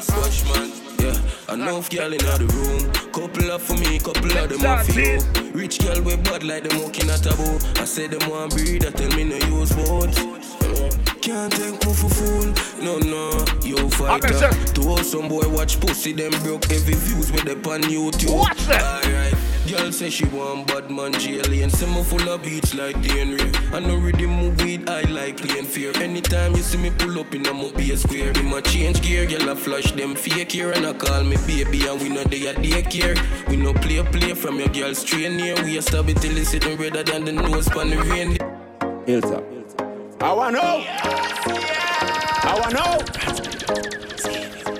scotch 0.00 0.44
man, 0.46 0.72
yeah. 0.98 1.54
Enough 1.54 1.90
girl 1.90 2.12
in 2.12 2.18
the 2.18 2.46
room. 2.54 3.12
Couple 3.12 3.52
up 3.52 3.60
for 3.60 3.74
me, 3.74 3.98
couple 3.98 4.30
of 4.30 4.48
them 4.48 4.66
off 4.66 4.96
you. 4.96 5.18
Rich 5.52 5.80
girl 5.80 6.02
with 6.02 6.24
bad 6.24 6.42
like 6.42 6.62
them 6.64 6.80
walking 6.80 7.10
at 7.10 7.26
a 7.26 7.36
bow. 7.36 7.58
I 7.80 7.84
said 7.84 8.12
them 8.12 8.30
want 8.30 8.54
breed, 8.54 8.86
I 8.86 8.90
tell 8.90 9.10
me 9.16 9.24
no 9.24 9.36
use 9.36 9.76
words. 9.76 11.09
Can't 11.30 11.52
take 11.52 11.86
me 11.86 11.92
for 11.94 12.08
fool, 12.08 12.52
no 12.82 12.98
no. 12.98 13.44
Yo 13.62 13.88
fighter, 13.88 14.50
to 14.74 14.88
all 14.88 15.04
some 15.04 15.28
boy 15.28 15.48
watch 15.48 15.78
pussy, 15.78 16.12
them 16.12 16.32
broke 16.42 16.68
every 16.72 16.94
views 16.94 17.30
with 17.30 17.44
them 17.44 17.58
on 17.66 17.82
YouTube. 17.82 18.36
Watch 18.36 18.66
that. 18.66 19.06
Alright, 19.06 19.34
girl 19.70 19.92
say 19.92 20.10
she 20.10 20.24
want 20.26 20.66
bad 20.66 20.90
man 20.90 21.12
jelly 21.12 21.62
and 21.62 21.70
some 21.70 22.02
full 22.02 22.28
of 22.28 22.42
beats 22.42 22.74
like 22.74 23.00
the 23.00 23.10
Henry. 23.10 23.52
I 23.72 23.78
know 23.78 23.94
rhythm 23.98 24.30
move 24.30 24.60
weed, 24.60 24.90
I 24.90 25.02
like 25.02 25.36
playing 25.36 25.66
fear. 25.66 25.92
Anytime 26.02 26.56
you 26.56 26.62
see 26.62 26.78
me 26.78 26.90
pull 26.90 27.20
up 27.20 27.32
in 27.32 27.46
a 27.46 27.54
mobile 27.54 27.96
square, 27.96 28.32
in 28.32 28.46
my 28.46 28.60
change 28.60 29.00
gear, 29.00 29.24
girl 29.24 29.50
I 29.50 29.54
flush 29.54 29.92
them 29.92 30.16
fake 30.16 30.50
here 30.50 30.72
and 30.72 30.84
I 30.84 30.94
call 30.94 31.22
me 31.22 31.36
baby 31.46 31.86
and 31.86 32.02
we 32.02 32.08
know 32.08 32.24
they 32.24 32.48
are 32.48 32.54
daycare. 32.54 33.14
We 33.48 33.56
no 33.56 33.72
play 33.72 33.98
a 33.98 34.04
play 34.04 34.34
from 34.34 34.58
your 34.58 34.68
girl 34.70 34.96
straight 34.96 35.30
near. 35.30 35.54
We 35.62 35.78
a 35.78 35.82
stab 35.82 36.08
it 36.08 36.16
till 36.16 36.36
it's 36.36 36.50
sitting 36.50 36.76
redder 36.76 37.04
than 37.04 37.24
the 37.24 37.30
nose 37.30 37.68
pan 37.68 37.90
the 37.90 37.98
rain. 37.98 38.36
Hilltop. 39.06 39.49
I 40.22 40.32
wanna 40.34 40.58
know. 40.58 40.84
I 42.44 42.58
wanna 42.60 42.74
know. 42.74 42.98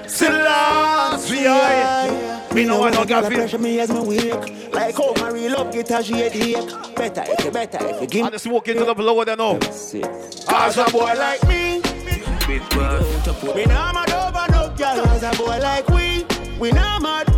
Selassie, 0.07 1.47
I. 1.47 2.53
Me 2.55 2.67
no 2.67 2.81
want 2.81 2.95
no 2.95 3.07
girl 3.07 3.23
feel. 3.23 3.39
pressure 3.39 3.59
me 3.59 3.81
as 3.81 3.91
me 3.91 4.01
wake. 4.01 4.75
Like 4.75 4.97
how 4.97 5.15
my 5.15 5.31
real 5.31 5.53
love 5.53 5.73
get 5.73 5.91
a 5.93 6.03
shade 6.03 6.37
ache. 6.37 6.95
Better 6.95 7.25
if 7.27 7.43
you 7.43 7.51
better 7.51 7.79
if 7.89 8.03
you 8.03 8.07
give 8.07 8.27
And 8.27 8.35
the 8.35 8.39
smoke 8.39 8.69
into 8.69 8.85
the 8.85 8.93
blower 8.93 9.25
they 9.25 9.35
know. 9.35 9.57
As 9.57 10.77
a 10.77 10.85
boy 10.93 11.15
like 11.17 11.43
me, 11.49 11.81
we 12.47 13.65
not 13.65 13.95
mad 13.95 14.13
over 14.13 14.47
no 14.53 14.75
girl. 14.77 15.07
As 15.09 15.23
a 15.23 15.31
boy 15.39 15.59
like 15.59 15.89
we, 15.89 16.27
we 16.59 16.71
not 16.73 17.01
mad. 17.01 17.29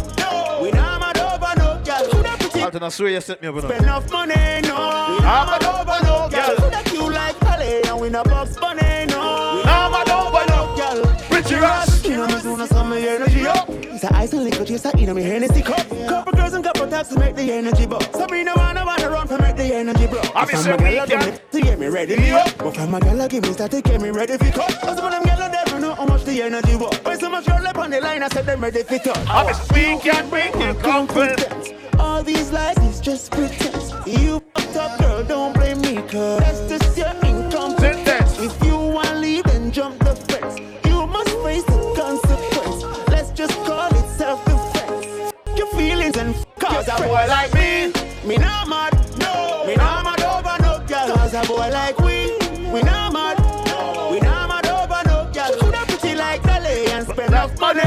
We 0.60 0.72
not 0.72 0.98
mad 0.98 1.18
over 1.18 1.54
no 1.56 1.80
girl. 1.84 2.64
Alton, 2.64 2.82
I 2.82 2.88
swear 2.88 3.10
you 3.10 3.20
set 3.20 3.40
me 3.40 3.46
up. 3.46 3.54
know. 3.54 3.60
spend 3.60 3.84
enough 3.84 4.10
money, 4.10 4.34
no. 4.34 4.58
We 4.58 5.22
not 5.22 5.24
ah. 5.24 5.58
mad 5.60 5.64
over 5.64 5.98
no 6.04 6.28
girl. 6.30 6.61
We 8.02 8.10
not 8.10 8.24
box 8.24 8.56
bunny, 8.56 9.06
no. 9.06 9.54
We 9.56 9.62
not 9.62 9.92
mad 9.92 10.10
over 10.10 10.44
no 10.50 10.74
girl. 10.76 11.16
Richie 11.30 11.54
Ross. 11.54 12.04
You 12.04 12.16
know 12.16 12.26
me 12.26 12.40
soon 12.40 12.60
as 12.60 12.68
some 12.70 12.92
energy 12.92 13.46
up. 13.46 13.68
It's 13.70 14.02
a 14.02 14.12
ice 14.14 14.32
and 14.32 14.42
liquor 14.42 14.64
chaser 14.64 14.90
in 14.98 15.14
me 15.14 15.22
Hennessy 15.22 15.62
cup. 15.62 15.88
Couple 16.08 16.32
girls 16.32 16.52
and 16.54 16.64
couple 16.64 16.88
taps 16.88 17.10
to 17.10 17.18
make 17.20 17.36
the 17.36 17.52
energy 17.52 17.86
bub. 17.86 18.02
So 18.12 18.26
me 18.26 18.42
no 18.42 18.54
wanna 18.56 18.84
wanna 18.84 19.08
run 19.08 19.28
for 19.28 19.38
make 19.38 19.56
the 19.56 19.72
energy 19.72 20.08
blow. 20.08 20.20
I 20.34 20.44
be 20.44 20.52
a 20.52 21.06
girl, 21.06 21.30
me 21.30 21.38
to 21.52 21.60
get 21.60 21.78
me 21.78 21.86
ready 21.86 22.16
me 22.16 22.32
up. 22.32 22.58
But 22.58 22.74
from 22.74 22.92
a 22.92 23.00
girl, 23.00 23.28
give 23.28 23.44
me 23.44 23.52
start 23.52 23.70
to 23.70 23.80
get 23.80 24.00
me 24.00 24.10
ready 24.10 24.36
for 24.36 24.50
cut. 24.50 24.80
Cause 24.80 24.98
of 24.98 25.10
them 25.12 25.22
girls 25.22 25.52
never 25.52 25.78
know 25.78 25.94
how 25.94 26.06
much 26.06 26.24
the 26.24 26.42
energy 26.42 26.74
was. 26.74 26.98
When 27.04 27.20
so 27.20 27.30
much 27.30 27.46
girl 27.46 27.64
up 27.64 27.78
on 27.78 27.90
the 27.90 28.00
line, 28.00 28.24
I 28.24 28.28
said 28.28 28.46
them 28.46 28.62
ready 28.62 28.82
for 28.82 28.98
cut. 28.98 29.18
I 29.28 29.46
be 29.46 29.54
speak 29.54 30.12
and 30.12 30.28
break 30.28 30.54
your 30.56 30.74
confidence. 30.74 31.70
All 32.00 32.24
these 32.24 32.50
lies 32.50 32.76
is 32.78 33.00
just 33.00 33.30
pretense. 33.30 33.91
You 34.04 34.42
fucked 34.56 34.76
up, 34.76 34.98
girl, 34.98 35.22
don't 35.22 35.54
blame 35.54 35.80
me, 35.80 35.94
cause 36.08 36.40
that's 36.40 36.68
just 36.68 36.98
your 36.98 37.14
incompetence. 37.22 38.36
If 38.40 38.64
you 38.64 38.76
wanna 38.76 39.14
leave, 39.20 39.44
then 39.44 39.70
jump 39.70 39.98
the 40.00 40.16
fence. 40.16 40.58
You 40.84 41.06
must 41.06 41.30
face 41.44 41.62
the 41.64 41.94
consequence. 41.96 43.08
Let's 43.08 43.30
just 43.30 43.54
call 43.64 43.94
it 43.94 44.08
self-defense. 44.08 45.32
Your 45.56 45.68
feelings 45.68 46.16
and 46.16 46.34
cause 46.58 46.88
a 46.88 46.96
boy 46.96 47.26
like 47.28 47.54
me, 47.54 47.92
me 48.26 48.38
not 48.38 48.68
mad, 48.68 48.92
no. 49.18 49.64
Me 49.66 49.76
not 49.76 50.02
mad 50.02 50.20
over 50.22 50.56
no 50.62 50.84
girl. 50.84 51.16
Cause 51.16 51.34
a 51.34 51.42
boy 51.46 51.70
like 51.70 51.96
we, 52.00 52.36
we 52.72 52.82
not 52.82 53.12
mad, 53.12 53.38
no. 53.66 54.08
We 54.10 54.18
not 54.18 54.48
mad 54.48 54.66
over 54.66 55.00
no 55.06 55.30
girl. 55.32 55.46
She 55.52 55.60
coulda 55.60 55.84
pretty 55.86 56.16
like 56.16 56.42
Dolly 56.42 56.86
and 56.86 57.06
spend 57.06 57.28
enough 57.28 57.56
money, 57.60 57.80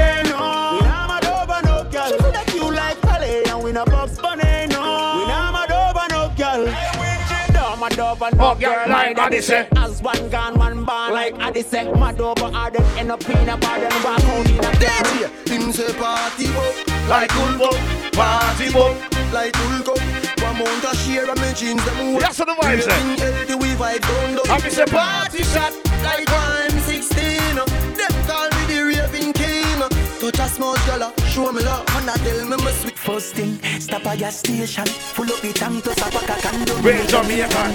over 8.16 8.36
no 8.36 8.52
Oh, 8.52 8.56
girl, 8.56 8.88
like 8.88 9.18
Odyssey. 9.18 9.66
As 9.78 10.02
one 10.02 10.30
gone, 10.30 10.58
one 10.58 10.84
born 10.86 11.12
like 11.14 11.36
Odyssey. 11.40 11.84
Mad 11.94 12.20
over 12.20 12.46
all 12.46 12.72
them 12.72 12.84
end 12.98 13.12
up 13.12 13.28
in 13.30 13.50
a 13.50 13.58
bar, 13.58 13.80
then 13.80 14.04
walk 14.04 14.24
out 14.24 14.50
in 14.50 14.58
a 14.58 14.72
DJ. 14.80 15.50
Him 15.50 15.72
say 15.72 15.94
party 15.94 16.48
up, 16.48 17.10
Like 17.10 17.30
Ulbo. 17.32 17.70
Party 18.14 18.72
book. 18.72 18.96
like 19.34 19.56
Hulk 19.56 19.90
up. 19.90 20.44
One 20.44 20.58
mount 20.60 20.84
a 20.84 20.96
share 20.96 21.30
of 21.30 21.38
me 21.42 21.54
jeans 21.54 21.84
them 21.86 22.14
work. 22.14 22.22
That's 22.22 22.40
what 22.40 22.48
the 22.48 22.54
vibes 22.56 22.84
say. 22.84 22.92
Eh? 22.92 22.96
Everything 22.96 23.34
healthy 23.34 23.56
we 23.56 23.68
vibe 23.76 24.02
down 24.02 24.36
down. 24.36 24.50
I 24.50 24.62
be 24.62 24.70
say 24.70 24.86
party 24.86 25.44
shot. 25.44 25.74
like 26.04 26.30
one 26.30 26.80
sixteen. 26.82 27.58
Uh? 27.60 27.66
Them 28.00 28.14
call 28.28 28.50
me 28.56 28.64
the 28.72 28.80
raving 28.86 29.34
king. 29.34 29.82
Uh? 29.82 29.90
Touch 30.20 30.40
a 30.40 30.48
small 30.48 30.76
girl, 30.88 31.04
uh? 31.04 31.24
Show 31.36 31.52
me 31.52 31.62
love, 31.64 31.84
and 31.95 32.10
I 32.10 32.16
tell 32.24 32.41
me 32.48 32.57
my 32.64 32.72
sweet. 32.80 32.98
First 32.98 33.36
thing, 33.36 33.60
stop 33.80 34.06
at 34.06 34.20
gas 34.20 34.40
station. 34.40 34.86
Full 35.16 35.32
up 35.34 35.41
the 35.41 35.52
tank 35.52 35.84
plus 35.84 35.99
a 35.99 36.07
pack 36.10 36.30
of 36.32 36.40
condom. 36.41 36.82
Real 36.82 37.06
Jamaican. 37.12 37.72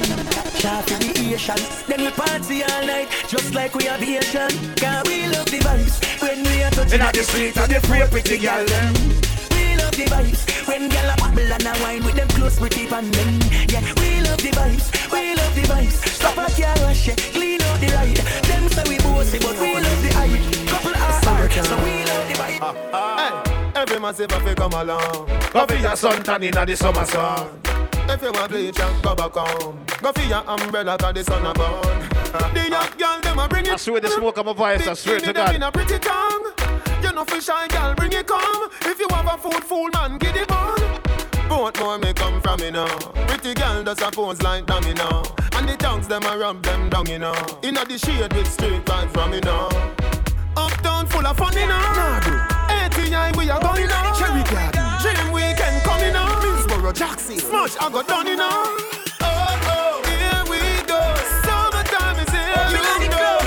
Shout 0.60 0.84
for 0.88 0.98
the 0.98 1.10
Asian. 1.20 1.60
Then 1.86 2.00
we 2.06 2.10
party 2.10 2.62
all 2.64 2.86
night, 2.86 3.08
just 3.28 3.54
like 3.54 3.74
we 3.74 3.84
have 3.84 4.02
Asian. 4.02 4.50
Cause 4.80 5.04
we 5.08 5.28
love 5.28 5.50
the 5.52 5.60
vibes 5.66 5.96
when 6.22 6.42
we 6.48 6.62
are 6.64 6.70
touching 6.70 7.00
In 7.00 7.12
the 7.12 7.22
street, 7.22 7.56
and 7.58 7.70
the 7.72 7.80
free 7.86 8.04
pretty 8.10 8.38
girl 8.38 8.64
them. 8.64 8.94
Eh? 8.96 9.52
We 9.54 9.62
love 9.76 9.96
the 10.00 10.06
vibes 10.08 10.42
when 10.66 10.88
gyal 10.88 11.12
a 11.12 11.16
bubble 11.20 11.52
and 11.52 11.66
a 11.70 11.72
wine 11.82 12.02
with 12.04 12.16
them 12.16 12.28
close 12.28 12.58
pretty 12.58 12.86
pan 12.86 13.10
them. 13.10 13.32
Yeah, 13.68 13.84
we 14.00 14.24
love 14.24 14.40
the 14.40 14.52
vibes, 14.56 14.88
we 15.12 15.34
love 15.36 15.54
the 15.54 15.64
vibes. 15.68 15.96
Stop 16.18 16.38
a 16.40 16.48
car 16.56 16.76
wash 16.80 17.08
it, 17.08 17.18
clean 17.36 17.60
out 17.60 17.78
the 17.80 17.88
ride. 17.92 18.24
Them 18.48 18.64
say 18.72 18.84
we 18.88 18.96
bossy, 19.04 19.38
but 19.38 19.56
we 19.60 19.74
love 19.74 20.02
the 20.02 20.12
hype. 20.16 20.69
Couple 21.00 21.28
hours, 21.28 21.68
so 21.68 21.76
we 21.82 22.04
love 22.04 22.28
the 22.28 22.34
vibe. 22.34 22.60
Hey, 23.18 23.80
every 23.80 23.98
man 24.00 24.14
say 24.14 24.24
if 24.24 24.32
I 24.32 24.54
come 24.54 24.72
along. 24.72 25.26
Go 25.52 25.66
for 25.66 25.74
your 25.74 25.96
suntan 25.96 26.42
in 26.42 26.66
the 26.66 26.76
summer 26.76 27.04
sun. 27.06 27.60
If 28.08 28.22
you 28.22 28.32
want 28.32 28.50
bleach 28.50 28.78
and 28.80 29.02
go 29.02 29.14
back 29.14 29.32
home. 29.32 29.80
Go 30.02 30.12
for 30.12 30.22
your 30.22 30.42
umbrella 30.48 30.98
cause 30.98 31.14
the 31.14 31.24
sun 31.24 31.46
a 31.46 31.52
burn. 31.54 32.08
The 32.54 32.68
young 32.68 32.90
girl 32.98 33.20
them 33.20 33.38
a 33.38 33.48
bring 33.48 33.66
it. 33.66 33.72
I 33.72 33.76
swear 33.76 34.00
the 34.00 34.08
smoke 34.08 34.38
on 34.38 34.46
my 34.46 34.52
voice, 34.52 34.86
I 34.86 34.94
swear 34.94 35.20
to 35.20 35.32
them 35.32 35.54
in 35.54 35.60
God. 35.60 35.68
a 35.68 35.72
pretty 35.72 35.98
tongue. 35.98 36.52
You 37.02 37.12
know 37.12 37.24
fi 37.24 37.38
shy 37.40 37.68
girl 37.68 37.94
bring 37.94 38.12
it 38.12 38.26
come. 38.26 38.70
If 38.82 38.98
you 38.98 39.06
have 39.10 39.26
a 39.26 39.38
food 39.38 39.64
fool 39.64 39.88
man 39.92 40.18
get 40.18 40.36
it 40.36 40.50
on. 40.50 40.78
Both 41.48 41.80
more 41.80 41.98
may 41.98 42.12
come 42.12 42.40
from 42.40 42.60
me 42.60 42.70
now. 42.70 42.86
Pretty 43.26 43.54
girl 43.54 43.82
does 43.84 44.00
a 44.02 44.10
pose 44.10 44.42
like 44.42 44.66
dumb 44.66 44.84
you 44.84 44.94
know. 44.94 45.22
And 45.52 45.68
the 45.68 45.76
tongues 45.76 46.08
them 46.08 46.24
a 46.24 46.36
rub 46.38 46.62
them 46.62 46.88
down 46.90 47.06
you 47.06 47.18
know. 47.18 47.34
Inna 47.62 47.84
the 47.84 47.98
shade 47.98 48.32
with 48.32 48.50
straight 48.50 48.84
vibes 48.84 49.12
from 49.12 49.30
me 49.32 49.40
now. 49.40 49.68
Uptown 50.56 51.06
full 51.06 51.26
of 51.26 51.36
fun 51.36 51.52
you 51.54 51.66
know. 51.66 51.80
ATI 52.68 53.32
we 53.38 53.50
are 53.50 53.60
going 53.60 53.86
now. 53.86 54.12
Cherry 54.18 54.42
Garden. 54.44 54.82
Dream 55.00 55.32
weekend 55.32 55.82
coming 55.82 56.12
now. 56.12 56.26
Middlesboro, 56.40 56.92
Jackson. 56.94 57.38
Smash 57.38 57.76
I 57.80 57.90
got 57.90 58.06
done 58.08 58.26
you 58.26 58.36
know. 58.36 58.48
Oh 59.22 59.68
oh, 59.74 60.02
here 60.10 60.44
we 60.50 60.60
go. 60.86 61.00
Summertime 61.44 62.18
is 62.22 62.30
here. 62.30 62.66
You 62.74 62.82
know. 62.82 63.38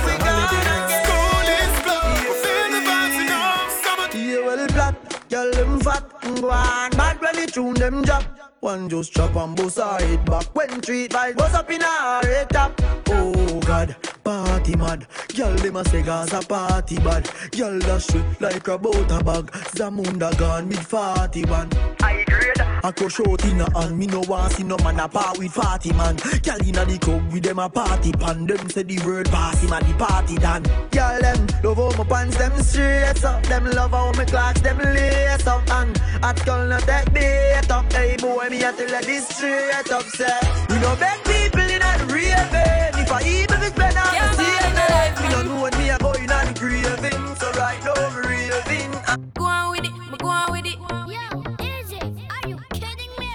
School 0.97 1.47
is 1.59 1.75
closed. 1.85 2.39
Feel 2.43 2.67
the 2.73 2.79
vibes 2.87 3.17
you 3.19 3.27
know. 3.31 3.49
Summer. 3.83 4.07
Yeah, 4.17 4.45
well, 4.45 4.67
black, 4.67 4.95
girl, 5.29 5.51
them 5.51 5.79
fat, 5.79 6.03
go 6.41 6.49
on. 6.49 6.89
Bad 6.91 7.15
when 7.21 7.35
they 7.35 7.45
tune 7.47 7.73
them 7.75 8.01
drop. 8.03 8.23
One 8.61 8.87
just 8.87 9.11
chop 9.13 9.35
and 9.35 9.55
bust 9.57 9.77
her 9.77 9.97
head 9.99 10.23
back. 10.25 10.45
When 10.55 10.79
treat 10.81 11.11
vibes 11.11 11.35
bust 11.37 11.55
up 11.55 11.69
in 11.69 11.81
her 11.81 12.21
head 12.25 12.49
top. 12.49 12.81
Oh 13.09 13.22
God, 13.65 13.95
party 14.23 14.75
mad. 14.75 15.07
Girl, 15.35 15.55
them 15.55 15.75
a 15.75 15.85
say 15.85 16.01
Gaza 16.01 16.41
party 16.41 16.97
bad. 16.97 17.29
Girl, 17.51 17.79
that 17.79 18.01
shit 18.01 18.41
like 18.41 18.67
a 18.67 18.77
butter 18.77 19.23
bag. 19.23 19.51
Zamunda 19.75 20.37
gone 20.37 20.67
mid 20.67 20.79
41. 20.79 21.69
I 22.01 22.23
grade, 22.27 22.59
I 22.83 22.91
go 22.91 23.07
short 23.07 23.43
in 23.45 23.61
a 23.61 23.79
hand. 23.79 23.97
Me 23.97 24.07
no 24.07 24.21
want 24.21 24.53
see 24.53 24.63
no 24.63 24.77
man 24.83 24.99
a 24.99 25.07
part 25.07 25.37
with 25.37 25.53
party 25.53 25.93
man. 25.93 26.15
Girl 26.43 26.61
inna 26.67 26.85
the 26.85 26.97
club 26.99 27.31
with 27.31 27.43
them 27.43 27.59
a 27.59 27.69
party 27.69 28.11
pan. 28.11 28.45
Them 28.45 28.69
say 28.69 28.83
the 28.83 28.99
word 29.05 29.29
pass 29.29 29.61
him 29.61 29.71
a 29.71 29.79
the 29.79 29.93
party 29.93 30.35
done. 30.35 30.63
Girl 30.91 31.19
them 31.21 31.47
love 31.63 31.77
how 31.77 31.97
my 31.97 32.03
pants 32.03 32.37
them 32.37 32.61
straight 32.61 33.23
up. 33.23 33.43
Them 33.43 33.65
love 33.71 33.91
how 33.91 34.11
my 34.13 34.25
clocks 34.25 34.61
them 34.61 34.77
lace 34.77 35.47
up. 35.47 35.69
And 35.69 36.01
at 36.21 36.45
girl 36.45 36.67
no 36.67 36.79
take 36.79 37.13
bait 37.13 37.71
up. 37.71 37.91
Hey 37.93 38.17
boy 38.17 38.47
me 38.49 38.63
a 38.63 38.73
tell 38.73 38.89
you 38.89 39.01
this 39.05 39.27
straight 39.29 39.91
up. 39.91 40.03
Say 40.03 40.39
you 40.69 40.79
know 40.79 40.95
beg 40.97 41.23
people 41.23 41.61
inna 41.61 41.97
the 41.99 42.13
raving. 42.13 42.83
If 42.95 42.99
eh? 42.99 43.02
I 43.13 43.21
even 43.27 43.61
if 43.61 43.73
spend 43.73 43.97
all 43.97 44.13
Yeah, 44.13 44.31
the 44.31 44.37
man, 44.37 44.61
saving. 44.61 44.75
my 44.75 44.87
life, 44.89 45.21
Me 45.21 45.29
no 45.29 45.41
know 45.43 45.61
what 45.61 45.77
me 45.77 45.89
a 45.89 45.97
go 45.99 46.13
inna 46.15 46.39
the 46.45 46.53
craving. 46.59 47.35
So 47.35 47.51
right 47.53 47.79
now 47.85 48.09
me 48.09 48.21
raving. 48.27 48.91
Go 49.35 49.45
on 49.45 49.71
with 49.71 49.85
it, 49.85 49.93
me 50.11 50.17
go 50.17 50.27
on 50.27 50.51
with 50.51 50.65
it. 50.65 50.77
Yo, 51.13 51.21
easy. 51.65 51.99
Are 52.33 52.49
you 52.49 52.57
kidding 52.73 53.13
me? 53.19 53.31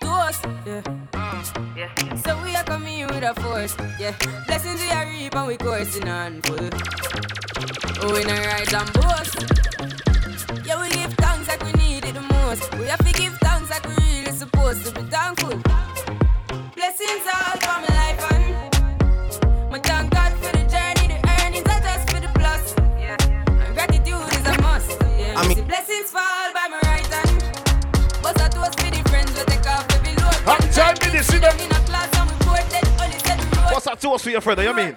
Toast, 0.00 0.44
yeah. 0.66 0.82
Mm, 1.12 1.76
yeah. 1.76 2.14
So 2.16 2.36
we 2.42 2.54
are 2.54 2.64
coming 2.64 2.98
in 3.00 3.06
with 3.08 3.22
a 3.24 3.34
force, 3.40 3.74
yeah. 3.98 4.14
Blessings 4.46 4.80
we 4.80 4.90
are 4.90 5.06
reap 5.06 5.34
and 5.34 5.46
we 5.48 5.56
coursing 5.56 6.08
on 6.08 6.42
full. 6.42 6.68
Oh, 8.04 8.12
we 8.12 8.24
not 8.24 8.44
right 8.46 8.74
and 8.74 8.92
boast. 8.92 9.36
Yeah, 10.66 10.80
we 10.80 10.88
give 10.90 11.12
thanks 11.14 11.48
like 11.48 11.62
we 11.64 11.72
need 11.72 12.04
it 12.04 12.14
the 12.14 12.20
most. 12.20 12.74
We 12.78 12.86
have 12.86 12.98
to 13.04 13.12
give 13.12 13.31
See 26.02 26.08
blessings 26.08 26.10
fall 26.10 26.52
by 26.52 26.68
my 26.68 26.80
right 26.84 27.06
hand. 27.06 27.42
But 28.22 28.40
I 28.40 28.48
toast 28.48 28.80
for 28.80 28.90
the 28.90 29.08
friends 29.08 29.32
take 29.44 29.66
off 29.66 29.86
every 29.94 30.14
load. 30.16 30.34
Hot 30.46 30.62
time 30.72 30.96
in 31.06 31.16
the 31.16 31.22
city. 31.22 31.46
In 31.62 31.70
a 31.70 31.80
class 31.86 32.10
and 32.18 32.30
we 32.30 32.36
board 32.44 32.66
that 32.70 32.84
only 32.98 33.18
said 33.18 33.38
the 33.38 33.56
road. 33.56 33.72
What's 33.72 34.02
toast 34.02 34.24
for 34.24 34.30
your 34.30 34.40
friend? 34.40 34.62
You 34.62 34.74
mean? 34.74 34.96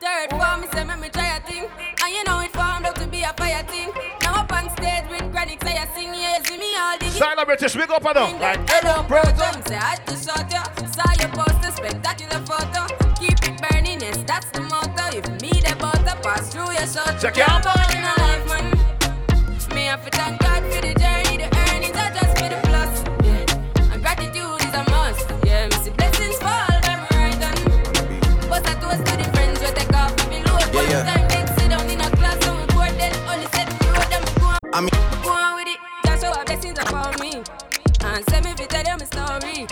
Third 0.00 0.30
form, 0.30 0.60
me 0.60 0.68
say 0.72 0.84
make 0.84 0.98
me 1.00 1.08
try 1.08 1.36
a 1.36 1.40
thing. 1.40 1.68
And 2.02 2.14
you 2.14 2.24
know 2.24 2.40
it 2.40 2.52
formed 2.52 2.86
out 2.86 2.96
to 2.96 3.06
be 3.06 3.22
a 3.22 3.32
fire 3.34 3.62
thing. 3.64 3.90
Now 4.22 4.40
up 4.40 4.52
on 4.52 4.70
stage 4.76 5.04
with 5.10 5.30
chronic, 5.32 5.62
say 5.62 5.76
I 5.76 5.86
sing, 5.94 6.14
yeah, 6.14 6.40
see 6.42 6.56
me 6.56 6.76
all 6.76 6.98
the 6.98 7.10
Style 7.10 7.38
of 7.38 7.46
British, 7.46 7.76
wake 7.76 7.90
up 7.90 8.04
and 8.04 8.14
down. 8.14 8.40
Like 8.40 8.60
Hello, 8.70 9.04
say 9.66 9.76
I 9.76 9.98
just 10.06 10.24
shot 10.28 10.52
ya. 10.52 10.62
Saw 10.88 11.10
your 11.20 11.32
poster, 11.36 11.72
spectacular 11.72 12.40
photo. 12.46 12.86
Keep 13.20 13.44
it 13.44 13.56
burning, 13.60 14.00
yes, 14.00 14.18
that's 14.26 14.48
the 14.52 14.60
motto. 14.60 15.16
If 15.16 15.26
me 15.42 15.52
the 15.60 15.76
butter 15.76 16.16
pass 16.22 16.52
through 16.52 16.72
your 16.72 16.86
shot, 16.86 17.20
Check 17.20 17.36
it 17.36 17.48
out. 17.48 18.15
Me 19.86 19.90
have 19.90 20.02
to 20.04 20.10
thank 20.18 20.40
God 20.40 20.64
for 20.64 20.80
the 20.82 20.94
journey, 20.98 21.36
the 21.38 21.46
earnings 21.70 21.94
are 21.94 22.10
just 22.10 22.34
for 22.36 22.48
the 22.50 22.58
plus. 22.66 22.92
Yeah, 23.22 23.92
and 23.94 24.02
gratitude 24.02 24.58
is 24.66 24.74
a 24.74 24.82
must. 24.90 25.30
Yeah, 25.46 25.68
me 25.68 25.76
see 25.78 25.90
blessings 25.90 26.38
fall 26.38 26.66
my 26.82 27.06
right 27.14 27.38
hand. 27.38 27.62
But 28.50 28.66
I 28.66 28.74
toast 28.82 29.06
to 29.06 29.14
the 29.16 29.30
friends 29.30 29.60
we 29.60 29.66
take 29.78 29.94
off 29.94 30.10
every 30.26 30.42
load. 30.42 30.58
Yeah, 30.58 30.74
One 30.74 30.90
yeah. 30.90 31.04
time 31.06 31.28
then 31.30 31.46
sit 31.56 31.70
down 31.70 31.86
in 31.88 32.00
a 32.00 32.10
class 32.18 32.34
and 32.48 32.58
we 32.58 32.66
board 32.74 32.98
then 32.98 33.14
only 33.30 33.46
set 33.54 33.70
the 33.70 33.78
road 33.86 34.10
and 34.10 34.24
we 34.26 34.34
go 34.42 34.46
on. 34.50 34.58
I 34.74 34.80
mean- 34.80 35.22
go 35.22 35.30
on 35.30 35.54
with 35.54 35.68
it. 35.70 35.78
Show 36.20 36.32
our 36.34 36.44
blessings 36.44 36.78
upon 36.80 37.20
me. 37.22 37.32
And 38.02 38.24
send 38.28 38.44
me 38.44 38.54
to 38.58 38.66
tell 38.66 38.82
them 38.82 38.98
a 39.00 39.06
story. 39.06 39.70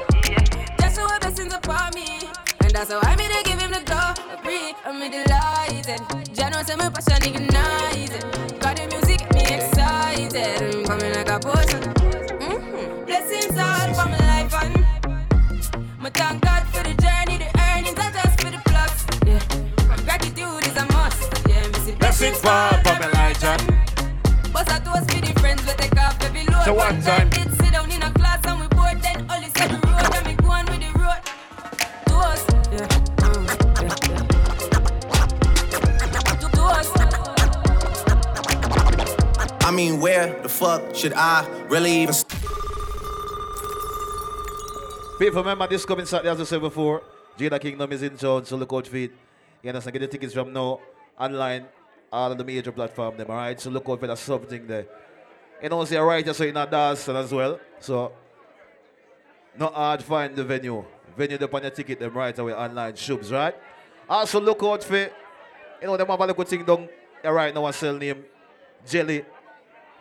Show 0.95 1.11
our 1.11 1.19
blessings 1.19 1.53
upon 1.53 1.91
me. 1.99 2.31
And 2.63 2.71
that's 2.71 2.93
how 2.93 3.01
I 3.03 3.17
made 3.17 3.33
to 3.35 3.43
give 3.43 3.59
him 3.59 3.73
the 3.75 3.83
glory. 3.83 4.79
I'm 4.87 5.01
delighted. 5.11 5.99
Jano 6.39 6.63
say 6.65 6.77
my 6.77 6.89
passion 6.95 7.19
ignited. 7.35 8.23
Got 8.61 8.79
excited. 10.45 10.75
I'm 10.75 10.85
coming 10.85 11.13
like 11.15 11.29
a 11.29 11.39
potion. 11.39 11.81
Mhm. 12.41 13.07
Blessings 13.07 13.59
all 13.59 13.95
for 13.95 14.09
my 14.09 14.19
life 14.33 14.55
and 14.63 14.87
my 16.01 16.11
thank 16.11 16.43
God 16.43 16.63
for 16.73 16.83
the 16.83 16.95
journey, 17.03 17.39
the 17.39 17.51
earnings 17.61 17.99
are 17.99 18.13
just 18.13 18.41
for 18.41 18.51
the 18.51 18.61
plus. 18.65 19.07
Yeah, 19.27 19.41
gratitude 20.05 20.67
is 20.67 20.77
a 20.77 20.87
must. 20.93 21.23
Yeah, 21.49 21.85
see 21.85 21.95
blessings 21.95 22.39
fall 22.39 22.73
from 22.85 23.03
Elijah. 23.03 23.57
But 24.53 24.71
I 24.73 24.79
toast 24.81 25.11
for 25.11 25.21
the 25.21 25.33
friends 25.41 25.63
we 25.67 25.73
take 25.75 25.99
off 25.99 26.17
every 26.23 26.45
load. 26.47 26.65
So 26.65 26.75
one 26.75 27.01
time. 27.03 27.31
did 27.31 27.64
mean, 39.75 40.01
where 40.01 40.41
the 40.43 40.49
fuck 40.49 40.95
should 40.95 41.13
I 41.15 41.47
really 41.69 42.03
even 42.03 42.15
People 45.19 45.43
remember 45.43 45.67
this 45.69 45.85
coming 45.85 46.07
Saturday, 46.07 46.31
as 46.31 46.41
I 46.41 46.45
said 46.45 46.61
before. 46.61 47.03
Jada 47.39 47.61
Kingdom 47.61 47.91
is 47.93 48.03
in 48.03 48.17
town, 48.17 48.45
so 48.45 48.57
look 48.57 48.73
out 48.73 48.87
for 48.87 48.97
it. 48.97 49.13
You 49.63 49.71
understand? 49.71 49.93
Get 49.93 50.01
the 50.01 50.09
tickets 50.09 50.35
from 50.35 50.53
now 50.53 50.81
online, 51.19 51.67
all 52.13 52.31
on 52.31 52.37
the 52.37 52.45
major 52.45 52.73
platform 52.73 53.17
them, 53.17 53.31
alright? 53.31 53.61
So 53.61 53.71
look 53.71 53.89
out 53.89 54.01
for 54.01 54.07
that 54.07 54.19
something 54.19 54.67
there. 54.67 54.87
You 55.63 55.69
know, 55.69 55.85
see, 55.85 55.97
right, 55.97 56.35
so 56.35 56.45
in 56.45 56.57
a 56.57 56.67
dance 56.67 57.09
as 57.09 57.33
well. 57.33 57.61
So, 57.81 58.13
not 59.57 59.73
hard 59.75 60.03
find 60.03 60.35
the 60.35 60.45
venue. 60.45 60.85
Venue 61.17 61.37
up 61.37 61.55
on 61.55 61.63
your 61.63 61.71
ticket 61.71 62.01
them 62.01 62.13
right 62.13 62.37
away 62.37 62.53
online, 62.53 62.95
shubs, 62.95 63.33
right? 63.33 63.55
Also 64.09 64.41
look 64.41 64.63
out 64.63 64.83
for, 64.83 64.97
you 64.97 65.11
know, 65.83 65.97
them 65.97 66.09
have 66.09 66.21
a 66.21 66.27
little 66.27 66.45
thing 66.45 66.65
down 66.65 66.89
right 67.25 67.55
now, 67.55 67.65
I 67.65 67.71
sell 67.71 67.97
name 67.97 68.25
Jelly, 68.87 69.25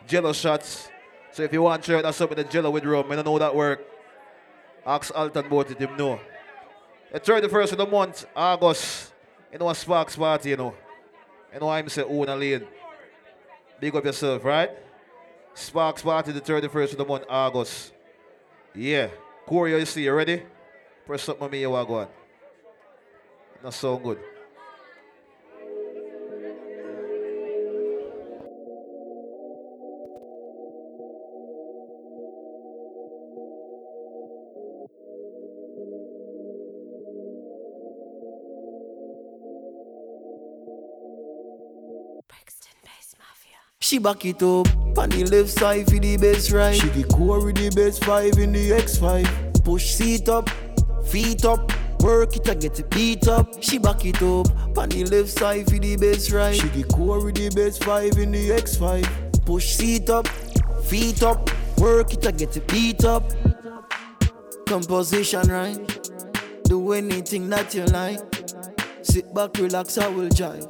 Jello 0.06 0.32
shots. 0.32 0.88
So 1.32 1.42
if 1.42 1.52
you 1.52 1.62
want 1.62 1.82
to 1.82 1.92
try 1.92 2.02
that's 2.02 2.16
something 2.16 2.36
the 2.36 2.44
Jello 2.44 2.70
with 2.70 2.84
rum, 2.84 3.10
I 3.10 3.16
don't 3.16 3.24
know 3.24 3.38
that 3.38 3.54
work. 3.54 3.82
Ask 4.86 5.16
Alton 5.16 5.46
about 5.46 5.70
it, 5.70 5.78
him 5.78 5.96
know. 5.96 6.20
The 7.12 7.20
31st 7.20 7.72
of 7.72 7.78
the 7.78 7.86
month, 7.86 8.26
August, 8.36 9.12
you 9.52 9.58
know, 9.58 9.70
a 9.70 9.74
Sparks 9.74 10.16
party, 10.16 10.50
you 10.50 10.56
know. 10.56 10.74
You 11.52 11.60
know, 11.60 11.68
I'm 11.68 11.88
say 11.88 12.02
own 12.02 12.28
a 12.28 12.36
lane. 12.36 12.66
Big 13.80 13.94
up 13.94 14.04
yourself, 14.04 14.44
right? 14.44 14.70
Sparks 15.54 16.02
party 16.02 16.32
the 16.32 16.40
31st 16.40 16.92
of 16.92 16.98
the 16.98 17.04
month, 17.04 17.24
August. 17.28 17.92
Yeah. 18.74 19.08
Corey, 19.46 19.78
you 19.78 19.86
see, 19.86 20.04
you 20.04 20.12
ready? 20.12 20.42
Press 21.06 21.28
up 21.28 21.40
on 21.40 21.50
me, 21.50 21.60
you 21.60 21.70
want 21.70 21.88
go 21.88 21.98
on. 22.00 22.08
Not 23.62 23.74
so 23.74 23.96
good. 23.96 24.18
She 43.94 44.00
back 44.00 44.24
it 44.24 44.42
up 44.42 44.66
on 44.98 45.08
the 45.10 45.24
left 45.30 45.50
side 45.50 45.84
for 45.84 46.00
the 46.00 46.16
best 46.16 46.50
right. 46.50 46.74
She 46.74 46.88
the 46.88 47.04
core 47.04 47.44
with 47.44 47.54
the 47.54 47.70
best 47.70 48.04
five 48.04 48.36
in 48.38 48.50
the 48.50 48.70
X5. 48.72 49.62
Push 49.64 49.94
seat 49.94 50.28
up, 50.28 50.50
feet 51.06 51.44
up, 51.44 51.72
work 52.00 52.34
it 52.34 52.48
and 52.48 52.60
get 52.60 52.76
it 52.76 52.90
beat 52.90 53.28
up. 53.28 53.62
She 53.62 53.78
back 53.78 54.04
it 54.04 54.20
up 54.20 54.48
on 54.76 54.88
the 54.88 55.04
left 55.04 55.28
side 55.28 55.66
for 55.66 55.78
the 55.78 55.96
best 55.96 56.32
right. 56.32 56.56
She 56.56 56.66
the 56.70 56.82
core 56.92 57.24
with 57.24 57.36
the 57.36 57.50
best 57.50 57.84
five 57.84 58.18
in 58.18 58.32
the 58.32 58.50
X5. 58.50 59.46
Push 59.46 59.76
seat 59.76 60.10
up, 60.10 60.26
feet 60.82 61.22
up, 61.22 61.48
work 61.78 62.12
it 62.14 62.26
and 62.26 62.36
get 62.36 62.56
it 62.56 62.66
beat 62.66 63.04
up. 63.04 63.22
Composition 64.66 65.46
right. 65.46 66.10
Do 66.64 66.94
anything 66.94 67.48
that 67.50 67.72
you 67.72 67.84
like. 67.84 68.18
Sit 69.02 69.32
back, 69.32 69.56
relax, 69.56 69.98
I 69.98 70.08
will 70.08 70.30
jive. 70.30 70.66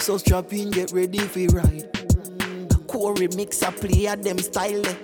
So 0.00 0.18
strap 0.18 0.52
in, 0.52 0.70
get 0.70 0.92
ready 0.92 1.20
for 1.20 1.46
ride. 1.56 1.97
Corey 2.88 3.28
mix 3.36 3.62
a 3.62 3.70
play 3.70 4.06
at 4.06 4.22
them 4.22 4.38
style. 4.38 4.84
eh. 4.86 4.94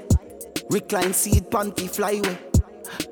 Recline 0.70 1.12
seat, 1.12 1.50
panty 1.50 1.88
fly 1.88 2.14
flyway. 2.14 2.38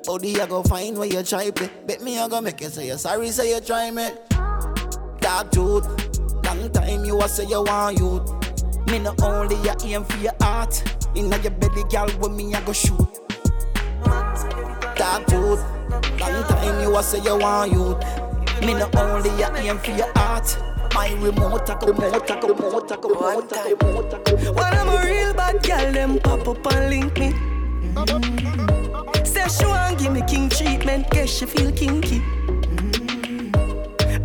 Body 0.05 0.41
I 0.41 0.47
go 0.47 0.63
find 0.63 0.97
where 0.97 1.07
you 1.07 1.23
try 1.23 1.51
play. 1.51 1.69
Bet 1.85 2.01
me 2.01 2.19
I 2.19 2.27
go 2.27 2.41
make 2.41 2.59
you 2.61 2.69
say 2.69 2.87
you 2.87 2.97
sorry, 2.97 3.29
say 3.29 3.53
you 3.53 3.61
try 3.61 3.91
me. 3.91 4.09
Dark 5.19 5.51
truth, 5.51 5.85
long 6.45 6.69
time 6.71 7.05
you 7.05 7.21
a 7.21 7.29
say 7.29 7.45
you 7.45 7.61
want 7.63 7.99
youth. 7.99 8.87
Me 8.87 8.99
no 8.99 9.13
only 9.21 9.55
a 9.69 9.75
aim 9.85 10.03
for 10.03 10.17
your 10.17 10.33
heart. 10.41 10.83
Inna 11.15 11.37
your 11.37 11.51
belly, 11.51 11.83
girl, 11.89 12.07
with 12.19 12.31
me 12.31 12.53
I 12.53 12.61
go 12.65 12.73
shoot. 12.73 12.97
Dark 14.95 15.27
truth, 15.27 15.61
long 16.19 16.43
time 16.49 16.81
you 16.81 16.97
a 16.97 17.03
say 17.03 17.21
you 17.23 17.37
want 17.37 17.71
youth. 17.71 17.99
Me 18.61 18.73
no 18.73 18.89
only 18.97 19.29
a 19.43 19.55
aim 19.57 19.77
for 19.77 19.91
your 19.91 20.11
heart. 20.17 20.57
My 20.93 21.09
remote, 21.19 21.65
go, 21.65 21.87
remote, 21.87 22.27
go, 22.27 22.47
remote, 22.47 23.01
go, 23.01 23.09
remote, 23.09 23.49
go, 23.49 23.63
remote, 23.63 24.25
go. 24.25 24.53
When 24.53 24.73
I'm 24.73 24.89
a 24.89 25.01
real 25.03 25.33
bad 25.33 25.63
girl, 25.63 25.91
them 25.91 26.19
pop 26.19 26.47
up 26.47 26.73
and 26.73 26.89
link 26.89 27.17
me. 27.17 27.31
Mm. 27.93 29.25
Say 29.25 29.47
she 29.47 29.65
want 29.65 29.97
give 29.99 30.11
me 30.13 30.21
king 30.27 30.49
treatment, 30.49 31.09
guess 31.09 31.29
she 31.29 31.45
feel 31.47 31.71
kinky. 31.71 32.19
Mm. 32.19 33.51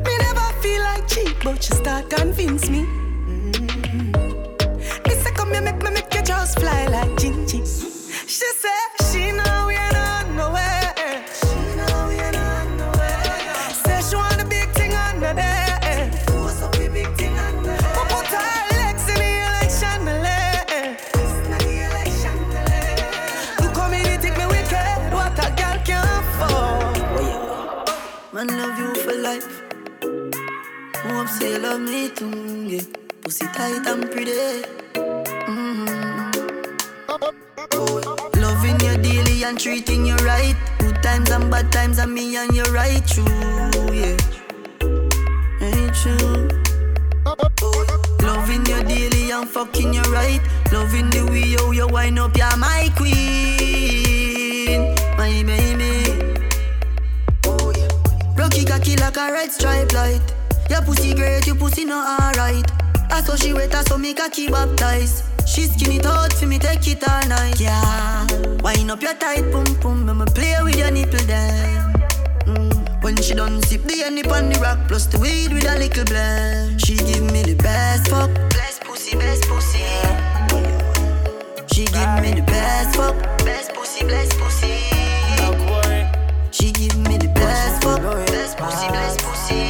Me 0.04 0.18
never 0.18 0.52
feel 0.60 0.82
like 0.82 1.08
cheap, 1.08 1.36
but 1.42 1.62
she 1.62 1.72
start 1.72 2.10
convince 2.10 2.68
me. 2.68 2.84
Mm. 2.84 4.12
Me 5.08 5.14
say 5.14 5.32
come 5.32 5.52
here, 5.52 5.62
make 5.62 5.82
me 5.82 5.90
make 5.90 6.12
you 6.12 6.22
just 6.22 6.58
fly 6.60 6.86
like 6.88 7.10
Gingy. 7.16 7.64
She 8.26 8.46
say 8.62 8.78
love 31.56 31.80
me 31.80 32.10
too, 32.10 32.66
yeah. 32.66 32.82
Pussy 33.22 33.46
tight 33.54 33.86
and 33.86 34.10
pretty. 34.10 34.62
Mm-hmm. 35.48 36.28
Loving 38.40 38.80
you 38.80 38.96
daily 38.98 39.44
and 39.44 39.58
treating 39.58 40.04
you 40.04 40.16
right. 40.16 40.56
Good 40.78 41.02
times 41.02 41.30
and 41.30 41.50
bad 41.50 41.72
times, 41.72 41.98
and 41.98 42.12
me 42.12 42.36
and 42.36 42.54
you 42.54 42.64
right 42.64 43.06
true, 43.06 43.24
yeah. 43.92 44.16
Ain't 45.62 45.94
true. 45.94 46.48
Loving 48.20 48.66
you 48.66 48.82
daily 48.84 49.30
and 49.30 49.48
fucking 49.48 49.94
you 49.94 50.02
right. 50.02 50.40
Loving 50.72 51.08
the 51.10 51.24
way 51.30 51.44
you, 51.44 51.72
you 51.72 51.86
wind 51.88 52.18
up, 52.18 52.36
you're 52.36 52.56
my 52.56 52.90
queen, 52.96 54.94
my 55.16 55.42
baby. 55.44 56.04
Rocky 58.36 58.64
cocky 58.64 58.96
like 58.96 59.16
a 59.16 59.32
red 59.32 59.50
stripe 59.50 59.92
light. 59.92 60.37
Your 60.68 60.82
pussy 60.82 61.14
great, 61.14 61.46
your 61.46 61.56
pussy 61.56 61.84
not 61.84 62.20
alright. 62.20 62.64
I 63.10 63.22
saw 63.22 63.36
she 63.36 63.52
wet, 63.52 63.74
I 63.74 63.82
saw 63.84 63.96
me 63.96 64.14
cocky 64.14 64.48
baptized. 64.48 65.24
She 65.46 65.62
skin 65.62 65.92
it 65.92 66.06
out 66.06 66.32
for 66.32 66.46
me, 66.46 66.58
take 66.58 66.86
it 66.86 67.08
all 67.08 67.26
night. 67.26 67.58
Yeah, 67.58 68.26
wind 68.62 68.90
up 68.90 69.00
your 69.00 69.14
tight 69.14 69.50
pum 69.50 69.64
pum, 69.80 70.08
I'ma 70.10 70.26
play 70.26 70.56
with 70.62 70.76
your 70.76 70.90
nipple 70.90 71.20
then. 71.20 71.94
Mm. 72.44 73.02
When 73.02 73.16
she 73.16 73.34
done 73.34 73.62
sip 73.62 73.82
the 73.84 74.02
honey 74.02 74.22
on 74.24 74.50
the 74.50 74.60
rock, 74.60 74.78
plus 74.88 75.06
the 75.06 75.18
weed 75.18 75.52
with 75.54 75.64
a 75.66 75.78
little 75.78 76.04
blend. 76.04 76.80
She 76.84 76.96
give 76.96 77.32
me 77.32 77.42
the 77.42 77.54
best 77.54 78.08
fuck, 78.08 78.30
best 78.50 78.82
pussy, 78.82 79.16
best 79.16 79.44
pussy. 79.48 79.78
She 81.72 81.86
give 81.86 82.20
me 82.20 82.34
the 82.34 82.44
best 82.46 82.94
fuck, 82.94 83.16
best 83.38 83.72
pussy, 83.72 84.04
best 84.04 84.38
pussy. 84.38 84.74
She 86.50 86.72
give 86.72 86.97
me 87.96 88.04
the 88.04 88.32
best 88.32 88.58
fuck, 88.58 88.70
pussy, 88.70 88.88
best 88.88 89.18
pussy. 89.20 89.60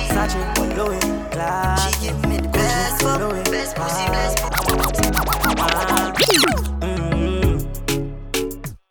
She 1.82 1.90
give 2.06 2.20
me 2.28 2.36
the 2.38 2.48
best 2.48 3.02
fuck, 3.02 3.20
best 3.44 3.76
pussy, 3.76 4.06
best 4.10 4.38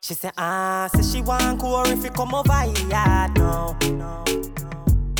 She 0.01 0.13
say, 0.13 0.31
ah, 0.37 0.89
say 0.93 1.01
she 1.01 1.21
want 1.21 1.59
cool 1.59 1.83
if 1.87 2.03
you 2.03 2.11
come 2.11 2.33
over 2.33 2.61
here, 2.61 3.27
no. 3.35 3.75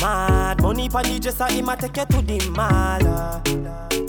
Mad. 0.00 0.62
Money 0.62 0.88
pon 0.88 1.02
the 1.04 1.18
dresser, 1.18 1.46
him 1.46 1.68
a 1.68 1.76
take 1.76 1.96
you 1.96 2.04
to 2.06 2.22
the 2.22 2.38
mall. 2.50 4.07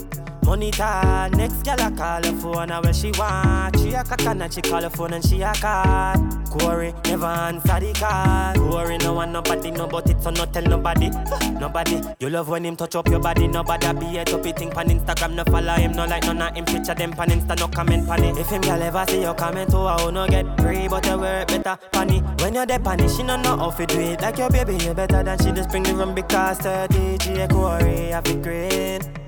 Uh. 0.52 0.72
Tall, 0.72 1.30
next 1.32 1.64
gal 1.64 1.80
a 1.80 1.92
call 1.92 2.24
her 2.24 2.32
phone, 2.40 2.72
and 2.72 2.96
she 2.96 3.12
want, 3.18 3.78
she 3.80 3.94
a 3.94 4.04
cock 4.04 4.22
and 4.22 4.54
she 4.54 4.62
call 4.62 4.82
her 4.82 4.90
phone 4.90 5.14
and 5.14 5.24
she 5.24 5.42
a 5.42 5.54
call. 5.54 6.16
Corey 6.50 6.94
never 7.06 7.26
answer 7.26 7.80
the 7.80 7.94
call. 7.94 8.56
Corey 8.56 8.98
no 8.98 9.14
want 9.14 9.32
nobody, 9.32 9.72
no 9.72 9.88
but 9.88 10.10
it 10.10 10.22
so 10.22 10.30
no 10.32 10.46
tell 10.46 10.64
nobody, 10.64 11.10
nobody. 11.60 12.02
You 12.20 12.30
love 12.30 12.50
when 12.50 12.66
him 12.66 12.76
touch 12.76 12.96
up 12.96 13.08
your 13.08 13.20
body, 13.20 13.48
nobody 13.48 13.94
be 14.00 14.18
a 14.18 14.26
toppy 14.26 14.52
thing 14.52 14.72
pan 14.72 14.90
Instagram, 14.90 15.36
no 15.36 15.44
follow 15.44 15.74
him, 15.74 15.92
no 15.92 16.06
like 16.06 16.24
none 16.24 16.42
of 16.42 16.56
him 16.56 16.66
picture 16.66 16.96
them 16.96 17.12
pan 17.12 17.30
Insta, 17.30 17.60
no 17.60 17.68
comment 17.68 18.08
pan 18.08 18.24
it. 18.24 18.38
If 18.38 18.50
him 18.50 18.62
gal 18.62 18.82
ever 18.82 19.06
see 19.08 19.22
your 19.22 19.36
comment, 19.36 19.74
oh 19.74 19.86
I 19.86 20.04
will 20.04 20.12
no 20.12 20.28
get 20.28 20.46
free, 20.60 20.88
but 20.88 21.06
you 21.06 21.18
work 21.18 21.48
better 21.48 21.78
pan 21.92 22.10
it. 22.10 22.42
When 22.42 22.54
you're 22.56 22.66
there 22.66 22.80
pan 22.80 23.00
it, 23.00 23.10
she 23.10 23.24
no 23.24 23.36
know 23.38 23.58
how 23.58 23.72
to 23.72 23.86
do 23.86 24.00
it. 24.00 24.22
Like 24.22 24.38
your 24.38 24.50
baby, 24.50 24.78
you 24.84 24.94
better 24.94 25.24
than 25.24 25.38
she 25.40 25.52
just 25.52 25.70
bring 25.70 25.84
the 25.84 25.94
rum 25.94 26.16
because 26.16 26.58
the 26.60 26.88
DJ 26.90 27.50
Corey 27.50 28.12
have 28.12 28.26
it 28.28 28.42
green. 28.42 29.19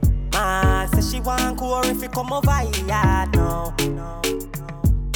Mad, 0.51 0.89
say 0.93 1.01
she 1.01 1.21
want 1.21 1.57
cool 1.57 1.79
if 1.85 2.01
you 2.01 2.09
come 2.09 2.33
over 2.33 2.51
here, 2.51 3.25
no. 3.33 3.73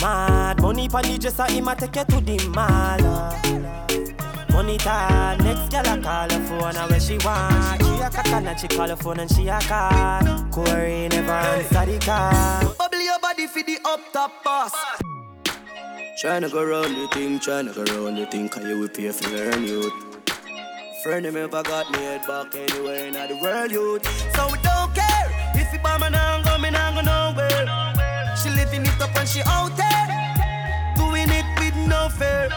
Mad, 0.01 0.61
money 0.61 0.87
pon 0.87 1.03
the 1.03 1.17
dresser, 1.17 1.43
him 1.51 1.67
a 1.67 1.75
take 1.75 1.95
you 1.97 2.05
to 2.05 2.21
the 2.21 2.37
mall. 2.55 3.03
uh. 3.03 4.53
Money 4.53 4.77
tall, 4.77 5.37
next 5.39 5.69
gal 5.71 5.87
a 5.87 6.01
call 6.01 6.29
her 6.29 6.39
phone, 6.47 6.77
and 6.77 6.89
when 6.89 6.99
she 7.01 7.17
want, 7.25 7.81
she 7.83 8.01
a 8.01 8.09
cock 8.09 8.27
and 8.27 8.57
she 8.57 8.67
call 8.69 8.87
her 8.87 8.95
phone 8.95 9.19
and 9.19 9.29
she 9.29 9.49
a 9.49 9.59
call. 9.59 10.21
Corey 10.51 11.09
never 11.09 11.31
answer 11.33 11.85
the 11.85 11.99
call. 11.99 12.73
Bubble 12.75 13.01
your 13.01 13.19
body 13.19 13.45
for 13.47 13.61
the 13.63 13.77
up 13.83 13.99
top 14.13 14.41
boss. 14.41 14.73
Tryna 16.23 16.49
go 16.49 16.63
round 16.63 16.95
the 16.95 17.09
thing, 17.09 17.39
tryna 17.39 17.75
go 17.75 17.83
round 17.83 18.17
the 18.17 18.25
thing, 18.27 18.47
cause 18.47 18.63
you 18.63 18.79
will 18.79 18.87
pay 18.87 19.11
for 19.11 19.29
learn 19.31 19.63
youth. 19.63 20.14
Friend 21.05 21.21
me 21.21 21.41
ever 21.41 21.61
got 21.61 21.91
me 21.91 21.99
head 21.99 22.25
back 22.25 22.55
anywhere 22.55 23.05
in 23.05 23.13
the 23.13 23.37
world, 23.39 23.69
youth. 23.69 24.01
So 24.33 24.49
we 24.49 24.57
don't 24.65 24.89
care 24.95 25.29
if 25.53 25.71
you 25.71 25.77
buy 25.77 25.99
me 25.99 26.09
now, 26.09 26.41
go 26.41 26.57
me 26.57 26.71
now, 26.71 26.95
go 26.95 27.01
nowhere. 27.01 28.33
She 28.41 28.49
living 28.49 28.81
it 28.81 28.99
up 28.99 29.15
and 29.15 29.29
she 29.29 29.43
out 29.45 29.69
there, 29.77 30.07
doing 30.97 31.29
it 31.29 31.45
with 31.61 31.77
no 31.85 32.09
fear. 32.09 32.49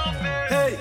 Hey, 0.49 0.79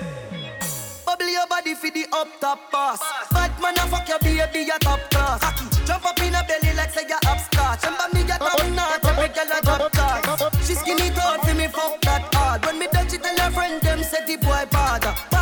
bubble 1.04 1.28
your 1.28 1.46
body 1.46 1.74
for 1.74 1.90
the 1.90 2.06
up 2.10 2.28
top 2.40 2.72
boss. 2.72 3.00
Bad 3.32 3.52
man, 3.60 3.76
I 3.76 3.86
fuck 3.86 4.08
your 4.08 4.18
baby, 4.20 4.64
your 4.64 4.78
top 4.78 5.00
class. 5.10 5.44
Jump 5.86 6.06
up 6.06 6.18
in 6.22 6.34
a 6.34 6.42
belly 6.48 6.74
like 6.74 6.88
say 6.88 7.04
you're 7.06 7.20
upscotch. 7.28 7.84
Remember 7.84 8.16
me, 8.16 8.24
get 8.24 8.40
on 8.40 8.74
not 8.74 9.04
every 9.04 9.28
girl 9.28 9.52
a 9.52 9.60
top 9.60 9.92
class. 9.92 10.66
She 10.66 10.72
skinny 10.72 11.10
tall 11.10 11.36
for 11.44 11.54
me, 11.54 11.68
fuck 11.68 12.00
that 12.00 12.34
hard. 12.34 12.64
When 12.64 12.78
me 12.78 12.86
touch 12.86 13.12
it, 13.12 13.22
tell 13.22 13.36
her 13.36 13.50
friend 13.50 13.78
them 13.82 14.02
say 14.02 14.24
the 14.24 14.36
boy 14.38 14.64
bad. 14.70 15.37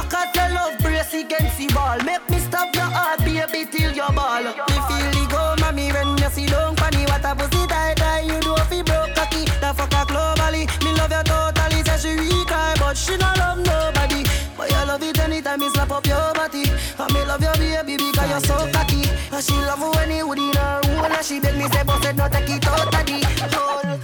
Ball. 4.43 4.67
Me 4.69 4.77
feel 4.89 5.11
the 5.13 5.27
go, 5.31 5.55
mommy, 5.61 5.93
when 5.93 6.19
you 6.19 6.31
see 6.31 6.47
don't 6.47 6.79
funny. 6.79 7.05
What 7.07 7.25
a 7.25 7.35
pussy 7.35 7.67
tight, 7.67 7.97
tight, 7.97 8.25
you 8.27 8.41
do 8.41 8.55
fi 8.69 8.83
broke 8.83 9.15
cocky. 9.15 9.45
The 9.45 9.73
fuck 9.75 9.93
her 9.93 10.05
globally. 10.05 10.67
Me 10.85 10.93
love 10.93 11.13
you 11.13 11.23
totally, 11.25 11.83
say 11.85 11.99
she 11.99 12.17
weak, 12.17 12.49
but 12.49 12.97
she 12.97 13.17
not 13.17 13.39
love 13.39 13.59
nobody. 13.59 14.25
But 14.57 14.71
you 14.71 14.83
love 14.87 15.03
it 15.03 15.19
anytime 15.19 15.61
me 15.61 15.69
slap 15.71 15.91
up 15.91 16.07
your 16.07 16.33
body. 16.35 16.65
And 16.99 17.13
me 17.13 17.25
love 17.25 17.43
your 17.43 17.55
baby 17.55 17.97
because 17.97 18.31
you're 18.31 18.41
so 18.41 18.57
cocky. 18.73 19.03
And 19.33 19.45
she 19.45 19.55
love 19.55 19.83
when 19.95 20.11
you 20.11 20.29
would 20.29 20.39
in 20.39 20.55
her 20.55 20.81
hole. 20.85 21.05
And 21.05 21.25
she 21.25 21.41
beg 21.41 21.57
me 21.57 21.69
say, 21.69 21.85
said 22.03 22.17
no 22.17 22.29
take 22.29 22.51
it 22.51 22.67
out 22.67 22.95
of 22.95 23.07
the 23.07 23.96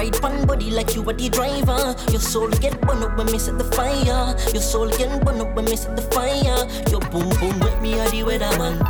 Ride 0.00 0.18
pan 0.22 0.46
body 0.46 0.70
like 0.70 0.94
you 0.94 1.04
are 1.10 1.12
the 1.12 1.28
driver. 1.28 1.94
Your 2.10 2.22
soul 2.22 2.48
get 2.48 2.80
burned 2.80 3.04
up 3.04 3.18
when 3.18 3.26
me 3.26 3.38
set 3.38 3.58
the 3.58 3.64
fire. 3.64 4.34
Your 4.50 4.62
soul 4.62 4.88
get 4.88 5.22
burned 5.22 5.42
up 5.42 5.54
when 5.54 5.66
me 5.66 5.76
set 5.76 5.94
the 5.94 6.00
fire. 6.00 6.64
Your 6.88 7.00
boom 7.12 7.28
boom 7.36 7.60
with 7.60 7.78
me 7.82 8.00
are 8.00 8.08
the 8.08 8.24
weatherman. 8.24 8.80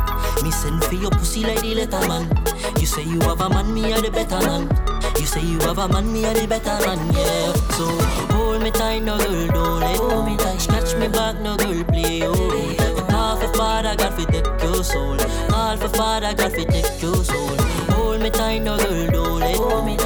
Me 0.41 0.51
send 0.51 0.81
for 0.85 0.95
your 0.95 1.11
pussy 1.11 1.43
like 1.43 1.59
the 1.59 1.75
letterman. 1.75 2.31
You 2.79 2.87
say 2.87 3.03
you 3.03 3.19
have 3.27 3.41
a 3.41 3.49
man, 3.49 3.73
me 3.73 3.91
are 3.91 4.01
the 4.01 4.09
better 4.09 4.39
man. 4.39 4.71
You 5.19 5.25
say 5.25 5.41
you 5.41 5.59
have 5.67 5.79
a 5.79 5.89
man, 5.89 6.13
me 6.13 6.23
are 6.23 6.33
the 6.33 6.47
better 6.47 6.79
man, 6.87 6.99
yeah. 7.13 7.51
So 7.75 7.87
hold 8.31 8.63
me 8.63 8.71
tight, 8.71 8.99
no 8.99 9.17
girl, 9.17 9.47
don't 9.49 9.79
let 9.81 9.97
go. 9.97 10.25
me 10.25 10.37
tight. 10.37 10.61
Scratch 10.61 10.95
me 10.95 11.09
back, 11.09 11.35
no 11.41 11.57
girl, 11.57 11.83
play 11.91 12.23
oh. 12.23 13.05
Call 13.09 13.35
for 13.35 13.53
father, 13.53 13.97
God 13.97 14.13
fi 14.13 14.23
take 14.31 14.47
your 14.63 14.81
soul. 14.81 15.17
Call 15.49 15.75
for 15.75 15.89
father, 15.89 16.33
God 16.33 16.53
fi 16.53 16.63
take 16.63 17.01
your 17.01 17.21
soul. 17.21 17.57
Hold 17.99 18.21
me 18.21 18.29
tight, 18.29 18.59
no 18.59 18.77
girl, 18.77 19.11
don't 19.11 19.39
let 19.41 19.57
go. 19.57 19.83
me 19.83 19.97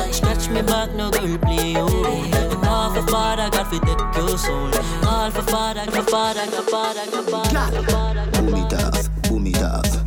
me 0.55 0.61
back, 0.61 0.91
no 0.95 1.11
girl, 1.11 1.37
play 1.39 1.75
oh. 1.75 2.59
Call 2.63 2.93
for 2.93 3.07
father, 3.07 3.49
God 3.49 3.67
fi 3.67 3.79
take 3.79 4.15
your 4.15 4.37
soul. 4.37 4.71
Call 5.01 5.31
for 5.31 5.41
father, 5.43 5.85
God, 5.91 6.09
father, 6.09 6.45
God, 6.49 6.69
father, 6.69 7.05
father, 7.11 7.51
God, 7.51 7.91
father. 7.91 8.31
Boom 8.41 8.55
it 8.55 8.73
off, 8.73 9.21
boom 9.23 9.47
it 9.47 9.61
off, 9.61 10.03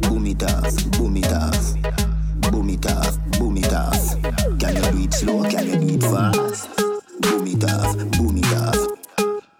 boom 0.00 0.26
it 0.26 0.42
off, 0.42 0.90
boom 0.92 1.16
it 1.16 1.32
off, 1.32 1.56
boom 2.50 2.70
it 2.70 2.86
off, 2.86 3.18
boom 3.38 3.56
it 3.58 3.72
off. 3.72 4.22
Can 4.58 4.76
you 4.76 4.90
do 4.90 5.04
it 5.04 5.14
slow? 5.14 5.42
Can 5.50 5.66
you 5.66 5.76
do 5.76 5.94
it 5.94 6.02
fast? 6.02 6.68
Boom 7.20 7.46
it 7.46 7.64
off, 7.64 7.96
boom 8.16 8.38
it 8.38 8.52
off, 8.56 8.88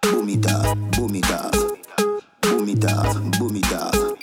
boom 0.03 0.29
it 0.29 0.51
off, 0.51 0.77
boom 0.93 1.15
it 1.15 1.31
off, 1.31 1.55
boom 2.41 2.69
it 2.69 2.85
off, 2.85 3.39
boom 3.39 3.57
it 3.57 3.73
off. 3.75 4.14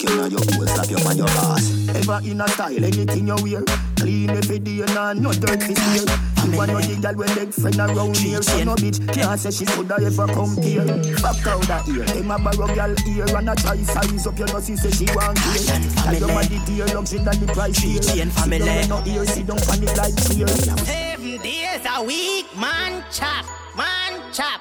You 0.00 0.16
now, 0.16 0.26
your 0.26 0.38
hole, 0.38 0.66
slap 0.66 0.90
you 0.90 0.96
on 0.98 1.16
your 1.16 1.28
ass. 1.28 1.88
Ever 1.88 2.20
in 2.24 2.40
a 2.40 2.48
style, 2.48 2.84
anything 2.84 3.26
you 3.26 3.36
wear. 3.42 3.64
Clean 3.96 4.30
every 4.30 4.58
day, 4.60 4.84
nah, 4.94 5.12
no 5.12 5.32
dirt 5.32 5.60
smear. 5.60 6.06
You 6.44 6.56
want 6.56 6.70
no 6.70 6.78
the 6.78 6.94
girl 7.02 7.14
when 7.18 7.34
leg 7.34 7.52
friend 7.52 7.78
around 7.80 8.16
here. 8.16 8.40
So 8.42 8.62
no 8.62 8.74
bitch 8.76 9.02
can't 9.12 9.40
say 9.40 9.50
she 9.50 9.64
coulda 9.66 9.96
ever 9.98 10.26
compare. 10.28 10.86
Back 11.18 11.46
out 11.50 11.62
that 11.66 11.88
ear, 11.88 12.04
them 12.04 12.30
a 12.30 12.38
borrow 12.38 12.72
girl 12.74 12.94
ear 13.10 13.36
and 13.36 13.50
a 13.50 13.54
try 13.56 13.82
size 13.82 14.26
up. 14.26 14.38
You 14.38 14.46
know 14.46 14.60
she 14.60 14.76
say 14.76 14.90
she 14.90 15.06
want 15.14 15.36
clear. 15.36 15.74
And 16.06 16.20
your 16.20 16.28
body 16.28 16.60
dear, 16.64 16.86
luxury 16.94 17.18
than 17.18 17.40
the 17.40 17.52
price 17.52 17.78
here. 17.78 18.02
Sit 18.02 18.28
family. 18.28 18.58
down, 18.58 18.88
no 18.88 19.02
ear, 19.04 19.26
sit 19.26 19.46
down 19.46 19.58
on 19.58 19.82
it 19.82 19.96
like 19.96 20.14
cheer. 20.30 20.46
Every 20.86 21.38
day, 21.38 21.66
face 21.78 21.90
a 21.90 22.02
weak 22.04 22.46
man 22.56 23.02
chop, 23.10 23.44
man 23.76 24.20
chop. 24.32 24.60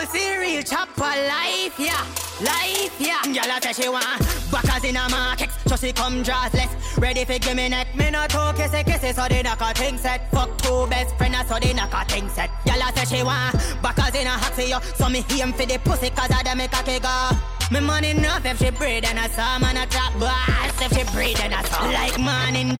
Full 0.00 0.18
cereal 0.18 0.62
chopper 0.62 1.02
life, 1.02 1.78
yeah, 1.78 2.06
life, 2.40 2.96
yeah. 2.98 3.20
Gyal 3.24 3.58
a 3.58 3.60
say 3.60 3.82
she 3.82 3.88
want 3.90 4.18
backers 4.50 4.84
in 4.84 4.96
a 4.96 5.06
market, 5.10 5.50
so 5.66 5.76
she 5.76 5.92
come 5.92 6.22
draws 6.22 6.54
less. 6.54 6.74
Ready 6.96 7.26
for 7.26 7.38
give 7.38 7.54
me 7.54 7.68
neck, 7.68 7.94
me 7.94 8.10
no 8.10 8.26
talk 8.26 8.56
kissy 8.56 8.82
kissy, 8.82 9.14
so 9.14 9.28
they 9.28 9.42
knock 9.42 9.60
a 9.60 9.74
thing 9.74 9.98
set. 9.98 10.30
Fuck 10.30 10.56
two 10.62 10.86
best 10.86 11.14
friends, 11.18 11.36
so 11.48 11.58
they 11.60 11.74
knock 11.74 11.92
a 11.92 12.04
thing 12.06 12.30
set. 12.30 12.48
Gyal 12.64 12.80
a 12.80 12.98
say 13.04 13.18
she 13.18 13.22
want 13.22 13.56
backers 13.82 14.14
in 14.14 14.26
a 14.26 14.38
for 14.38 14.62
you, 14.62 14.78
so 14.94 15.10
me 15.10 15.22
aim 15.38 15.52
for 15.52 15.66
the 15.66 15.78
pussy 15.80 16.08
'cause 16.08 16.30
I 16.30 16.44
dem 16.44 16.56
make 16.56 16.72
a 16.72 17.00
go. 17.00 17.36
Me 17.70 17.80
money 17.80 18.10
enough 18.10 18.46
if 18.46 18.58
she 18.58 18.70
breathe 18.70 19.04
and 19.04 19.18
I 19.18 19.28
saw 19.28 19.58
man 19.58 19.76
a 19.76 19.84
drop 19.84 20.18
bass 20.18 20.80
if 20.80 20.96
she 20.96 21.04
breathe 21.14 21.40
and 21.42 21.54
I 21.54 21.62
saw 21.64 21.84
like 21.84 22.18
man 22.18 22.56
in. 22.56 22.76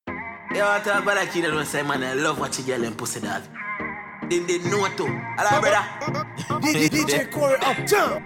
Yo, 0.54 0.66
I 0.66 0.80
talk 0.80 1.02
about 1.02 1.16
that 1.16 1.30
kid 1.30 1.44
that 1.44 1.52
was 1.52 1.68
say, 1.68 1.82
man, 1.82 2.02
I 2.02 2.14
love 2.14 2.40
watching 2.40 2.64
girl 2.64 2.82
and 2.82 2.96
pussy 2.96 3.20
dog. 3.20 3.42
Then 4.30 4.46
they 4.46 4.58
know 4.58 4.86
too. 4.96 5.08
Hello, 5.36 5.60
brother. 5.60 5.82
DJ 6.62 7.28
Corey 7.32 7.58
Uptown. 7.62 8.22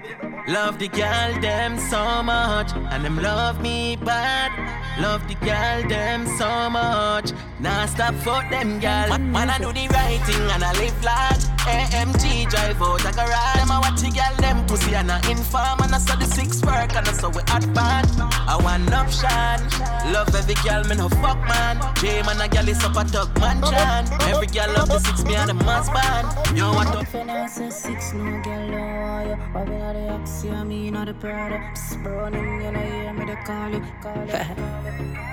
Love 0.46 0.78
the 0.78 0.88
girl 0.88 1.40
them 1.40 1.78
so 1.78 2.22
much, 2.22 2.70
and 2.74 3.02
them 3.02 3.16
love 3.16 3.62
me 3.62 3.96
bad. 3.96 4.52
Love 5.00 5.26
the 5.26 5.34
girl 5.36 5.88
them 5.88 6.26
so 6.36 6.68
much. 6.68 7.32
Now 7.58 7.86
stop 7.86 8.14
for 8.16 8.44
them 8.50 8.78
girl. 8.78 9.08
Man, 9.08 9.32
man, 9.32 9.48
I 9.48 9.56
do 9.56 9.72
the 9.72 9.88
right 9.88 10.20
thing 10.26 10.50
and 10.50 10.62
I 10.62 10.72
live 10.74 11.02
large. 11.02 11.44
AMG 11.64 12.50
drive 12.50 12.82
out 12.82 13.00
a 13.00 13.12
garage. 13.12 13.56
Them 13.56 13.72
I 13.72 13.80
watch 13.80 14.02
the 14.02 14.10
girl 14.10 14.36
them 14.36 14.66
pussy 14.66 14.94
and 14.94 15.10
I 15.10 15.18
inform 15.30 15.80
and 15.80 15.94
I 15.94 15.98
saw 15.98 16.14
the 16.16 16.26
six 16.26 16.60
work 16.60 16.94
and 16.94 17.08
I 17.08 17.12
saw 17.12 17.30
we 17.30 17.40
hot 17.48 17.64
bad. 17.72 18.06
I 18.20 18.56
want 18.62 18.92
option. 18.92 20.12
Love 20.12 20.34
every 20.34 20.54
girl 20.62 20.84
me 20.84 20.96
no 20.96 21.08
fuck 21.08 21.40
man. 21.48 21.80
J 21.96 22.22
man 22.22 22.40
a 22.40 22.48
girl 22.48 22.68
is 22.68 22.84
up 22.84 22.96
a 22.96 23.04
talk 23.10 23.34
man 23.40 23.62
chan. 23.62 24.06
Every 24.28 24.46
girl 24.46 24.68
love 24.74 24.88
the 24.88 25.00
six 25.00 25.24
me 25.24 25.34
and 25.34 25.48
the 25.48 25.54
mass 25.54 25.88
band. 25.94 26.26
You 26.58 26.64
want 26.64 26.92
to 26.92 26.98
If 27.00 27.14
you 27.14 27.24
not 27.24 27.50
say 27.50 27.70
six, 27.70 28.12
no 28.12 28.42
girl 28.42 28.68
don't 28.68 29.00
want 29.00 29.28
you. 29.28 29.36
Why 29.54 29.62
we 29.64 29.76
not 29.78 29.94
the 29.94 30.08
Oxy, 30.10 30.50
I 30.50 30.64
mean 30.64 30.92
not 30.94 31.06
the 31.06 31.14
Prada. 31.14 31.58
Psst, 31.74 32.02
Browning, 32.02 32.62
you 32.62 32.72
know, 32.72 32.80
hear 32.80 33.12
me 33.12 33.24
they 33.24 33.36
call 33.46 33.70
you, 33.70 33.82
call 34.02 34.26
you. 34.26 34.34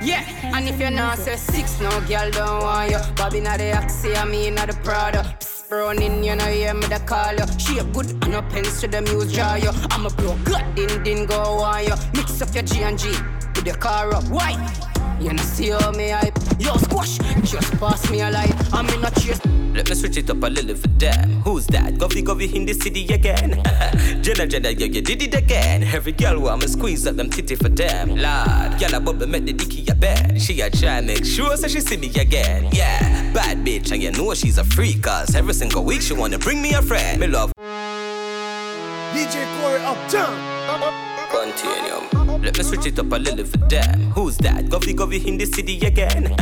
Yeah, 0.04 0.26
and 0.56 0.68
if 0.68 0.80
you're 0.80 0.90
not 0.90 1.20
say 1.20 1.36
six, 1.36 1.80
no 1.80 1.92
girl 2.08 2.32
don't 2.32 2.64
want 2.64 2.90
you. 2.92 3.00
Bobby 3.16 3.40
not 3.40 3.60
the 3.60 3.78
Oxy, 3.78 4.16
I 4.16 4.26
mean 4.26 4.56
not 4.56 4.68
the 4.70 4.74
Prada. 4.86 5.22
Psst, 5.40 5.70
Browning, 5.70 6.24
you 6.24 6.36
know, 6.36 6.46
hear 6.46 6.74
me 6.74 6.86
they 6.88 7.00
call 7.00 7.34
you. 7.34 7.46
She 7.60 7.78
a 7.80 7.84
good 7.84 8.10
and 8.24 8.32
no 8.32 8.42
pens 8.42 8.80
to 8.82 8.88
the 8.88 9.02
muse 9.02 9.32
jar 9.32 9.58
you. 9.60 9.72
I'm 9.92 10.06
a 10.06 10.10
bro, 10.10 10.38
good, 10.44 10.64
din 10.76 11.04
din 11.04 11.26
go 11.26 11.40
on 11.70 11.84
you. 11.86 11.96
Mix 12.16 12.42
up 12.42 12.54
your 12.54 12.64
G 12.64 12.82
and 12.84 12.98
G 12.98 13.10
with 13.56 13.66
the 13.66 13.74
car 13.78 14.14
up. 14.14 14.24
Why? 14.30 14.52
You 15.22 15.34
know 15.34 15.44
see 15.44 15.70
how 15.70 15.92
me 15.92 16.10
hype. 16.10 16.36
Yo, 16.58 16.76
squash, 16.78 17.20
just 17.44 17.72
pass 17.80 18.10
me 18.10 18.22
a 18.22 18.32
light. 18.32 18.56
I'm 18.74 18.90
in 18.90 19.06
a 19.06 19.12
chase. 19.12 19.40
Let 19.72 19.88
me 19.88 19.94
switch 19.94 20.18
it 20.18 20.30
up 20.32 20.42
a 20.42 20.48
little 20.48 20.76
for 20.76 20.88
them. 20.88 21.42
Who's 21.44 21.68
that? 21.68 21.94
Govy 21.94 22.24
Govy 22.24 22.52
in 22.56 22.66
the 22.66 22.74
city 22.74 23.06
again. 23.14 23.62
Jenna 24.24 24.48
Jenna, 24.48 24.72
yeah, 24.72 24.88
you 24.88 25.02
did 25.02 25.22
it 25.22 25.36
again. 25.36 25.84
Every 25.84 26.12
girl 26.12 26.40
want 26.40 26.62
me 26.62 26.68
squeeze 26.68 27.06
up 27.06 27.18
them 27.18 27.30
titty 27.30 27.56
for 27.56 27.70
them. 27.70 28.10
Lord, 28.10 28.80
girl, 28.80 28.96
I 28.96 29.00
bubble 29.00 29.28
make 29.28 29.46
the 29.46 29.54
dicky 29.54 29.86
a 29.92 29.96
bed. 29.96 30.42
She 30.42 30.60
a 30.62 30.72
try 30.72 31.02
make 31.02 31.24
sure 31.24 31.56
so 31.56 31.68
she 31.68 31.82
see 31.82 31.98
me 31.98 32.08
again. 32.20 32.70
Yeah, 32.72 33.32
bad 33.32 33.60
bitch, 33.60 33.92
and 33.92 34.02
you 34.02 34.12
know 34.12 34.34
she's 34.34 34.58
a 34.58 34.64
freak. 34.64 35.04
Cause 35.04 35.36
every 35.36 35.54
single 35.54 35.84
week 35.84 36.02
she 36.02 36.14
wanna 36.16 36.40
bring 36.40 36.64
me 36.64 36.74
a 36.74 36.82
friend. 36.82 37.20
Me 37.20 37.28
love 37.28 37.54
DJ 39.14 39.46
Corey 39.62 39.82
Uptown. 39.82 40.36
Continuum. 41.30 42.21
Let 42.40 42.58
me 42.58 42.64
switch 42.64 42.86
it 42.86 42.98
up 43.00 43.12
a 43.12 43.16
little 43.18 43.46
for 43.46 43.58
them. 43.58 44.12
Who's 44.12 44.38
that? 44.38 44.66
Govy 44.66 44.96
Govy 44.96 45.26
in 45.26 45.38
the 45.38 45.46
city 45.46 45.80
again. 45.86 46.36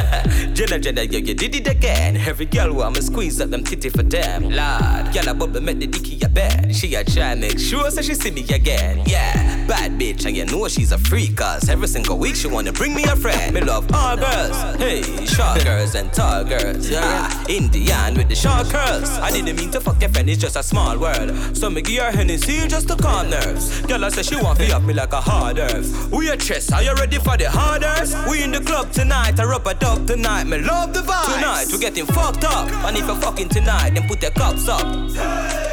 Jenna 0.54 0.80
Jenna, 0.80 1.04
yeah, 1.04 1.20
you 1.20 1.34
did 1.34 1.56
it 1.56 1.68
again. 1.68 2.18
Every 2.18 2.46
girl 2.46 2.74
want 2.74 2.96
me 2.96 3.02
squeeze 3.02 3.42
up 3.42 3.50
them 3.50 3.64
titty 3.64 3.90
for 3.90 4.04
them. 4.04 4.44
Lord, 4.44 5.14
girl, 5.14 5.30
I 5.30 5.34
bubble 5.34 5.62
make 5.62 5.80
the 5.80 5.88
dicky 5.88 6.20
a 6.24 6.30
bed. 6.30 6.76
She 6.76 6.96
a 6.96 7.04
try 7.04 7.36
make 7.36 7.60
sure 7.60 7.90
so 7.92 8.02
she 8.02 8.14
see 8.14 8.32
me 8.32 8.42
again. 8.50 9.04
Yeah, 9.06 9.66
bad 9.68 10.00
bitch, 10.00 10.26
and 10.26 10.36
you 10.36 10.46
know 10.46 10.68
she's 10.68 10.92
a 10.92 10.98
freak. 10.98 11.38
Cause 11.38 11.70
every 11.70 11.88
single 11.88 12.18
week 12.18 12.36
she 12.36 12.48
wanna 12.48 12.72
bring 12.72 12.94
me 12.94 13.04
a 13.04 13.16
friend. 13.16 13.54
Me 13.54 13.62
love 13.62 13.92
all 13.94 14.18
girls. 14.18 14.58
Hey, 14.78 15.02
short 15.26 15.64
girls 15.64 15.96
and 15.96 16.12
tall 16.14 16.44
girls. 16.44 16.90
Yeah, 16.90 17.46
Indian 17.48 18.16
with 18.16 18.30
the 18.30 18.36
short 18.36 18.68
curls. 18.70 19.10
I 19.20 19.32
didn't 19.32 19.56
mean 19.56 19.72
to 19.72 19.82
fuck 19.82 20.02
your 20.02 20.10
friend, 20.10 20.30
it's 20.30 20.42
just 20.42 20.56
a 20.56 20.64
small 20.64 20.98
world. 20.98 21.58
So 21.58 21.70
me 21.70 21.82
give 21.82 22.04
her 22.04 22.12
Hennessy 22.12 22.68
just 22.68 22.88
to 22.90 22.96
calm 22.96 23.30
nerves. 23.30 23.82
Girl, 23.82 24.04
I 24.04 24.10
say 24.10 24.24
she 24.24 24.36
want 24.36 24.60
me 24.60 24.72
up 24.72 24.84
me 24.84 24.94
like 24.94 25.14
a 25.14 25.22
hard 25.22 25.58
earth. 25.80 26.12
We 26.12 26.30
a 26.30 26.38
chess, 26.38 26.72
are 26.72 26.84
you 26.84 26.94
ready 26.96 27.18
for 27.18 27.38
the 27.38 27.50
harders? 27.50 28.14
We 28.30 28.44
in 28.44 28.52
the 28.52 28.60
club 28.60 28.92
tonight, 28.92 29.40
I 29.40 29.46
rub 29.46 29.66
a 29.68 29.74
dub 29.74 30.06
tonight. 30.08 30.44
Me 30.46 30.60
love 30.60 30.94
the 30.94 31.00
vibe. 31.00 31.34
Tonight, 31.36 31.68
we 31.72 31.80
getting 31.80 32.06
fucked 32.06 32.44
up. 32.44 32.70
And 32.86 32.98
if 32.98 33.06
you're 33.06 33.16
fucking 33.16 33.50
tonight, 33.50 33.96
then 33.96 34.08
put 34.08 34.22
your 34.22 34.32
cups 34.32 34.68
up. 34.68 34.82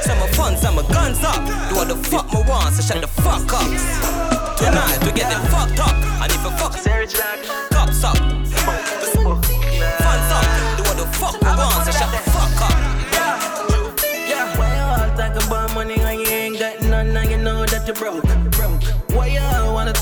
Some 0.02 0.22
of 0.22 0.30
fun, 0.30 0.56
some 0.56 0.78
of 0.78 0.88
guns 0.88 1.22
up. 1.22 1.44
Do 1.68 1.76
what 1.76 1.88
the 1.88 1.96
fuck 1.96 2.32
me 2.32 2.42
want, 2.48 2.74
so 2.74 2.82
shut 2.82 3.00
the 3.00 3.08
fuck 3.08 3.52
up. 3.52 3.66
Tonight, 4.58 5.04
we 5.04 5.12
getting 5.12 5.42
fucked 5.50 5.80
up. 5.80 5.94
And 6.22 6.32
if 6.32 6.42
you're 6.42 6.52
fucking 6.52 6.82
cups 7.70 8.04
up. 8.04 8.16
Funds 8.16 8.54
up. 10.36 10.44
Do 10.76 10.82
what 10.84 10.96
the 10.96 11.06
fuck 11.18 11.36
me 11.42 11.48
want, 11.48 11.84
so 11.84 11.90
shut 11.92 12.10
the 12.12 12.18
fuck 12.30 12.60
up. 12.62 12.72
Yeah, 13.12 14.56
why 14.58 14.68
you 14.76 14.82
all 14.82 15.10
talk 15.16 15.34
about 15.46 15.68
money 15.74 15.94
and 15.94 16.20
you 16.20 16.26
ain't 16.26 16.58
got 16.58 16.80
none 16.82 17.16
and 17.16 17.30
you 17.30 17.38
know 17.38 17.64
that 17.66 17.86
you 17.86 17.94
broke? 17.94 18.24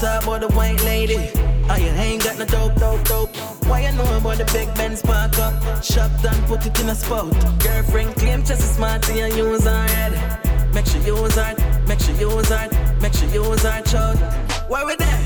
Broke? 0.04 0.24
Why 0.24 0.30
you 0.30 0.40
all 0.40 0.40
wanna 0.40 0.40
talk 0.40 0.40
about 0.40 0.40
the 0.40 0.48
white 0.56 0.84
lady? 0.84 1.30
Oh, 1.68 1.76
you 1.76 1.88
ain't 1.88 2.24
got 2.24 2.38
no 2.38 2.44
dope, 2.44 2.74
dope, 2.76 3.04
dope. 3.04 3.36
Why 3.66 3.86
you 3.86 3.92
know 3.96 4.16
about 4.16 4.38
the 4.38 4.44
big 4.52 4.74
Benz 4.74 5.02
park 5.02 5.38
up? 5.38 5.82
Shop 5.82 6.10
done, 6.22 6.40
put 6.46 6.66
it 6.66 6.78
in 6.80 6.88
a 6.88 6.94
spot. 6.94 7.32
Girlfriend 7.60 8.14
claim 8.16 8.40
just 8.40 8.62
as 8.62 8.74
smart 8.76 9.08
and 9.08 9.18
you 9.18 9.50
use 9.50 9.64
her 9.64 9.86
head. 9.88 10.74
Make 10.74 10.86
sure 10.86 11.00
you 11.02 11.16
use 11.16 11.36
her, 11.36 11.54
make 11.86 12.00
sure 12.00 12.14
you 12.16 12.30
use 12.30 12.48
her, 12.48 12.68
make 13.00 13.14
sure 13.14 13.28
you 13.28 13.44
use 13.44 13.62
her 13.62 13.82
child. 13.82 14.18
Why 14.68 14.84
we 14.84 14.96
there? 14.96 15.20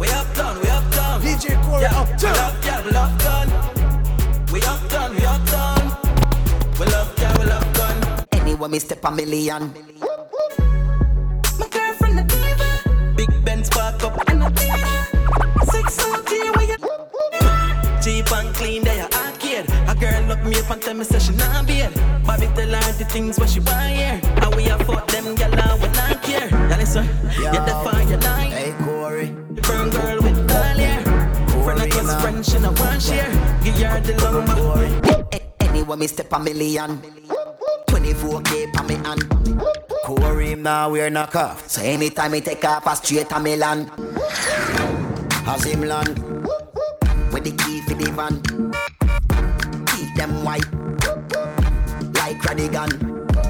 We 0.00 0.08
uptown, 0.08 0.60
we 0.60 0.68
uptown. 0.68 1.22
DJ 1.22 1.62
Corey 1.62 1.82
yeah, 1.82 2.00
Uptown. 2.00 2.32
We 2.32 2.38
love, 2.38 2.64
yeah, 2.64 2.84
we 2.84 2.90
love 2.90 3.18
gun. 3.18 3.48
We 4.52 4.60
uptown, 4.62 5.14
we 5.14 5.24
uptown. 5.24 5.82
We 6.78 6.86
love, 6.86 7.14
yeah, 7.18 7.38
we 7.38 7.44
love 7.46 7.72
gun. 7.74 8.26
Anyway, 8.32 8.68
me 8.68 8.78
step 8.78 9.04
a 9.04 9.10
million. 9.10 9.72
My 10.00 10.15
cheap 18.06 18.32
and 18.32 18.54
clean 18.54 18.84
they 18.84 19.00
are 19.00 19.10
arcade. 19.12 19.66
A 19.88 19.94
girl 19.94 20.22
look 20.28 20.42
me 20.44 20.56
up 20.60 20.70
and 20.70 20.80
tell 20.80 20.94
me 20.94 21.04
say 21.04 21.18
she 21.18 21.32
not 21.32 21.66
beard. 21.66 21.92
Bobby 22.24 22.46
tell 22.54 22.72
her 22.74 22.92
the 22.98 23.04
things 23.04 23.38
what 23.38 23.50
she 23.50 23.60
want 23.60 23.90
here. 23.90 24.20
And 24.42 24.54
we 24.54 24.68
a 24.68 24.78
fuck 24.78 25.06
them 25.08 25.36
gyal 25.36 25.52
and 25.52 25.82
we 25.82 25.88
not 25.98 26.22
care. 26.22 26.48
Yeah, 26.48 26.76
listen, 26.76 27.04
you 27.36 27.60
the 27.68 27.74
fire 27.84 28.18
night. 28.18 28.52
Hey 28.52 28.74
Corey, 28.84 29.30
burn 29.66 29.90
girl 29.90 30.18
with 30.22 30.50
all 30.50 30.78
hair. 30.84 31.02
Friend 31.64 31.82
of 31.82 31.90
close 31.90 32.14
friend 32.22 32.46
she 32.46 32.58
no 32.58 32.70
want 32.80 33.02
share. 33.02 33.30
Give 33.64 33.76
her 33.82 34.00
the 34.00 34.14
lumber. 34.22 35.36
Anyway, 35.60 35.96
me 35.96 36.06
step 36.06 36.32
a 36.32 36.38
million. 36.38 37.02
24k 38.06 38.70
pa 38.72 38.82
me 38.86 38.94
hand. 39.02 39.26
Corey 40.04 40.52
him 40.52 40.62
now 40.62 40.90
wear 40.90 41.10
knock 41.10 41.34
off. 41.34 41.68
So 41.68 41.82
anytime 41.82 42.30
me 42.32 42.40
take 42.40 42.64
off 42.64 42.86
a 42.86 42.94
straight 42.94 43.32
a 43.32 43.40
Milan. 43.40 43.90
As 45.46 45.64
him 45.64 45.82
land. 45.82 46.14
With 47.32 47.42
the 47.42 47.52
key 47.58 47.80
for 47.82 47.94
the 47.94 48.10
van. 48.14 48.34
Keep 49.90 50.14
them 50.14 50.44
white. 50.44 50.70
Like 52.14 52.38
Radigan. 52.46 52.94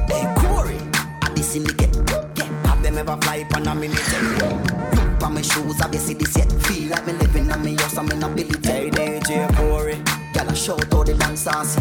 Hey 0.08 0.24
Corey, 0.40 0.80
I 1.20 1.28
the 1.34 1.42
syndicate. 1.42 1.94
Yeah, 2.36 2.48
have 2.64 2.82
them 2.82 2.96
ever 2.96 3.16
fly 3.20 3.46
on 3.54 3.66
a 3.66 3.74
minute. 3.74 4.00
Look 4.40 5.22
on 5.22 5.34
my 5.34 5.42
shoes, 5.42 5.76
you 5.92 5.98
see 5.98 6.14
this 6.14 6.36
yet? 6.36 6.50
Feel 6.64 6.90
like 6.90 7.06
me 7.06 7.12
living 7.12 7.52
on 7.52 7.62
me 7.62 7.74
house, 7.76 7.98
I'm 7.98 8.10
in 8.10 8.22
ability. 8.22 8.68
Hey 8.68 8.88
DJ 8.88 9.54
Corey. 9.56 10.00
I 10.48 10.54
shout 10.54 10.94
all 10.94 11.04
the 11.04 11.12
dance 11.14 11.40
saucy. 11.40 11.80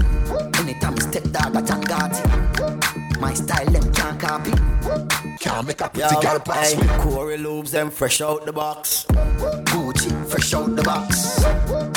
Anytime 0.60 0.96
I 0.96 1.00
step 1.00 1.24
dog, 1.32 1.56
I 1.56 1.62
chat 1.62 1.88
My 3.26 3.34
style, 3.34 3.66
them 3.66 3.92
can't 3.92 4.20
copy. 4.20 4.52
Can't 5.40 5.66
make 5.66 5.82
a 5.82 5.90
Yo, 5.96 6.08
pretty 6.08 6.28
girl 6.28 6.40
pass 6.42 6.74
hey, 6.74 6.80
me. 6.80 6.88
Corey 7.00 7.38
loops 7.40 7.72
them 7.72 7.90
fresh 7.90 8.22
out 8.22 8.46
the 8.46 8.54
box. 8.54 9.08
Gucci 9.10 10.12
fresh 10.28 10.54
out 10.54 10.76
the 10.76 10.84
box. 10.84 11.44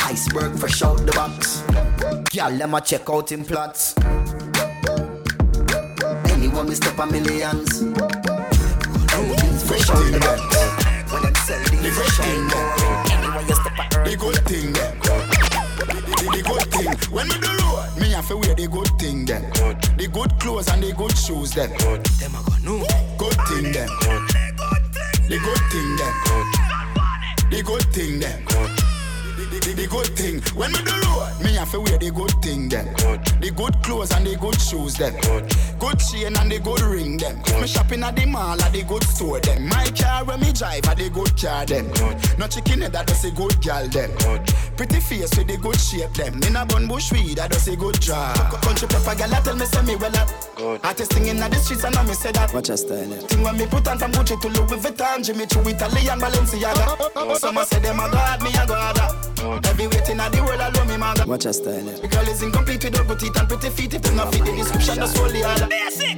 Iceberg 0.06 0.58
fresh 0.58 0.80
out 0.80 0.96
the 1.04 1.12
box. 1.12 1.60
Girl, 2.34 2.48
let 2.48 2.70
me 2.70 2.80
check 2.80 3.10
out 3.10 3.30
in 3.30 3.44
plots. 3.44 3.94
Anyone 6.32 6.66
we 6.66 6.74
step 6.74 6.98
a 6.98 7.04
millions. 7.06 7.82
Anything's 9.12 9.62
fresh 9.68 9.90
out 9.90 10.10
the 10.10 10.20
box. 10.20 11.12
When 11.12 11.22
them 11.24 11.34
sell 11.44 11.62
these 11.68 11.94
fresh 11.94 12.20
out 12.20 12.48
the 12.48 13.12
Anywhere 13.12 13.42
you 13.42 13.54
step 13.54 13.78
a 13.78 14.08
The 14.08 14.16
good 14.16 14.38
thing 14.48 14.72
them. 14.72 14.98
The, 14.98 16.24
the 16.32 16.42
good 16.48 16.66
thing. 16.72 17.12
When 17.12 17.28
we 17.28 17.38
do 17.38 17.48
road, 17.48 18.00
me 18.00 18.12
have 18.12 18.26
to 18.28 18.36
wear 18.38 18.54
the 18.54 18.66
good 18.66 18.88
thing 18.98 19.26
them. 19.26 19.87
The 19.98 20.06
good 20.06 20.38
clothes 20.38 20.68
and 20.68 20.80
the 20.80 20.92
good 20.92 21.10
shoes 21.18 21.50
them. 21.50 21.70
Them 21.70 22.34
a 22.36 22.42
go 22.46 22.54
no. 22.62 22.86
Good 23.18 23.34
thing 23.48 23.72
them. 23.72 23.88
The 25.26 25.38
good 25.42 25.62
thing 25.72 25.96
them. 25.96 26.14
The 27.50 27.62
good 27.64 27.82
thing 27.92 28.20
them. 28.20 28.44
The, 28.46 28.97
the, 29.60 29.74
the, 29.74 29.82
the, 29.82 29.88
good 29.88 30.06
thing. 30.16 30.40
When 30.56 30.72
me 30.72 30.78
do 30.82 30.92
road, 30.92 31.40
me 31.42 31.54
have 31.54 31.70
to 31.72 31.80
wear 31.80 31.98
the 31.98 32.10
good 32.10 32.32
thing 32.42 32.68
them. 32.68 32.86
The 33.40 33.50
good 33.54 33.82
clothes 33.82 34.12
and 34.12 34.26
the 34.26 34.36
good 34.36 34.60
shoes 34.60 34.94
them. 34.94 35.14
Good 35.78 35.98
chain 36.00 36.36
and 36.36 36.50
the 36.50 36.58
good 36.58 36.80
ring 36.80 37.16
them. 37.16 37.38
Me 37.60 37.66
shopping 37.66 38.02
at 38.02 38.16
the 38.16 38.26
mall 38.26 38.60
at 38.60 38.72
the 38.72 38.82
good 38.82 39.04
store 39.04 39.40
them. 39.40 39.68
My 39.68 39.86
car 39.96 40.24
when 40.24 40.40
me 40.40 40.52
drive 40.52 40.86
at 40.86 40.98
the 40.98 41.10
good 41.10 41.36
car 41.36 41.66
them. 41.66 41.86
No 42.38 42.46
chicken 42.46 42.82
head 42.82 42.92
that 42.92 43.06
does 43.06 43.24
a 43.24 43.30
good 43.30 43.60
gal 43.60 43.86
them. 43.88 44.10
Pretty 44.76 45.00
face 45.00 45.36
with 45.36 45.48
the 45.48 45.56
good 45.56 45.78
shape 45.80 46.12
them. 46.14 46.42
In 46.42 46.56
a 46.56 46.64
bun 46.66 46.86
bush 46.86 47.12
weed 47.12 47.36
that 47.36 47.50
does 47.50 47.68
a 47.68 47.76
good 47.76 48.00
job. 48.00 48.36
Country 48.62 48.88
pepper 48.88 49.14
gal 49.14 49.30
that 49.30 49.44
tell 49.44 49.56
me 49.56 49.66
say 49.66 49.82
me 49.82 49.96
well 49.96 50.16
up. 50.16 50.28
Artist 50.84 51.12
singing 51.12 51.38
at 51.38 51.50
the 51.50 51.58
streets 51.58 51.84
and 51.84 51.96
I 51.96 52.02
me 52.04 52.14
say 52.14 52.32
that. 52.32 52.52
Watch 52.52 52.68
your 52.68 52.76
style, 52.76 53.06
yeah. 53.06 53.18
Thing 53.26 53.42
when 53.42 53.56
me 53.56 53.66
put 53.66 53.86
on 53.88 53.98
from 53.98 54.12
Gucci 54.12 54.40
to 54.40 54.48
Louis 54.48 54.80
Vuitton, 54.82 55.24
Jimmy 55.24 55.46
Choo, 55.46 55.60
Italian 55.60 56.18
Balenciaga. 56.18 57.38
Some 57.38 57.64
say 57.64 57.78
them 57.80 58.00
a 58.00 58.10
god, 58.10 58.42
me 58.42 58.50
a 58.50 58.66
god. 58.66 58.98
Every 59.64 59.86
waiting 59.86 60.20
at 60.20 60.32
the 60.32 60.42
world 60.42 60.60
alone 60.60 60.88
me 60.88 60.96
mother. 60.96 61.24
Watch 61.26 61.44
your 61.44 61.52
style, 61.52 61.84
yeah. 61.84 61.92
The 61.92 62.08
girl 62.08 62.28
is 62.28 62.42
incomplete 62.42 62.84
without 62.84 63.06
good 63.06 63.20
teeth 63.20 63.36
and 63.38 63.48
pretty 63.48 63.70
feet. 63.70 63.94
If 63.94 64.02
them 64.02 64.16
not 64.16 64.32
fit 64.32 64.44
the 64.44 64.52
description, 64.52 64.96
that's 64.96 65.18
all 65.18 65.28
the 65.28 65.44
other. 65.44 65.68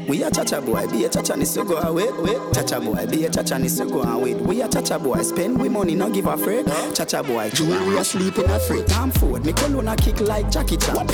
We 0.09 0.23
a 0.23 0.31
cha-cha 0.31 0.61
boy, 0.61 0.87
be 0.89 1.05
a 1.05 1.09
cha-cha 1.09 1.37
needs 1.37 1.55
to 1.55 1.65
go 1.65 1.79
away. 1.79 2.11
Wait, 2.19 2.39
cha-cha 2.53 2.81
boy, 2.81 3.07
be 3.07 3.25
a 3.27 3.31
cha-cha 3.31 3.59
needs 3.59 3.79
to 3.79 3.85
go 3.85 4.03
away. 4.03 4.35
We 4.35 4.63
a 4.63 4.69
cha-cha 4.69 4.99
boy, 4.99 5.23
spend 5.23 5.61
we 5.61 5.69
money, 5.69 5.95
not 5.95 6.13
give 6.13 6.27
a 6.27 6.37
freight. 6.37 6.67
Cha-cha 6.95 7.23
boy, 7.23 7.51
jewelry 7.51 7.97
a 7.97 8.05
sleep 8.05 8.39
in 8.39 8.51
a 8.51 8.59
freight. 8.59 8.89
Time 8.89 9.11
forward, 9.13 9.45
me 9.47 9.53
cologne 9.53 9.89
a 9.89 9.97
kick 9.97 10.21
like 10.21 10.51
Jackie 10.51 10.77
Chan. 10.77 11.07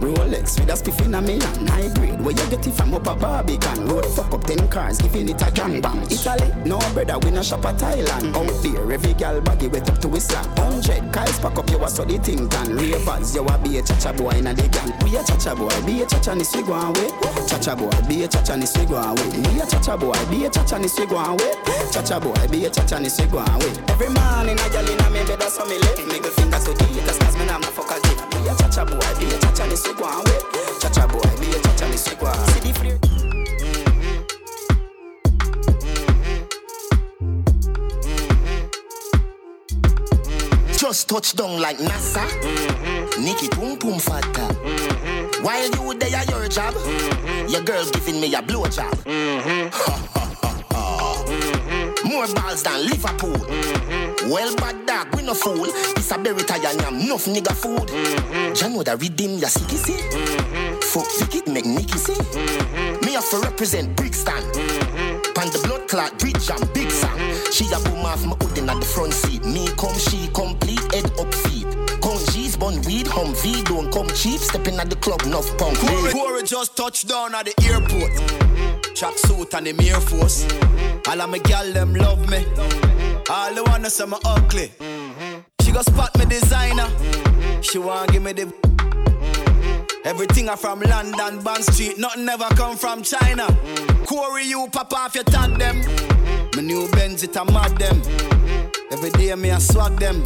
Rolex 0.00 0.58
with 0.58 0.70
a 0.70 0.72
spiff 0.72 1.04
in 1.04 1.14
a 1.14 1.20
million, 1.20 1.66
high 1.66 1.92
grade. 1.94 2.20
Where 2.20 2.30
you 2.30 2.50
get 2.50 2.66
it 2.66 2.72
from 2.72 2.94
up 2.94 3.06
a 3.06 3.14
Barbican? 3.14 3.86
Road 3.86 4.06
fuck 4.06 4.32
up 4.32 4.44
ten 4.44 4.66
cars, 4.68 4.98
giving 4.98 5.28
it 5.28 5.42
a 5.46 5.50
gang 5.50 5.80
bang. 5.80 6.02
Italy, 6.04 6.50
no 6.64 6.78
brother, 6.94 7.18
we 7.18 7.30
no 7.30 7.42
shop 7.42 7.66
at 7.66 7.76
Thailand. 7.76 8.34
Out 8.34 8.62
there, 8.62 8.92
every 8.92 9.12
gal 9.14 9.40
baggy 9.42 9.68
wet 9.68 9.88
up 9.90 9.98
to 9.98 10.08
his 10.08 10.24
slack. 10.24 10.46
Hundred 10.56 11.12
guys 11.12 11.38
pack 11.38 11.57
up, 11.58 11.68
you 11.70 11.82
a 11.82 11.88
so 11.90 12.04
the 12.04 12.16
thing 12.18 12.46
done. 12.48 12.76
Ravers, 12.76 13.34
you 13.34 13.42
a 13.44 13.58
be 13.58 13.78
a 13.78 13.82
cha-cha 13.82 14.12
boy 14.12 14.30
in 14.38 14.46
a 14.46 14.54
the 14.54 14.68
gang. 14.68 14.92
We 15.02 15.16
a 15.18 15.22
cha-cha 15.24 15.54
boy, 15.54 15.68
be 15.84 16.02
a 16.02 16.06
cha-cha 16.06 16.34
ni 16.34 16.44
we 16.54 16.62
go 16.62 16.74
away. 16.74 17.10
Cha-cha 17.50 17.74
boy, 17.74 17.90
be 18.08 18.22
a 18.24 18.28
cha-cha 18.28 18.54
ni 18.56 18.66
we 18.76 18.86
go 18.86 18.96
away. 18.96 19.28
We 19.42 19.60
a 19.60 19.66
cha-cha 19.66 19.96
boy, 19.96 20.14
be 20.30 20.46
a 20.46 20.50
cha-cha 20.50 20.78
ni 20.78 20.88
we 20.88 21.04
go 21.06 21.18
away. 21.18 21.52
Cha-cha 21.92 22.20
boy, 22.20 22.34
be 22.50 22.64
a 22.66 22.70
cha-cha 22.70 22.98
ni 22.98 23.10
we 23.10 23.24
go 23.26 23.38
away. 23.42 23.72
Every 23.90 24.08
morning 24.14 24.58
a 24.58 24.66
gal 24.70 24.86
in 24.86 24.98
me 25.12 25.20
bed 25.26 25.42
a 25.42 25.50
so 25.50 25.66
me 25.66 25.78
left. 25.78 25.98
Middle 26.06 26.30
finger 26.38 26.58
to 26.62 26.70
the 26.74 26.84
haters 26.94 27.18
'cause 27.18 27.36
me 27.38 27.44
nah 27.46 27.58
ma 27.58 27.68
fuck 27.74 27.90
a 27.90 27.96
dick. 28.06 28.18
We 28.38 28.48
a 28.48 28.54
cha-cha 28.54 28.84
boy, 28.84 29.02
be 29.18 29.26
a 29.34 29.36
cha-cha 29.42 29.64
ni 29.66 29.74
we 29.74 29.92
go 29.98 30.04
away. 30.06 30.38
Cha-cha 30.80 31.06
boy, 31.10 31.26
be 31.40 31.48
a 31.50 31.58
cha-cha 31.60 31.86
ni 31.90 31.98
go 32.20 32.26
away. 32.26 32.46
See 32.54 32.60
the 32.60 32.72
flare. 32.78 33.07
Just 40.88 41.04
touch 41.06 41.36
down 41.36 41.60
like 41.60 41.76
NASA. 41.76 42.24
Mm-hmm. 42.24 43.22
Nikki 43.22 43.48
pum 43.48 43.76
pum 43.76 43.98
fatta. 43.98 44.40
Mm-hmm. 44.40 45.44
While 45.44 45.68
you 45.68 45.92
there 45.98 46.16
at 46.16 46.30
your 46.30 46.48
job, 46.48 46.72
mm-hmm. 46.72 47.48
your 47.48 47.60
girl's 47.60 47.90
giving 47.90 48.18
me 48.18 48.34
a 48.34 48.40
blowjob. 48.40 49.04
More 52.08 52.26
balls 52.28 52.62
than 52.62 52.86
Liverpool. 52.86 53.36
Well, 54.32 54.56
bad 54.56 54.86
dog, 54.86 55.14
we 55.14 55.20
no 55.20 55.34
fool. 55.34 55.66
This 55.94 56.10
a 56.10 56.16
berry 56.16 56.42
tie 56.42 56.56
and 56.56 56.80
yam, 56.80 56.98
enough 57.00 57.26
nigga 57.26 57.52
food. 57.52 57.86
Jah 58.56 58.68
know 58.68 58.82
that 58.82 58.98
redeem 58.98 59.38
ya 59.38 59.48
sicky 59.48 59.76
see. 59.76 60.00
Fuck 60.88 61.06
Vicky 61.18 61.42
make 61.52 61.66
Nicky 61.66 61.98
see. 61.98 62.16
Me 63.04 63.12
have 63.12 63.28
to 63.28 63.40
represent 63.40 63.94
Brixton. 63.94 64.42
Pan 65.38 65.52
the 65.52 65.58
blood 65.68 65.86
clot, 65.86 66.18
bridge 66.18 66.50
and 66.50 66.72
big 66.74 66.90
song. 66.90 67.16
She 67.52 67.70
a 67.70 67.78
boom 67.86 68.04
off 68.04 68.26
my 68.26 68.34
in 68.58 68.68
at 68.68 68.80
the 68.80 68.84
front 68.84 69.12
seat. 69.12 69.44
Me 69.44 69.68
come, 69.78 69.94
she 69.94 70.26
complete, 70.34 70.82
head 70.92 71.06
up 71.14 71.32
feet. 71.32 71.68
Come 72.02 72.18
G's, 72.32 72.56
bun 72.56 72.82
weed, 72.82 73.06
hum 73.06 73.32
V, 73.36 73.62
don't 73.62 73.88
come 73.92 74.08
cheap. 74.08 74.40
Stepping 74.40 74.74
at 74.80 74.90
the 74.90 74.96
club, 74.96 75.22
enough 75.22 75.46
punk. 75.56 75.78
Corey, 75.78 76.10
Corey 76.10 76.42
just 76.42 76.76
touched 76.76 77.06
down 77.06 77.36
at 77.36 77.44
the 77.46 77.54
airport. 77.70 78.10
Track 78.96 79.16
suit 79.16 79.54
and 79.54 79.66
the 79.66 79.88
Air 79.88 80.00
Force. 80.00 80.42
All 81.06 81.22
of 81.22 81.30
my 81.30 81.38
gal 81.38 81.72
them 81.72 81.94
love 81.94 82.28
me. 82.28 82.44
All 83.30 83.54
the 83.54 83.62
wanna 83.62 83.90
say 83.90 84.06
me 84.06 84.16
ugly. 84.24 84.72
She 85.62 85.70
go 85.70 85.82
spot 85.82 86.18
me 86.18 86.24
designer. 86.24 86.88
She 87.62 87.78
want 87.78 88.10
give 88.10 88.24
me 88.24 88.32
the. 88.32 88.52
Everything 90.08 90.48
I 90.48 90.56
from 90.56 90.80
London, 90.80 91.42
Bond 91.42 91.62
Street. 91.62 91.98
Nothing 91.98 92.26
ever 92.30 92.48
come 92.56 92.78
from 92.78 93.02
China. 93.02 93.46
Corey, 94.06 94.44
you 94.44 94.66
pop 94.72 94.90
off 94.94 95.14
your 95.14 95.24
tag 95.24 95.58
them. 95.58 95.82
My 96.56 96.62
new 96.62 96.88
Benz, 96.92 97.22
it 97.24 97.36
a 97.36 97.44
mad 97.44 97.76
them. 97.76 98.00
Every 98.90 99.10
day 99.10 99.34
me 99.34 99.50
I 99.50 99.58
swag 99.58 99.98
them. 99.98 100.22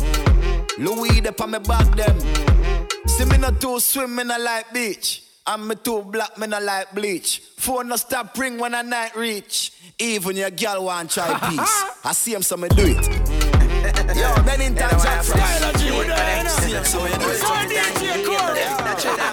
Louis 0.78 1.26
up 1.26 1.40
on 1.40 1.50
me 1.50 1.58
back 1.58 1.96
them. 1.96 2.16
See 3.08 3.24
me 3.24 3.38
not 3.38 3.60
too 3.60 3.80
swim, 3.80 4.14
me 4.14 4.22
not 4.22 4.40
like 4.40 4.72
beach. 4.72 5.24
And 5.48 5.66
me 5.66 5.74
too 5.74 6.02
black, 6.02 6.38
me 6.38 6.46
not 6.46 6.62
like 6.62 6.94
bleach. 6.94 7.40
Phone 7.56 7.88
no 7.88 7.96
stop 7.96 8.38
ring 8.38 8.58
when 8.58 8.76
I 8.76 8.82
night 8.82 9.16
reach. 9.16 9.72
Even 9.98 10.36
your 10.36 10.50
girl 10.50 10.84
want 10.84 11.10
try 11.10 11.26
peace. 11.50 11.84
I 12.04 12.12
see 12.12 12.34
him, 12.34 12.42
so 12.42 12.56
me 12.56 12.68
do 12.68 12.84
it. 12.86 13.04
Yo, 14.16 14.32
time, 14.32 14.76
Jack. 14.76 15.24
See 16.50 16.72
him, 16.72 16.84
so 16.84 17.00
do 17.00 17.14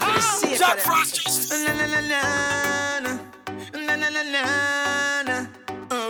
it. 0.02 0.09
Jack 0.60 0.80
Frost. 0.80 1.24
Na 1.52 1.72
na 1.72 1.88
na 1.88 2.02
na 2.02 3.00
na. 3.00 3.12
Na 3.88 3.96
na 3.96 4.10
na 4.10 5.24
na. 5.24 5.48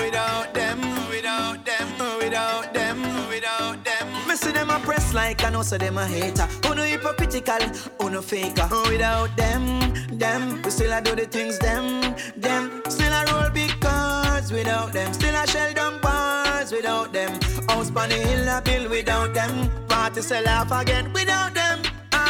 Without 0.02 0.56
them, 0.56 0.80
without 1.08 1.64
them, 1.64 1.88
without 2.18 2.74
them, 2.74 2.98
without 3.30 3.84
them. 3.86 4.08
Me 4.28 4.36
see 4.36 4.52
them 4.52 4.72
a 4.72 4.80
press 4.80 5.14
like 5.14 5.44
I 5.44 5.52
know 5.52 5.62
so 5.62 5.78
them 5.78 6.00
a 6.00 6.08
hater. 6.08 6.48
Who 6.66 6.74
no 6.74 6.82
hypocritical, 6.82 7.62
who 8.02 8.10
no 8.10 8.24
faker. 8.24 8.68
Without 8.90 9.38
them, 9.38 9.94
them, 10.18 10.64
we 10.64 10.72
still 10.72 10.94
a 10.94 11.00
do 11.00 11.14
the 11.14 11.28
things 11.28 11.60
them, 11.60 12.16
them. 12.36 12.82
Still 12.90 13.14
a 13.14 13.26
roll 13.32 13.52
big 13.52 13.80
cars 13.80 14.52
without 14.52 14.94
them. 14.94 15.14
Still 15.14 15.36
a 15.36 15.46
shell 15.46 15.74
down 15.76 16.02
bars 16.02 16.72
without 16.72 17.14
them. 17.14 17.40
House 17.68 17.96
on 17.96 18.10
the 18.10 18.16
hill 18.16 18.48
a 18.50 18.64
build 18.64 18.90
without 18.90 19.32
them. 19.32 19.70
Party 19.88 20.24
sell 20.24 20.48
off 20.50 20.72
again 20.72 21.14
without 21.14 21.54
them. 21.54 21.84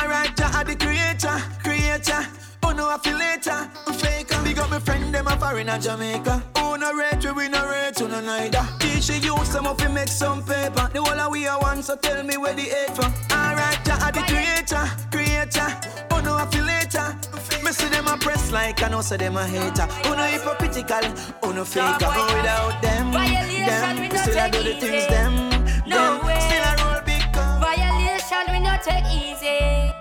Alright, 0.10 0.36
Jah 0.36 0.64
the 0.64 0.76
creator, 0.76 1.38
creator. 1.62 2.26
Oh 2.64 2.72
no, 2.72 2.90
I 2.90 2.98
feel 2.98 3.16
later, 3.16 3.70
faker. 3.94 4.42
Big 4.44 4.58
up 4.58 4.72
my 4.72 4.80
friend, 4.80 5.14
them 5.14 5.28
a 5.28 5.38
foreign 5.38 5.70
in 5.70 5.80
Jamaica. 5.80 6.42
Oh 6.56 6.76
no, 6.76 6.94
rate 6.94 7.24
we, 7.24 7.32
we 7.32 7.48
no 7.48 7.70
rate, 7.70 7.94
to 7.98 8.08
no 8.08 8.20
neither. 8.20 8.68
Teach 8.80 9.08
you 9.10 9.36
use 9.36 9.48
some 9.50 9.68
up 9.68 9.78
to 9.78 9.88
make 9.88 10.08
some 10.08 10.42
paper. 10.44 10.90
The 10.92 11.04
whole 11.04 11.20
of 11.20 11.32
we 11.32 11.46
are 11.46 11.62
one, 11.62 11.84
so 11.84 11.96
tell 11.96 12.24
me 12.24 12.38
where 12.38 12.56
the 12.56 12.64
hate 12.64 12.96
from. 12.96 13.14
Alright, 13.32 13.86
Jah 13.86 14.10
the 14.12 14.22
creator, 14.26 14.84
creator. 15.12 15.68
Oh 16.10 16.22
no, 16.22 16.38
I 16.38 16.48
feel 16.48 16.66
later. 16.66 17.16
Me 17.64 17.72
see 17.72 17.90
them 17.90 18.08
a 18.08 18.18
press 18.18 18.52
like 18.52 18.82
I 18.82 18.90
know, 18.90 19.02
so 19.02 19.16
them 19.16 19.38
a 19.38 19.46
hater. 19.46 19.88
Oh 20.06 20.16
no, 20.16 20.24
hypocritical, 20.24 21.06
oh 21.44 21.52
no 21.52 21.64
faker. 21.64 22.10
Oh, 22.10 22.36
without 22.36 22.82
them, 22.82 23.12
them, 23.12 24.10
we 24.10 24.18
still 24.18 24.40
a 24.40 24.50
do 24.50 24.64
the 24.64 24.74
things 24.74 25.06
them, 25.06 25.52
them. 25.52 25.86
Still 25.86 25.94
a 25.94 26.24
roll 26.26 26.40
big 26.50 26.78
gun. 26.78 26.79
Violation 28.40 28.54
we 28.54 28.60
not 28.70 28.84
take 28.84 29.06
easy. 29.12 29.92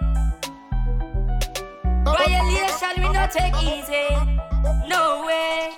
Violation 2.05 3.03
we 3.03 3.13
not 3.13 3.33
take 3.33 3.55
easy. 3.63 4.09
No 4.87 5.25
way. 5.27 5.71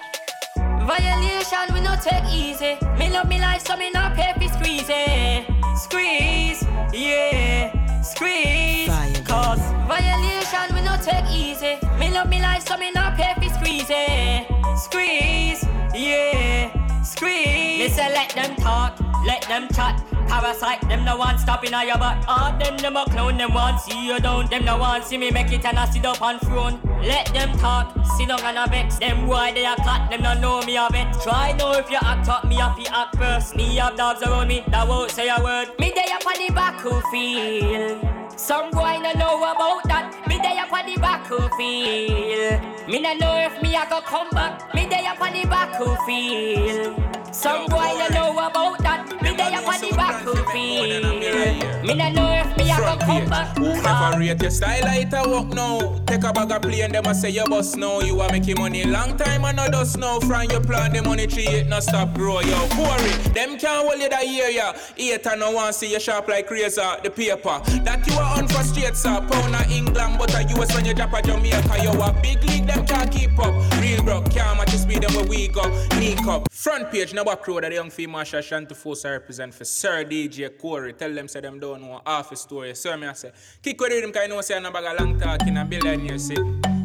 Violation 0.85 1.75
we 1.75 1.81
not 1.81 2.03
take 2.03 2.25
easy. 2.31 2.77
Me 2.99 3.11
love 3.11 3.29
me 3.29 3.39
life 3.41 3.67
so 3.67 3.77
me 3.77 3.91
not 3.91 4.15
pay 4.15 4.33
for 4.35 4.53
squeeze. 4.55 4.91
Eh. 4.91 5.45
Squeeze, 5.77 6.63
yeah, 6.93 7.73
squeeze. 8.03 8.89
Cause 9.27 9.61
violation 9.89 10.75
we 10.75 10.83
not 10.83 11.03
take 11.03 11.25
easy. 11.31 11.79
Me 11.99 12.11
love 12.13 12.29
me 12.29 12.43
life 12.43 12.67
so 12.67 12.77
me 12.77 12.91
not 12.91 13.17
pay 13.17 13.33
for 13.41 13.55
squeeze. 13.55 13.89
Eh. 13.91 14.45
Squeeze, 14.77 15.65
yeah, 15.95 16.69
Me 17.01 17.89
say 17.89 18.13
let 18.13 18.29
them 18.35 18.55
talk, 18.57 19.01
let 19.25 19.41
them 19.49 19.69
chat. 19.69 20.05
Parasite, 20.29 20.83
them 20.83 21.03
no 21.03 21.17
one 21.17 21.39
stopping 21.39 21.73
on 21.73 21.87
your 21.87 21.97
butt. 21.97 22.23
All 22.29 22.53
them 22.59 22.77
them 22.77 22.95
a 22.95 23.05
clown, 23.07 23.39
them 23.39 23.55
want 23.55 23.81
see 23.81 24.07
you 24.07 24.21
down. 24.21 24.49
Them 24.51 24.67
no 24.67 24.77
one 24.77 25.03
see 25.03 25.17
me 25.17 25.31
make 25.31 25.51
it 25.51 25.65
and 25.65 25.79
I 25.79 25.89
sit 25.89 26.05
up 26.05 26.21
on 26.21 26.39
throne. 26.41 26.79
Let 27.03 27.33
them 27.33 27.57
talk, 27.57 27.97
sit 28.19 28.29
down 28.29 28.41
and 28.41 28.59
a 28.59 28.67
vex. 28.69 28.99
Them 28.99 29.27
why 29.27 29.51
they 29.51 29.65
a 29.65 29.77
cut, 29.77 30.11
them 30.11 30.23
no 30.23 30.35
know 30.35 30.61
me 30.63 30.77
a 30.77 30.89
vet. 30.93 31.19
Try 31.23 31.53
know 31.53 31.73
if 31.73 31.91
you 31.91 31.99
act 32.03 32.29
up, 32.29 32.47
me 32.47 32.57
a 32.57 32.75
fi 32.77 32.87
act 32.93 33.17
first. 33.17 33.57
Me 33.57 33.77
have 33.77 33.97
dogs 33.97 34.23
around 34.23 34.49
me 34.49 34.63
that 34.69 34.87
won't 34.87 35.11
say 35.11 35.29
a 35.29 35.43
word. 35.43 35.69
Me 35.79 35.93
day 35.93 36.07
up 36.13 36.27
on 36.27 36.35
the 36.35 36.53
battlefield. 36.53 38.20
Some 38.41 38.71
boy 38.71 38.99
no 39.03 39.13
know 39.13 39.37
about 39.37 39.85
that. 39.85 40.27
Me 40.27 40.39
day 40.39 40.57
up 40.59 40.73
on 40.73 40.87
the 40.87 40.99
battlefield. 40.99 42.89
Me 42.89 42.99
no 42.99 43.13
know 43.15 43.37
if 43.37 43.63
me 43.63 43.77
a 43.77 43.87
go 43.87 44.01
come 44.01 44.31
back. 44.31 44.75
Me 44.75 44.89
day 44.89 45.07
up 45.07 45.21
on 45.21 45.35
the 45.35 45.45
battlefield. 45.45 47.35
Some 47.35 47.67
boy 47.67 47.93
no 47.99 48.09
know 48.09 48.33
about 48.33 48.79
that. 48.79 49.07
Me 49.23 49.37
there 49.37 49.53
on 49.59 49.81
the 49.81 49.93
battlefield. 49.95 51.85
Me 51.85 51.95
no 51.95 52.11
know 52.11 52.33
if 52.33 52.57
me 52.57 52.71
a 52.71 52.77
go 52.77 52.97
come 53.05 53.29
back. 53.29 53.57
Who 53.57 53.81
never 53.83 54.19
rate 54.19 54.41
your 54.43 54.51
style 54.51 54.83
like 54.85 55.13
a 55.13 55.29
walk 55.29 55.49
now? 55.49 55.99
Take 56.07 56.25
a 56.25 56.33
bag 56.33 56.51
of 56.51 56.63
play 56.63 56.81
and 56.81 56.95
them 56.95 57.07
a 57.07 57.15
say 57.15 57.31
you 57.31 57.45
bust 57.45 57.77
now. 57.77 58.01
You 58.01 58.21
are 58.21 58.31
making 58.33 58.59
money 58.59 58.85
long 58.85 59.17
time 59.17 59.45
and 59.45 59.57
not 59.57 59.71
dust 59.71 59.99
now. 59.99 60.19
From 60.19 60.51
your 60.51 60.61
plan 60.61 60.93
the 60.93 61.03
money 61.03 61.27
tree 61.27 61.47
it 61.47 61.69
not 61.69 61.85
stop 61.85 62.15
grow 62.15 62.41
yo. 62.41 62.69
Corey, 62.71 63.11
them 63.33 63.59
can't 63.59 63.87
hold 63.87 64.01
you 64.01 64.09
that 64.09 64.27
year 64.27 64.49
ya. 64.49 64.73
Eight 64.97 65.27
and 65.27 65.41
no 65.41 65.53
one 65.53 65.73
see 65.73 65.93
you 65.93 66.01
sharp 66.01 66.27
like 66.27 66.51
razor. 66.51 66.97
The 67.05 67.11
paper 67.11 67.61
that 67.85 68.05
you 68.09 68.15
are 68.15 68.30
on 68.31 68.49
for 68.49 68.63
straight 68.63 68.97
sir. 68.97 69.21
Pound 69.29 69.55
of 69.55 69.71
England 69.71 70.17
but 70.19 70.35
a 70.35 70.43
US 70.55 70.75
when 70.75 70.85
you 70.85 70.95
drop 70.95 71.13
a 71.13 71.23
Jamaica. 71.23 71.59
A 71.71 72.13
big 72.23 72.43
league 72.45 72.67
them 72.67 72.87
can't 72.87 73.11
keep 73.11 73.39
up. 73.39 73.55
Real 73.81 74.03
broke 74.03 74.31
can't 74.31 74.57
match 74.59 74.73
the 74.73 74.79
speed 74.79 75.03
them 75.03 75.15
where 75.15 75.25
we 75.25 75.49
go. 75.49 75.63
Sneak 75.93 76.27
up. 76.27 76.51
Front 76.53 76.91
page 76.91 77.15
now 77.15 77.25
row 77.25 77.61
that 77.61 77.69
the 77.69 77.75
young 77.75 77.91
female 77.91 78.23
Shashanti 78.23 78.75
Force 78.77 79.05
I 79.05 79.11
represent 79.11 79.55
for 79.55 79.65
Sir 79.65 80.05
DJ 80.05 80.57
Corey. 80.59 80.93
Tell 80.93 81.13
them 81.13 81.29
say 81.29 81.41
them 81.41 81.59
don't 81.59 81.83
know 81.83 82.01
half 82.07 82.33
a 82.33 82.37
story. 82.37 82.75
Sir 82.75 82.97
me 82.97 83.07
I 83.07 83.13
say 83.15 83.33
kick 83.63 83.81
with 83.81 83.93
him 83.93 84.13
cause 84.13 84.23
you 84.23 84.29
know 84.29 84.41
say 84.41 84.57
I'm 84.57 84.67
a 84.67 84.71
bag 84.71 84.85
of 84.85 85.01
long 85.01 85.19
talking 85.19 85.57
a 85.57 85.65
billionaire 85.65 86.19
see. 86.19 86.37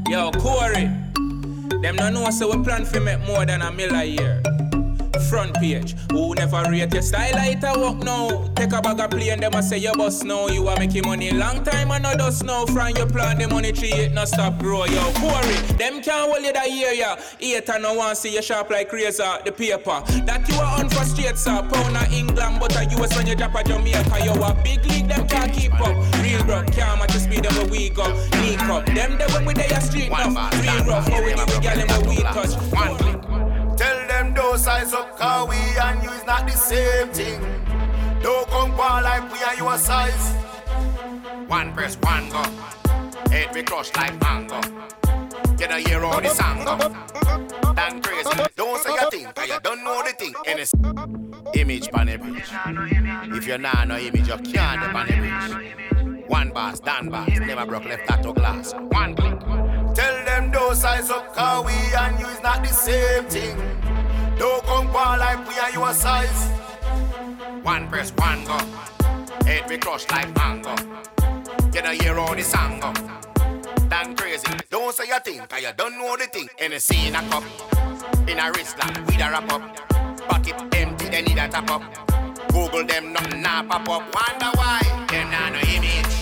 Yo 0.10 0.32
Corey. 0.32 0.90
Them 1.82 1.98
no 1.98 2.10
know 2.10 2.30
so 2.32 2.56
we 2.56 2.64
plan 2.64 2.86
for 2.86 3.00
make 3.00 3.20
more 3.22 3.46
than 3.46 3.62
a 3.62 3.72
mill 3.72 3.94
a 3.94 4.04
year. 4.04 4.42
Front 5.30 5.56
page, 5.56 5.96
who 6.12 6.36
never 6.36 6.64
rate 6.70 6.94
your 6.94 7.02
style 7.02 7.34
like 7.34 7.64
a 7.64 7.80
walk 7.80 7.98
now. 8.04 8.48
Take 8.56 8.74
a 8.74 8.82
bag 8.82 9.00
of 9.00 9.10
play 9.10 9.30
and 9.30 9.42
them 9.42 9.54
a 9.54 9.64
say 9.64 9.80
you 9.80 9.92
bust 9.94 10.24
now. 10.24 10.48
You 10.48 10.68
are 10.68 10.78
making 10.78 11.04
money 11.04 11.32
long 11.32 11.64
time 11.64 11.90
and 11.92 12.04
not 12.04 12.20
dust 12.20 12.44
now. 12.44 12.66
From 12.66 12.96
your 12.96 13.08
plan 13.08 13.40
the 13.40 13.48
money 13.48 13.72
tree 13.72 13.92
it 13.92 14.14
not 14.14 14.28
stop 14.28 14.60
grow. 14.60 14.86
Yo, 14.86 15.12
Corey, 15.14 15.56
them 15.78 16.02
can't 16.02 16.30
hold 16.32 16.46
you 16.46 16.54
that 16.54 16.72
year 16.72 16.92
ya. 16.94 17.16
Eight 17.40 17.68
and 17.70 17.84
no 17.84 17.96
one 17.96 18.16
see 18.16 18.36
you 18.36 18.42
sharp 18.42 18.70
like 18.70 18.92
razor. 18.94 19.40
The 19.44 19.52
paper 19.52 20.04
that 20.26 20.48
you 20.48 20.56
are 20.56 20.80
on 20.80 20.90
for 20.90 21.04
straight 21.04 21.38
sir. 21.38 21.62
Pound 21.72 21.98
of 21.98 22.14
England 22.14 22.58
but 22.60 22.76
a 22.76 22.86
US 22.96 23.18
when 23.18 23.26
you 23.26 23.36
drop 23.36 23.56
a 23.56 23.64
Jamaica. 23.64 24.24
You 24.24 24.32
a 24.32 24.54
big 24.64 24.86
league 24.86 25.08
them 25.08 25.28
can't 25.28 25.52
keep 25.52 25.74
up. 25.74 25.96
Real 26.22 26.44
bro 26.44 26.64
can't 26.66 27.00
match 27.00 27.14
the 27.14 27.20
speed 27.20 27.46
of 27.46 27.58
where 27.58 27.68
we 27.68 27.90
go. 27.90 28.06
Sneak 28.32 28.62
up, 28.62 28.86
them 28.86 29.18
the 29.18 29.26
when 29.34 29.46
we 29.46 29.54
day 29.54 29.68
a 29.68 29.82
street 29.82 30.10
now. 30.10 30.50
Real 30.62 30.86
rough, 30.86 31.08
how 31.08 31.24
we 31.24 31.34
give 31.34 31.40
a 31.40 31.62
gal 31.62 31.80
in 31.80 31.88
where 31.88 32.10
we 32.10 32.18
touch. 32.22 32.54
One 32.72 32.96
click. 32.98 33.35
Those 34.56 34.64
size 34.64 34.94
up, 34.94 35.20
cause 35.20 35.50
we 35.50 35.58
and 35.82 36.02
you 36.02 36.10
is 36.12 36.26
not 36.26 36.46
the 36.48 36.54
same 36.54 37.10
thing. 37.10 37.42
Don't 38.22 38.48
come 38.48 38.72
on 38.80 39.04
like 39.04 39.30
we 39.30 39.38
and 39.46 39.58
you 39.58 39.68
a 39.68 39.78
size. 39.78 40.34
One 41.48 41.74
press, 41.74 41.98
one 41.98 42.30
go. 42.30 42.42
Head 43.32 43.54
we 43.54 43.64
crush 43.64 43.94
like 43.98 44.18
mango. 44.22 44.62
Get 45.58 45.72
a 45.72 45.80
hear 45.80 46.06
all 46.06 46.22
the 46.22 46.30
song. 46.30 46.64
Damn 47.76 48.02
crazy. 48.02 48.30
Don't 48.56 48.82
say 48.82 48.96
a 48.96 49.12
thing, 49.12 49.26
cause 49.36 49.50
you 49.50 49.60
don't 49.62 49.84
know 49.84 50.02
the 50.02 50.14
thing. 50.14 50.34
And 50.48 50.60
it's 50.62 50.74
image 51.54 51.92
pan 51.92 52.08
the 52.08 52.18
bridge. 52.18 53.38
If 53.38 53.46
you're 53.46 53.58
not 53.58 53.90
no 53.90 53.98
image, 53.98 54.26
you 54.26 54.38
can't 54.38 54.80
the 54.82 54.88
pan 54.88 55.08
the 55.08 56.06
bridge. 56.06 56.30
One 56.30 56.52
bars, 56.52 56.80
done 56.80 57.10
bars, 57.10 57.38
never 57.42 57.66
broke 57.66 57.84
left 57.84 58.10
out 58.10 58.26
of 58.26 58.36
glass. 58.36 58.74
One 58.74 59.16
click. 59.16 59.38
Tell 59.96 60.26
them 60.26 60.50
those 60.50 60.80
size 60.80 61.10
up, 61.10 61.36
cause 61.36 61.66
we 61.66 61.74
and 61.74 62.18
you 62.22 62.28
is 62.28 62.42
not 62.42 62.64
the 62.64 62.70
same 62.70 63.26
thing. 63.26 63.95
Don't 64.38 64.64
come 64.66 64.96
on 64.96 65.20
like 65.20 65.48
we 65.48 65.58
are 65.60 65.72
your 65.72 65.94
size. 65.94 66.50
One 67.64 67.88
press, 67.88 68.12
one 68.18 68.44
go. 68.46 68.58
Head 69.46 69.70
we 69.70 69.78
crush 69.78 70.10
like 70.10 70.34
mango. 70.36 70.76
Get 71.72 71.86
a 71.86 71.94
hear 71.94 72.18
all 72.20 72.36
the 72.36 72.44
song 72.44 72.80
go. 72.80 72.94
Damn 73.90 74.16
crazy. 74.16 74.48
Don't 74.70 74.94
say 74.94 75.10
a 75.10 75.20
thing, 75.20 75.40
cause 75.48 75.62
you 75.62 75.70
don't 75.78 75.98
know 75.98 76.18
the 76.18 76.26
thing. 76.26 76.50
Any 76.60 76.76
in 77.08 77.16
a 77.16 77.22
cup, 77.30 77.44
in 78.28 78.40
a 78.40 78.52
wrist 78.52 78.78
lock, 78.80 78.96
with 79.06 79.16
a 79.16 79.30
wrap 79.32 79.52
up. 79.52 79.62
Pocket 80.28 80.56
empty, 80.76 81.10
they 81.10 81.22
need 81.22 81.38
a 81.38 81.48
top 81.48 81.70
up. 81.70 81.84
Google 82.50 82.86
them, 82.86 83.14
nothing 83.14 83.42
nah 83.42 83.64
pop 83.64 83.88
up. 83.90 84.02
Wonder 84.14 84.52
why? 84.58 84.82
Them 85.10 85.32
nah 85.32 85.50
no 85.50 85.60
image. 85.60 86.15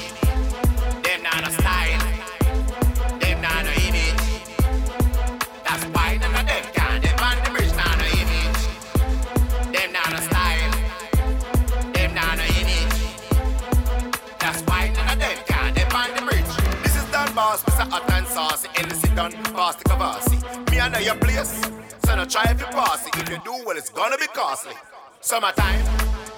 Boss, 17.53 17.63
Mr. 17.65 17.87
Hot 17.91 18.11
and 18.13 18.25
Saucy. 18.25 18.67
And 18.77 18.89
this 18.89 19.03
is 19.03 19.09
Don 19.11 19.31
Boss 19.53 19.75
the 19.75 19.83
Kavasi. 19.83 20.71
Me 20.71 20.77
know 20.89 20.97
your 20.97 21.15
place. 21.15 21.61
So 22.03 22.15
no 22.15 22.25
try 22.25 22.49
if 22.49 22.59
you 22.59 22.65
pass 22.65 23.05
it. 23.05 23.15
If 23.15 23.29
you 23.29 23.37
do 23.45 23.63
well, 23.63 23.77
it's 23.77 23.89
gonna 23.89 24.17
be 24.17 24.25
costly. 24.33 24.73
Summertime. 25.21 25.85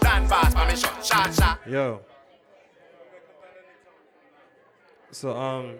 Boss, 0.02 0.54
for 0.54 0.66
me 0.66 0.76
shot, 0.76 1.34
shot. 1.34 1.60
Yo. 1.70 2.02
So 5.12 5.36
um, 5.36 5.76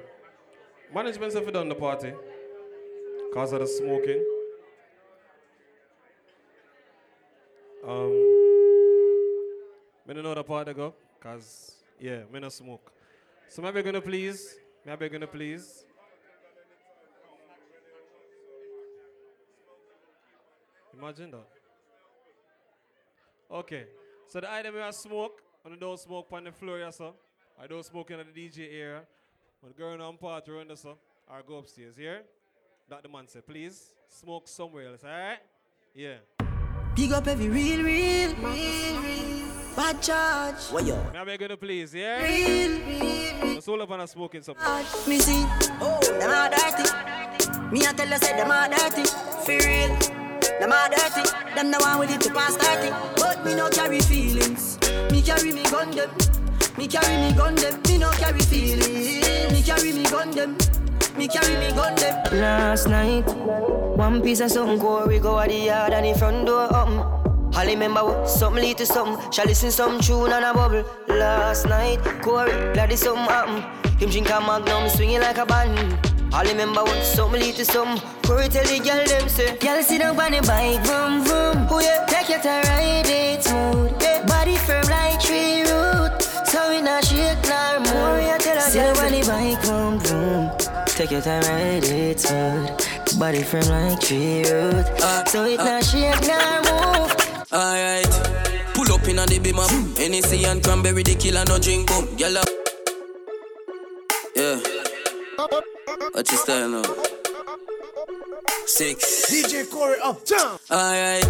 management 0.94 1.34
said 1.34 1.52
done 1.52 1.68
the 1.68 1.76
party 1.76 2.14
cause 3.34 3.52
of 3.52 3.60
the 3.60 3.68
smoking. 3.68 4.24
Um, 7.86 8.12
me 10.08 10.14
don't 10.14 10.24
know 10.24 10.34
the 10.34 10.44
party 10.44 10.74
go 10.74 10.94
cause 11.20 11.76
yeah, 12.00 12.20
me 12.32 12.40
no 12.40 12.48
smoke. 12.48 12.92
So 13.50 13.62
maybe 13.62 13.84
gonna 13.84 14.02
please, 14.02 14.56
maybe 14.86 15.10
gonna 15.10 15.28
please. 15.28 15.86
Imagine 20.98 21.32
that. 21.32 21.48
Okay. 23.52 23.86
So 24.28 24.40
the 24.40 24.52
item 24.52 24.76
we 24.76 24.80
have 24.80 24.96
smoke, 24.96 25.42
and 25.64 25.74
you 25.74 25.80
don't 25.80 26.00
smoke 26.00 26.28
on 26.32 26.44
the 26.46 26.52
floor, 26.52 26.80
yeah, 26.80 26.90
so. 26.90 27.16
I 27.62 27.68
don't 27.68 27.86
smoke 27.86 28.12
in 28.12 28.18
the 28.18 28.24
DJ 28.26 28.74
area. 28.74 29.02
When 29.62 29.72
the 29.72 29.78
girl 29.78 30.02
on 30.02 30.18
party 30.18 30.52
around 30.52 30.70
the 30.70 30.78
so, 30.78 30.98
or 31.30 31.42
go 31.48 31.58
upstairs, 31.58 31.96
here. 31.96 32.24
That 32.90 33.04
the 33.04 33.10
man 33.10 33.28
said, 33.28 33.46
please 33.48 33.94
smoke 34.10 34.48
somewhere 34.48 34.90
else, 34.90 35.04
alright? 35.04 35.40
Yeah. 35.94 36.18
Big 36.96 37.12
up 37.12 37.28
every 37.28 37.50
real, 37.50 37.84
real, 37.84 38.36
real, 38.36 39.02
real. 39.02 39.48
Bad 39.76 40.02
charge. 40.02 40.62
What 40.72 40.86
yo? 40.86 40.96
May 41.12 41.20
I 41.20 41.24
beg 41.26 41.42
you 41.42 41.48
to 41.48 41.58
please, 41.58 41.94
yeah? 41.94 42.24
Real, 42.24 42.80
real, 42.80 43.15
Let's 43.66 43.74
all 43.74 43.82
up 43.82 43.90
on 43.90 44.00
a 44.02 44.08
smoking 44.08 44.44
something. 44.44 44.64
Me 45.10 45.18
see, 45.18 45.44
oh, 45.82 46.00
them 46.20 46.30
are 46.30 46.52
dirty. 46.52 46.86
Me 47.74 47.82
I 47.82 47.94
tell 47.94 48.08
you, 48.08 48.18
say 48.20 48.38
them 48.38 48.52
are 48.52 48.70
dirty. 48.70 49.06
For 49.42 49.58
real, 49.58 49.90
them 50.60 50.72
are 50.72 50.88
dirty. 50.88 51.26
Them 51.56 51.72
the 51.72 51.80
one 51.80 51.98
with 51.98 52.12
it 52.12 52.22
to 52.22 52.30
pass 52.32 52.56
30. 52.58 52.92
But 53.18 53.44
me 53.44 53.56
no 53.56 53.68
carry 53.70 54.02
feelings. 54.02 54.78
Me 55.10 55.20
carry 55.20 55.52
me 55.52 55.64
gun 55.64 55.90
them. 55.90 56.12
Me 56.78 56.88
carry 56.88 57.18
me 57.18 57.36
gun 57.36 57.56
them. 57.56 57.82
Me 57.88 57.98
no 57.98 58.12
carry 58.12 58.42
feelings. 58.42 59.52
Me 59.52 59.64
carry 59.64 59.94
me 59.94 60.04
gun 60.12 60.30
them. 60.30 60.56
Me 61.18 61.28
carry 61.28 61.58
me 61.58 61.74
gun 61.74 61.96
them. 61.96 62.40
Last 62.40 62.88
night, 62.88 63.26
one 63.98 64.22
piece 64.22 64.42
of 64.42 64.52
something 64.52 64.78
go 64.78 65.08
we 65.08 65.18
go 65.18 65.40
at 65.40 65.50
the 65.50 65.58
yard 65.58 65.92
and 65.92 66.06
the 66.06 66.20
front 66.20 66.46
door 66.46 66.70
open. 66.72 67.35
I 67.56 67.66
remember 67.66 68.04
what 68.04 68.30
something 68.30 68.62
lead 68.62 68.78
to 68.80 68.86
something. 68.86 69.32
Shall 69.32 69.46
listen 69.46 69.72
some 69.72 70.02
tune 70.02 70.32
and 70.34 70.44
a 70.44 70.54
bubble. 70.54 70.84
Last 71.08 71.68
night, 71.68 72.04
Corey, 72.22 72.52
glad 72.74 72.92
it's 72.92 73.04
something 73.04 73.24
happen. 73.24 73.64
Him 73.98 74.10
drink 74.10 74.30
a 74.30 74.42
magnum, 74.42 74.90
swinging 74.90 75.22
like 75.22 75.38
a 75.38 75.46
band. 75.46 75.98
I 76.34 76.44
remember 76.44 76.84
what 76.84 77.02
something 77.06 77.40
lead 77.40 77.56
to 77.56 77.64
something. 77.64 78.06
Corey 78.24 78.50
tell 78.50 78.66
the 78.66 78.80
girl 78.80 79.06
them 79.06 79.30
say, 79.30 79.58
girl 79.58 79.82
sit 79.82 80.00
down 80.00 80.20
on 80.20 80.32
the 80.34 80.42
bike, 80.42 80.84
vroom 80.86 81.24
vroom. 81.24 81.68
Oh 81.72 81.80
yeah, 81.80 82.06
take 82.08 82.28
your 82.28 82.40
time, 82.40 82.64
ride 82.66 83.08
it 83.08 83.42
smooth. 83.42 84.02
Yeah, 84.02 84.26
body 84.26 84.58
firm 84.58 84.86
like 84.88 85.22
tree 85.22 85.62
root. 85.62 86.22
So 86.22 86.70
we 86.72 86.82
not 86.82 87.06
shake 87.06 87.40
nor 87.48 87.80
move. 87.80 87.88
Corey 87.88 88.32
I 88.32 88.38
tell 88.38 88.56
her, 88.56 88.70
sit 88.70 88.96
down 88.96 89.06
on 89.06 89.12
the 89.14 89.26
bike, 89.26 89.64
vroom 89.64 90.00
vroom. 90.00 90.86
Take 90.88 91.12
your 91.12 91.22
time, 91.22 91.42
ride 91.44 91.86
it 91.86 92.20
smooth. 92.20 93.18
Body 93.18 93.44
firm 93.44 93.64
like 93.70 94.02
tree 94.02 94.44
root. 94.44 94.86
Uh, 95.00 95.24
so 95.24 95.46
it 95.46 95.58
uh. 95.58 95.64
not 95.64 95.86
shake 95.86 96.28
nor 96.28 96.62
move. 96.64 97.15
Alright, 97.56 98.12
pull 98.74 98.92
up 98.92 99.08
in 99.08 99.18
a 99.18 99.26
the 99.26 99.40
beam 99.40 99.60
up. 99.60 99.72
Hennessy 99.98 100.44
and 100.44 100.62
cranberry, 100.62 101.04
the 101.04 101.16
killer 101.16 101.46
no 101.48 101.58
drink 101.58 101.88
boom. 101.88 102.06
Yellow. 102.18 102.44
Yeah. 104.36 104.60
What 106.12 106.30
you 106.30 106.38
style 106.38 106.68
now? 106.68 106.84
Six. 108.66 109.32
DJ 109.32 109.72
Corey 109.72 109.96
up, 110.04 110.26
jump. 110.26 110.60
Alright. 110.70 111.24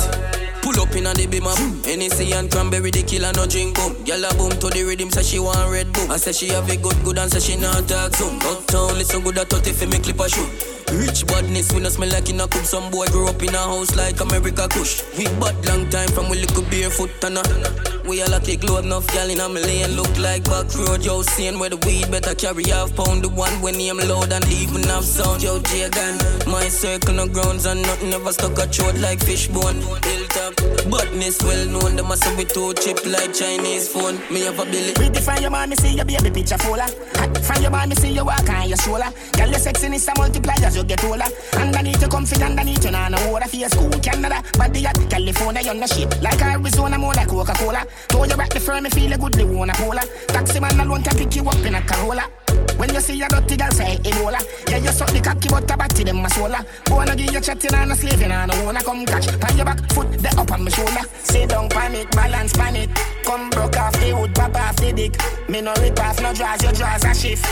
Pull 0.63 0.81
up 0.81 0.95
in 0.95 1.05
a 1.05 1.13
the 1.13 1.27
beam 1.27 1.45
up. 1.45 1.59
Hennessy 1.85 2.33
and 2.33 2.49
cranberry, 2.49 2.89
the 2.89 3.03
killer 3.03 3.31
no 3.35 3.45
drink 3.45 3.75
boom. 3.75 3.95
Yellow 4.03 4.33
boom 4.33 4.49
to 4.49 4.69
the 4.69 4.83
rhythm, 4.83 5.11
say 5.11 5.21
she 5.21 5.37
want 5.37 5.69
red 5.69 5.93
boom. 5.93 6.09
I 6.09 6.17
say 6.17 6.31
she 6.31 6.47
have 6.49 6.67
it 6.71 6.81
good, 6.81 6.97
good 7.03 7.19
and 7.19 7.31
say 7.31 7.39
she 7.39 7.55
not 7.55 7.87
talk 7.87 8.15
soon. 8.15 8.41
Uptown, 8.41 8.97
listen 8.97 9.21
good 9.21 9.37
at 9.37 9.47
30 9.47 9.71
for 9.73 9.85
me 9.85 9.99
clip 9.99 10.19
a 10.19 10.27
shoe. 10.27 10.74
Rich 10.93 11.27
badness, 11.27 11.71
we 11.73 11.81
no 11.81 11.89
smell 11.89 12.09
like 12.09 12.29
in 12.29 12.39
a 12.39 12.47
cup. 12.47 12.63
Some 12.63 12.89
boy 12.91 13.05
grew 13.07 13.27
up 13.27 13.41
in 13.41 13.53
a 13.53 13.57
house 13.57 13.95
like 13.95 14.19
America 14.21 14.67
Kush. 14.69 15.03
We 15.17 15.25
bad 15.39 15.55
long 15.65 15.89
time 15.89 16.09
from 16.09 16.29
we 16.29 16.37
little 16.39 16.63
barefoot 16.63 17.11
and 17.23 17.37
a. 17.37 17.95
We 18.07 18.21
all 18.21 18.33
a 18.33 18.39
take 18.39 18.63
load 18.63 18.85
enough 18.85 19.07
gal 19.07 19.29
in 19.29 19.39
a 19.39 19.47
lane. 19.49 19.95
Look 19.95 20.15
like 20.17 20.43
back 20.45 20.73
road, 20.75 21.03
yo 21.03 21.21
Seeing 21.23 21.57
where 21.59 21.69
the 21.69 21.77
weed 21.77 22.11
better 22.11 22.35
carry 22.35 22.69
half 22.69 22.95
pound. 22.95 23.23
The 23.23 23.29
one 23.29 23.61
when 23.61 23.77
name 23.77 23.97
loud 23.97 24.31
and 24.31 24.45
even 24.47 24.83
have 24.83 25.03
sound. 25.03 25.41
Yo 25.41 25.59
Jagan, 25.59 26.15
my 26.47 26.67
circle 26.69 27.15
no 27.15 27.27
grounds 27.27 27.65
And 27.65 27.81
nothing 27.81 28.13
ever 28.13 28.31
stuck 28.31 28.57
a 28.57 28.67
throat 28.67 28.95
like 28.99 29.19
fishbone 29.23 29.81
Hilltop, 30.03 30.55
badness 30.91 31.41
well 31.41 31.67
known. 31.67 31.95
Them 31.95 32.11
a 32.11 32.17
say 32.17 32.35
we 32.35 32.45
too 32.45 32.73
cheap 32.75 33.03
like 33.05 33.33
Chinese 33.33 33.87
phone. 33.89 34.19
Me 34.31 34.41
have 34.41 34.59
a 34.59 34.65
billy. 34.65 34.93
We 34.99 35.09
define 35.09 35.41
your 35.41 35.51
man, 35.51 35.69
me 35.69 35.75
see 35.75 35.95
your 35.95 36.05
baby 36.05 36.29
picture 36.29 36.57
fuller. 36.59 36.87
From 37.45 37.61
your 37.61 37.71
man, 37.71 37.89
me 37.89 37.95
see 37.95 38.11
you 38.11 38.25
walk 38.25 38.49
on 38.49 38.67
your 38.67 38.77
shoulder 38.77 39.11
Girl, 39.37 39.49
your 39.49 39.59
sexiness 39.59 40.07
a 40.07 40.17
multiply 40.17 40.55
as 40.75 40.81
you 40.81 40.87
get 40.87 41.03
older. 41.03 41.25
Underneath 41.53 42.01
you 42.01 42.07
comfy, 42.07 42.41
underneath 42.43 42.83
you 42.83 42.91
nah 42.91 43.09
no 43.09 43.31
water 43.31 43.47
For 43.47 43.55
your 43.55 43.69
school, 43.69 43.89
Canada, 43.89 44.43
body 44.57 44.85
at 44.85 45.09
California, 45.09 45.61
you're 45.61 45.73
no 45.73 45.85
shape 45.87 46.21
Like 46.21 46.41
Arizona, 46.41 46.97
more 46.97 47.13
like 47.13 47.27
Coca-Cola. 47.27 47.85
Throw 48.09 48.25
you 48.25 48.37
back 48.37 48.49
the 48.49 48.59
firm, 48.59 48.83
me 48.83 48.89
feel 48.89 49.13
a 49.13 49.17
good, 49.17 49.33
they 49.33 49.45
wanna 49.45 49.73
polar. 49.73 50.03
Taxi 50.27 50.59
man 50.59 50.79
alone 50.79 51.03
can 51.03 51.17
pick 51.17 51.35
you 51.35 51.47
up 51.47 51.65
in 51.65 51.75
a 51.75 51.81
Corolla. 51.81 52.29
When 52.77 52.93
you 52.93 52.99
see 52.99 53.21
a 53.21 53.27
dirty 53.27 53.57
girl 53.57 53.71
say 53.71 53.97
Ebola. 54.03 54.39
Yeah, 54.69 54.77
you 54.77 54.91
suck 54.91 55.11
the 55.11 55.21
cocky 55.21 55.47
but 55.49 55.71
a 55.71 55.77
batty 55.77 56.03
them 56.03 56.25
a 56.25 56.27
swola 56.27 56.65
Wanna 56.89 57.15
give 57.15 57.31
you 57.31 57.39
chatting 57.39 57.73
and 57.73 57.91
a 57.91 57.95
slaving 57.95 58.31
and 58.31 58.51
I 58.51 58.55
don't 58.55 58.65
wanna 58.65 58.83
come 58.83 59.05
catch. 59.05 59.27
Pan 59.39 59.55
your 59.55 59.65
back, 59.65 59.79
foot 59.91 60.11
the 60.11 60.29
up 60.37 60.51
on 60.51 60.63
my 60.63 60.69
shoulder. 60.69 61.05
Sit 61.23 61.49
down 61.49 61.69
pan 61.69 61.95
it, 61.95 62.11
balance 62.11 62.53
panic 62.53 62.89
Come 63.23 63.49
broke 63.49 63.77
off 63.77 63.93
the 63.99 64.13
wood, 64.13 64.35
pop 64.35 64.55
off 64.55 64.75
the 64.77 64.91
dick. 64.91 65.15
Me 65.49 65.61
no 65.61 65.73
rip 65.79 65.99
off, 65.99 66.21
no 66.21 66.33
draws, 66.33 66.61
your 66.63 66.73
draws 66.73 67.03
a 67.05 67.13
shift. 67.13 67.45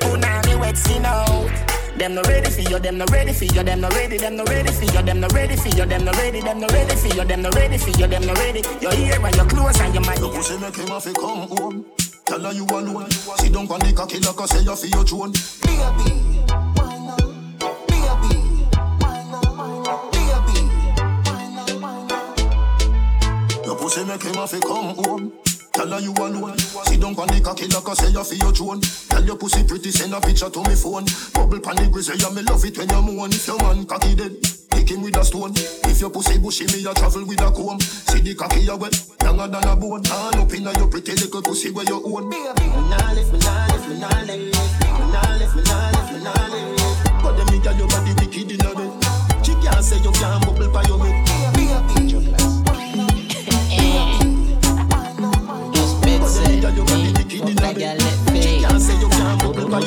Punani 0.00 0.60
wet 0.60 0.76
skin 0.76 1.04
out 1.04 1.75
them 1.98 2.14
no 2.14 2.22
ready 2.22 2.50
for 2.50 2.60
you, 2.60 2.78
them 2.78 2.98
no 2.98 3.04
ready 3.06 3.32
for 3.32 3.44
you, 3.44 3.62
them 3.62 3.80
no 3.80 3.88
ready, 3.90 4.18
them 4.18 4.36
no 4.36 4.44
ready 4.44 4.70
for 4.70 4.84
you, 4.84 5.02
them 5.02 5.20
no 5.20 5.28
ready 5.28 5.56
for 5.56 5.68
you, 5.68 5.86
them 5.86 6.04
no 6.04 6.12
ready, 6.12 6.40
them 6.40 6.60
no 6.60 6.66
ready 6.68 6.96
for 6.96 7.08
you, 7.08 7.24
them 7.24 7.42
no 7.42 7.50
ready 7.50 7.78
for 7.78 7.90
you, 7.90 8.06
them 8.06 8.26
no 8.26 8.34
ready. 8.34 8.62
Your 8.80 8.94
ear 8.94 9.24
and 9.24 9.36
your 9.36 9.46
clothes 9.46 9.80
and 9.80 9.94
your 9.94 10.04
mind. 10.04 10.20
Your 10.20 10.32
pussy 10.32 10.58
make 10.58 10.76
him 10.76 10.88
have 10.88 11.02
to 11.04 11.12
come 11.14 11.48
home. 11.48 11.84
Tell 12.26 12.40
her 12.40 12.52
you 12.52 12.64
alone. 12.66 13.10
Sit 13.10 13.52
down 13.52 13.66
on 13.70 13.80
the 13.80 13.92
cocky 13.94 14.20
like 14.20 14.40
I 14.40 14.46
say 14.46 14.60
you 14.62 14.76
for 14.76 14.86
your 14.86 15.04
throne. 15.04 15.32
Baby, 15.62 16.10
why 16.74 16.98
not? 17.06 17.22
Baby, 17.86 18.34
why 19.00 19.22
not? 19.30 19.56
Baby, 20.12 20.60
why 21.24 21.42
not? 21.54 21.70
Why 21.80 21.96
not? 22.08 23.66
Your 23.66 23.76
pussy 23.76 24.04
make 24.04 24.22
him 24.22 24.34
have 24.34 24.50
to 24.50 24.60
come 24.60 24.94
home. 24.96 25.32
Tell 25.76 25.92
her 25.92 26.00
you 26.00 26.12
alone. 26.16 26.56
Sit 26.88 27.00
down 27.00 27.12
on 27.20 27.28
the 27.28 27.40
cocky 27.44 27.68
like 27.68 27.84
I 27.84 27.92
say 27.92 28.08
you 28.08 28.24
for 28.24 28.34
your 28.34 28.52
throne. 28.52 28.80
Tell 28.80 29.24
your 29.24 29.36
pussy 29.36 29.62
pretty, 29.62 29.92
send 29.92 30.14
a 30.14 30.20
picture 30.24 30.48
to 30.48 30.60
me 30.64 30.72
phone. 30.74 31.04
Bubble 31.36 31.60
pan 31.60 31.76
the 31.76 31.92
grizzly, 31.92 32.16
yeah, 32.16 32.32
me 32.32 32.40
love 32.48 32.64
it 32.64 32.80
when 32.80 32.88
you 32.88 33.02
moan. 33.04 33.28
If 33.28 33.46
your 33.46 33.60
man 33.60 33.84
cocky 33.84 34.16
dead, 34.16 34.40
kick 34.72 34.88
him 34.88 35.04
with 35.04 35.20
a 35.20 35.24
stone. 35.24 35.52
If 35.84 36.00
your 36.00 36.08
pussy 36.08 36.40
bushy, 36.40 36.64
me 36.72 36.80
a 36.80 36.96
travel 36.96 37.28
with 37.28 37.44
a 37.44 37.52
comb. 37.52 37.76
See 37.80 38.24
the 38.24 38.32
cocky 38.34 38.64
you 38.64 38.76
wet, 38.76 38.96
younger 39.20 39.48
than 39.52 39.68
a 39.68 39.76
bone. 39.76 40.00
All 40.08 40.40
up 40.40 40.52
inna 40.56 40.72
your 40.80 40.88
pretty 40.88 41.12
little 41.12 41.42
pussy 41.44 41.68
where 41.70 41.84
you 41.84 42.00
own. 42.00 42.24
Me 42.32 42.40
nah 42.40 43.12
lift, 43.12 43.36
me 43.36 43.38
nah 43.44 43.68
lift, 43.68 43.84
me 43.92 44.00
nah 44.00 44.08
lift, 44.24 44.56
me 44.56 45.04
nah 45.12 45.36
lift, 45.36 45.52
me 45.52 45.60
nah 45.60 45.92
lift, 45.92 46.10
me 46.16 46.18
nah 46.24 46.40
lift. 46.56 47.20
But 47.20 47.36
them 47.36 47.52
nigga 47.52 47.76
your 47.76 47.88
body 47.92 48.16
wicked 48.16 48.48
inna 48.48 48.72
bed. 48.72 49.44
She 49.44 49.52
can't 49.60 49.84
say 49.84 50.00
you 50.00 50.12
can't 50.16 50.40
bubble 50.40 50.72
by 50.72 50.88
your 50.88 51.04
head. 51.04 51.25
Good 57.46 57.62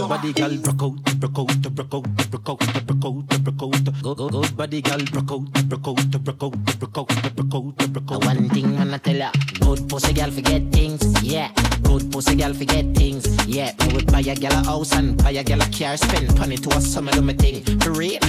body 0.07 0.31
gal 0.31 0.55
broke 0.57 0.81
out, 0.81 0.95
broke 1.19 1.39
out, 1.39 1.61
broke 1.61 1.93
out, 1.93 2.03
broke 2.31 2.49
out, 2.49 2.65
broke 2.79 3.05
out, 3.05 3.27
broke 3.43 3.63
out. 3.63 3.83
Good, 4.01 4.17
good, 4.17 4.31
good 4.31 4.55
body 4.55 4.81
gal 4.81 4.99
broke 5.11 5.31
out, 5.31 5.67
broke 5.67 5.87
out, 5.87 6.23
broke 6.23 6.43
out, 6.43 6.53
broke 6.79 6.97
out, 6.97 7.07
broke 7.35 7.55
out, 7.55 7.93
broke 7.93 8.11
out. 8.11 8.25
One 8.25 8.49
thing 8.49 8.75
man 8.75 8.93
I 8.93 8.97
tell 8.97 9.15
ya, 9.15 9.31
good 9.59 9.89
pussy 9.89 10.13
gal 10.13 10.31
forget 10.31 10.71
things, 10.71 11.03
yeah. 11.21 11.51
Good 11.83 12.09
pussy 12.09 12.35
gal 12.35 12.53
forget 12.53 12.85
things, 12.95 13.27
yeah. 13.45 13.73
Me 13.79 13.93
would 13.93 14.09
buy 14.09 14.21
a 14.21 14.35
gal 14.35 14.53
a 14.53 14.63
house 14.63 14.93
and 14.93 15.17
buy 15.21 15.31
a 15.31 15.43
gal 15.43 15.61
a 15.61 15.65
car, 15.65 15.97
spend 15.97 16.39
money 16.39 16.55
to 16.55 16.69
a 16.69 16.79
summer 16.79 17.11
do 17.11 17.21
me 17.21 17.33
thing. 17.33 17.61
For 17.81 17.91
real, 17.91 18.21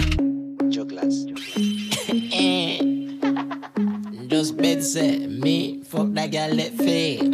Jugglers. 0.70 1.27
Just 4.31 4.57
bed 4.57 4.81
say 4.85 5.27
me 5.27 5.82
fuck 5.82 6.07
that 6.15 6.31
gal 6.31 6.55
let 6.55 6.70
fail. 6.74 7.32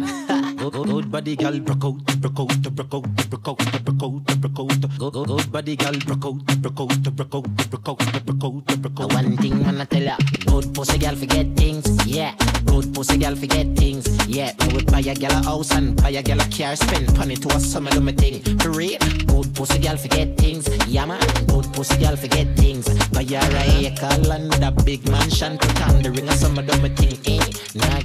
Good, 0.57 1.11
body 1.11 1.35
gal 1.35 1.59
broke 1.59 1.85
out, 1.85 2.19
broke 2.19 2.39
out, 2.39 2.61
broke 2.73 2.93
out, 2.95 3.29
broke 3.29 3.47
out, 3.47 3.83
broke 3.85 4.03
out, 4.03 4.41
broke 4.41 4.59
out. 4.59 5.13
Good, 5.13 5.51
body 5.51 5.75
gal 5.75 5.93
broke 5.99 6.25
out, 6.25 6.43
broke 6.59 6.79
out, 6.79 7.15
broke 7.15 7.35
out, 7.35 7.69
broke 7.69 7.87
out, 7.87 8.25
broke 8.25 8.43
out, 8.43 8.81
broke 8.81 8.99
out. 8.99 9.13
One 9.13 9.37
thing 9.37 9.61
man 9.61 9.79
I 9.79 9.85
tell 9.85 10.01
ya, 10.01 10.17
good 10.47 10.73
pussy 10.73 10.97
gal 10.97 11.15
forget 11.15 11.45
things, 11.55 11.85
yeah. 12.07 12.33
Good 12.65 12.93
pussy 12.95 13.17
gal 13.17 13.35
forget 13.35 13.67
things, 13.77 14.07
yeah. 14.27 14.53
Me 14.61 14.73
would 14.73 14.91
buy 14.91 14.99
a 14.99 15.13
gal 15.13 15.31
a 15.31 15.43
house 15.43 15.71
and 15.73 15.95
buy 16.01 16.09
a 16.09 16.23
gal 16.23 16.39
a 16.41 16.49
car, 16.49 16.75
spend 16.75 17.15
money 17.15 17.35
to 17.35 17.47
a 17.55 17.59
summer 17.59 17.91
do 17.91 18.01
me 18.01 18.13
thing. 18.13 18.41
For 18.57 18.71
real, 18.71 18.97
good 19.27 19.53
pussy 19.53 19.77
gal 19.77 19.97
forget 19.97 20.35
things, 20.37 20.67
yeah 20.87 21.05
man. 21.05 21.21
Good 21.45 21.71
pussy 21.73 21.97
gal 21.97 22.15
forget 22.15 22.47
things. 22.57 22.89
Buy 23.09 23.23
her 23.23 23.55
a 23.55 23.85
acre 23.85 24.17
land 24.27 24.63
a 24.63 24.71
big 24.83 25.07
mansion, 25.11 25.59
put 25.59 25.81
on 25.87 26.01
the 26.01 26.09
ring 26.09 26.27
of 26.27 26.33
summer 26.33 26.63
do 26.63 26.86
me 26.99 27.19
eh? 27.25 27.45
Nah. 27.75 28.01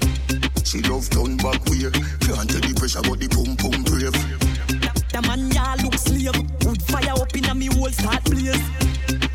She 0.64 0.80
love 0.82 1.08
turn 1.10 1.36
back 1.36 1.60
way. 1.66 1.90
Can't 2.24 2.48
tell 2.48 2.62
the 2.64 2.72
pressure, 2.76 3.02
but 3.02 3.20
the 3.20 3.28
pum 3.28 3.56
pum 3.60 3.82
brave. 3.84 4.16
The 5.12 5.20
man 5.22 5.50
ya 5.52 5.76
look 5.82 5.94
slave. 5.94 6.32
Wood 6.64 6.82
fire 6.82 7.12
up 7.12 7.36
in 7.36 7.44
a 7.44 7.54
me 7.54 7.66
whole 7.66 7.90
start 7.90 8.24
blaze. 8.24 8.56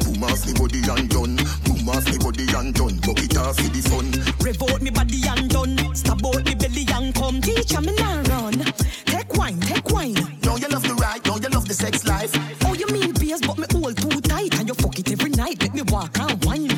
Boom 0.02 0.24
off 0.24 0.46
me 0.46 0.54
body 0.58 0.82
and 0.90 1.10
done. 1.10 1.38
Boom 1.64 1.90
off 1.90 2.06
me 2.10 2.18
body 2.18 2.46
and 2.58 2.74
done. 2.74 2.98
Bucket 3.06 3.38
off 3.38 3.58
for 3.58 3.70
the 3.70 3.82
fun. 3.86 4.10
Rev 4.42 4.62
out 4.64 4.82
me 4.82 4.90
body 4.90 5.22
and 5.30 5.50
done. 5.50 5.78
Stab 5.94 6.26
out 6.26 6.44
me 6.46 6.56
belly 6.56 6.86
and 6.94 7.14
come. 7.14 7.42
Teacher 7.42 7.82
me 7.82 7.94
now 7.94 8.18
run. 8.34 8.58
Take 9.06 9.34
wine, 9.38 9.60
take 9.62 9.90
wine. 9.92 10.18
Know 10.42 10.58
you 10.58 10.68
love 10.70 10.84
the 10.84 10.96
ride, 10.96 11.26
know 11.28 11.38
you 11.38 11.50
love 11.50 11.68
the 11.68 11.74
sex 11.74 12.06
life. 12.08 12.34
Oh, 12.66 12.74
you 12.74 12.88
mean 12.88 13.14
beers, 13.14 13.42
but 13.42 13.58
me 13.58 13.68
hold 13.72 13.98
too 13.98 14.22
tight. 14.22 14.58
And 14.58 14.68
you 14.68 14.74
fuck 14.74 14.98
it 14.98 15.12
every 15.12 15.30
night. 15.32 15.62
Let 15.62 15.74
me 15.74 15.84
walk 15.84 16.18
and 16.18 16.44
wine. 16.46 16.74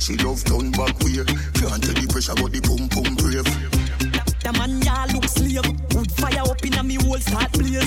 She 0.00 0.16
love 0.24 0.42
turn 0.44 0.72
back 0.72 0.98
way. 1.04 1.22
Can't 1.60 1.82
tell 1.84 1.94
the 1.94 2.08
pressure, 2.08 2.34
but 2.34 2.50
the 2.50 2.60
pum 2.64 2.88
pum 2.88 3.14
brave. 3.20 3.44
The 4.40 4.50
man 4.56 4.80
ya 4.80 5.04
look 5.12 5.28
slave. 5.28 5.68
Wood 5.94 6.10
fire 6.16 6.40
up 6.40 6.64
in 6.64 6.74
a 6.74 6.82
me 6.82 6.96
whole 6.96 7.20
start 7.20 7.52
blaze. 7.52 7.84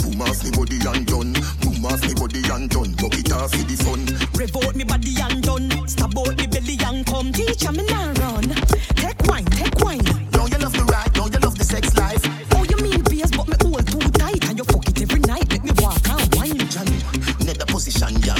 Boom 0.00 0.22
off 0.24 0.42
me 0.42 0.50
body 0.56 0.80
and 0.80 1.04
done. 1.06 1.36
Boom 1.60 1.84
off 1.84 2.00
me 2.08 2.14
body 2.16 2.40
and 2.50 2.70
done. 2.72 2.96
Bucket 2.96 3.30
off 3.36 3.52
for 3.52 3.62
the 3.68 3.76
fun. 3.84 4.00
Rev 4.32 4.56
out 4.64 4.74
me 4.74 4.84
body 4.84 5.12
and 5.20 5.42
done. 5.44 5.68
Stab 5.86 6.16
out 6.18 6.34
me 6.40 6.46
belly 6.48 6.80
and 6.80 7.04
come. 7.04 7.30
Teacher 7.30 7.72
me 7.72 7.84
now 7.84 8.16
run. 8.16 8.48
Take 8.96 9.20
wine, 9.28 9.44
take 9.52 9.76
wine. 9.84 10.02
Know 10.32 10.48
you 10.48 10.58
love 10.58 10.72
the 10.72 10.88
ride, 10.88 11.12
know 11.20 11.28
you 11.28 11.38
love 11.44 11.58
the 11.60 11.64
sex 11.68 11.94
life. 12.00 12.24
Oh, 12.56 12.64
you 12.64 12.80
mean 12.80 13.04
beers, 13.04 13.30
but 13.30 13.46
me 13.46 13.60
hold 13.60 13.84
too 13.86 14.00
tight. 14.16 14.40
And 14.48 14.56
you 14.56 14.64
fuck 14.64 14.88
it 14.88 15.04
every 15.04 15.20
night. 15.20 15.46
Let 15.52 15.62
me 15.62 15.70
walk 15.84 16.00
and 16.08 16.24
wine. 16.34 16.64
Johnny, 16.72 16.96
net 17.44 17.60
the 17.60 17.66
position 17.68 18.16
ya 18.24 18.34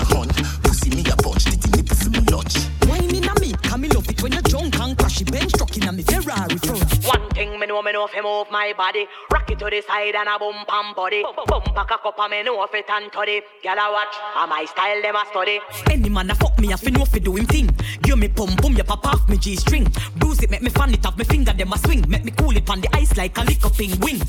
bench 5.37 5.53
truck 5.53 5.77
in 5.77 5.89
a 5.89 5.93
me 5.93 6.03
Ferrari 6.03 6.57
front. 6.57 7.05
One 7.05 7.29
thing 7.31 7.59
me 7.61 7.67
know, 7.67 7.83
me 7.83 7.93
know 7.93 8.09
if 8.11 8.23
move 8.23 8.51
my 8.51 8.73
body. 8.77 9.07
Rock 9.31 9.51
it 9.51 9.59
to 9.59 9.67
the 9.67 9.83
side 9.87 10.15
and 10.15 10.29
a 10.29 10.39
boom 10.39 10.57
pam 10.67 10.95
body. 10.95 11.23
Bump 11.47 11.69
a 11.69 11.85
cock 11.85 12.05
up 12.05 12.19
and 12.19 12.31
me 12.31 12.43
know 12.43 12.63
if 12.65 12.75
it 12.75 12.89
and 12.89 13.13
toddy. 13.13 13.43
Gyal 13.63 13.77
a 13.77 13.93
watch, 13.93 14.17
and 14.37 14.51
my 14.51 14.65
style 14.65 15.03
them 15.03 15.17
a 15.17 15.25
study. 15.31 15.61
Any 15.91 16.09
man 16.09 16.31
a 16.31 16.35
fuck 16.35 16.59
me, 16.59 16.73
I 16.73 16.77
fi 16.77 16.91
know 16.91 17.05
fi 17.05 17.19
do 17.19 17.37
him 17.37 17.47
thing. 17.47 17.69
Give 18.03 18.19
me 18.19 18.29
pum 18.29 18.57
pum, 18.57 18.73
you 18.75 18.85
pop 18.85 19.07
off 19.07 19.29
me 19.29 19.37
G 19.37 19.57
string. 19.57 19.87
Bruise 20.17 20.43
it, 20.43 20.51
make 20.51 20.63
me 20.63 20.71
fan 20.71 20.95
it 20.95 21.05
off 21.05 21.19
me 21.19 21.25
finger, 21.25 21.53
them 21.53 21.73
a 21.73 21.79
swing. 21.79 22.05
Make 22.09 22.25
me 22.25 22.33
cool 22.33 22.57
it 22.57 22.69
on 22.71 22.81
the 22.81 22.89
ice 22.95 23.17
like 23.17 23.37
a 23.37 23.43
lick 23.43 23.65
up 23.65 23.79
wing. 23.79 24.21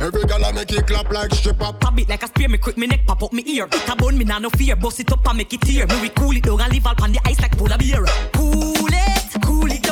Every 0.00 0.24
gal 0.24 0.44
a 0.44 0.52
make 0.52 0.72
it 0.72 0.86
clap 0.86 1.10
like 1.10 1.32
stripper. 1.32 1.72
Pop 1.72 1.98
it 1.98 2.08
like 2.08 2.22
a 2.22 2.26
spear, 2.26 2.48
me 2.48 2.58
quick 2.58 2.76
me 2.76 2.86
neck 2.86 3.06
pop 3.06 3.22
up 3.22 3.32
me 3.32 3.42
ear. 3.46 3.66
It 3.66 3.88
a 3.88 3.96
bone 3.96 4.18
me 4.18 4.24
nah 4.24 4.38
no 4.38 4.50
fear, 4.50 4.76
bust 4.76 5.00
it 5.00 5.10
up 5.10 5.26
and 5.26 5.38
make 5.38 5.54
it 5.54 5.62
tear. 5.62 5.86
Me 5.86 6.00
we 6.02 6.08
cool 6.10 6.36
it 6.36 6.42
down 6.42 6.60
and 6.60 6.72
leave 6.72 6.86
all 6.86 6.94
on 7.02 7.12
the 7.12 7.20
ice 7.24 7.40
like 7.40 7.56
polar 7.56 7.78
beer. 7.78 8.04
Cool 8.34 8.92
it, 8.92 9.42
cool 9.42 9.70
it 9.70 9.83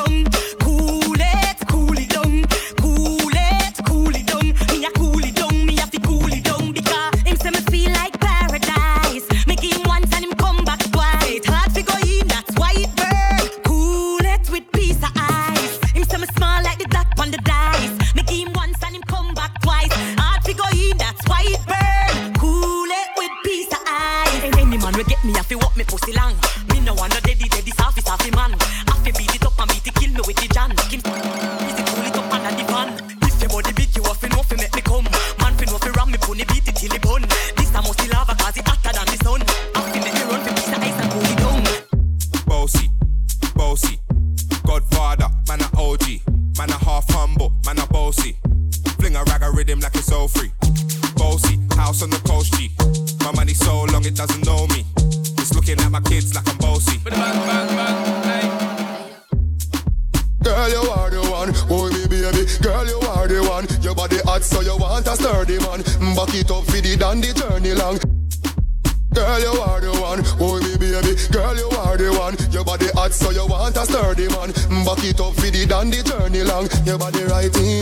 Your 76.85 76.97
body 76.97 77.23
righty, 77.23 77.59
body 77.61 77.72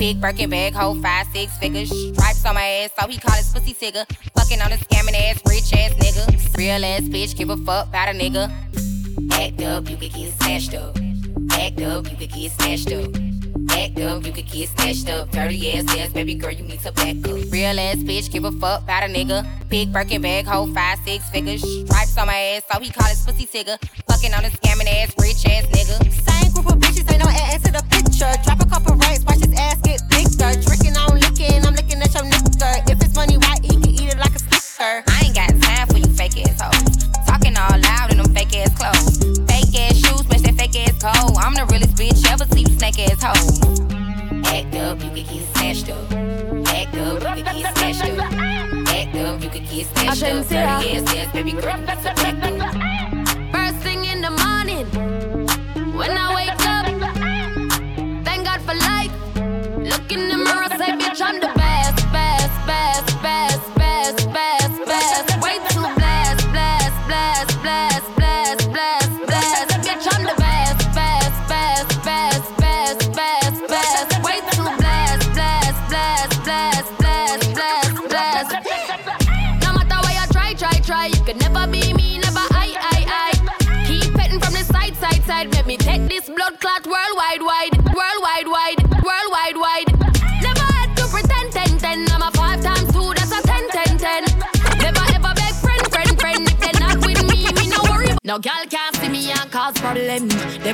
Big 0.00 0.18
Birkin 0.18 0.48
bag, 0.48 0.72
hold 0.72 1.02
five, 1.02 1.26
six 1.30 1.58
figures. 1.58 1.90
Stripes 1.90 2.46
on 2.46 2.54
my 2.54 2.64
ass, 2.64 2.90
so 2.98 3.06
he 3.06 3.18
call 3.18 3.36
his 3.36 3.52
pussy 3.52 3.74
tigger. 3.74 4.06
Fucking 4.34 4.62
on 4.62 4.72
a 4.72 4.76
scamming 4.76 5.12
ass, 5.12 5.42
rich 5.46 5.74
ass 5.74 5.92
nigga. 6.00 6.56
Real 6.56 6.82
ass 6.82 7.02
bitch, 7.02 7.36
give 7.36 7.50
a 7.50 7.56
fuck 7.58 7.88
about 7.88 8.08
a 8.08 8.12
nigga. 8.12 8.50
Act 9.32 9.60
up, 9.60 9.90
you 9.90 9.98
could 9.98 10.10
get 10.14 10.32
snatched 10.40 10.72
up. 10.72 10.96
Act 11.52 11.82
up, 11.82 12.10
you 12.10 12.16
could 12.16 12.32
get 12.32 12.50
snatched 12.52 12.92
up. 12.92 13.14
Act 13.72 14.00
up, 14.00 14.24
you 14.24 14.32
could 14.32 14.50
get 14.50 14.70
snatched 14.70 15.10
up. 15.10 15.30
Dirty 15.32 15.70
ass 15.72 15.84
ass, 15.98 16.12
baby 16.14 16.34
girl, 16.34 16.50
you 16.50 16.64
need 16.64 16.80
to 16.80 16.92
back 16.92 17.16
up. 17.28 17.52
Real 17.52 17.78
ass 17.78 17.96
bitch, 17.96 18.32
give 18.32 18.44
a 18.44 18.52
fuck 18.52 18.82
about 18.84 19.02
a 19.02 19.06
nigga. 19.06 19.46
Big 19.68 19.92
Birkin 19.92 20.22
bag, 20.22 20.46
hold 20.46 20.74
five, 20.74 20.98
six 21.04 21.28
figures. 21.28 21.60
Stripes 21.60 22.16
on 22.16 22.26
my 22.26 22.38
ass, 22.38 22.62
so 22.72 22.80
he 22.80 22.90
call 22.90 23.06
his 23.06 23.22
pussy 23.22 23.44
tigger. 23.44 23.76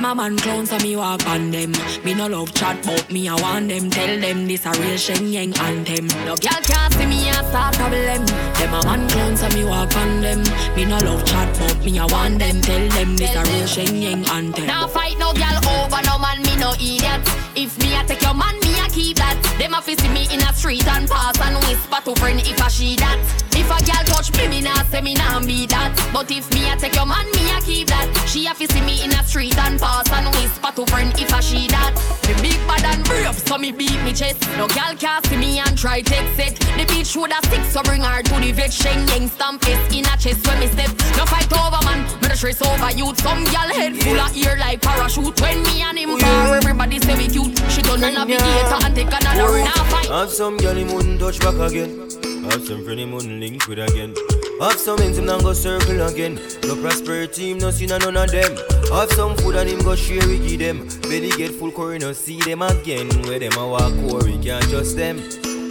A 0.06 0.14
man 0.14 0.38
clowns 0.38 0.70
and 0.70 0.84
me 0.84 0.94
walk 0.94 1.26
on 1.26 1.50
them. 1.50 1.72
Me 2.04 2.14
no 2.14 2.28
love 2.28 2.54
chat, 2.54 2.80
but 2.84 3.10
me 3.10 3.28
I 3.28 3.34
want 3.34 3.68
them. 3.68 3.90
Tell 3.90 4.20
them 4.20 4.46
this 4.46 4.64
a 4.64 4.70
real 4.70 4.96
Shen 4.96 5.32
Yeng 5.32 5.58
anthem. 5.58 6.06
No 6.24 6.36
girl 6.36 6.62
can't 6.62 6.94
see 6.94 7.06
me 7.06 7.26
and 7.26 7.44
start 7.48 7.74
problem. 7.74 8.24
Them 8.54 8.74
a 8.74 8.84
man 8.84 9.08
clowns 9.08 9.42
and 9.42 9.52
me 9.54 9.64
walk 9.64 9.96
on 9.96 10.20
them. 10.20 10.44
Me 10.76 10.84
no 10.84 10.98
love 10.98 11.24
chat, 11.24 11.52
but 11.58 11.84
me 11.84 11.98
I 11.98 12.06
want 12.06 12.38
them. 12.38 12.60
Tell 12.60 12.88
them 12.88 13.16
this 13.16 13.34
a 13.34 13.42
real 13.50 13.66
Shen 13.66 14.00
Yeng 14.00 14.24
anthem. 14.28 14.66
Now 14.66 14.86
fight 14.86 15.18
no 15.18 15.32
girl 15.32 15.58
over 15.74 16.00
no 16.06 16.18
man, 16.20 16.40
me 16.40 16.54
no 16.54 16.70
idiot. 16.74 17.26
If 17.56 17.76
me 17.80 17.96
I 17.96 18.04
take 18.04 18.22
your 18.22 18.34
man, 18.34 18.54
me 18.60 18.78
I 18.78 18.88
keep 18.88 19.16
that. 19.16 19.34
Them 19.58 19.74
a 19.74 19.82
fi 19.82 19.96
see 19.96 20.08
me 20.10 20.28
in 20.32 20.40
a 20.40 20.52
street 20.54 20.86
and 20.86 21.08
pass 21.08 21.40
and 21.40 21.56
whisper 21.66 22.00
to 22.04 22.14
friend 22.20 22.38
if 22.46 22.62
I 22.62 22.68
she 22.68 22.94
that. 22.94 23.45
A 23.86 23.88
girl 23.88 24.04
touch 24.18 24.34
me, 24.36 24.48
me 24.48 24.60
nah 24.62 24.82
say 24.90 25.00
me 25.00 25.14
nah 25.14 25.38
be 25.38 25.66
that. 25.66 25.94
But 26.12 26.30
if 26.30 26.50
me 26.52 26.68
I 26.68 26.74
take 26.74 26.96
your 26.96 27.06
man, 27.06 27.26
me 27.38 27.46
I 27.54 27.60
keep 27.62 27.86
that. 27.86 28.10
She 28.26 28.46
a 28.46 28.54
fi 28.54 28.66
see 28.66 28.80
me 28.80 29.04
in 29.04 29.12
a 29.14 29.22
street 29.22 29.56
and 29.58 29.78
pass 29.78 30.10
and 30.10 30.26
whisper 30.34 30.72
to 30.74 30.86
friend 30.90 31.14
if 31.14 31.32
I 31.32 31.38
she 31.38 31.68
that. 31.68 31.94
Me 32.26 32.34
big 32.42 32.58
bad 32.66 32.82
and 32.82 33.04
brave, 33.04 33.38
so 33.38 33.58
me 33.58 33.70
beat 33.70 34.02
me 34.02 34.12
chest. 34.12 34.42
No 34.58 34.66
girl 34.66 34.90
can 34.98 35.22
see 35.24 35.36
me 35.36 35.60
and 35.60 35.78
try 35.78 36.02
take 36.02 36.26
set. 36.34 36.58
The 36.74 36.82
bitch 36.90 37.14
woulda 37.14 37.38
stick, 37.46 37.62
so 37.70 37.82
bring 37.82 38.02
her 38.02 38.22
to 38.22 38.34
the 38.40 38.50
vet. 38.50 38.72
Shen 38.72 39.06
Yeng 39.06 39.28
stamp 39.30 39.62
face 39.62 39.78
in 39.94 40.06
a 40.06 40.16
chest 40.18 40.42
when 40.48 40.58
me 40.58 40.66
step. 40.66 40.90
No 41.14 41.22
fight 41.30 41.46
over 41.54 41.78
man, 41.86 42.02
me 42.18 42.26
the 42.26 42.34
stress 42.34 42.60
over 42.66 42.90
youth. 42.90 43.22
Some 43.22 43.44
girl 43.54 43.70
head 43.70 43.94
full 44.02 44.18
of 44.18 44.34
ear 44.34 44.56
like 44.58 44.82
parachute. 44.82 45.38
When 45.40 45.62
me 45.62 45.82
and 45.82 45.98
him 45.98 46.18
far, 46.18 46.56
everybody 46.56 46.98
say 46.98 47.14
we 47.14 47.28
cute. 47.28 47.54
She 47.70 47.82
done 47.82 48.02
a 48.02 48.10
navigator 48.10 48.82
and 48.82 48.94
take 48.96 49.14
another 49.14 49.46
run. 49.46 49.64
Now 49.64 49.84
fight. 49.86 50.10
Have 50.10 50.30
some 50.30 50.56
girl 50.56 50.74
him 50.74 50.90
wouldn't 50.92 51.20
touch 51.20 51.38
back 51.38 51.54
again. 51.70 52.15
I 52.46 52.52
have 52.52 52.66
some 52.66 52.84
friend 52.84 53.00
him 53.00 53.12
wouldn't 53.12 53.40
link 53.40 53.66
with 53.66 53.80
again. 53.80 54.14
Have 54.60 54.78
some 54.78 55.00
ends 55.00 55.18
him 55.18 55.26
not 55.26 55.42
go 55.42 55.52
circle 55.52 56.00
again. 56.06 56.38
No 56.62 56.76
prosperity 56.76 57.50
him 57.50 57.58
no 57.58 57.72
see 57.72 57.86
none 57.86 58.02
of 58.02 58.30
them. 58.30 58.56
Have 58.92 59.10
some 59.12 59.36
food 59.38 59.56
and 59.56 59.68
him 59.68 59.80
go 59.80 59.96
share 59.96 60.26
with 60.28 60.46
give 60.46 60.60
them. 60.60 60.86
Belly 61.02 61.30
get 61.30 61.50
full 61.50 61.72
curry 61.72 61.98
no 61.98 62.12
see 62.12 62.40
them 62.40 62.62
again. 62.62 63.08
Where 63.24 63.40
them 63.40 63.52
a 63.58 63.66
walk 63.66 63.92
quarry 64.08 64.38
can't 64.38 64.64
trust 64.70 64.96
them. 64.96 65.20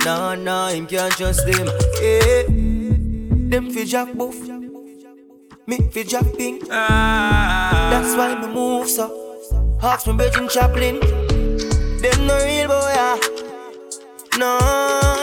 Nah 0.04 0.36
nah 0.36 0.68
him 0.70 0.86
can't 0.86 1.14
trust 1.14 1.46
them. 1.46 1.70
Eh. 2.02 2.44
Them 3.50 3.72
fi 3.72 3.86
jack 3.86 4.14
buff. 4.14 4.36
Me 5.68 5.78
fi 5.92 6.04
jack 6.04 6.26
pink. 6.38 6.64
Ah. 6.70 7.88
That's 7.90 8.16
why 8.18 8.36
me 8.42 8.54
move 8.54 8.90
so. 8.90 9.08
Hawks 9.80 10.06
me 10.08 10.14
Virgin 10.14 10.50
Chaplin. 10.50 11.00
Them 11.00 12.28
no 12.28 12.38
real 12.44 12.68
boy 12.68 12.92
yeah. 12.94 13.18
No. 14.38 15.15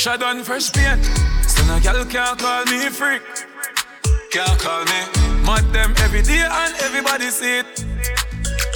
Fresh 0.00 0.14
I 0.14 0.16
done 0.16 0.42
fresh 0.44 0.72
paint. 0.72 1.04
So 1.46 1.62
no 1.66 1.78
girl 1.78 2.06
can't 2.06 2.38
call 2.38 2.64
me 2.72 2.88
freak. 2.88 3.20
Can't 4.32 4.58
call 4.58 4.82
me. 4.86 5.00
Mad 5.44 5.70
them 5.74 5.92
every 5.98 6.22
day 6.22 6.40
and 6.40 6.74
everybody 6.80 7.28
see 7.28 7.58
it. 7.58 7.84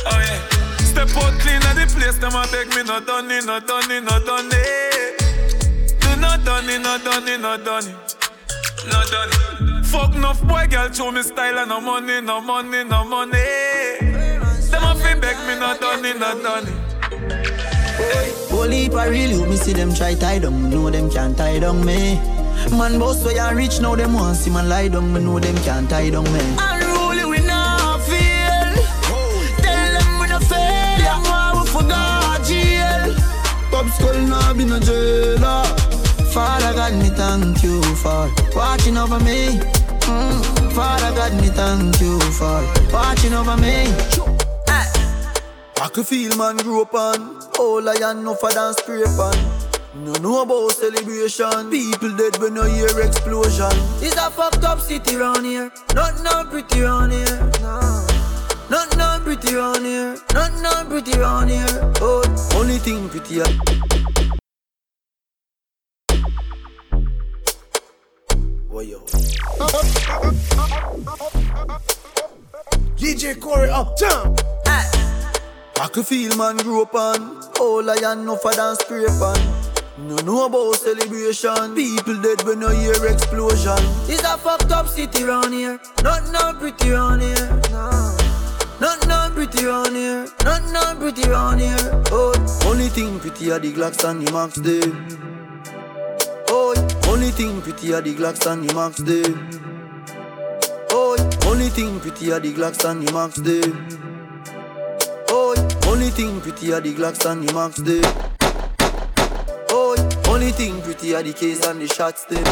Oh 0.05 0.21
yeah. 0.21 0.85
Step 0.85 1.09
out 1.17 1.33
clean 1.41 1.63
at 1.65 1.77
the 1.81 1.87
place. 1.97 2.19
Them 2.19 2.35
a 2.35 2.47
beg 2.53 2.69
me 2.77 2.83
no 2.85 3.01
done 3.01 3.31
it, 3.31 3.47
no 3.47 3.59
done 3.59 3.91
it, 3.91 4.05
no 4.05 4.19
done 4.21 4.51
it. 4.53 6.01
Do 6.03 6.15
not 6.21 6.45
done 6.45 6.69
it, 6.69 6.83
no 6.83 6.99
done 6.99 7.27
it, 7.27 7.41
no 7.41 7.57
done 7.57 7.89
it. 7.89 8.27
No 8.85 9.01
done 9.09 9.31
it. 9.33 9.87
Fuck 9.87 10.15
enough 10.17 10.47
boy 10.47 10.67
girl 10.69 10.93
show 10.93 11.11
me 11.11 11.23
style 11.23 11.59
and 11.59 11.71
no 11.71 11.81
money, 11.81 12.21
no 12.21 12.43
money, 12.43 12.85
no 12.85 13.03
money. 13.03 13.33
Them 14.69 14.85
a 14.85 14.95
fi 14.95 15.15
beg 15.19 15.39
me 15.47 15.59
no 15.59 15.75
done 15.81 16.05
it, 16.05 16.19
no 16.19 16.43
done 16.43 16.69
it. 16.69 18.44
Holy 18.65 18.89
for 18.89 19.05
real, 19.11 19.31
you 19.31 19.45
me 19.45 19.57
see 19.57 19.75
them 19.75 19.95
try 19.95 20.15
tie 20.15 20.39
down, 20.39 20.71
know 20.71 20.89
them 20.89 21.11
can't 21.11 21.37
tie 21.37 21.59
down 21.59 21.85
me. 21.85 22.19
Man 22.71 22.99
boss 22.99 23.23
where 23.23 23.37
you 23.37 23.55
rich 23.55 23.79
now, 23.83 23.95
them 23.95 24.15
want 24.15 24.39
see 24.39 24.51
man 24.51 24.71
lie 24.71 24.89
down, 24.89 25.13
me 25.13 25.21
know 25.21 25.39
them 25.39 25.55
can't 25.65 25.91
tie 25.91 26.09
down 26.09 26.25
me. 26.33 26.41
No 26.57 26.65
jail. 32.49 33.15
Be 34.55 34.65
no 34.65 34.79
jailer, 34.81 35.65
Father 36.33 36.73
God, 36.73 36.95
me 36.95 37.11
thank 37.11 37.63
you 37.63 37.83
for 37.97 38.31
watching 38.57 38.97
over 38.97 39.21
me. 39.21 39.61
Mm. 40.09 40.73
Father 40.73 41.13
God, 41.15 41.35
me 41.35 41.49
thank 41.49 42.01
you 42.01 42.19
for 42.33 42.65
watching 42.91 43.35
over 43.35 43.59
me. 43.59 43.93
I 45.83 45.89
could 45.93 46.07
feel 46.07 46.35
man 46.39 46.57
grew 46.57 46.81
up 46.81 46.95
on 46.95 47.44
All 47.59 47.89
I 47.89 47.95
am 48.03 48.25
no 48.25 48.35
for 48.35 48.51
dance 48.51 48.77
scrape 48.79 49.07
No 49.95 50.13
know 50.15 50.43
about 50.43 50.73
celebration. 50.73 51.71
People 51.71 52.17
dead 52.17 52.37
when 52.39 52.57
you 52.57 52.65
hear 52.65 53.01
explosion. 53.01 53.71
It's 54.03 54.17
a 54.17 54.31
fucked 54.31 54.65
up 54.65 54.81
city 54.81 55.17
round 55.17 55.47
here. 55.47 55.71
Not 55.95 56.21
no 56.25 56.45
pretty 56.51 56.81
round 56.81 57.13
here. 57.13 57.51
No. 57.61 58.07
Not 58.71 58.97
no 58.97 59.21
pretty 59.23 59.55
round 59.55 59.87
here. 59.87 60.17
Not 60.33 60.53
no 60.63 60.85
pretty 60.89 61.19
round 61.19 61.51
here. 61.51 61.93
Oh, 62.01 62.25
only 62.57 62.79
thing 62.79 63.09
pretty 63.09 63.39
What 68.69 68.87
yo? 68.87 68.99
DJ 72.97 73.39
Corey 73.41 73.71
up, 73.71 73.97
jump. 73.97 74.41
I 75.81 75.89
could 75.89 76.07
feel 76.07 76.37
man 76.37 76.57
grew 76.59 76.83
up 76.83 76.95
on? 76.95 77.43
All 77.61 77.91
I 77.91 77.97
am 77.97 78.25
no 78.25 78.37
for 78.37 78.53
dance 78.53 78.79
scrape 78.79 79.11
on. 79.21 79.39
No 79.99 80.17
know 80.25 80.47
about 80.47 80.77
celebration. 80.77 81.75
People 81.75 82.21
dead 82.23 82.43
when 82.43 82.61
you 82.61 82.71
hear 82.71 83.07
explosion. 83.07 83.79
It's 84.09 84.23
a 84.23 84.39
fucked 84.39 84.71
up 84.71 84.87
city 84.89 85.25
round 85.25 85.53
here. 85.53 85.81
Not 86.03 86.31
no 86.33 86.53
pretty 86.59 86.91
round 86.91 87.23
here. 87.23 87.61
No. 87.71 88.17
Not 88.81 89.07
no 89.09 89.31
pretty 89.35 89.67
round 89.67 89.97
here. 89.97 90.27
Not 90.45 90.63
no 90.73 90.95
pretty 90.99 91.29
round 91.29 91.61
here. 91.61 92.03
Oh, 92.11 92.35
only 92.67 92.89
thing 92.89 93.19
pretty 93.19 93.51
are 93.51 93.59
the 93.59 93.73
Glocks 93.73 94.09
and 94.09 94.27
the 94.27 94.33
Max 94.33 94.55
day. 94.57 94.83
Oh, 96.49 96.75
only 97.09 97.31
thing 97.31 97.61
pretty 97.63 97.95
are 97.95 98.01
the 98.01 98.15
Glocks 98.15 98.47
and 98.51 98.69
the 98.69 98.75
Max 98.75 98.99
day. 98.99 99.25
Oh, 100.91 101.17
only 101.47 101.69
thing 101.69 101.99
pretty 102.01 102.33
are 102.33 102.41
the 102.41 102.53
Glocks 102.53 102.85
and 102.89 103.07
the 103.07 103.13
Max 103.13 103.39
Oh, 103.39 104.14
only 105.95 106.11
thing 106.11 106.41
pretty 106.41 106.73
are 106.73 106.81
the 106.81 106.93
Glocks 106.93 107.25
and 107.31 107.47
the 107.47 107.55
Max 107.55 107.77
day. 107.77 108.03
Oh, 109.71 109.95
only 110.29 110.51
thing 110.51 110.83
pretty 110.83 111.15
are 111.15 111.23
the 111.23 111.33
case 111.33 111.65
and 111.65 111.81
the 111.81 111.87
shots 111.87 112.25
them. 112.25 112.43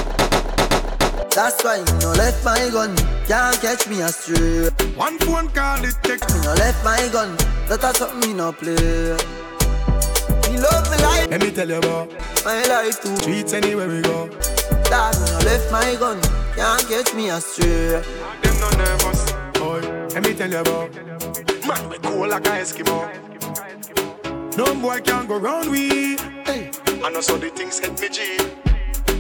That's 1.35 1.65
why 1.65 1.79
me 1.83 1.93
no 1.99 2.13
left 2.13 2.45
my 2.45 2.71
gun, 2.71 2.95
can't 3.27 3.61
catch 3.61 3.89
me 3.89 4.01
astray. 4.01 4.71
One 4.95 5.19
phone 5.19 5.49
call 5.49 5.83
it 5.83 5.97
take 6.05 6.23
me 6.31 6.39
no 6.45 6.55
left 6.55 6.85
my 6.85 7.09
gun, 7.11 7.37
that's 7.67 7.99
something 7.99 8.31
me 8.31 8.33
no 8.33 8.53
play. 8.53 9.19
Me 10.47 10.59
love 10.63 10.87
me 10.93 10.97
life, 11.03 11.27
let 11.29 11.41
me 11.43 11.51
tell 11.51 11.69
you 11.69 11.79
about 11.79 12.13
my 12.45 12.63
life 12.67 13.03
too. 13.03 13.17
Streets 13.17 13.55
anywhere 13.55 13.89
we 13.89 14.03
go. 14.03 14.29
That 14.87 15.19
me 15.19 15.27
no 15.35 15.39
left 15.51 15.73
my 15.73 15.97
gun, 15.99 16.21
can't 16.55 16.87
catch 16.87 17.13
me 17.15 17.31
astray. 17.31 18.07
Them 18.43 18.55
no 18.63 18.71
nervous, 18.79 19.33
boy. 19.59 19.81
Let 20.15 20.23
me 20.23 20.33
tell 20.33 20.49
you 20.51 20.59
about 20.59 20.95
man 21.67 21.89
we 21.89 21.99
cool 21.99 22.29
like 22.29 22.47
a 22.47 22.51
Eskimo. 22.51 23.32
No 24.55 24.75
boy 24.75 25.01
can 25.01 25.27
go 25.27 25.39
round 25.39 25.71
we. 25.71 26.17
Hey, 26.45 26.71
I 27.03 27.11
know 27.11 27.23
so 27.23 27.39
the 27.39 27.49
things 27.49 27.79
hit 27.79 27.99
me 27.99 28.09
G. 28.11 28.37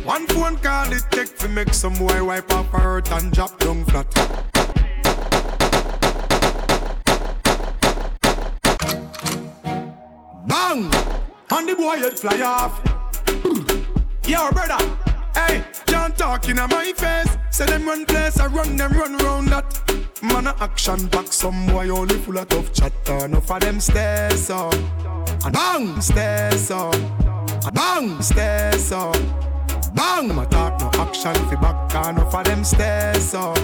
One 0.04 0.26
phone 0.26 0.58
call 0.58 0.92
it 0.92 1.04
take 1.10 1.38
to 1.38 1.48
make 1.48 1.72
some 1.72 1.94
boy 1.94 2.22
wipe 2.22 2.52
up 2.52 2.66
hurt 2.66 3.10
and 3.12 3.32
drop 3.32 3.58
down 3.58 3.84
flat. 3.86 4.12
Bang! 10.46 10.90
And 11.50 11.68
the 11.68 11.76
boy 11.78 11.96
head 11.96 12.18
fly 12.18 12.42
off. 12.42 12.82
Yo, 14.26 14.50
brother. 14.50 14.98
Hey, 15.34 15.64
can't 15.86 16.14
talk 16.16 16.46
in 16.50 16.56
my 16.56 16.92
face. 16.94 17.38
Say 17.50 17.64
them 17.64 17.86
run 17.86 18.04
place, 18.04 18.38
I 18.38 18.48
run 18.48 18.76
them 18.76 18.92
run 18.92 19.16
round 19.16 19.48
that. 19.48 20.11
Man 20.22 20.46
a 20.46 20.54
action 20.60 21.06
back, 21.08 21.32
some 21.32 21.66
boy 21.66 21.88
only 21.88 22.14
full 22.14 22.38
of 22.38 22.48
tough 22.48 22.72
chatter. 22.72 23.24
Enough 23.24 23.50
of 23.50 23.60
them 23.60 23.80
stairs 23.80 24.50
up, 24.50 24.72
and 25.44 25.52
bang 25.52 26.00
stairs 26.00 26.70
up, 26.70 26.94
and 26.94 27.74
bang 27.74 28.22
stairs 28.22 28.92
up, 28.92 29.16
bang. 29.94 30.28
Them 30.28 30.38
a 30.38 30.46
talk 30.46 30.80
no 30.80 30.90
action 31.02 31.34
fi 31.34 31.56
back, 31.56 32.08
enough 32.08 32.34
of 32.34 32.44
them 32.44 32.62
stairs 32.62 33.34
up, 33.34 33.58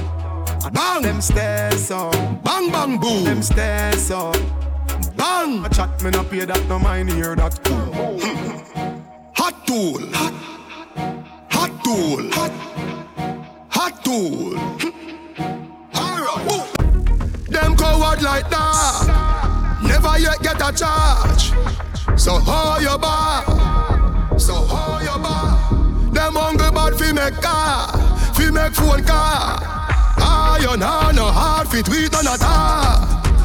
and 0.64 0.74
bang 0.74 1.02
them 1.02 1.20
stairs 1.20 1.92
up, 1.92 2.12
bang 2.42 2.72
bang 2.72 2.98
boom. 2.98 3.24
Them 3.24 3.40
stairs 3.40 4.10
up, 4.10 4.36
bang. 5.16 5.64
A 5.64 5.68
chat 5.68 6.02
me 6.02 6.10
no 6.10 6.24
pay 6.24 6.44
that, 6.44 6.68
no 6.68 6.80
mind 6.80 7.10
hear 7.10 7.36
that. 7.36 7.56
Hot 9.36 9.64
tool, 9.64 10.00
hot, 10.12 10.34
hot 11.52 11.84
tool, 11.84 12.30
hot, 12.32 12.52
hot 13.70 14.04
tool. 14.04 14.58
Them 17.58 17.76
coward 17.76 18.22
like 18.22 18.48
that 18.50 19.78
Never 19.82 20.16
yet 20.16 20.38
get 20.40 20.62
a 20.62 20.70
charge 20.70 21.50
So 22.14 22.38
how 22.38 22.78
you 22.78 22.96
bar 22.98 23.42
So 24.38 24.54
how 24.64 25.00
you 25.02 25.18
bar 25.18 25.58
Them 26.14 26.34
hungry 26.38 26.70
bad 26.70 26.94
fi 26.94 27.10
make 27.12 27.34
car 27.42 27.98
Fi 28.34 28.50
make 28.52 28.74
phone 28.74 29.02
car 29.02 29.58
Ah 30.22 30.56
you 30.60 30.76
know 30.76 31.10
no 31.10 31.32
hard 31.34 31.66
fi 31.66 31.82
tweet 31.82 32.14
on 32.14 32.30
a 32.30 32.38
tar 32.38 32.94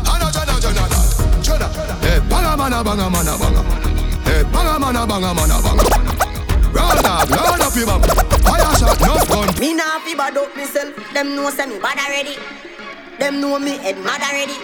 Ana 0.06 0.30
jana 0.30 0.61
jana 0.61 0.85
jana 1.41 1.68
Hey 2.06 2.19
banga 2.30 2.56
mana 2.56 2.84
banga 2.84 3.10
mana 3.10 3.34
banga 3.34 3.64
Hey 4.30 4.44
banga 4.53 4.77
mana 4.77 5.07
banga 5.07 5.34
mana 5.34 5.57
banga 5.65 5.85
Round 6.69 7.06
up, 7.06 7.30
round 7.30 7.61
up 7.61 7.76
your 7.76 7.88
bum 7.88 8.02
Fire 8.45 8.76
shot, 8.77 9.02
no 9.02 9.18
gun 9.26 9.60
Me 9.60 9.73
nah 9.73 9.98
fi 10.06 10.14
bad 10.14 10.38
up 10.38 10.56
myself 10.56 10.94
Them 11.14 11.35
know 11.35 11.49
say 11.49 11.65
me 11.65 11.80
bad 11.80 11.98
already 11.98 12.38
them 13.19 13.40
know 13.41 13.60
me 13.60 13.77
head 13.77 13.98
mad 13.99 14.22
already. 14.22 14.57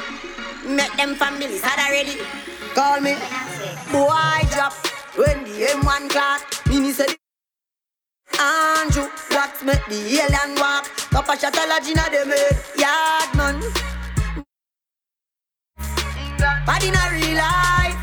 Make 0.67 0.95
them 0.97 1.15
families 1.15 1.61
sad 1.61 1.80
already. 1.80 2.17
Call 2.73 3.01
me. 3.01 3.15
Boy 3.91 4.39
drop 4.51 4.73
when 5.15 5.43
the 5.43 5.67
M1 5.73 6.09
clock. 6.09 6.41
Mini 6.67 6.91
said 6.91 7.15
Andrew 8.39 9.07
Blacks 9.30 9.63
make 9.63 9.85
the 9.88 10.21
alien 10.21 10.55
walk. 10.59 10.85
Papa 11.11 11.38
shot 11.39 11.55
a 11.55 11.59
head. 11.59 12.57
Yard 12.77 13.35
man. 13.35 13.61
Bad 16.65 16.84
in 16.84 16.95
a 16.95 17.03
real 17.13 17.38
life. 17.38 17.97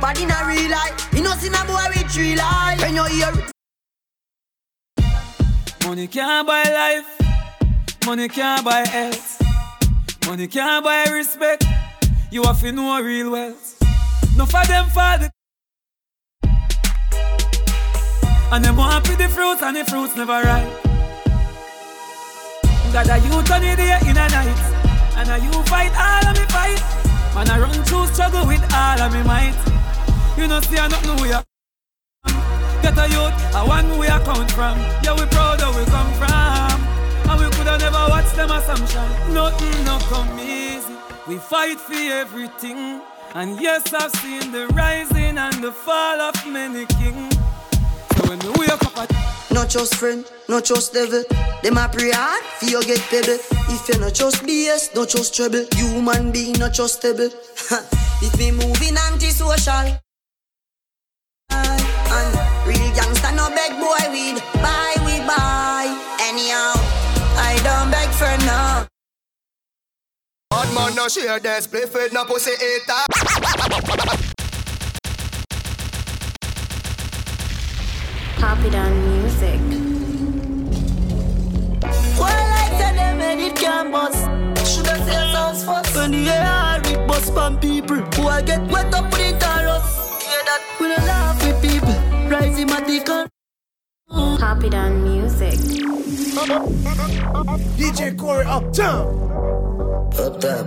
Bad 0.00 0.18
in 0.18 0.30
a 0.30 0.46
real 0.46 0.70
life. 0.70 1.08
You 1.12 1.22
know 1.22 1.34
see 1.34 1.48
a 1.48 1.64
boy 1.66 1.86
with 1.88 2.10
three 2.10 2.36
life. 2.36 2.80
When 2.80 2.94
you 2.94 3.04
hear 3.04 3.32
Money 5.84 6.06
can't 6.06 6.46
buy 6.46 6.62
life. 6.62 8.06
Money 8.06 8.28
can't 8.28 8.64
buy 8.64 8.86
health. 8.86 9.41
Money 10.26 10.46
can't 10.46 10.84
buy 10.84 11.04
respect. 11.12 11.64
You 12.30 12.42
have 12.44 12.60
to 12.60 12.72
know 12.72 13.00
real 13.02 13.30
wealth. 13.30 13.78
No 14.36 14.46
for 14.46 14.64
them 14.66 14.88
for 14.90 15.18
the 15.18 15.30
and 18.52 18.62
them 18.62 18.76
want 18.76 19.02
be 19.08 19.14
the 19.14 19.28
fruits 19.28 19.62
and 19.62 19.76
the 19.76 19.84
fruits 19.84 20.14
never 20.14 20.42
ripe. 20.42 20.68
Got 22.92 23.08
a 23.08 23.18
youth 23.24 23.50
on 23.50 23.60
the 23.62 23.74
day 23.74 23.98
in 24.04 24.16
a 24.18 24.28
night, 24.28 24.62
and 25.16 25.30
a 25.30 25.38
you 25.42 25.50
fight 25.64 25.92
all 25.96 26.28
of 26.28 26.36
me 26.36 26.44
fight. 26.52 26.80
Man, 27.34 27.48
I 27.48 27.58
run 27.58 27.82
through 27.84 28.06
struggle 28.08 28.46
with 28.46 28.62
all 28.74 29.00
of 29.00 29.12
me 29.14 29.22
might. 29.22 29.56
You 30.36 30.46
know 30.46 30.60
see 30.60 30.76
I 30.76 30.88
nothing 30.88 31.16
we 31.22 31.32
are. 31.32 31.42
Get 32.82 32.98
a 32.98 33.08
youth, 33.08 33.54
a 33.56 33.64
one 33.66 33.98
we 33.98 34.06
are 34.08 34.20
come 34.20 34.46
from. 34.48 34.78
Yeah, 35.02 35.14
we 35.14 35.24
proud 35.26 35.60
where 35.60 35.84
we 35.84 35.90
come 35.90 36.12
from. 36.14 36.21
Never 37.82 38.04
watched 38.10 38.36
them 38.36 38.50
assumption. 38.52 39.34
Nothing 39.34 39.84
no 39.84 39.98
come 40.06 40.38
easy. 40.38 40.94
We 41.26 41.36
fight 41.38 41.80
for 41.80 41.94
everything. 41.94 43.00
And 43.34 43.60
yes, 43.60 43.92
I've 43.92 44.12
seen 44.22 44.52
the 44.52 44.68
rising 44.68 45.36
and 45.36 45.64
the 45.64 45.72
fall 45.72 46.20
of 46.20 46.36
many 46.46 46.86
kings. 46.86 47.34
So 48.14 48.28
when 48.28 48.38
we 48.38 48.50
wake 48.60 48.70
up 48.70 48.96
at 48.98 49.10
not 49.50 49.68
just 49.68 49.96
friend, 49.96 50.24
not 50.48 50.64
just 50.64 50.94
devil. 50.94 51.24
Them 51.64 51.76
a 51.76 51.88
pray 51.88 52.12
hard, 52.12 52.44
for 52.58 52.66
you 52.66 52.82
get 52.84 53.00
pebble. 53.10 53.38
If 53.74 53.88
you 53.88 53.98
not 53.98 54.14
just 54.14 54.44
BS, 54.44 54.94
not 54.94 55.08
just 55.08 55.34
trouble. 55.34 55.64
Human 55.74 56.30
being 56.30 56.52
not 56.60 56.74
just 56.74 56.98
stable. 56.98 57.30
if 58.22 58.38
me 58.38 58.52
moving 58.52 58.96
anti-social. 59.10 59.98
And 61.50 62.32
real 62.64 62.90
gangsta 62.94 63.34
no 63.34 63.48
beg 63.50 63.72
boy 63.80 64.04
weed. 64.12 64.40
Buy 64.62 64.81
Bad 70.52 70.74
man 70.74 70.94
no 70.94 71.08
share 71.08 71.40
this, 71.40 71.66
play 71.66 71.86
fed 71.86 72.12
no 72.12 72.26
pussy 72.26 72.50
eater. 72.50 73.04
Pop 78.36 78.58
it 78.58 78.74
on 78.74 78.92
music. 79.08 79.60
Well, 82.20 82.50
like 82.52 82.72
said 82.78 82.98
them 82.98 83.16
made 83.16 83.46
it 83.46 83.56
can 83.56 83.90
bust. 83.90 84.26
Shoulda 84.70 84.96
say 85.06 85.32
sounds 85.32 85.64
first. 85.64 85.96
When 85.96 86.10
the 86.10 86.28
air 86.28 86.82
it 86.84 87.08
bust 87.08 87.32
from 87.32 87.58
people 87.58 87.96
who 87.96 88.28
I 88.28 88.42
get 88.42 88.60
wet 88.70 88.92
up 88.92 89.04
with 89.04 89.40
the 89.40 89.46
chorus. 89.46 90.22
Hear 90.22 90.42
that? 90.48 90.60
We 90.78 90.88
don't 90.88 91.06
laugh 91.06 91.42
with 91.46 91.62
people. 91.62 92.28
Rising 92.28 92.66
my 92.66 92.82
dick 92.82 93.08
Pop 94.12 94.62
it 94.62 94.74
on 94.74 95.04
music. 95.04 95.58
DJ 97.78 98.16
Corey 98.18 98.44
up 98.44 98.70
jump. 98.72 99.08
Up 100.18 100.38
top. 100.38 100.66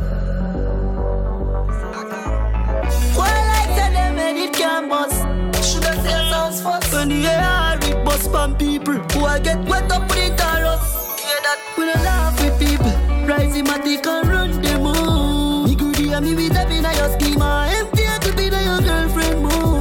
Why 3.16 3.32
like 3.52 3.72
tell 3.78 3.92
them 3.94 4.18
and 4.18 4.38
it 4.38 4.54
can 4.54 4.90
bust? 4.90 5.16
Should 5.64 5.86
I 5.86 5.96
say 5.98 6.30
sounds 6.32 6.62
first? 6.64 6.92
When 6.92 7.10
the 7.10 7.28
air 7.28 7.78
it 7.84 8.04
bust 8.04 8.32
from 8.32 8.56
people 8.56 8.96
who 8.96 9.26
I 9.26 9.40
get 9.40 9.64
wet 9.66 9.92
up 9.92 10.10
with 10.10 10.18
it 10.18 10.42
and 10.42 10.64
rust. 10.64 11.20
Hear 11.20 11.40
that? 11.46 11.60
We 11.78 11.86
don't 11.86 12.04
laugh 12.04 12.42
with 12.42 12.60
people. 12.60 12.94
Rise 13.28 13.56
him 13.56 13.68
and 13.68 13.84
take 13.84 14.08
and 14.08 14.28
run 14.28 14.62
them 14.62 14.82
move. 14.84 15.70
Me 15.70 15.76
goody 15.76 16.12
and 16.12 16.26
me 16.26 16.34
with 16.34 16.58
up 16.58 16.72
in 16.72 16.84
your 16.84 17.20
schema. 17.20 17.68
Empty 17.70 18.04
to 18.22 18.36
be 18.36 18.50
the 18.50 18.64
your 18.64 18.82
girlfriend 18.82 19.44
move. 19.44 19.75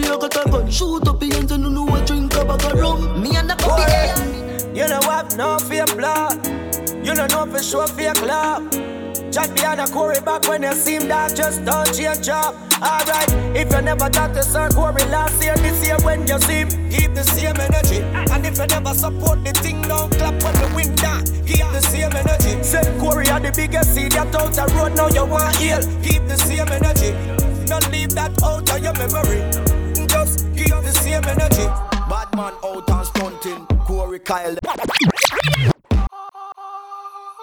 Friends, 0.00 0.08
you 0.08 0.28
got 0.28 0.46
a 0.46 0.50
gun. 0.50 0.70
Shoot 0.70 1.08
up 1.08 1.22
your 1.22 1.34
hands 1.34 1.52
and 1.52 1.64
you 1.64 1.70
know 1.70 1.84
what 1.84 2.06
drink 2.06 2.34
a 2.34 2.44
bag 2.44 2.64
of 2.64 2.78
rum. 2.78 3.22
Me 3.22 3.36
and 3.36 3.48
the 3.48 3.54
copy 3.56 3.84
there. 3.86 4.74
You 4.74 4.88
know 4.88 5.00
have 5.02 5.36
no 5.36 5.58
fear 5.58 5.86
blood. 5.86 6.46
You 7.04 7.14
don't 7.14 7.30
know 7.30 7.46
for 7.46 7.62
sure 7.62 7.86
fear 7.86 8.12
club. 8.14 8.70
Jack 9.30 9.54
behind 9.54 9.80
a 9.80 9.86
Corey 9.86 10.20
back 10.20 10.48
when 10.48 10.62
you 10.62 10.72
see 10.72 10.96
him 10.96 11.08
that 11.08 11.36
just 11.36 11.64
don't 11.64 11.86
change 11.94 12.28
up. 12.28 12.54
Alright, 12.82 13.30
if 13.54 13.70
you 13.72 13.82
never 13.82 14.08
thought 14.08 14.34
to 14.34 14.42
sir 14.42 14.68
Corey 14.70 15.04
last 15.06 15.42
year, 15.42 15.54
this 15.56 15.86
year 15.86 15.96
when 16.02 16.26
you 16.26 16.38
see 16.40 16.64
him, 16.64 16.68
keep 16.90 17.14
the 17.14 17.22
same 17.22 17.56
energy. 17.60 18.00
And 18.32 18.46
if 18.46 18.58
you 18.58 18.66
never 18.66 18.94
support 18.94 19.44
the 19.44 19.52
thing, 19.52 19.82
don't 19.82 20.10
clap 20.12 20.42
when 20.42 20.54
the 20.54 20.72
wing 20.74 20.94
down. 20.96 21.24
Keep 21.46 21.66
the 21.72 21.80
same 21.80 22.12
energy. 22.12 22.62
Said 22.64 22.98
Corey 22.98 23.28
are 23.28 23.40
the 23.40 23.52
biggest 23.54 23.94
seed 23.94 24.12
that 24.12 24.34
out 24.34 24.52
the 24.52 24.66
road, 24.74 24.96
now 24.96 25.08
you 25.08 25.24
want 25.26 25.54
heal. 25.56 25.80
Keep 26.02 26.26
the 26.26 26.36
same 26.36 26.68
energy. 26.68 27.12
Don't 27.66 27.88
leave 27.92 28.10
that 28.14 28.32
out 28.42 28.68
of 28.68 28.82
your 28.82 28.94
memory. 28.94 29.79
Same 31.10 31.24
energy. 31.24 31.66
Bad 32.08 32.28
man 32.36 32.54
out 32.64 32.88
and 32.88 33.06
stunting. 33.06 33.66
Corey 33.84 34.20
Kyle. 34.20 34.54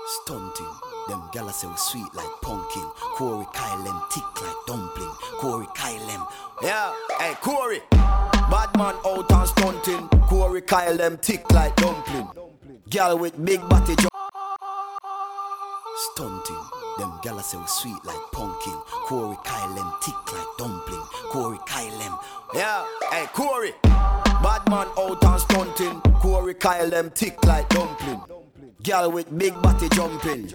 Stunting. 0.07 0.73
Them 1.09 1.23
gala 1.33 1.51
say 1.51 1.67
we 1.67 1.75
sweet 1.75 2.15
like 2.15 2.29
pumpkin. 2.41 2.89
Corey 3.17 3.45
Kyle 3.53 3.83
them 3.83 4.01
thick 4.09 4.41
like 4.41 4.55
dumpling. 4.67 5.11
Corey 5.41 5.67
Kyle 5.75 6.07
them. 6.07 6.25
Yeah, 6.61 6.93
hey 7.19 7.33
Corey. 7.41 7.81
Bad 7.91 8.69
man 8.77 8.95
out 9.05 9.31
and 9.31 9.49
stunting. 9.49 10.07
Corey 10.29 10.61
Kyle 10.61 10.95
them 10.95 11.17
thick 11.17 11.51
like 11.51 11.75
dumpling. 11.75 12.29
Gal 12.89 13.19
with 13.19 13.43
big 13.43 13.59
body 13.67 13.97
jump. 13.97 14.13
Stunting. 16.13 16.76
Them 16.97 17.19
gala 17.21 17.43
say 17.43 17.57
we 17.57 17.67
sweet 17.67 18.03
like 18.05 18.19
pumpkin. 18.31 18.73
Corey 19.05 19.37
Kyle 19.43 19.73
them 19.75 19.93
thick 20.01 20.33
like 20.33 20.47
dumpling. 20.57 21.03
Corey 21.31 21.59
Kyle 21.67 21.97
them. 21.99 22.17
Yeah, 22.53 22.85
hey 23.11 23.27
Corey. 23.33 23.73
Bad 23.83 24.67
man 24.69 24.87
out 24.97 25.23
and 25.23 25.41
stunting. 25.41 26.01
Corey 26.19 26.55
Kyle 26.55 26.89
them 26.89 27.09
thick 27.11 27.43
like 27.45 27.69
dumpling. 27.69 28.21
Gal 28.81 29.11
with 29.11 29.37
big 29.37 29.53
body 29.61 29.89
jumping. 29.89 30.51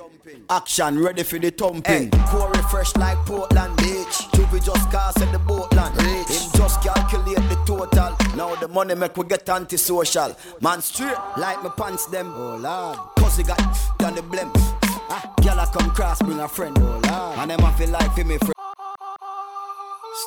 Action 0.49 0.99
ready 0.99 1.23
for 1.23 1.39
the 1.39 1.51
thumping. 1.51 2.11
Hey, 2.11 2.25
Corey 2.27 2.63
fresh 2.71 2.95
like 2.97 3.19
Portland 3.19 3.77
Beach. 3.77 4.29
Juvie 4.33 4.65
just 4.65 4.91
cast 4.91 5.21
at 5.21 5.31
the 5.33 5.39
boatland. 5.39 5.97
Rich. 5.97 6.29
Him 6.29 6.51
just 6.55 6.83
calculate 6.83 7.37
the 7.49 7.63
total. 7.67 8.17
Now 8.37 8.55
the 8.57 8.69
money 8.69 8.95
make 8.95 9.17
we 9.17 9.27
get 9.27 9.49
antisocial. 9.49 10.35
Man 10.61 10.81
straight 10.83 11.17
like 11.37 11.63
my 11.63 11.71
pants 11.71 12.07
them. 12.07 12.33
Oh 12.35 12.57
lord. 12.57 12.99
Cause 13.17 13.37
he 13.37 13.45
got 13.45 13.59
done 13.99 14.15
the 14.15 14.23
blem. 14.23 14.92
Ah, 15.11 15.35
gal 15.41 15.61
I 15.61 15.67
come 15.67 15.91
cross 15.91 16.21
bring 16.23 16.41
a 16.41 16.49
friend. 16.49 16.77
Oh 16.79 16.83
lord. 16.83 17.39
And 17.39 17.51
them 17.51 17.65
I 17.65 17.73
feel 17.73 17.91
like 17.91 18.13
for 18.15 18.25
me 18.25 18.39
friend. 18.39 18.53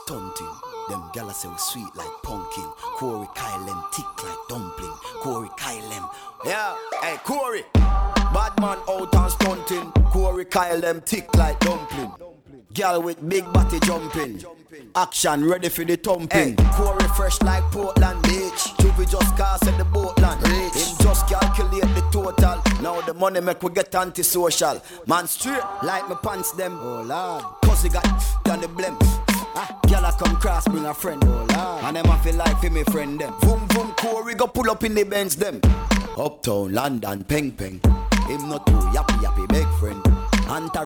Stunting. 0.04 0.52
Them 0.90 1.10
gala 1.14 1.34
say 1.34 1.48
we 1.48 1.58
sweet 1.58 1.96
like 1.96 2.08
pumpkin. 2.24 2.70
Corey 2.98 3.28
Kyle 3.34 3.64
them 3.66 3.84
thick 3.92 4.24
like 4.24 4.38
dumpling. 4.50 4.94
Corey 5.22 5.50
Kyle 5.58 5.90
them. 5.90 6.08
Yeah, 6.46 6.76
hey 7.02 7.18
Corey. 7.24 7.64
Bad 7.74 8.54
man 8.60 8.78
out 8.90 9.16
and 9.16 9.32
stunting. 9.32 9.92
Corey 10.12 10.46
Kyle 10.46 10.80
them 10.80 11.02
thick 11.02 11.34
like 11.36 11.60
dumpling. 11.60 12.35
Gal 12.76 13.02
with 13.02 13.28
big 13.30 13.46
body 13.54 13.80
jumping. 13.86 14.44
Action 14.94 15.48
ready 15.48 15.70
for 15.70 15.86
the 15.86 15.96
thumping. 15.96 16.58
Hey, 16.58 16.70
Corey 16.74 17.08
fresh 17.16 17.42
like 17.42 17.64
Portland 17.72 18.22
Beach. 18.24 18.68
Juvie 18.80 19.10
just 19.10 19.38
cast 19.38 19.66
at 19.66 19.78
the 19.78 19.86
boatland. 19.86 20.42
Rich. 20.42 20.74
Him 20.76 20.98
just 21.00 21.26
calculate 21.26 21.84
the 21.96 22.06
total. 22.12 22.62
Now 22.82 23.00
the 23.00 23.14
money 23.14 23.40
make 23.40 23.64
we 23.64 23.72
get 23.72 23.96
antisocial. 23.96 24.82
Man 25.08 25.26
straight 25.28 25.64
like 25.84 26.10
my 26.10 26.16
pants 26.16 26.52
them. 26.52 26.78
Oh 26.82 27.02
lord. 27.02 27.46
Cause 27.64 27.82
he 27.82 27.88
got 27.88 28.04
done 28.44 28.60
the 28.60 28.68
blem. 28.68 28.98
Ah, 29.58 29.80
a 29.86 30.12
come 30.22 30.36
cross, 30.36 30.68
bring 30.68 30.86
a 30.86 30.94
friend, 30.94 31.24
oh 31.24 31.48
lord. 31.56 31.84
And 31.86 31.96
them 31.96 32.06
a 32.08 32.18
feel 32.20 32.36
like 32.36 32.60
fi 32.60 32.68
me 32.68 32.84
friend 32.84 33.18
them. 33.22 33.34
Boom 33.40 33.66
boom, 33.68 33.94
Corey 33.94 34.36
go 34.36 34.48
pull 34.48 34.70
up 34.70 34.84
in 34.84 34.96
the 34.96 35.04
Benz 35.04 35.38
them. 35.38 35.62
Uptown, 36.18 36.74
London, 36.74 37.24
peng 37.24 37.54
peng. 37.54 37.80
Him 38.28 38.50
not 38.50 38.68
too 38.68 38.74
yappy 38.92 39.16
yappy, 39.24 39.48
big 39.48 39.68
friend. 39.80 40.04
Anta 40.52 40.84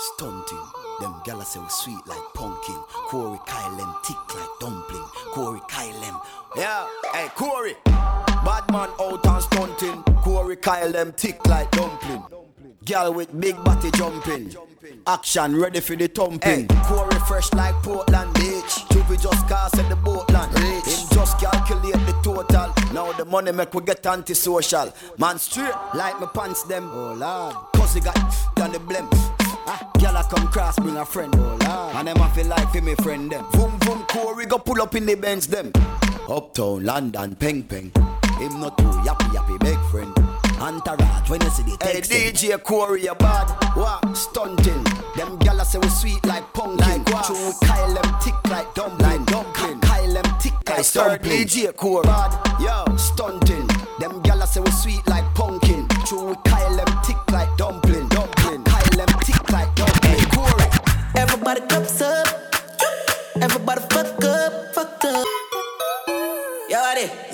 stunting. 0.00 0.64
Them 1.00 1.14
gyal 1.24 1.40
a 1.40 1.44
say 1.44 1.60
we 1.60 1.68
sweet 1.68 2.06
like 2.06 2.22
pumpkin. 2.34 2.76
Corey 3.08 3.38
Kyle 3.46 3.76
them 3.76 3.94
thick 4.04 4.34
like 4.34 4.48
dumpling. 4.60 5.04
Corey 5.32 5.60
Kyle 5.68 6.00
them. 6.00 6.18
Yeah, 6.56 6.86
hey 7.12 7.28
Corey. 7.36 7.74
Bad 7.84 8.70
man 8.70 8.88
out 9.00 9.26
and 9.26 9.42
stunting. 9.42 10.02
Corey 10.22 10.56
Kyle 10.56 10.92
them 10.92 11.12
thick 11.12 11.44
like 11.46 11.70
dumpling. 11.72 12.22
Gal 12.84 13.12
with 13.12 13.38
big 13.38 13.62
body 13.62 13.90
jumping. 13.92 14.54
Action 15.06 15.60
ready 15.60 15.80
for 15.80 15.96
the 15.96 16.08
thumping. 16.08 16.40
Hey, 16.40 16.82
Corey 16.84 17.18
fresh 17.26 17.52
like 17.52 17.74
Portland 17.82 18.32
Beach. 18.34 18.72
Juvie 18.90 19.20
just 19.20 19.48
cast 19.48 19.78
at 19.78 19.88
the 19.88 19.96
boatland. 19.96 20.52
Rich. 20.54 20.84
Him 20.86 21.08
just 21.12 21.38
calculate 21.38 21.94
the 22.06 22.18
total. 22.22 22.72
Now 22.92 23.12
the 23.12 23.24
money 23.24 23.52
make 23.52 23.72
we 23.74 23.82
get 23.82 24.04
antisocial. 24.06 24.92
Man 25.18 25.38
straight 25.38 25.74
like 25.94 26.18
my 26.20 26.26
pants 26.26 26.62
them. 26.64 26.90
Oh 26.92 27.14
lord. 27.14 27.54
Cause 27.74 27.94
he 27.94 28.00
got 28.00 28.16
done 28.56 28.72
the 28.72 28.78
blem. 28.78 29.39
Ah, 29.66 29.90
Gyal 29.98 30.18
a 30.18 30.22
come 30.28 30.48
cross 30.48 30.78
bring 30.78 30.96
a 30.96 31.04
friend. 31.04 31.34
Oh 31.36 31.58
lord. 31.60 31.94
And 31.96 32.08
them 32.08 32.16
a 32.20 32.28
feel 32.30 32.46
like 32.46 32.70
for 32.70 32.80
me 32.80 32.94
friend 32.96 33.30
them. 33.30 33.44
Boom 33.52 33.78
boom 33.80 34.04
Corey 34.08 34.46
go 34.46 34.58
pull 34.58 34.80
up 34.82 34.94
in 34.94 35.06
the 35.06 35.14
Benz 35.14 35.46
them. 35.46 35.72
Uptown 36.28 36.84
London 36.84 37.34
peng 37.36 37.62
peng. 37.62 37.92
Him 38.38 38.60
not 38.60 38.78
too 38.78 38.84
yappy 38.84 39.28
yappy 39.34 39.58
big 39.60 39.78
friend. 39.90 40.12
Entourage 40.60 41.30
when 41.30 41.40
you 41.40 41.50
see 41.50 41.62
the 41.62 41.76
text. 41.78 42.12
Hey 42.12 42.30
DJ 42.32 42.62
Corey 42.62 43.06
a 43.06 43.14
bad. 43.14 43.48
What? 43.76 44.16
Stunting. 44.16 44.84
Them 45.16 45.38
gyal 45.38 45.60
a 45.60 45.64
say 45.64 45.78
we 45.78 45.88
sweet 45.88 46.24
like 46.26 46.50
pumpkin. 46.52 46.78
Like 46.78 47.08
what? 47.10 47.24
True 47.26 47.46
we 47.46 47.66
Kyle 47.66 47.94
them 47.94 48.20
thick 48.20 48.34
like 48.50 48.74
dumpling. 48.74 49.08
Like 49.08 49.26
dumpling. 49.26 49.80
Kyle 49.80 50.12
them 50.12 50.38
thick 50.40 50.54
like 50.68 50.92
dumpling. 50.92 51.46
DJ 51.46 51.76
Corey 51.76 52.02
bad. 52.04 52.60
Yo, 52.60 52.96
stunting. 52.96 53.66
Them 53.98 54.22
gyal 54.22 54.42
a 54.42 54.46
say 54.46 54.60
we 54.60 54.70
sweet 54.70 55.06
like 55.06 55.24
pumpkin. 55.34 55.86
True 56.06 56.28
we 56.30 56.34
Kyle 56.44 56.76
them 56.76 56.89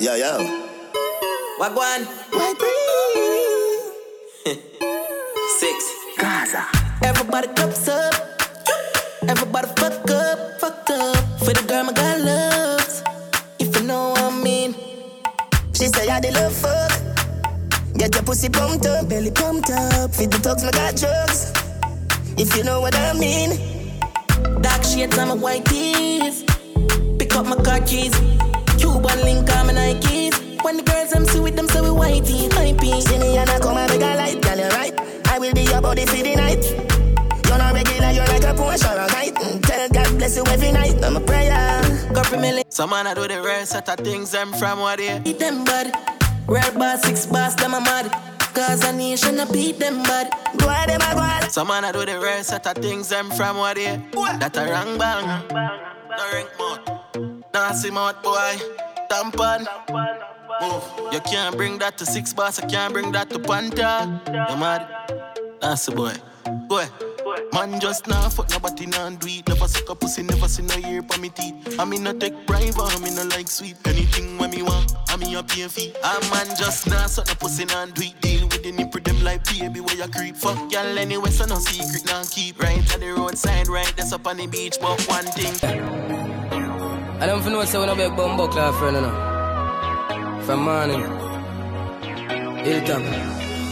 Yo, 0.06 0.14
yo. 0.14 0.38
Wagwan. 1.58 2.06
White 2.30 2.62
Six. 5.58 5.76
Gaza. 6.16 6.62
Everybody 7.02 7.48
cups 7.48 7.88
up. 7.88 8.14
Everybody 9.26 9.66
fuck 9.74 10.08
up, 10.08 10.60
fucked 10.60 10.90
up. 10.90 11.16
For 11.40 11.52
the 11.52 11.64
girl 11.66 11.82
my 11.82 11.92
God 11.92 12.20
loves. 12.20 13.02
If 13.58 13.74
you 13.74 13.82
know 13.82 14.10
what 14.10 14.22
I 14.22 14.42
mean. 14.44 14.76
She 15.74 15.88
say 15.88 16.08
I 16.08 16.20
the 16.20 16.30
love 16.30 16.54
fuck. 16.54 16.92
Get 17.98 18.14
your 18.14 18.22
pussy 18.22 18.48
pumped 18.48 18.86
up, 18.86 19.08
belly 19.08 19.32
pumped 19.32 19.70
up. 19.70 20.14
Feed 20.14 20.30
the 20.30 20.38
dogs, 20.38 20.62
my 20.62 20.70
got 20.70 20.94
drugs. 20.94 21.52
If 22.38 22.56
you 22.56 22.62
know 22.62 22.80
what 22.80 22.94
I 22.94 23.12
mean. 23.14 23.58
Dark 24.62 24.84
shades 24.84 25.18
on 25.18 25.26
my 25.26 25.34
white 25.34 25.64
tees. 25.64 26.44
Pick 27.18 27.34
up 27.34 27.46
my 27.46 27.56
car 27.56 27.80
keys. 27.80 28.14
Cuban 28.92 29.20
link 29.24 29.50
on 29.56 29.66
my 29.68 29.72
Nikes. 29.74 30.62
When 30.64 30.78
the 30.78 30.82
girls 30.84 31.10
them 31.10 31.24
see 31.26 31.40
with 31.40 31.56
them, 31.56 31.68
say 31.68 31.80
we 31.80 31.88
whitey, 31.88 32.48
hypey. 32.48 33.02
See 33.02 33.18
me 33.18 33.36
and 33.38 33.50
I 33.50 33.58
come 33.58 33.76
and 33.76 33.90
make 33.90 34.00
a 34.02 34.16
light, 34.16 34.40
girl, 34.42 34.58
you 34.58 34.68
right. 34.68 34.94
I 35.28 35.38
will 35.38 35.54
be 35.54 35.62
your 35.62 35.80
body 35.80 36.06
for 36.06 36.16
the 36.16 36.36
night. 36.36 36.64
You're 37.46 37.58
not 37.58 37.74
regular, 37.74 38.10
you're 38.10 38.26
like 38.26 38.44
a 38.44 38.54
Porsche 38.54 38.88
or 38.94 39.00
a 39.00 39.08
kite. 39.08 39.34
Mm, 39.34 39.62
Tell 39.62 39.88
God 39.90 40.18
bless 40.18 40.36
you 40.36 40.44
every 40.46 40.72
night, 40.72 41.02
I'm 41.04 41.16
a 41.16 41.20
prayer. 41.20 41.82
Go 42.14 42.22
for 42.24 42.38
me, 42.38 42.62
Some 42.70 42.90
man 42.90 43.06
I 43.06 43.14
do 43.14 43.26
the 43.28 43.42
rare 43.42 43.66
set 43.66 43.88
of 43.88 44.04
things 44.04 44.30
them 44.32 44.52
from 44.54 44.80
what 44.80 44.98
they 44.98 45.18
beat 45.20 45.38
them 45.38 45.64
bad. 45.64 45.92
Rare 46.48 46.72
bar, 46.72 46.96
six 46.98 47.26
bars, 47.26 47.54
them 47.56 47.74
a 47.74 47.80
mad. 47.80 48.10
Cause 48.54 48.84
a 48.84 48.92
nation, 48.92 49.38
I 49.40 49.44
beat 49.52 49.78
them 49.78 50.02
bad. 50.04 50.32
Go 50.58 50.68
ahead, 50.68 50.88
them 50.88 51.00
a 51.02 51.14
go 51.14 51.20
ahead. 51.20 51.50
Some 51.52 51.68
man 51.68 51.84
I 51.84 51.92
do 51.92 52.04
the 52.06 52.18
rare 52.20 52.42
set 52.42 52.66
of 52.66 52.76
things 52.82 53.08
them 53.08 53.30
from 53.30 53.58
what 53.58 53.76
they 53.76 54.00
That 54.40 54.56
a 54.56 54.70
wrong 54.70 54.98
bang 54.98 55.26
No 56.10 56.32
ring 56.32 56.46
mouth 56.58 57.35
Nasty 57.56 57.90
mouth 57.90 58.22
boy 58.22 58.52
tampon. 59.08 59.66
Move. 60.60 60.84
You 61.10 61.20
can't 61.20 61.56
bring 61.56 61.78
that 61.78 61.96
to 61.96 62.04
six 62.04 62.34
bars, 62.34 62.58
I 62.58 62.66
can't 62.66 62.92
bring 62.92 63.12
that 63.12 63.30
to 63.30 63.38
Panta. 63.38 64.20
You 64.26 64.56
mad? 64.58 64.86
That's 65.62 65.88
a 65.88 65.92
boy. 65.92 66.12
Boy. 66.68 66.84
Man 67.54 67.80
just 67.80 68.06
now 68.08 68.28
fuck 68.28 68.50
nobody 68.50 68.84
nah 68.84 69.08
do 69.08 69.26
it. 69.28 69.48
Never 69.48 69.68
suck 69.68 69.88
a 69.88 69.94
pussy, 69.94 70.22
never 70.22 70.48
see 70.48 70.64
no 70.64 70.76
ear 70.86 71.02
for 71.02 71.18
me 71.18 71.30
teeth. 71.30 71.80
I 71.80 71.86
mean 71.86 72.02
no 72.02 72.12
take 72.12 72.46
bribe, 72.46 72.74
I 72.76 72.98
mean 73.00 73.14
no 73.14 73.24
like 73.24 73.48
sweet. 73.48 73.76
Anything 73.86 74.36
when 74.36 74.50
me 74.50 74.60
want, 74.60 74.92
I 75.08 75.16
mean 75.16 75.34
a 75.34 75.42
pay 75.42 75.66
fee. 75.66 75.94
A 76.04 76.20
man 76.28 76.54
just 76.58 76.86
now 76.86 77.06
suck 77.06 77.32
a 77.32 77.36
pussy 77.36 77.64
nah 77.64 77.86
do 77.86 78.02
it. 78.02 78.20
Deal 78.20 78.44
with 78.48 78.64
the 78.64 78.72
nipple 78.72 79.00
them 79.00 79.24
like 79.24 79.42
baby 79.44 79.80
where 79.80 79.96
you 79.96 80.08
creep. 80.08 80.36
Fuck 80.36 80.70
y'all 80.70 80.98
anyway, 80.98 81.30
so 81.30 81.46
no 81.46 81.56
secret 81.56 82.04
nah 82.04 82.22
keep. 82.30 82.62
Right 82.62 82.84
at 82.92 83.00
the 83.00 83.14
roadside, 83.14 83.68
right 83.68 83.90
that's 83.96 84.12
up 84.12 84.26
on 84.26 84.36
the 84.36 84.46
beach. 84.46 84.76
But 84.78 85.00
one 85.08 85.24
thing. 85.24 86.35
I 87.18 87.24
don't 87.24 87.43
know 87.47 87.64
say 87.64 87.78
we 87.78 87.86
no 87.86 87.97
big 87.97 88.14
bumbo 88.14 88.47
club 88.47 88.74
friend, 88.74 88.97
you 88.97 89.02
know. 89.02 90.43
From 90.44 90.64
morning. 90.64 91.01
Hilltop. 92.62 93.02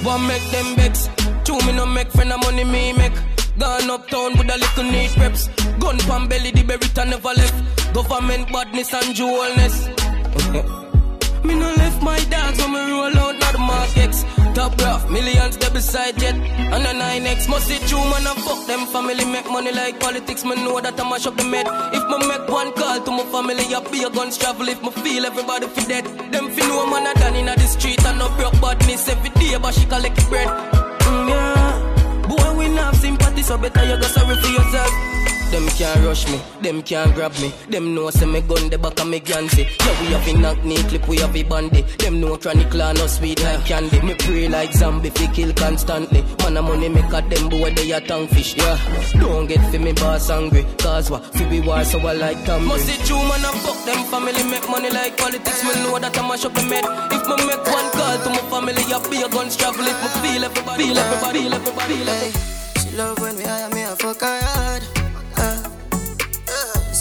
One 0.02 0.26
make 0.26 0.42
them 0.50 0.74
begs. 0.76 1.10
Two 1.44 1.58
me 1.66 1.72
no 1.72 1.84
make 1.84 2.10
friend 2.10 2.32
of 2.32 2.40
money 2.40 2.64
me 2.64 2.94
make. 2.94 3.12
Gone 3.58 3.90
uptown 3.90 4.38
with 4.38 4.48
a 4.48 4.56
little 4.56 4.84
neat 4.84 5.14
reps. 5.18 5.48
Gun 5.78 5.98
pan 5.98 6.26
belly, 6.26 6.52
the 6.52 6.62
berita 6.62 7.06
never 7.06 7.34
left. 7.36 7.92
Government 7.92 8.50
badness 8.50 8.94
and 8.94 9.14
jewelness. 9.14 9.88
me 11.44 11.54
no 11.54 11.68
left 11.76 12.02
my 12.02 12.18
dogs 12.24 12.58
when 12.58 12.72
me 12.72 12.80
roll 12.92 13.18
out, 13.18 13.38
not 13.38 13.52
the 13.52 13.58
markets. 13.58 14.24
Top 14.54 14.80
rough, 14.80 15.10
millions 15.10 15.56
they 15.56 15.68
beside 15.70 16.16
jet. 16.18 16.34
And 16.34 16.84
the 16.84 16.92
9X 16.94 17.48
must 17.48 17.66
see 17.66 17.78
true 17.88 17.98
man 17.98 18.26
and 18.26 18.38
fuck 18.44 18.66
them 18.66 18.86
family. 18.86 19.24
Make 19.24 19.50
money 19.50 19.72
like 19.72 19.98
politics, 19.98 20.44
Man, 20.44 20.64
know 20.64 20.80
that 20.80 20.98
I 20.98 21.10
mash 21.10 21.26
up 21.26 21.36
the 21.36 21.44
med. 21.44 21.66
If 21.92 22.04
me 22.08 22.28
make 22.28 22.48
one 22.48 22.72
call 22.72 23.00
to 23.02 23.10
my 23.10 23.24
family, 23.34 23.64
I 23.74 23.80
be 23.90 24.04
a 24.04 24.10
guns 24.10 24.38
travel. 24.38 24.68
If 24.68 24.80
me 24.82 24.90
feel 25.02 25.26
everybody 25.26 25.66
fi 25.66 25.84
dead. 25.86 26.04
Them 26.32 26.50
fi 26.50 26.62
know 26.68 26.86
man 26.86 27.06
a 27.06 27.14
done 27.18 27.34
in 27.34 27.46
the 27.46 27.66
street 27.66 28.04
and 28.06 28.18
no 28.18 28.28
broke 28.36 28.60
badness 28.60 29.08
every 29.08 29.30
day, 29.30 29.58
but 29.60 29.74
she 29.74 29.86
collect 29.86 30.28
bread. 30.30 30.48
Mm, 30.48 31.28
yeah. 31.28 32.28
Boy, 32.28 32.56
we 32.56 32.68
not 32.68 32.94
sympathy, 32.94 33.42
so 33.42 33.58
better 33.58 33.84
you 33.84 33.96
go 33.96 34.06
sorry 34.06 34.36
for 34.36 34.48
yourself. 34.48 35.33
Them 35.54 35.68
can't 35.68 36.04
rush 36.04 36.26
me, 36.26 36.40
them 36.62 36.82
can't 36.82 37.14
grab 37.14 37.32
me. 37.38 37.52
Them 37.70 37.94
know 37.94 38.10
say 38.10 38.26
me 38.26 38.40
gun 38.40 38.70
the 38.70 38.76
back 38.76 38.98
of 38.98 39.06
me 39.06 39.20
Gansy. 39.20 39.62
Yeah, 39.62 40.00
we 40.00 40.06
have 40.08 40.26
a 40.26 40.32
knock 40.36 40.64
knee 40.64 40.82
clip, 40.82 41.06
we 41.06 41.18
have 41.18 41.36
a 41.36 41.44
bandy. 41.44 41.82
Them 42.02 42.20
know 42.20 42.36
chronic 42.36 42.70
clan 42.70 42.96
no 42.96 43.06
sweet 43.06 43.40
like 43.40 43.64
candy. 43.64 44.00
Me 44.00 44.14
pray 44.18 44.48
like 44.48 44.72
zombie, 44.72 45.10
fi 45.10 45.28
kill 45.28 45.54
constantly. 45.54 46.24
Man 46.40 46.56
a 46.56 46.62
money 46.62 46.88
make 46.88 47.12
a 47.12 47.22
them 47.22 47.48
boy 47.48 47.70
they 47.70 47.92
a 47.92 48.00
tongue 48.00 48.26
fish. 48.26 48.56
Yeah, 48.56 48.76
don't 49.20 49.46
get 49.46 49.60
fi 49.70 49.78
me 49.78 49.92
boss 49.92 50.28
angry. 50.28 50.66
Cause 50.78 51.08
what? 51.08 51.24
Fi 51.34 51.48
we 51.48 51.60
war 51.60 51.84
so 51.84 52.00
I 52.00 52.14
like 52.14 52.38
Camry. 52.38 52.66
Must 52.66 52.86
see 52.86 52.98
true 53.06 53.22
man 53.22 53.44
a 53.46 53.52
fuck 53.62 53.78
them 53.86 54.04
family 54.10 54.42
make 54.50 54.68
money 54.68 54.90
like 54.90 55.16
politics. 55.16 55.62
Me 55.62 55.70
know 55.84 55.96
that 56.00 56.18
I 56.18 56.28
mash 56.28 56.44
up 56.44 56.54
the 56.54 56.62
med. 56.66 56.84
If 57.14 57.22
me 57.30 57.36
make 57.46 57.62
one 57.62 57.90
call 57.94 58.18
to 58.18 58.28
my 58.28 58.42
family, 58.50 58.82
I 58.90 58.98
be 59.08 59.22
a 59.22 59.28
gun 59.28 59.48
travel. 59.50 59.86
If 59.86 60.02
me 60.02 60.08
feel 60.18 60.44
everybody, 60.44 60.88
feel 60.88 60.98
everybody, 60.98 61.38
feel 61.44 61.54
everybody, 61.54 61.94
feel 61.94 62.08
everybody. 62.08 62.90
She 62.90 62.96
love 62.96 63.20
when 63.20 63.36
we 63.36 63.44
hire 63.44 63.70
me 63.70 63.82
a 63.82 63.94
fuck 63.94 64.20
her 64.20 64.40
hard. 64.42 65.03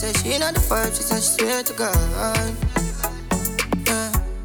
Uh, 0.04 0.12
she 0.20 0.38
not 0.38 0.54
the 0.54 0.60
first, 0.60 0.98
she 0.98 1.04
say 1.04 1.16
she 1.16 1.46
swear 1.46 1.64
to 1.64 1.72
God. 1.80 1.96
Uh, 2.20 2.36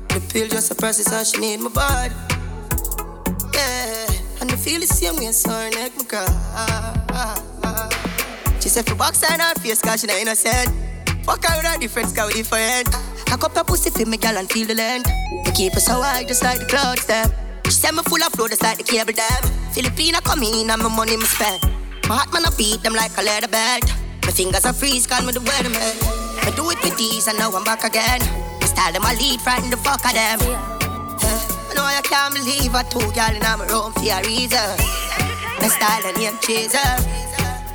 the 0.07 0.23
pill 0.33 0.47
just 0.47 0.71
a 0.71 0.75
process 0.77 1.09
how 1.11 1.25
she 1.25 1.41
need 1.41 1.59
my 1.59 1.69
body. 1.69 2.15
Yeah, 3.55 4.07
and 4.41 4.49
the 4.49 4.57
feel 4.57 4.79
the 4.79 4.87
same 4.87 5.17
way, 5.17 5.33
so 5.33 5.51
her 5.51 5.69
neck 5.71 5.91
my 5.99 6.05
cry. 6.05 6.29
She 8.61 8.69
said 8.69 8.87
for 8.87 8.95
box 8.95 9.25
in 9.29 9.41
her 9.41 9.55
face, 9.55 9.83
cause 9.83 10.01
she 10.01 10.07
not 10.07 10.19
innocent. 10.19 10.71
Fuck 11.25 11.45
her 11.45 11.57
with 11.57 11.67
her 11.67 11.79
different, 11.79 12.15
cause 12.15 12.29
we 12.29 12.35
different. 12.43 12.95
I 13.27 13.37
cup 13.37 13.57
her 13.57 13.65
pussy 13.65 13.91
for 13.91 14.09
me, 14.09 14.17
girl, 14.17 14.39
and 14.39 14.49
feel 14.49 14.69
the 14.69 14.75
length. 14.75 15.11
Me 15.45 15.51
keep 15.57 15.75
her 15.75 15.81
so 15.81 16.01
high, 16.01 16.23
just 16.23 16.45
like 16.45 16.61
the 16.61 16.67
clouds, 16.67 17.05
them. 17.07 17.33
She 17.65 17.73
said 17.73 17.97
me 17.97 18.03
full 18.05 18.23
of 18.23 18.31
flow, 18.31 18.47
just 18.47 18.63
like 18.63 18.79
the 18.79 18.85
cable 18.85 19.13
dam. 19.13 19.43
Filipina 19.75 20.23
come 20.23 20.45
in 20.45 20.71
and 20.71 20.81
my 20.81 20.89
money 20.89 21.17
me 21.17 21.25
spend. 21.25 21.61
My 22.09 22.15
heart 22.15 22.33
man 22.33 22.47
I 22.47 22.51
beat 22.57 22.81
them 22.85 22.95
like 22.95 23.11
a 23.19 23.23
leather 23.23 23.49
belt. 23.49 24.08
My 24.29 24.33
fingers 24.33 24.67
are 24.67 24.75
freeze, 24.75 25.07
call 25.07 25.25
me 25.25 25.33
the 25.33 25.41
weatherman. 25.41 25.97
I 26.45 26.53
do 26.55 26.69
it 26.69 26.77
with 26.85 26.99
these 26.99 27.29
and 27.29 27.39
now 27.39 27.51
I'm 27.51 27.65
back 27.65 27.83
again. 27.83 28.21
My 28.61 28.67
style 28.67 28.93
them 28.93 29.01
I 29.03 29.15
lead, 29.15 29.41
frighten 29.41 29.71
the 29.71 29.79
fuck 29.79 30.05
of 30.05 30.13
them. 30.13 30.39
Yeah. 30.45 30.61
I 31.65 31.73
know 31.73 31.81
I 31.81 32.03
can't 32.05 32.35
believe 32.35 32.75
I 32.75 32.83
two 32.93 33.01
girl 33.17 33.33
in 33.33 33.41
my 33.41 33.65
room 33.73 33.91
for 33.97 34.05
a 34.05 34.21
reason. 34.29 34.69
My 35.65 35.69
style 35.73 36.05
and 36.05 36.19
name 36.21 36.37
chaser. 36.45 36.77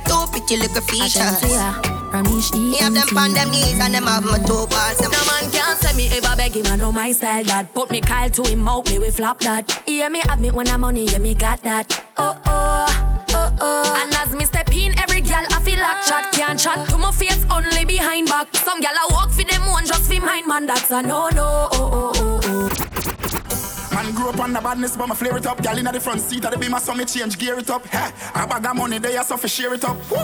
Two 0.06 0.30
pretty 0.30 0.62
little 0.62 0.80
features. 0.86 1.42
Me 1.42 2.78
have 2.78 2.94
them 2.94 3.18
on 3.18 3.34
them 3.34 3.50
knees 3.50 3.80
and 3.80 3.92
them 3.92 4.04
have 4.04 4.24
my 4.24 4.38
two 4.46 4.70
balls. 4.70 5.02
No 5.02 5.10
man 5.10 5.50
can't 5.50 5.76
say 5.82 5.90
me 5.96 6.06
ever 6.14 6.36
beg 6.36 6.54
him, 6.54 6.66
I 6.66 6.76
know 6.76 6.92
my 6.92 7.10
style 7.10 7.42
that. 7.50 7.74
Put 7.74 7.90
me 7.90 8.00
Kyle 8.00 8.30
to 8.30 8.42
him 8.48 8.68
out, 8.68 8.88
me 8.88 9.00
we 9.00 9.10
flop 9.10 9.40
that. 9.40 9.82
Yeah, 9.88 10.08
me 10.08 10.20
have 10.28 10.38
me 10.40 10.52
when 10.52 10.68
I'm 10.68 10.82
money, 10.82 11.06
yeah, 11.06 11.18
me 11.18 11.34
got 11.34 11.64
that. 11.64 11.90
Oh, 12.16 12.40
oh, 12.46 13.24
oh, 13.30 13.56
oh. 13.60 14.00
And 14.00 14.14
as 14.14 14.32
me 14.36 14.44
step 14.44 14.72
in, 14.72 14.96
every 15.00 15.13
gal 15.34 15.46
I 15.50 15.60
feel 15.62 15.80
like 15.80 16.02
chat 16.06 16.32
can't 16.32 16.58
chat 16.58 16.88
to 16.88 16.98
my 16.98 17.10
face 17.10 17.44
only 17.50 17.84
behind 17.84 18.28
back. 18.28 18.54
Some 18.54 18.80
gal 18.80 18.94
I 18.94 19.06
walk 19.10 19.30
for 19.30 19.44
them 19.44 19.66
one 19.66 19.86
just 19.86 20.10
for 20.10 20.20
mine, 20.20 20.46
man, 20.46 20.66
that's 20.66 20.90
a 20.90 21.02
no, 21.02 21.28
no, 21.30 21.68
oh, 21.72 21.90
oh, 21.98 22.12
oh, 22.14 22.40
oh. 22.44 23.94
Man 23.94 24.14
grew 24.14 24.28
up 24.28 24.40
on 24.40 24.52
the 24.52 24.60
badness, 24.60 24.96
but 24.96 25.08
my 25.08 25.14
flare 25.14 25.36
it 25.36 25.46
up. 25.46 25.62
Gal 25.62 25.78
in 25.78 25.84
the 25.84 26.00
front 26.00 26.20
seat 26.20 26.44
of 26.44 26.50
the 26.52 26.58
beamer, 26.58 26.80
so 26.80 26.94
me 26.94 27.04
change 27.04 27.38
gear 27.38 27.58
it 27.58 27.70
up. 27.70 27.86
Ha, 27.86 28.04
a 28.34 28.46
bag 28.46 28.66
of 28.66 28.76
money 28.76 28.98
there, 28.98 29.22
so 29.24 29.36
for 29.36 29.48
share 29.48 29.74
it 29.74 29.84
up. 29.84 29.96
Woo. 30.10 30.18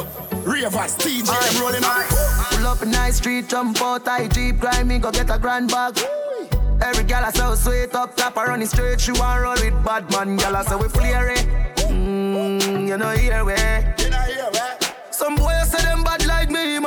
Ravers, 0.51 0.97
TJ, 0.97 1.27
them 1.27 1.62
rolling 1.62 1.85
up. 1.85 2.07
Pull 2.51 2.66
up 2.66 2.82
in 2.82 2.91
nice 2.91 3.16
street, 3.16 3.49
jump 3.49 3.81
out, 3.82 4.07
I 4.07 4.28
jeep, 4.28 4.59
grind 4.61 4.89
me, 4.89 4.99
go 4.99 5.11
get 5.11 5.31
a 5.31 5.39
grand 5.39 5.70
bag. 5.70 5.99
Every 6.82 7.05
gal 7.05 7.24
I 7.24 7.31
so 7.31 7.55
sweet 7.55 7.95
up 7.95 8.16
top, 8.16 8.39
I 8.39 8.47
run 8.47 8.62
it 8.62 8.69
straight, 8.69 9.01
she 9.01 9.12
want 9.12 9.43
roll 9.43 9.55
with 9.55 9.85
bad 9.85 10.11
man, 10.11 10.37
gal 10.37 10.57
I 10.57 10.62
say 10.62 10.77
we 10.77 10.89
flare 10.89 11.31
it. 11.31 11.47
Mmm, 11.91 12.89
you 12.89 12.97
know 12.97 13.11
here 13.11 13.45
we. 13.45 13.99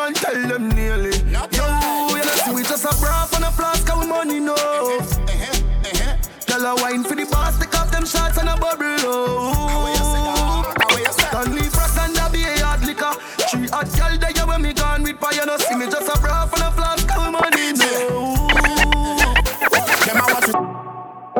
Man, 0.03 0.13
tell 0.13 0.47
them 0.47 0.69
nearly. 0.69 1.11
Yo, 1.11 1.67
you 2.11 2.23
know 2.25 2.35
see 2.43 2.53
we 2.53 2.63
just 2.63 2.85
a 2.85 2.93
bra 2.99 3.27
and 3.35 3.45
a 3.45 3.51
flask, 3.51 3.89
and 3.89 3.99
we 4.01 4.07
money 4.07 4.39
no. 4.39 4.55
Girl 6.47 6.65
a 6.65 6.75
wine 6.81 7.03
for 7.03 7.15
the 7.15 7.25
boss, 7.31 7.57
take 7.59 7.75
off 7.79 7.91
them 7.91 8.05
shots 8.05 8.37
and 8.37 8.49
a 8.49 8.57
bubble. 8.57 8.85
Oh, 9.05 9.93
Stanley 11.11 11.69
Frost 11.69 11.97
and 11.99 12.17
a 12.17 12.29
be 12.31 12.43
a 12.43 12.57
hard 12.65 12.85
liquor. 12.85 13.13
Three 13.49 13.67
hot 13.67 13.87
girl 13.97 14.17
there 14.17 14.47
when 14.47 14.61
me 14.61 14.73
gone 14.73 15.03
with 15.03 15.19
fire, 15.19 15.45
no 15.45 15.57
see 15.57 15.75
me 15.75 15.85
just 15.85 16.09
a 16.09 16.19
bra 16.19 16.49
and 16.51 16.63
a 16.63 16.71
flask, 16.71 17.09
and 17.11 17.21
we 17.23 17.29
money 17.31 17.73
no. 17.79 17.89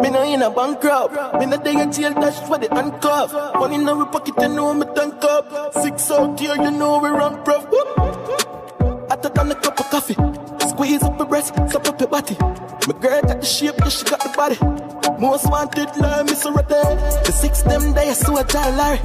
Me 0.01 0.09
no 0.09 0.21
in 0.23 0.41
a 0.41 0.49
bankrupt. 0.49 1.39
Me 1.39 1.45
no 1.45 1.57
day 1.57 1.75
a 1.81 1.85
jail 1.85 2.13
dash 2.13 2.39
for 2.47 2.57
the 2.57 2.67
handcuff. 2.73 3.33
Money 3.55 3.75
in 3.75 3.89
our 3.89 4.05
pocket, 4.05 4.35
you 4.39 4.49
know 4.49 4.73
me 4.73 4.85
tank 4.95 5.23
up. 5.23 5.73
Six 5.73 6.11
out 6.11 6.39
here, 6.39 6.55
you 6.55 6.71
know 6.71 6.99
we 6.99 7.09
run 7.09 7.43
prof. 7.43 7.65
Hotter 9.23 9.35
than 9.35 9.51
a 9.51 9.55
cup 9.55 9.79
of 9.79 9.89
coffee. 9.89 10.15
Squeeze 10.67 11.01
up 11.01 11.17
your 11.17 11.27
breast, 11.27 11.55
suck 11.71 11.87
up 11.87 11.99
your 11.99 12.09
body. 12.09 12.35
My 12.41 12.99
girl 12.99 13.21
got 13.21 13.39
the 13.39 13.45
shape, 13.45 13.75
yeah, 13.79 13.87
she 13.87 14.03
got 14.03 14.19
the 14.19 14.29
body. 14.35 14.57
Most 15.17 15.49
wanted, 15.49 15.95
like 15.95 16.25
Miss 16.25 16.45
Rete. 16.45 16.67
The 16.67 17.31
six 17.31 17.61
them 17.61 17.93
days, 17.93 18.17
so 18.17 18.37
I 18.37 18.43
tell 18.43 18.69
Larry. 18.71 18.99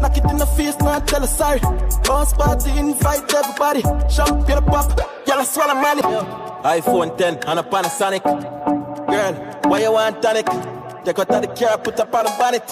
Knock 0.00 0.16
it 0.16 0.24
in 0.24 0.38
the 0.38 0.46
face, 0.46 0.78
not 0.78 1.06
tell 1.06 1.20
her 1.20 1.26
sorry. 1.26 1.60
Boss 2.04 2.32
party, 2.32 2.70
invite 2.78 3.34
everybody. 3.34 3.82
Champagne 4.08 4.56
a 4.56 4.62
pop, 4.62 4.98
y'all 5.26 5.44
swallow 5.44 5.74
money. 5.74 6.02
iPhone 6.02 7.18
10 7.18 7.40
and 7.46 7.58
a 7.58 7.62
Panasonic. 7.62 8.24
Girl, 8.24 9.60
why 9.70 9.80
you 9.80 9.92
want 9.92 10.22
tonic? 10.22 10.79
Take 11.04 11.18
out 11.18 11.30
of 11.30 11.40
the 11.42 11.48
car, 11.48 11.78
put 11.78 11.98
up 11.98 12.14
on 12.14 12.24
the 12.24 12.32
bonnet. 12.38 12.62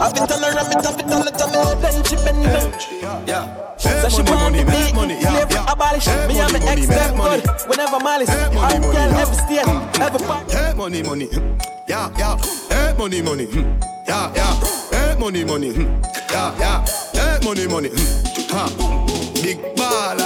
I've 0.00 0.14
been 0.14 0.26
telling 0.26 0.52
her, 0.52 0.58
I'm 0.60 0.70
been 0.70 1.08
telling 1.08 1.26
her, 1.26 1.30
tell 1.34 1.48
me, 1.50 1.82
then 1.82 2.04
she 2.04 2.16
been 2.16 2.38
Yeah. 3.26 3.76
So 3.76 4.08
she 4.08 4.22
want 4.22 4.52
me 4.54 4.64
make 4.64 4.94
money, 4.94 5.14
yeah, 5.20 5.46
yeah. 5.50 5.72
abolish. 5.72 6.04
Hey, 6.06 6.28
Me 6.28 6.38
and 6.38 6.52
money, 6.52 6.64
my 6.64 6.70
money, 6.70 6.82
ex 6.82 6.88
them 6.88 7.16
good. 7.16 7.42
Whenever 7.68 7.98
malice, 8.00 8.28
Hey, 8.30 8.46
money, 8.54 8.58
I 8.58 8.78
money, 8.78 8.92
girl 8.92 9.10
yeah. 9.10 9.20
every 9.20 9.34
state, 9.34 10.00
every 10.00 10.20
part. 10.26 10.52
Hey, 10.52 10.72
money, 10.74 11.02
money. 11.02 11.26
mm. 11.26 11.62
Yeah, 11.88 12.10
yeah. 12.16 12.36
Hey, 12.70 12.94
money, 12.96 13.22
money. 13.22 13.46
mm. 13.46 13.84
Yeah, 14.06 14.32
yeah. 14.34 14.54
Hey, 14.90 15.18
money, 15.18 15.44
money. 15.44 15.72
mm. 15.72 16.30
Yeah, 16.30 16.58
yeah. 16.58 16.86
Hey, 17.12 17.38
money, 17.44 17.66
money. 17.66 17.88
mm. 17.90 18.50
Ha. 18.52 18.68
Big 19.42 19.58
baller, 19.76 20.16
got 20.18 20.23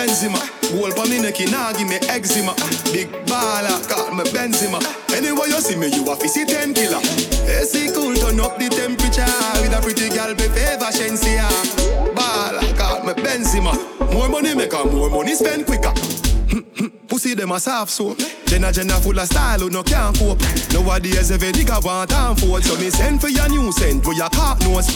Benzema. 0.00 0.40
Gold 0.72 0.94
for 0.94 1.06
me 1.10 1.20
neck, 1.20 1.38
nah 1.50 1.72
give 1.74 1.86
me 1.86 1.96
eczema. 2.08 2.54
Big 2.90 3.12
baller, 3.28 3.76
got 3.86 4.16
me 4.16 4.24
Benzema. 4.32 4.80
Anywhere 5.14 5.46
you 5.48 5.60
see 5.60 5.76
me, 5.76 5.88
you 5.88 6.10
a 6.10 6.16
see 6.26 6.46
10 6.46 6.72
killer. 6.72 6.96
AC 7.44 7.92
cool, 7.92 8.14
turn 8.14 8.40
up 8.40 8.56
the 8.56 8.70
temperature. 8.70 9.28
With 9.60 9.76
a 9.76 9.80
pretty 9.82 10.08
girl, 10.08 10.34
be 10.34 10.48
favor, 10.56 10.88
Shenseea. 10.88 11.46
Baller, 12.14 12.78
got 12.78 13.04
me 13.04 13.12
Benzema. 13.12 13.76
More 14.14 14.30
money 14.30 14.54
make 14.54 14.72
her, 14.72 14.86
more 14.86 15.10
money 15.10 15.34
spend 15.34 15.66
quicker. 15.66 15.92
Pussy 17.08 17.34
them 17.34 17.52
a 17.52 17.60
soft 17.60 17.90
soap. 17.90 18.18
Jenna 18.46 18.72
Jenna 18.72 18.94
full 18.94 19.18
of 19.18 19.26
style, 19.26 19.60
who 19.60 19.70
no 19.70 19.82
can't 19.82 20.16
cope. 20.18 20.40
Nowadays 20.72 21.30
every 21.30 21.52
nigga 21.52 21.82
want 21.84 22.10
time 22.10 22.36
for 22.36 22.60
So 22.60 22.76
me 22.76 22.90
send 22.90 23.20
for 23.20 23.28
your 23.28 23.48
new 23.48 23.70
scent, 23.72 24.04
where 24.06 24.16
your 24.16 24.28
cock 24.30 24.60
nose. 24.60 24.88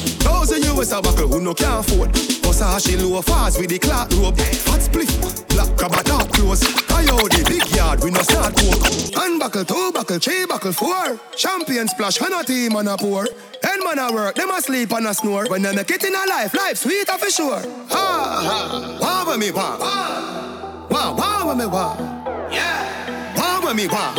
You 0.54 0.80
is 0.80 0.92
a 0.92 1.00
buckle 1.00 1.28
who 1.28 1.40
no 1.40 1.54
can't 1.54 1.86
afford. 1.86 2.12
Bust 2.42 2.88
a 2.88 2.92
in 2.92 3.10
low 3.10 3.22
fast 3.22 3.60
with 3.60 3.70
the 3.70 3.78
clock 3.78 4.10
rope. 4.12 4.38
Hot 4.66 4.80
split, 4.80 5.08
black 5.48 5.76
crab 5.76 5.92
a 5.92 6.02
top 6.02 6.28
close. 6.32 6.62
Coyote, 6.86 7.44
big 7.44 7.68
yard, 7.74 8.02
we 8.02 8.10
no 8.10 8.20
start 8.22 8.54
coke. 8.56 9.24
Unbuckle, 9.24 9.64
two 9.64 9.92
buckle, 9.92 10.18
three 10.18 10.46
buckle, 10.46 10.72
four. 10.72 11.18
Champagne 11.36 11.88
splash, 11.88 12.20
and 12.20 12.34
a 12.34 12.44
team 12.44 12.76
on 12.76 12.88
a 12.88 12.96
pour. 12.96 13.26
End 13.62 13.82
man 13.84 13.98
a 13.98 14.12
work, 14.12 14.34
them 14.34 14.50
a 14.50 14.60
sleep 14.60 14.92
and 14.92 15.06
a 15.06 15.14
snore. 15.14 15.46
When 15.48 15.62
they 15.62 15.74
make 15.74 15.90
it 15.90 16.04
in 16.04 16.14
a 16.14 16.26
life, 16.26 16.54
life 16.54 16.78
sweet 16.78 17.08
for 17.08 17.30
sure. 17.30 17.62
Ah, 17.90 17.94
ah. 17.94 18.42
Ha 18.46 18.98
ha, 19.00 19.24
wah 19.26 19.36
me 19.36 19.50
wah, 19.50 20.63
wah 20.90 21.14
wah 21.14 21.48
with 21.48 21.58
me 21.58 21.66
wah. 21.66 21.96
Yeah, 22.50 23.34
wah 23.36 23.60
with 23.66 23.76
me 23.76 23.86
wah, 23.88 24.14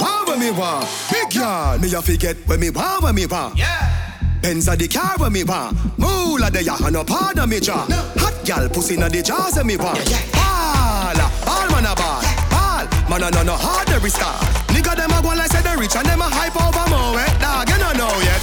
wah 0.00 0.24
with 0.26 0.38
me 0.38 0.50
wah. 0.50 0.86
Big 1.10 1.34
yard, 1.34 1.80
me 1.80 1.94
a 1.94 2.02
forget 2.02 2.36
when 2.46 2.60
me 2.60 2.70
wah 2.70 3.00
with 3.02 3.14
me 3.14 3.26
wah. 3.26 3.52
Yeah. 3.54 4.06
Benz 4.46 4.68
a 4.68 4.76
the 4.76 4.86
car 4.86 5.16
when 5.18 5.32
me 5.32 5.42
want 5.42 5.76
Moolah 5.98 6.50
the 6.50 6.62
ya 6.62 6.76
and 6.84 6.92
no 6.92 7.02
part 7.02 7.36
of 7.38 7.48
me 7.48 7.58
jaw 7.58 7.86
Hot 8.22 8.44
gal 8.44 8.68
pussy 8.68 8.96
na 8.96 9.08
the 9.08 9.20
jaws 9.20 9.56
of 9.56 9.66
me 9.66 9.76
want 9.76 9.98
Ball, 10.30 11.18
ball 11.42 11.66
man 11.72 11.86
a 11.86 11.94
ball. 11.96 12.22
Ball, 12.52 12.86
man 13.10 13.22
a 13.26 13.30
no 13.34 13.42
no 13.42 13.56
hard 13.56 13.88
every 13.90 14.10
star. 14.10 14.38
Nigga 14.70 14.94
them 14.94 15.10
a 15.10 15.22
go 15.22 15.34
like 15.34 15.50
say 15.50 15.62
they 15.62 15.74
rich 15.74 15.96
and 15.96 16.06
them 16.06 16.20
a 16.20 16.28
hype 16.30 16.54
over 16.54 16.86
more. 16.90 17.14
Wet 17.14 17.32
dog 17.40 17.68
You 17.68 17.78
no 17.78 17.90
know 17.98 18.12
yet. 18.22 18.42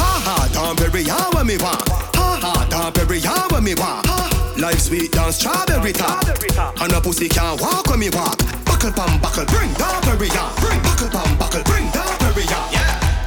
Ha 0.00 0.10
ha, 0.26 0.48
Tom 0.52 0.74
Perry 0.74 1.02
ya 1.02 1.30
when 1.34 1.46
me 1.46 1.56
want 1.58 1.86
Ha 2.18 2.40
ha, 2.42 2.66
Tom 2.70 2.92
Perry 2.92 3.18
ya 3.18 3.46
when 3.52 3.62
me 3.62 3.74
want 3.74 4.06
Life 4.58 4.80
sweet 4.80 5.12
down 5.12 5.30
strawberry 5.30 5.92
top 5.92 6.24
And 6.80 6.92
a 6.92 7.00
pussy 7.00 7.28
can't 7.28 7.60
walk 7.60 7.86
when 7.86 8.00
me 8.00 8.10
walk. 8.10 8.38
Buckle 8.64 8.90
pam 8.90 9.20
buckle, 9.20 9.44
bring 9.46 9.70
ya 9.70 10.50
Bring. 10.58 10.82
Buckle 10.82 11.08
pam 11.10 11.38
buckle, 11.38 11.62
bring 11.62 11.88
Perry 11.92 12.42
ya 12.42 12.68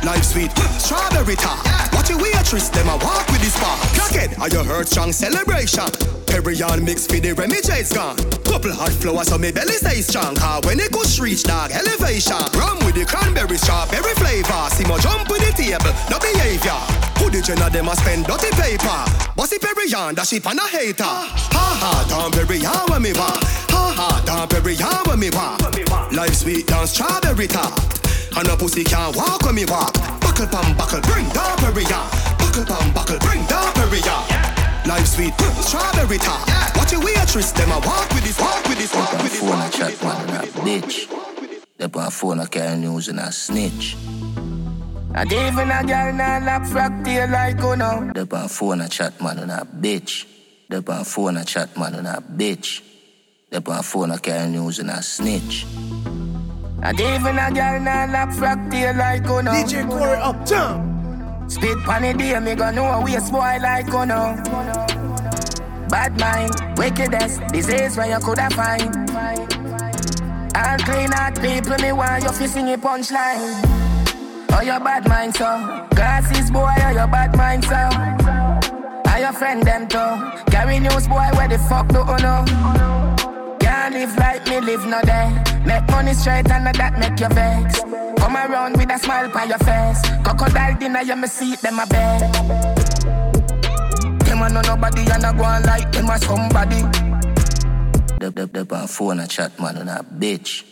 Life 0.04 0.26
sweet, 0.26 0.52
strawberry 0.78 1.38
top. 1.38 1.64
Watch 1.66 1.91
your 2.12 2.22
waitress, 2.22 2.70
them 2.70 2.88
a 2.90 2.98
walk 2.98 3.26
with 3.32 3.42
this 3.42 3.54
spark. 3.56 3.80
Crackhead, 3.96 4.40
are 4.40 4.50
you 4.50 4.64
heard 4.64 4.88
strong 4.88 5.12
celebration? 5.12 5.88
Perion 6.28 6.84
mix 6.84 7.08
for 7.08 7.20
the 7.20 7.34
Remy 7.34 7.62
J's 7.64 7.92
gone. 7.92 8.18
Couple 8.44 8.72
hot 8.72 8.92
flowers 8.92 9.28
so 9.28 9.38
me 9.38 9.52
belly 9.52 9.80
stay 9.80 10.02
strong. 10.02 10.36
Cause 10.36 10.66
when 10.66 10.80
it 10.80 10.92
goes 10.92 11.20
reach 11.20 11.44
dog 11.44 11.72
elevation. 11.72 12.44
Rum 12.56 12.80
with 12.84 12.96
the 12.96 13.06
cranberry 13.06 13.58
strawberry 13.58 14.14
flavor. 14.20 14.64
See 14.76 14.84
my 14.84 15.00
jump 15.00 15.30
with 15.32 15.40
the 15.40 15.52
table, 15.56 15.94
no 16.12 16.20
behavior. 16.20 16.80
Who 17.20 17.32
the 17.32 17.42
gen 17.42 17.62
of 17.64 17.72
them 17.72 17.88
a 17.88 17.96
spend 17.96 18.26
dirty 18.28 18.52
paper? 18.60 19.00
Bossy 19.36 19.58
Perion, 19.58 20.16
that 20.16 20.28
ship 20.28 20.48
and 20.48 20.60
a 20.60 20.68
hater. 20.68 21.04
Ha 21.04 21.66
ha, 21.80 21.92
down 22.12 22.32
Perion 22.32 22.90
when 22.92 23.02
me 23.02 23.14
want. 23.14 23.40
Ha 23.72 23.84
ha, 23.96 24.10
down 24.26 24.48
Perion 24.48 25.08
when 25.08 25.20
me 25.20 25.30
want. 25.32 25.64
Life 26.12 26.36
sweet 26.36 26.68
down 26.68 26.88
strawberry 26.88 27.48
top. 27.48 27.72
And 28.36 28.48
a 28.48 28.56
pussy 28.56 28.84
can't 28.84 29.16
walk 29.16 29.44
when 29.44 29.56
me 29.56 29.66
walk. 29.66 29.96
Buckle 30.32 30.48
pam 30.48 30.78
buckle, 30.78 31.02
bring 31.02 31.28
down 31.30 31.58
Peria. 31.58 32.08
Buckle 32.40 32.64
pam 32.64 32.94
buckle, 32.94 33.20
bring 33.20 33.46
down 33.48 33.74
Peria. 33.74 34.16
Life 34.88 35.06
sweet, 35.06 35.34
strawberry 35.60 36.18
top. 36.20 36.48
Watch 36.78 36.94
your 36.94 37.04
waitress, 37.04 37.52
them 37.52 37.70
a 37.70 37.80
walk 37.80 38.10
with 38.14 38.24
this, 38.24 38.40
walk 38.40 38.66
with 38.66 38.78
this, 38.78 38.96
walk 38.96 39.12
with 39.12 39.24
this. 39.24 39.40
Phone 39.42 39.60
a 39.60 39.70
chat 39.70 40.02
man 40.02 40.30
and 40.30 40.38
a 40.38 40.48
bitch. 40.64 41.12
They 41.78 41.84
on 41.84 42.12
phone 42.12 42.40
a 42.40 42.48
carry 42.48 42.78
news 42.78 43.10
and 43.10 43.20
a 43.20 43.30
snitch. 43.30 43.98
And 45.14 45.34
even 45.34 45.70
a 45.70 45.84
girl 45.84 46.14
nah 46.14 46.38
lock 46.38 46.64
frack 46.64 47.04
tail 47.04 47.30
like 47.30 47.60
you 47.60 47.76
know. 47.76 48.10
They 48.16 48.22
on 48.22 48.48
phone 48.48 48.80
a 48.80 48.88
chat 48.88 49.22
man 49.22 49.38
and 49.38 49.52
a 49.52 49.66
bitch. 49.66 50.26
They 50.70 50.78
on 50.78 51.04
phone 51.04 51.36
a 51.36 51.44
chat 51.44 51.78
man 51.78 51.96
and 51.96 52.08
a 52.08 52.22
bitch. 52.22 52.82
They 53.50 53.58
on 53.58 53.84
phone 53.84 54.12
a 54.12 54.18
carry 54.18 54.50
news 54.50 54.80
and 54.80 54.92
a 54.92 55.04
snitch. 55.04 55.66
And 56.84 57.00
even 57.00 57.38
a 57.38 57.52
girl 57.52 57.80
nah 57.80 58.06
lock 58.06 58.30
frack 58.30 58.72
tail 58.72 58.96
like 58.96 59.24
you 59.24 59.44
know. 59.44 59.52
DJ 59.52 59.88
Corey 59.88 60.18
up, 60.18 60.46
jump. 60.48 61.52
Spit 61.52 61.78
pan 61.84 62.02
the 62.02 62.14
day, 62.18 62.40
me 62.40 62.56
gon' 62.56 62.76
know 62.76 62.86
a 62.86 63.04
waste 63.04 63.32
boy 63.32 63.58
like 63.62 63.88
you 63.88 64.06
know. 64.06 64.36
Bad 65.90 66.18
mind, 66.20 66.78
wickedest, 66.78 67.42
disease 67.50 67.98
where 67.98 68.10
you 68.10 68.20
coulda 68.26 68.50
find. 68.52 68.96
All 70.56 70.78
clean 70.80 71.14
out 71.14 71.36
people, 71.40 71.78
me 71.78 71.92
want 71.92 72.24
you 72.24 72.32
fi 72.32 72.46
sing 72.48 72.74
a 72.74 72.78
punchline. 72.78 73.62
Oh, 74.54 74.62
your 74.62 74.80
bad 74.80 75.08
mind, 75.08 75.36
so. 75.36 75.88
Glasses 75.92 76.50
boy, 76.50 76.74
oh, 76.84 76.90
your 76.90 77.08
bad 77.08 77.36
mind, 77.38 77.64
so. 77.64 79.12
Are 79.12 79.20
your 79.20 79.34
friend 79.34 79.62
them 79.64 79.88
too? 79.88 80.52
Carry 80.52 80.80
news 80.80 81.08
boy, 81.08 81.30
where 81.36 81.48
the 81.48 81.58
fuck 81.70 81.88
do 81.90 82.00
you 82.00 82.18
know? 82.18 82.46
Live 83.92 84.16
like 84.18 84.48
me, 84.48 84.62
live 84.62 84.86
no 84.86 85.02
day. 85.02 85.44
Make 85.66 85.88
money 85.90 86.14
straight 86.14 86.50
and 86.50 86.66
that 86.66 86.98
make 86.98 87.20
you 87.20 87.28
vex. 87.28 87.82
Come 88.22 88.38
around 88.38 88.78
with 88.78 88.90
a 88.90 88.98
smile 88.98 89.30
on 89.38 89.50
your 89.50 89.58
face. 89.60 90.02
Crocodile 90.24 90.78
dinner, 90.80 91.02
you 91.02 91.16
me 91.18 91.28
see 91.28 91.56
them 91.58 91.78
a 91.78 91.86
bed. 91.88 92.22
Them 94.24 94.42
a 94.44 94.50
know 94.50 94.62
nobody 94.62 95.02
and 95.12 95.26
a 95.26 95.34
go 95.34 95.44
on 95.44 95.64
like 95.64 95.92
them 95.92 96.10
a 96.10 96.18
somebody. 96.20 96.82
They, 98.20 98.30
they, 98.30 98.46
they 98.46 98.76
on 98.76 98.88
phone 98.88 99.20
a 99.20 99.28
chat 99.28 99.60
man 99.60 99.76
and 99.76 99.90
a 99.90 100.04
bitch. 100.04 100.64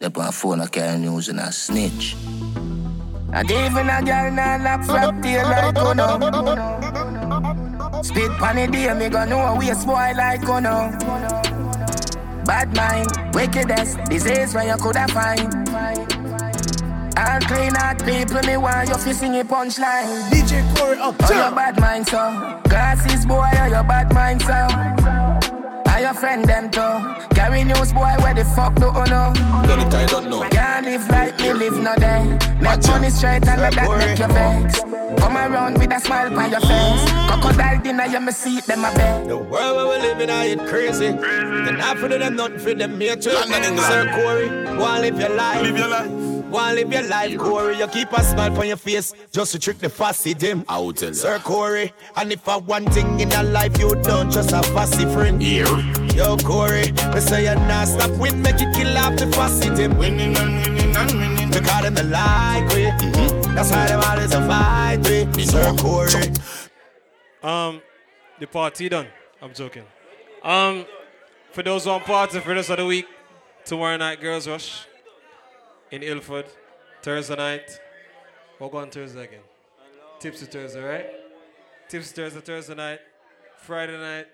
They 0.00 0.06
on 0.06 0.32
phone 0.32 0.60
a 0.60 0.68
carry 0.68 0.98
news 0.98 1.28
and 1.28 1.38
a 1.38 1.52
snitch. 1.52 2.16
And 3.32 3.50
even 3.50 3.88
a 3.88 4.02
girl 4.02 4.32
nah 4.32 4.56
lock 4.56 4.80
frack 4.80 5.22
tail 5.22 5.44
like 5.44 5.76
you 5.76 5.94
know. 5.94 6.18
Spit 8.02 8.32
pan 8.32 8.56
the 8.56 8.66
day, 8.72 8.94
me 8.94 9.08
gon' 9.08 9.28
know 9.28 9.38
a 9.38 9.56
waste 9.56 9.86
boy 9.86 10.12
like 10.16 10.42
you 10.42 10.60
know. 10.60 11.37
Bad 12.48 12.74
mind, 12.74 13.34
wickedest, 13.34 13.98
disease 14.06 14.54
where 14.54 14.66
you 14.66 14.76
coulda 14.82 15.06
find. 15.08 15.54
All 17.18 17.40
clean 17.40 17.76
out 17.76 17.98
people, 18.06 18.40
me 18.42 18.56
want 18.56 18.88
you 18.88 18.94
fi 18.94 19.12
sing 19.12 19.38
a 19.38 19.44
punchline. 19.44 20.30
DJ 20.30 20.64
Corey 20.74 20.98
up, 20.98 21.14
Oh, 21.20 21.32
your 21.34 21.54
bad 21.54 21.78
mind, 21.78 22.06
so. 22.08 22.60
Glasses 22.64 23.26
boy, 23.26 23.50
oh, 23.60 23.66
your 23.66 23.84
bad 23.84 24.14
mind, 24.14 24.40
so. 24.40 25.07
Are 25.98 26.02
your 26.02 26.14
friend 26.14 26.44
them 26.44 26.70
too? 26.70 27.34
Carry 27.34 27.64
news 27.64 27.92
boy, 27.92 28.14
where 28.22 28.32
the 28.32 28.44
fuck 28.44 28.72
do 28.76 28.86
you 28.86 29.04
know? 29.10 29.32
Don't 29.66 29.80
it, 29.80 29.92
I 29.92 30.06
don't 30.06 30.30
know. 30.30 30.48
Can't 30.48 30.86
live 30.86 31.08
like 31.08 31.36
me, 31.40 31.52
live 31.52 31.76
no 31.76 31.96
day. 31.96 32.38
Make 32.60 32.86
money 32.86 33.10
straight 33.10 33.48
and 33.48 33.60
let 33.60 33.74
that 33.74 33.98
make 33.98 34.16
your 34.16 34.28
vex. 34.28 34.78
Come 35.20 35.36
around 35.36 35.76
with 35.76 35.92
a 35.92 35.98
smile 35.98 36.38
on 36.38 36.50
your 36.52 36.60
face. 36.60 37.10
Crocodile 37.26 37.82
dinner, 37.82 38.06
you 38.06 38.20
me 38.20 38.30
see 38.30 38.60
them 38.60 38.84
a 38.84 38.94
bed. 38.94 39.28
The 39.28 39.38
world 39.38 39.76
where 39.76 39.98
we 39.98 40.06
living, 40.06 40.30
I 40.30 40.44
it 40.44 40.60
crazy. 40.68 41.08
Then 41.08 41.78
not 41.78 41.98
for 41.98 42.06
them, 42.06 42.36
nothing 42.36 42.60
for 42.60 42.74
them, 42.74 42.96
me 42.96 43.16
too. 43.16 43.30
London, 43.30 43.64
England. 43.64 43.80
Sir 43.80 44.06
Corey, 44.14 44.78
wanna 44.78 45.00
live 45.00 45.18
your 45.18 45.30
life. 45.30 45.62
Live 45.62 45.78
your 45.78 45.88
life. 45.88 46.27
Wanna 46.50 46.76
live 46.76 46.90
your 46.90 47.02
life, 47.02 47.36
Corey. 47.36 47.76
You 47.78 47.86
keep 47.88 48.10
a 48.10 48.24
smile 48.24 48.58
on 48.58 48.66
your 48.66 48.78
face 48.78 49.12
just 49.30 49.52
to 49.52 49.58
trick 49.58 49.78
the 49.78 49.90
fussy 49.90 50.32
dim. 50.32 50.64
I 50.66 50.78
will 50.78 50.94
tell 50.94 51.10
you. 51.10 51.14
Sir 51.14 51.38
Corey, 51.40 51.92
and 52.16 52.32
if 52.32 52.48
I 52.48 52.56
one 52.56 52.86
thing 52.86 53.20
in 53.20 53.30
your 53.30 53.42
life, 53.42 53.78
you 53.78 53.94
don't 53.96 54.30
just 54.30 54.52
a 54.52 54.62
fussy 54.62 55.04
friend. 55.04 55.42
Here. 55.42 55.66
Yo, 56.14 56.38
Corey, 56.38 56.92
me 56.92 57.20
say 57.20 57.44
you're 57.44 57.54
not 57.54 57.86
stop 57.86 58.10
win, 58.18 58.40
make 58.40 58.56
it 58.60 58.74
kill 58.74 58.96
off 58.96 59.16
the 59.16 59.30
fussy 59.32 59.68
dim. 59.74 59.98
Winning 59.98 60.34
and 60.38 60.64
winning 60.64 60.96
and 60.96 61.12
winning. 61.12 61.50
Because 61.50 61.82
them 61.82 61.94
the 61.94 62.04
like 62.04 62.66
we. 62.72 62.84
That's 63.54 63.70
why 63.70 63.86
them 63.88 64.00
always 64.06 64.32
a 64.32 64.40
fight 64.46 65.06
we. 65.36 65.44
Sir 65.44 65.74
Corey. 65.76 66.32
Um, 67.42 67.82
the 68.40 68.46
party 68.46 68.88
done. 68.88 69.08
I'm 69.42 69.52
joking. 69.52 69.84
Um, 70.42 70.86
for 71.52 71.62
those 71.62 71.86
on 71.86 72.00
party 72.00 72.40
for 72.40 72.48
the 72.48 72.54
rest 72.54 72.70
of 72.70 72.78
the 72.78 72.86
week, 72.86 73.06
tomorrow 73.66 73.98
night, 73.98 74.20
Girls 74.22 74.48
Rush 74.48 74.86
in 75.90 76.02
Ilford. 76.02 76.46
Thursday 77.02 77.36
night. 77.36 77.80
We'll 78.58 78.68
go 78.68 78.78
on 78.78 78.90
Thursday 78.90 79.24
again. 79.24 79.40
Tipsy 80.18 80.46
Thursday, 80.46 80.82
right? 80.82 81.06
Tipsy 81.88 82.14
Thursday, 82.14 82.40
Thursday 82.40 82.74
night. 82.74 83.00
Friday 83.58 83.96
night. 83.96 84.26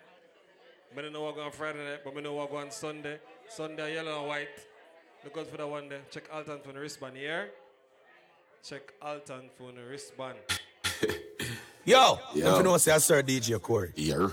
I 0.97 1.03
don't 1.03 1.13
know 1.13 1.23
what 1.23 1.35
go 1.35 1.43
on 1.43 1.53
Friday 1.53 1.85
night, 1.85 2.01
but 2.05 2.17
I 2.17 2.21
know 2.21 2.35
what 2.35 2.51
go 2.51 2.57
on 2.57 2.71
Sunday. 2.71 3.19
Sunday, 3.49 3.95
yellow 3.95 4.21
and 4.21 4.29
white. 4.29 4.49
Look 5.25 5.37
out 5.37 5.47
for 5.49 5.57
that 5.57 5.67
one 5.67 5.89
there. 5.89 6.01
Check 6.11 6.25
Alton 6.33 6.61
for 6.65 6.73
the 6.73 6.81
wristband 6.81 7.17
here. 7.17 7.51
Check 8.63 8.93
Alton 9.03 9.51
for 9.59 9.73
the 9.73 9.83
wristband. 9.83 10.39
Yo, 11.87 12.19
Yo. 12.35 12.51
if 12.51 12.57
you 12.57 12.63
know, 12.63 12.77
say 12.79 12.93
I 12.93 12.99
Sir 12.99 13.23
DJ 13.23 13.61
Corey. 13.61 13.93
Here. 13.95 14.33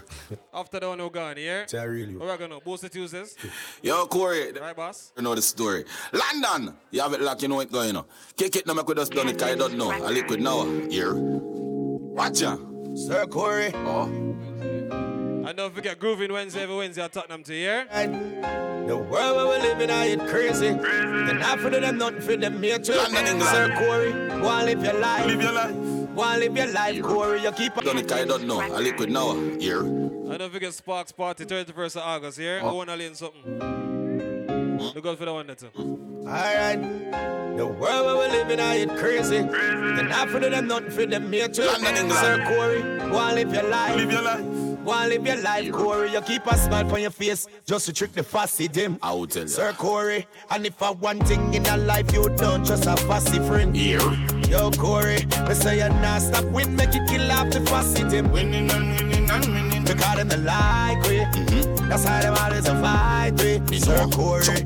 After 0.54 0.80
that 0.80 0.88
one, 0.88 1.00
we're 1.00 1.10
going 1.10 1.36
here. 1.36 1.66
Tell 1.66 1.86
really. 1.86 2.16
What 2.16 2.30
we're 2.30 2.38
gonna 2.38 2.56
do? 2.56 2.62
Boost 2.64 2.84
the 2.84 2.90
Tuesdays. 2.90 3.36
Yo, 3.82 4.06
Corey. 4.06 4.54
Right, 4.54 4.74
boss? 4.74 5.12
You 5.18 5.24
know 5.24 5.36
the 5.36 5.42
story. 5.42 5.84
London. 6.14 6.74
You 6.92 7.02
have 7.02 7.12
it 7.14 7.22
like 7.22 7.42
you 7.42 7.50
know 7.50 7.60
it 7.60 7.70
going 7.70 7.96
on. 7.98 8.06
Kick 8.38 8.56
it, 8.56 8.66
no 8.66 8.74
make 8.74 8.88
we 8.88 8.96
just 8.96 9.12
done 9.12 9.28
it, 9.28 9.38
cause 9.38 9.50
you 9.50 9.58
don't 9.58 9.78
know. 9.78 9.92
I 9.92 10.12
liquid 10.12 10.40
now. 10.40 10.64
Here. 10.90 11.14
Watch 11.14 12.42
ya. 12.42 12.56
Sir 12.96 13.26
Corey. 13.26 13.72
Oh. 13.76 14.04
And 14.04 15.58
don't 15.58 15.76
forget 15.76 16.00
Grooving 16.00 16.32
Wednesday 16.32 16.64
every 16.64 16.78
Wednesday 16.78 17.04
at 17.04 17.12
Tottenham 17.12 17.44
to 17.44 17.52
here. 17.54 17.86
The 17.92 18.96
world 18.96 19.36
where 19.36 19.60
we 19.60 19.68
living, 19.68 19.90
I 19.92 20.06
it 20.06 20.26
crazy. 20.30 20.70
Then 20.70 21.40
not 21.40 21.60
for 21.60 21.70
them, 21.70 21.98
nothing 21.98 22.22
for 22.22 22.38
them, 22.38 22.62
me 22.62 22.78
too. 22.80 22.94
London, 22.94 23.28
England. 23.28 23.44
Sir 23.44 23.76
Corey, 23.78 24.40
wanna 24.42 24.66
live 24.66 24.84
your 24.84 24.94
life. 24.94 25.26
Live 25.26 25.42
your 25.42 25.52
life. 25.52 25.91
Wanna 26.16 26.40
live 26.40 26.58
your 26.58 26.68
life, 26.68 27.02
Corey. 27.02 27.42
You 27.42 27.52
keep 27.52 27.74
Done 27.76 27.98
it, 27.98 28.08
cause 28.08 28.20
you 28.20 28.26
don't 28.26 28.46
know. 28.48 28.60
I 28.60 28.80
liquid 28.80 29.10
now. 29.10 29.34
Here. 29.60 29.80
And 29.82 30.40
don't 30.40 30.52
forget 30.52 30.74
Sparks 30.74 31.12
Party 31.12 31.46
31st 31.46 31.96
of 31.96 32.02
August 32.04 32.38
here. 32.38 32.60
Oh. 32.64 32.72
Go 32.72 32.82
on 32.82 32.90
and 32.90 33.02
learn 33.02 33.16
something. 33.16 33.42
Hmm? 33.42 34.96
Look 34.96 35.06
out 35.06 35.18
for 35.18 35.26
the 35.26 35.34
one 35.34 35.48
that 35.48 35.60
too. 35.60 35.70
Alright. 36.26 36.82
The 37.58 37.68
world 37.68 38.06
where 38.06 38.30
we 38.30 38.38
live 38.38 38.50
in, 38.50 38.60
I 38.60 38.76
it 38.76 38.98
crazy. 38.98 39.40
Then 39.40 40.08
not 40.10 40.30
for 40.30 40.40
them, 40.40 40.68
nothing 40.68 40.90
for 40.92 41.06
them 41.06 41.32
here 41.32 41.48
too. 41.48 41.64
London, 41.64 41.96
England. 41.96 42.14
Sir 42.14 42.44
Corey, 42.46 42.82
go 42.82 43.20
and 43.20 43.36
live 43.36 43.54
your 43.54 43.70
life. 43.70 43.96
Live 43.96 44.12
your 44.12 44.22
life. 44.22 44.86
Go 44.86 44.94
and 44.94 45.10
live 45.10 45.26
your 45.26 45.42
life, 45.42 45.72
Corey. 45.72 46.12
You 46.12 46.22
keep 46.22 46.46
a 46.48 46.58
smile 46.58 46.92
on 46.92 47.02
your 47.02 47.12
face 47.12 47.48
just 47.66 47.86
to 47.86 47.94
trick 47.94 48.14
the 48.14 48.24
fussy 48.24 48.68
dim. 48.68 48.98
I 49.02 49.14
will 49.14 49.28
tell 49.28 49.44
you. 49.44 49.48
Sir 49.50 49.74
Corey, 49.74 50.26
and 50.50 50.66
if 50.66 50.82
I 50.82 50.92
one 50.92 51.20
thing 51.20 51.54
in 51.54 51.66
a 51.66 51.78
life 51.78 52.12
you 52.14 52.30
don't 52.38 52.66
just 52.66 52.86
a 52.86 52.96
fussy 52.98 53.40
friend. 53.40 53.76
Here. 53.76 54.00
Yo, 54.52 54.70
Corey, 54.72 55.26
me 55.48 55.54
say 55.54 55.78
you 55.78 55.88
not 56.02 56.22
stop 56.22 56.44
win, 56.52 56.76
make 56.76 56.94
it 56.94 57.08
kill 57.08 57.32
off 57.32 57.50
the 57.52 57.62
fussy 57.62 58.04
dim. 58.10 58.30
Winning 58.34 58.70
and 58.70 59.00
winning 59.00 59.30
and 59.30 59.46
winning. 59.46 59.84
Because 59.86 60.18
them 60.18 60.28
the 60.28 60.38
like 60.40 61.02
we. 61.04 61.20
Mm-hmm. 61.20 61.88
That's 61.88 62.04
how 62.04 62.20
them 62.20 62.36
always 62.38 62.68
a 62.68 62.76
fight 62.82 63.32
we. 63.40 63.80
Sir 63.80 64.08
Corey. 64.10 64.66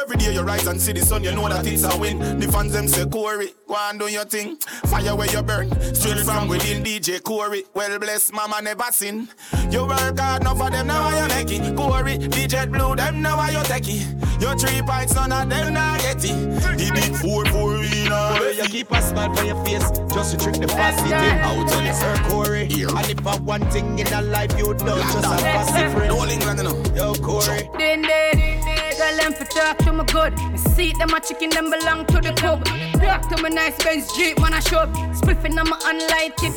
Every 0.00 0.16
day 0.16 0.32
you 0.32 0.40
rise 0.40 0.66
and 0.66 0.80
see 0.80 0.92
the 0.92 1.02
sun, 1.02 1.22
you 1.22 1.32
know 1.32 1.46
that 1.50 1.66
it's 1.66 1.84
a 1.84 1.98
win. 1.98 2.40
The 2.40 2.50
fans 2.50 2.72
them 2.72 2.88
say 2.88 3.04
Corey, 3.04 3.52
go 3.66 3.76
and 3.76 3.98
do 3.98 4.06
your 4.08 4.24
thing. 4.24 4.56
Fire 4.86 5.14
where 5.16 5.30
you 5.30 5.42
burn, 5.42 5.70
straight 5.94 6.18
from 6.20 6.48
within 6.48 6.82
DJ 6.82 7.22
Corey. 7.22 7.64
Well 7.74 7.98
bless 7.98 8.32
mama 8.32 8.60
never 8.62 8.90
sin. 8.90 9.28
You 9.70 9.86
work 9.86 10.18
hard, 10.18 10.42
enough 10.42 10.58
for 10.58 10.70
them 10.70 10.86
now 10.86 11.22
you 11.22 11.28
make 11.28 11.50
it. 11.50 11.76
Corey, 11.76 12.18
DJ 12.18 12.70
Blue, 12.70 12.96
them 12.96 13.22
now 13.22 13.38
I 13.38 13.50
you 13.50 13.62
take 13.64 13.88
it. 13.88 14.40
Your 14.40 14.56
three 14.56 14.82
pints, 14.82 15.14
none 15.14 15.32
of 15.32 15.48
them 15.48 15.74
now 15.74 15.96
get 15.98 16.24
it. 16.24 16.60
The 16.78 16.90
big 16.94 17.14
four 17.16 17.44
four 17.46 17.76
in 17.76 18.12
a 18.12 18.62
You 18.62 18.68
keep 18.68 18.90
a 18.90 19.02
smile 19.02 19.36
on 19.38 19.46
your 19.46 19.64
face 19.64 19.90
just 20.12 20.32
to 20.32 20.38
trick 20.38 20.56
the 20.56 20.68
fussy 20.68 21.08
dim. 21.08 21.38
Out 21.38 21.72
on 21.72 21.94
Sir 21.94 22.16
Corey. 22.28 22.66
Here. 22.66 22.88
And 22.88 23.10
if 23.10 23.26
I 23.26 23.36
one 23.38 23.64
thing 23.70 23.98
in 23.98 24.06
a 24.12 24.22
life 24.22 24.56
you 24.58 24.74
don't 24.74 25.00
just 25.00 25.18
a 25.18 25.38
fussy 25.38 25.90
friend. 25.92 26.08
No 26.08 26.26
England, 26.26 26.62
no. 26.62 26.94
Yo, 26.94 27.14
Corey. 27.14 27.68
Then 27.78 28.02
then 28.02 28.85
Tell 28.96 29.14
them 29.18 29.34
for 29.34 29.44
talk 29.44 29.76
to 29.78 29.92
my 29.92 30.04
good. 30.04 30.32
Me 30.50 30.56
see 30.56 30.92
them 30.94 31.10
my 31.10 31.18
chicken 31.18 31.50
them 31.50 31.70
belong 31.70 32.06
to 32.06 32.18
the 32.18 32.32
club. 32.32 32.66
Walk 33.02 33.28
to 33.28 33.42
my 33.42 33.50
nice 33.50 33.76
Benz 33.84 34.10
Jeep, 34.16 34.40
man 34.40 34.54
I 34.54 34.60
shove. 34.60 34.90
Spliffing 35.12 35.58
on 35.60 35.68
my 35.68 35.78
unlight, 35.84 36.32
it 36.42 36.52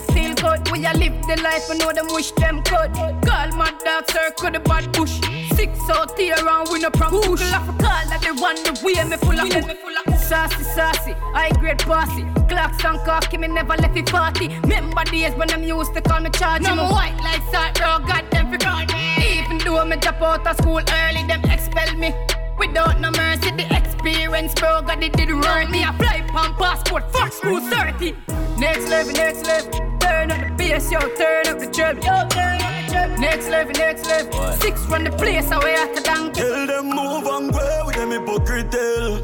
We 0.72 0.86
a 0.86 0.94
live 0.94 1.20
the 1.28 1.36
life, 1.44 1.70
I 1.70 1.76
know 1.76 1.92
them 1.92 2.08
wish 2.12 2.32
them 2.32 2.64
could. 2.64 2.94
Call 2.94 3.52
my 3.60 3.74
dog 3.84 4.10
circle 4.10 4.52
the 4.52 4.62
bad 4.62 4.90
bush. 4.94 5.20
Six 5.56 5.78
out 5.90 6.18
here 6.18 6.36
around 6.36 6.70
with 6.72 6.82
no 6.82 6.90
prank 6.90 7.12
push. 7.12 7.42
Have 7.52 7.68
a 7.68 7.74
call 7.74 8.08
like 8.08 8.22
they 8.22 8.32
want 8.32 8.64
the 8.64 8.72
way 8.82 9.04
me 9.04 9.18
full 9.18 9.38
of 9.38 10.20
Sassy, 10.20 10.64
sassy, 10.64 11.12
high 11.36 11.50
grade 11.60 11.86
bossy. 11.86 12.24
Clocks 12.48 12.86
and 12.86 13.00
cocky, 13.04 13.38
me 13.38 13.48
never 13.48 13.76
left 13.76 13.94
the 13.94 14.04
party. 14.04 14.48
Remember 14.62 15.04
days 15.06 15.34
when 15.36 15.50
them 15.50 15.64
used 15.64 15.94
to 15.94 16.02
call 16.02 16.22
me 16.22 16.30
charge. 16.30 16.62
No, 16.62 16.72
I'm 16.72 16.90
white 16.90 17.18
like 17.22 17.44
salt, 17.52 17.76
bro, 17.76 18.00
got 18.08 18.32
them 18.32 18.48
for. 18.48 19.22
Even 19.22 19.58
though 19.58 19.84
me 19.84 19.98
drop 19.98 20.22
out 20.22 20.48
of 20.48 20.56
school 20.56 20.80
early, 20.80 21.24
them 21.28 21.44
expel 21.46 21.94
me. 21.96 22.14
Without 22.58 23.02
no 23.02 23.12
mercy, 23.12 23.52
the 23.52 23.68
experience, 23.76 24.54
bro, 24.54 24.84
God, 24.84 25.04
it 25.04 25.12
did 25.14 25.32
run 25.32 25.70
me. 25.70 25.84
I 25.84 25.92
fly 25.98 26.26
on 26.34 26.54
passport, 26.56 27.12
fuck 27.12 27.34
school 27.34 27.60
30. 27.60 28.16
Next 28.58 28.88
level, 28.88 29.14
next 29.14 29.46
level. 29.46 29.99
Turn 30.10 30.32
up 30.32 30.40
the 30.42 30.54
bass, 30.58 30.92
yo, 30.92 31.00
turn 31.00 31.48
up 31.48 31.60
the 31.60 31.68
treble. 31.72 32.04
Yo, 32.04 32.28
turn 32.30 32.62
up 32.62 32.74
the 32.74 32.92
treble. 32.92 33.18
Next 33.20 33.48
level, 33.48 33.74
next 33.74 34.08
level. 34.08 34.52
Six 34.54 34.82
run 34.88 35.04
the 35.04 35.12
place, 35.12 35.52
away 35.52 35.76
at 35.76 35.94
the 35.94 36.02
donkey. 36.02 36.42
Tell 36.42 36.66
them 36.66 36.90
move 36.90 37.28
and 37.28 37.54
go 37.54 37.84
with 37.86 37.96
them 37.96 38.10
hypocrite 38.10 38.72
tale. 38.72 39.22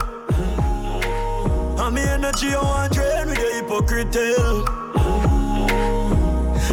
And 1.81 1.95
me 1.95 2.01
energy 2.03 2.53
I 2.53 2.61
want 2.61 2.93
drain 2.93 3.27
with 3.27 3.39
the 3.39 3.49
hypocrite 3.55 4.11
tale. 4.11 4.63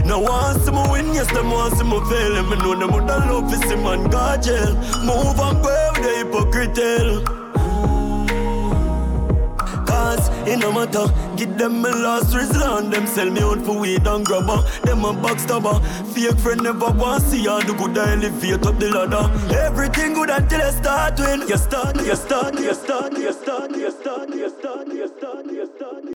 Now 0.05 0.21
want 0.21 0.61
see 0.63 0.73
me 0.73 0.83
win, 0.93 1.15
yes, 1.15 1.33
them 1.33 1.51
want 1.51 1.75
see 1.79 1.85
me 1.85 1.99
fail. 2.11 2.37
And 2.37 2.51
me 2.51 2.57
know 2.57 2.75
them 2.79 2.93
would 2.93 3.05
love 3.05 3.51
to 3.51 3.57
see 3.67 3.77
man 3.77 4.11
go 4.11 4.37
jail. 4.37 4.75
Move 5.09 5.41
and 5.41 5.63
go 5.65 5.91
with 5.95 6.03
the 6.05 6.13
hypocrite 6.19 6.75
tale. 6.75 7.42
Cause 10.03 10.29
it 10.49 10.59
no 10.59 10.73
matter, 10.73 11.07
give 11.37 11.57
them 11.57 11.81
my 11.81 11.91
last 11.91 12.35
resort. 12.35 12.91
Them 12.91 13.07
sell 13.07 13.31
me 13.31 13.41
out 13.41 13.61
for 13.65 13.79
weed 13.79 14.05
and 14.05 14.27
grabber. 14.27 14.61
Them 14.83 15.05
a 15.05 15.13
backstabber. 15.15 15.77
Fake 16.13 16.39
friend 16.41 16.61
never 16.65 16.91
want 16.91 17.23
see 17.23 17.47
all 17.47 17.63
the 17.63 17.73
good 17.73 17.97
I 17.97 18.15
elevate 18.15 18.67
up 18.67 18.81
the 18.81 18.89
ladder. 18.91 19.25
Everything 19.55 20.15
good 20.15 20.31
until 20.31 20.61
I 20.61 20.71
start 20.71 21.21
win. 21.21 21.43
You 21.49 21.57
start, 21.57 21.95
you 22.03 22.17
start, 22.17 22.59
you 22.59 22.75
start, 22.75 23.17
you 23.17 23.33
start, 23.33 23.71
you 23.71 23.91
start, 23.93 24.31
you 24.31 24.51
start, 24.51 24.89
you 24.89 25.09
start, 25.09 25.47
you 25.47 25.67
start. 25.77 26.03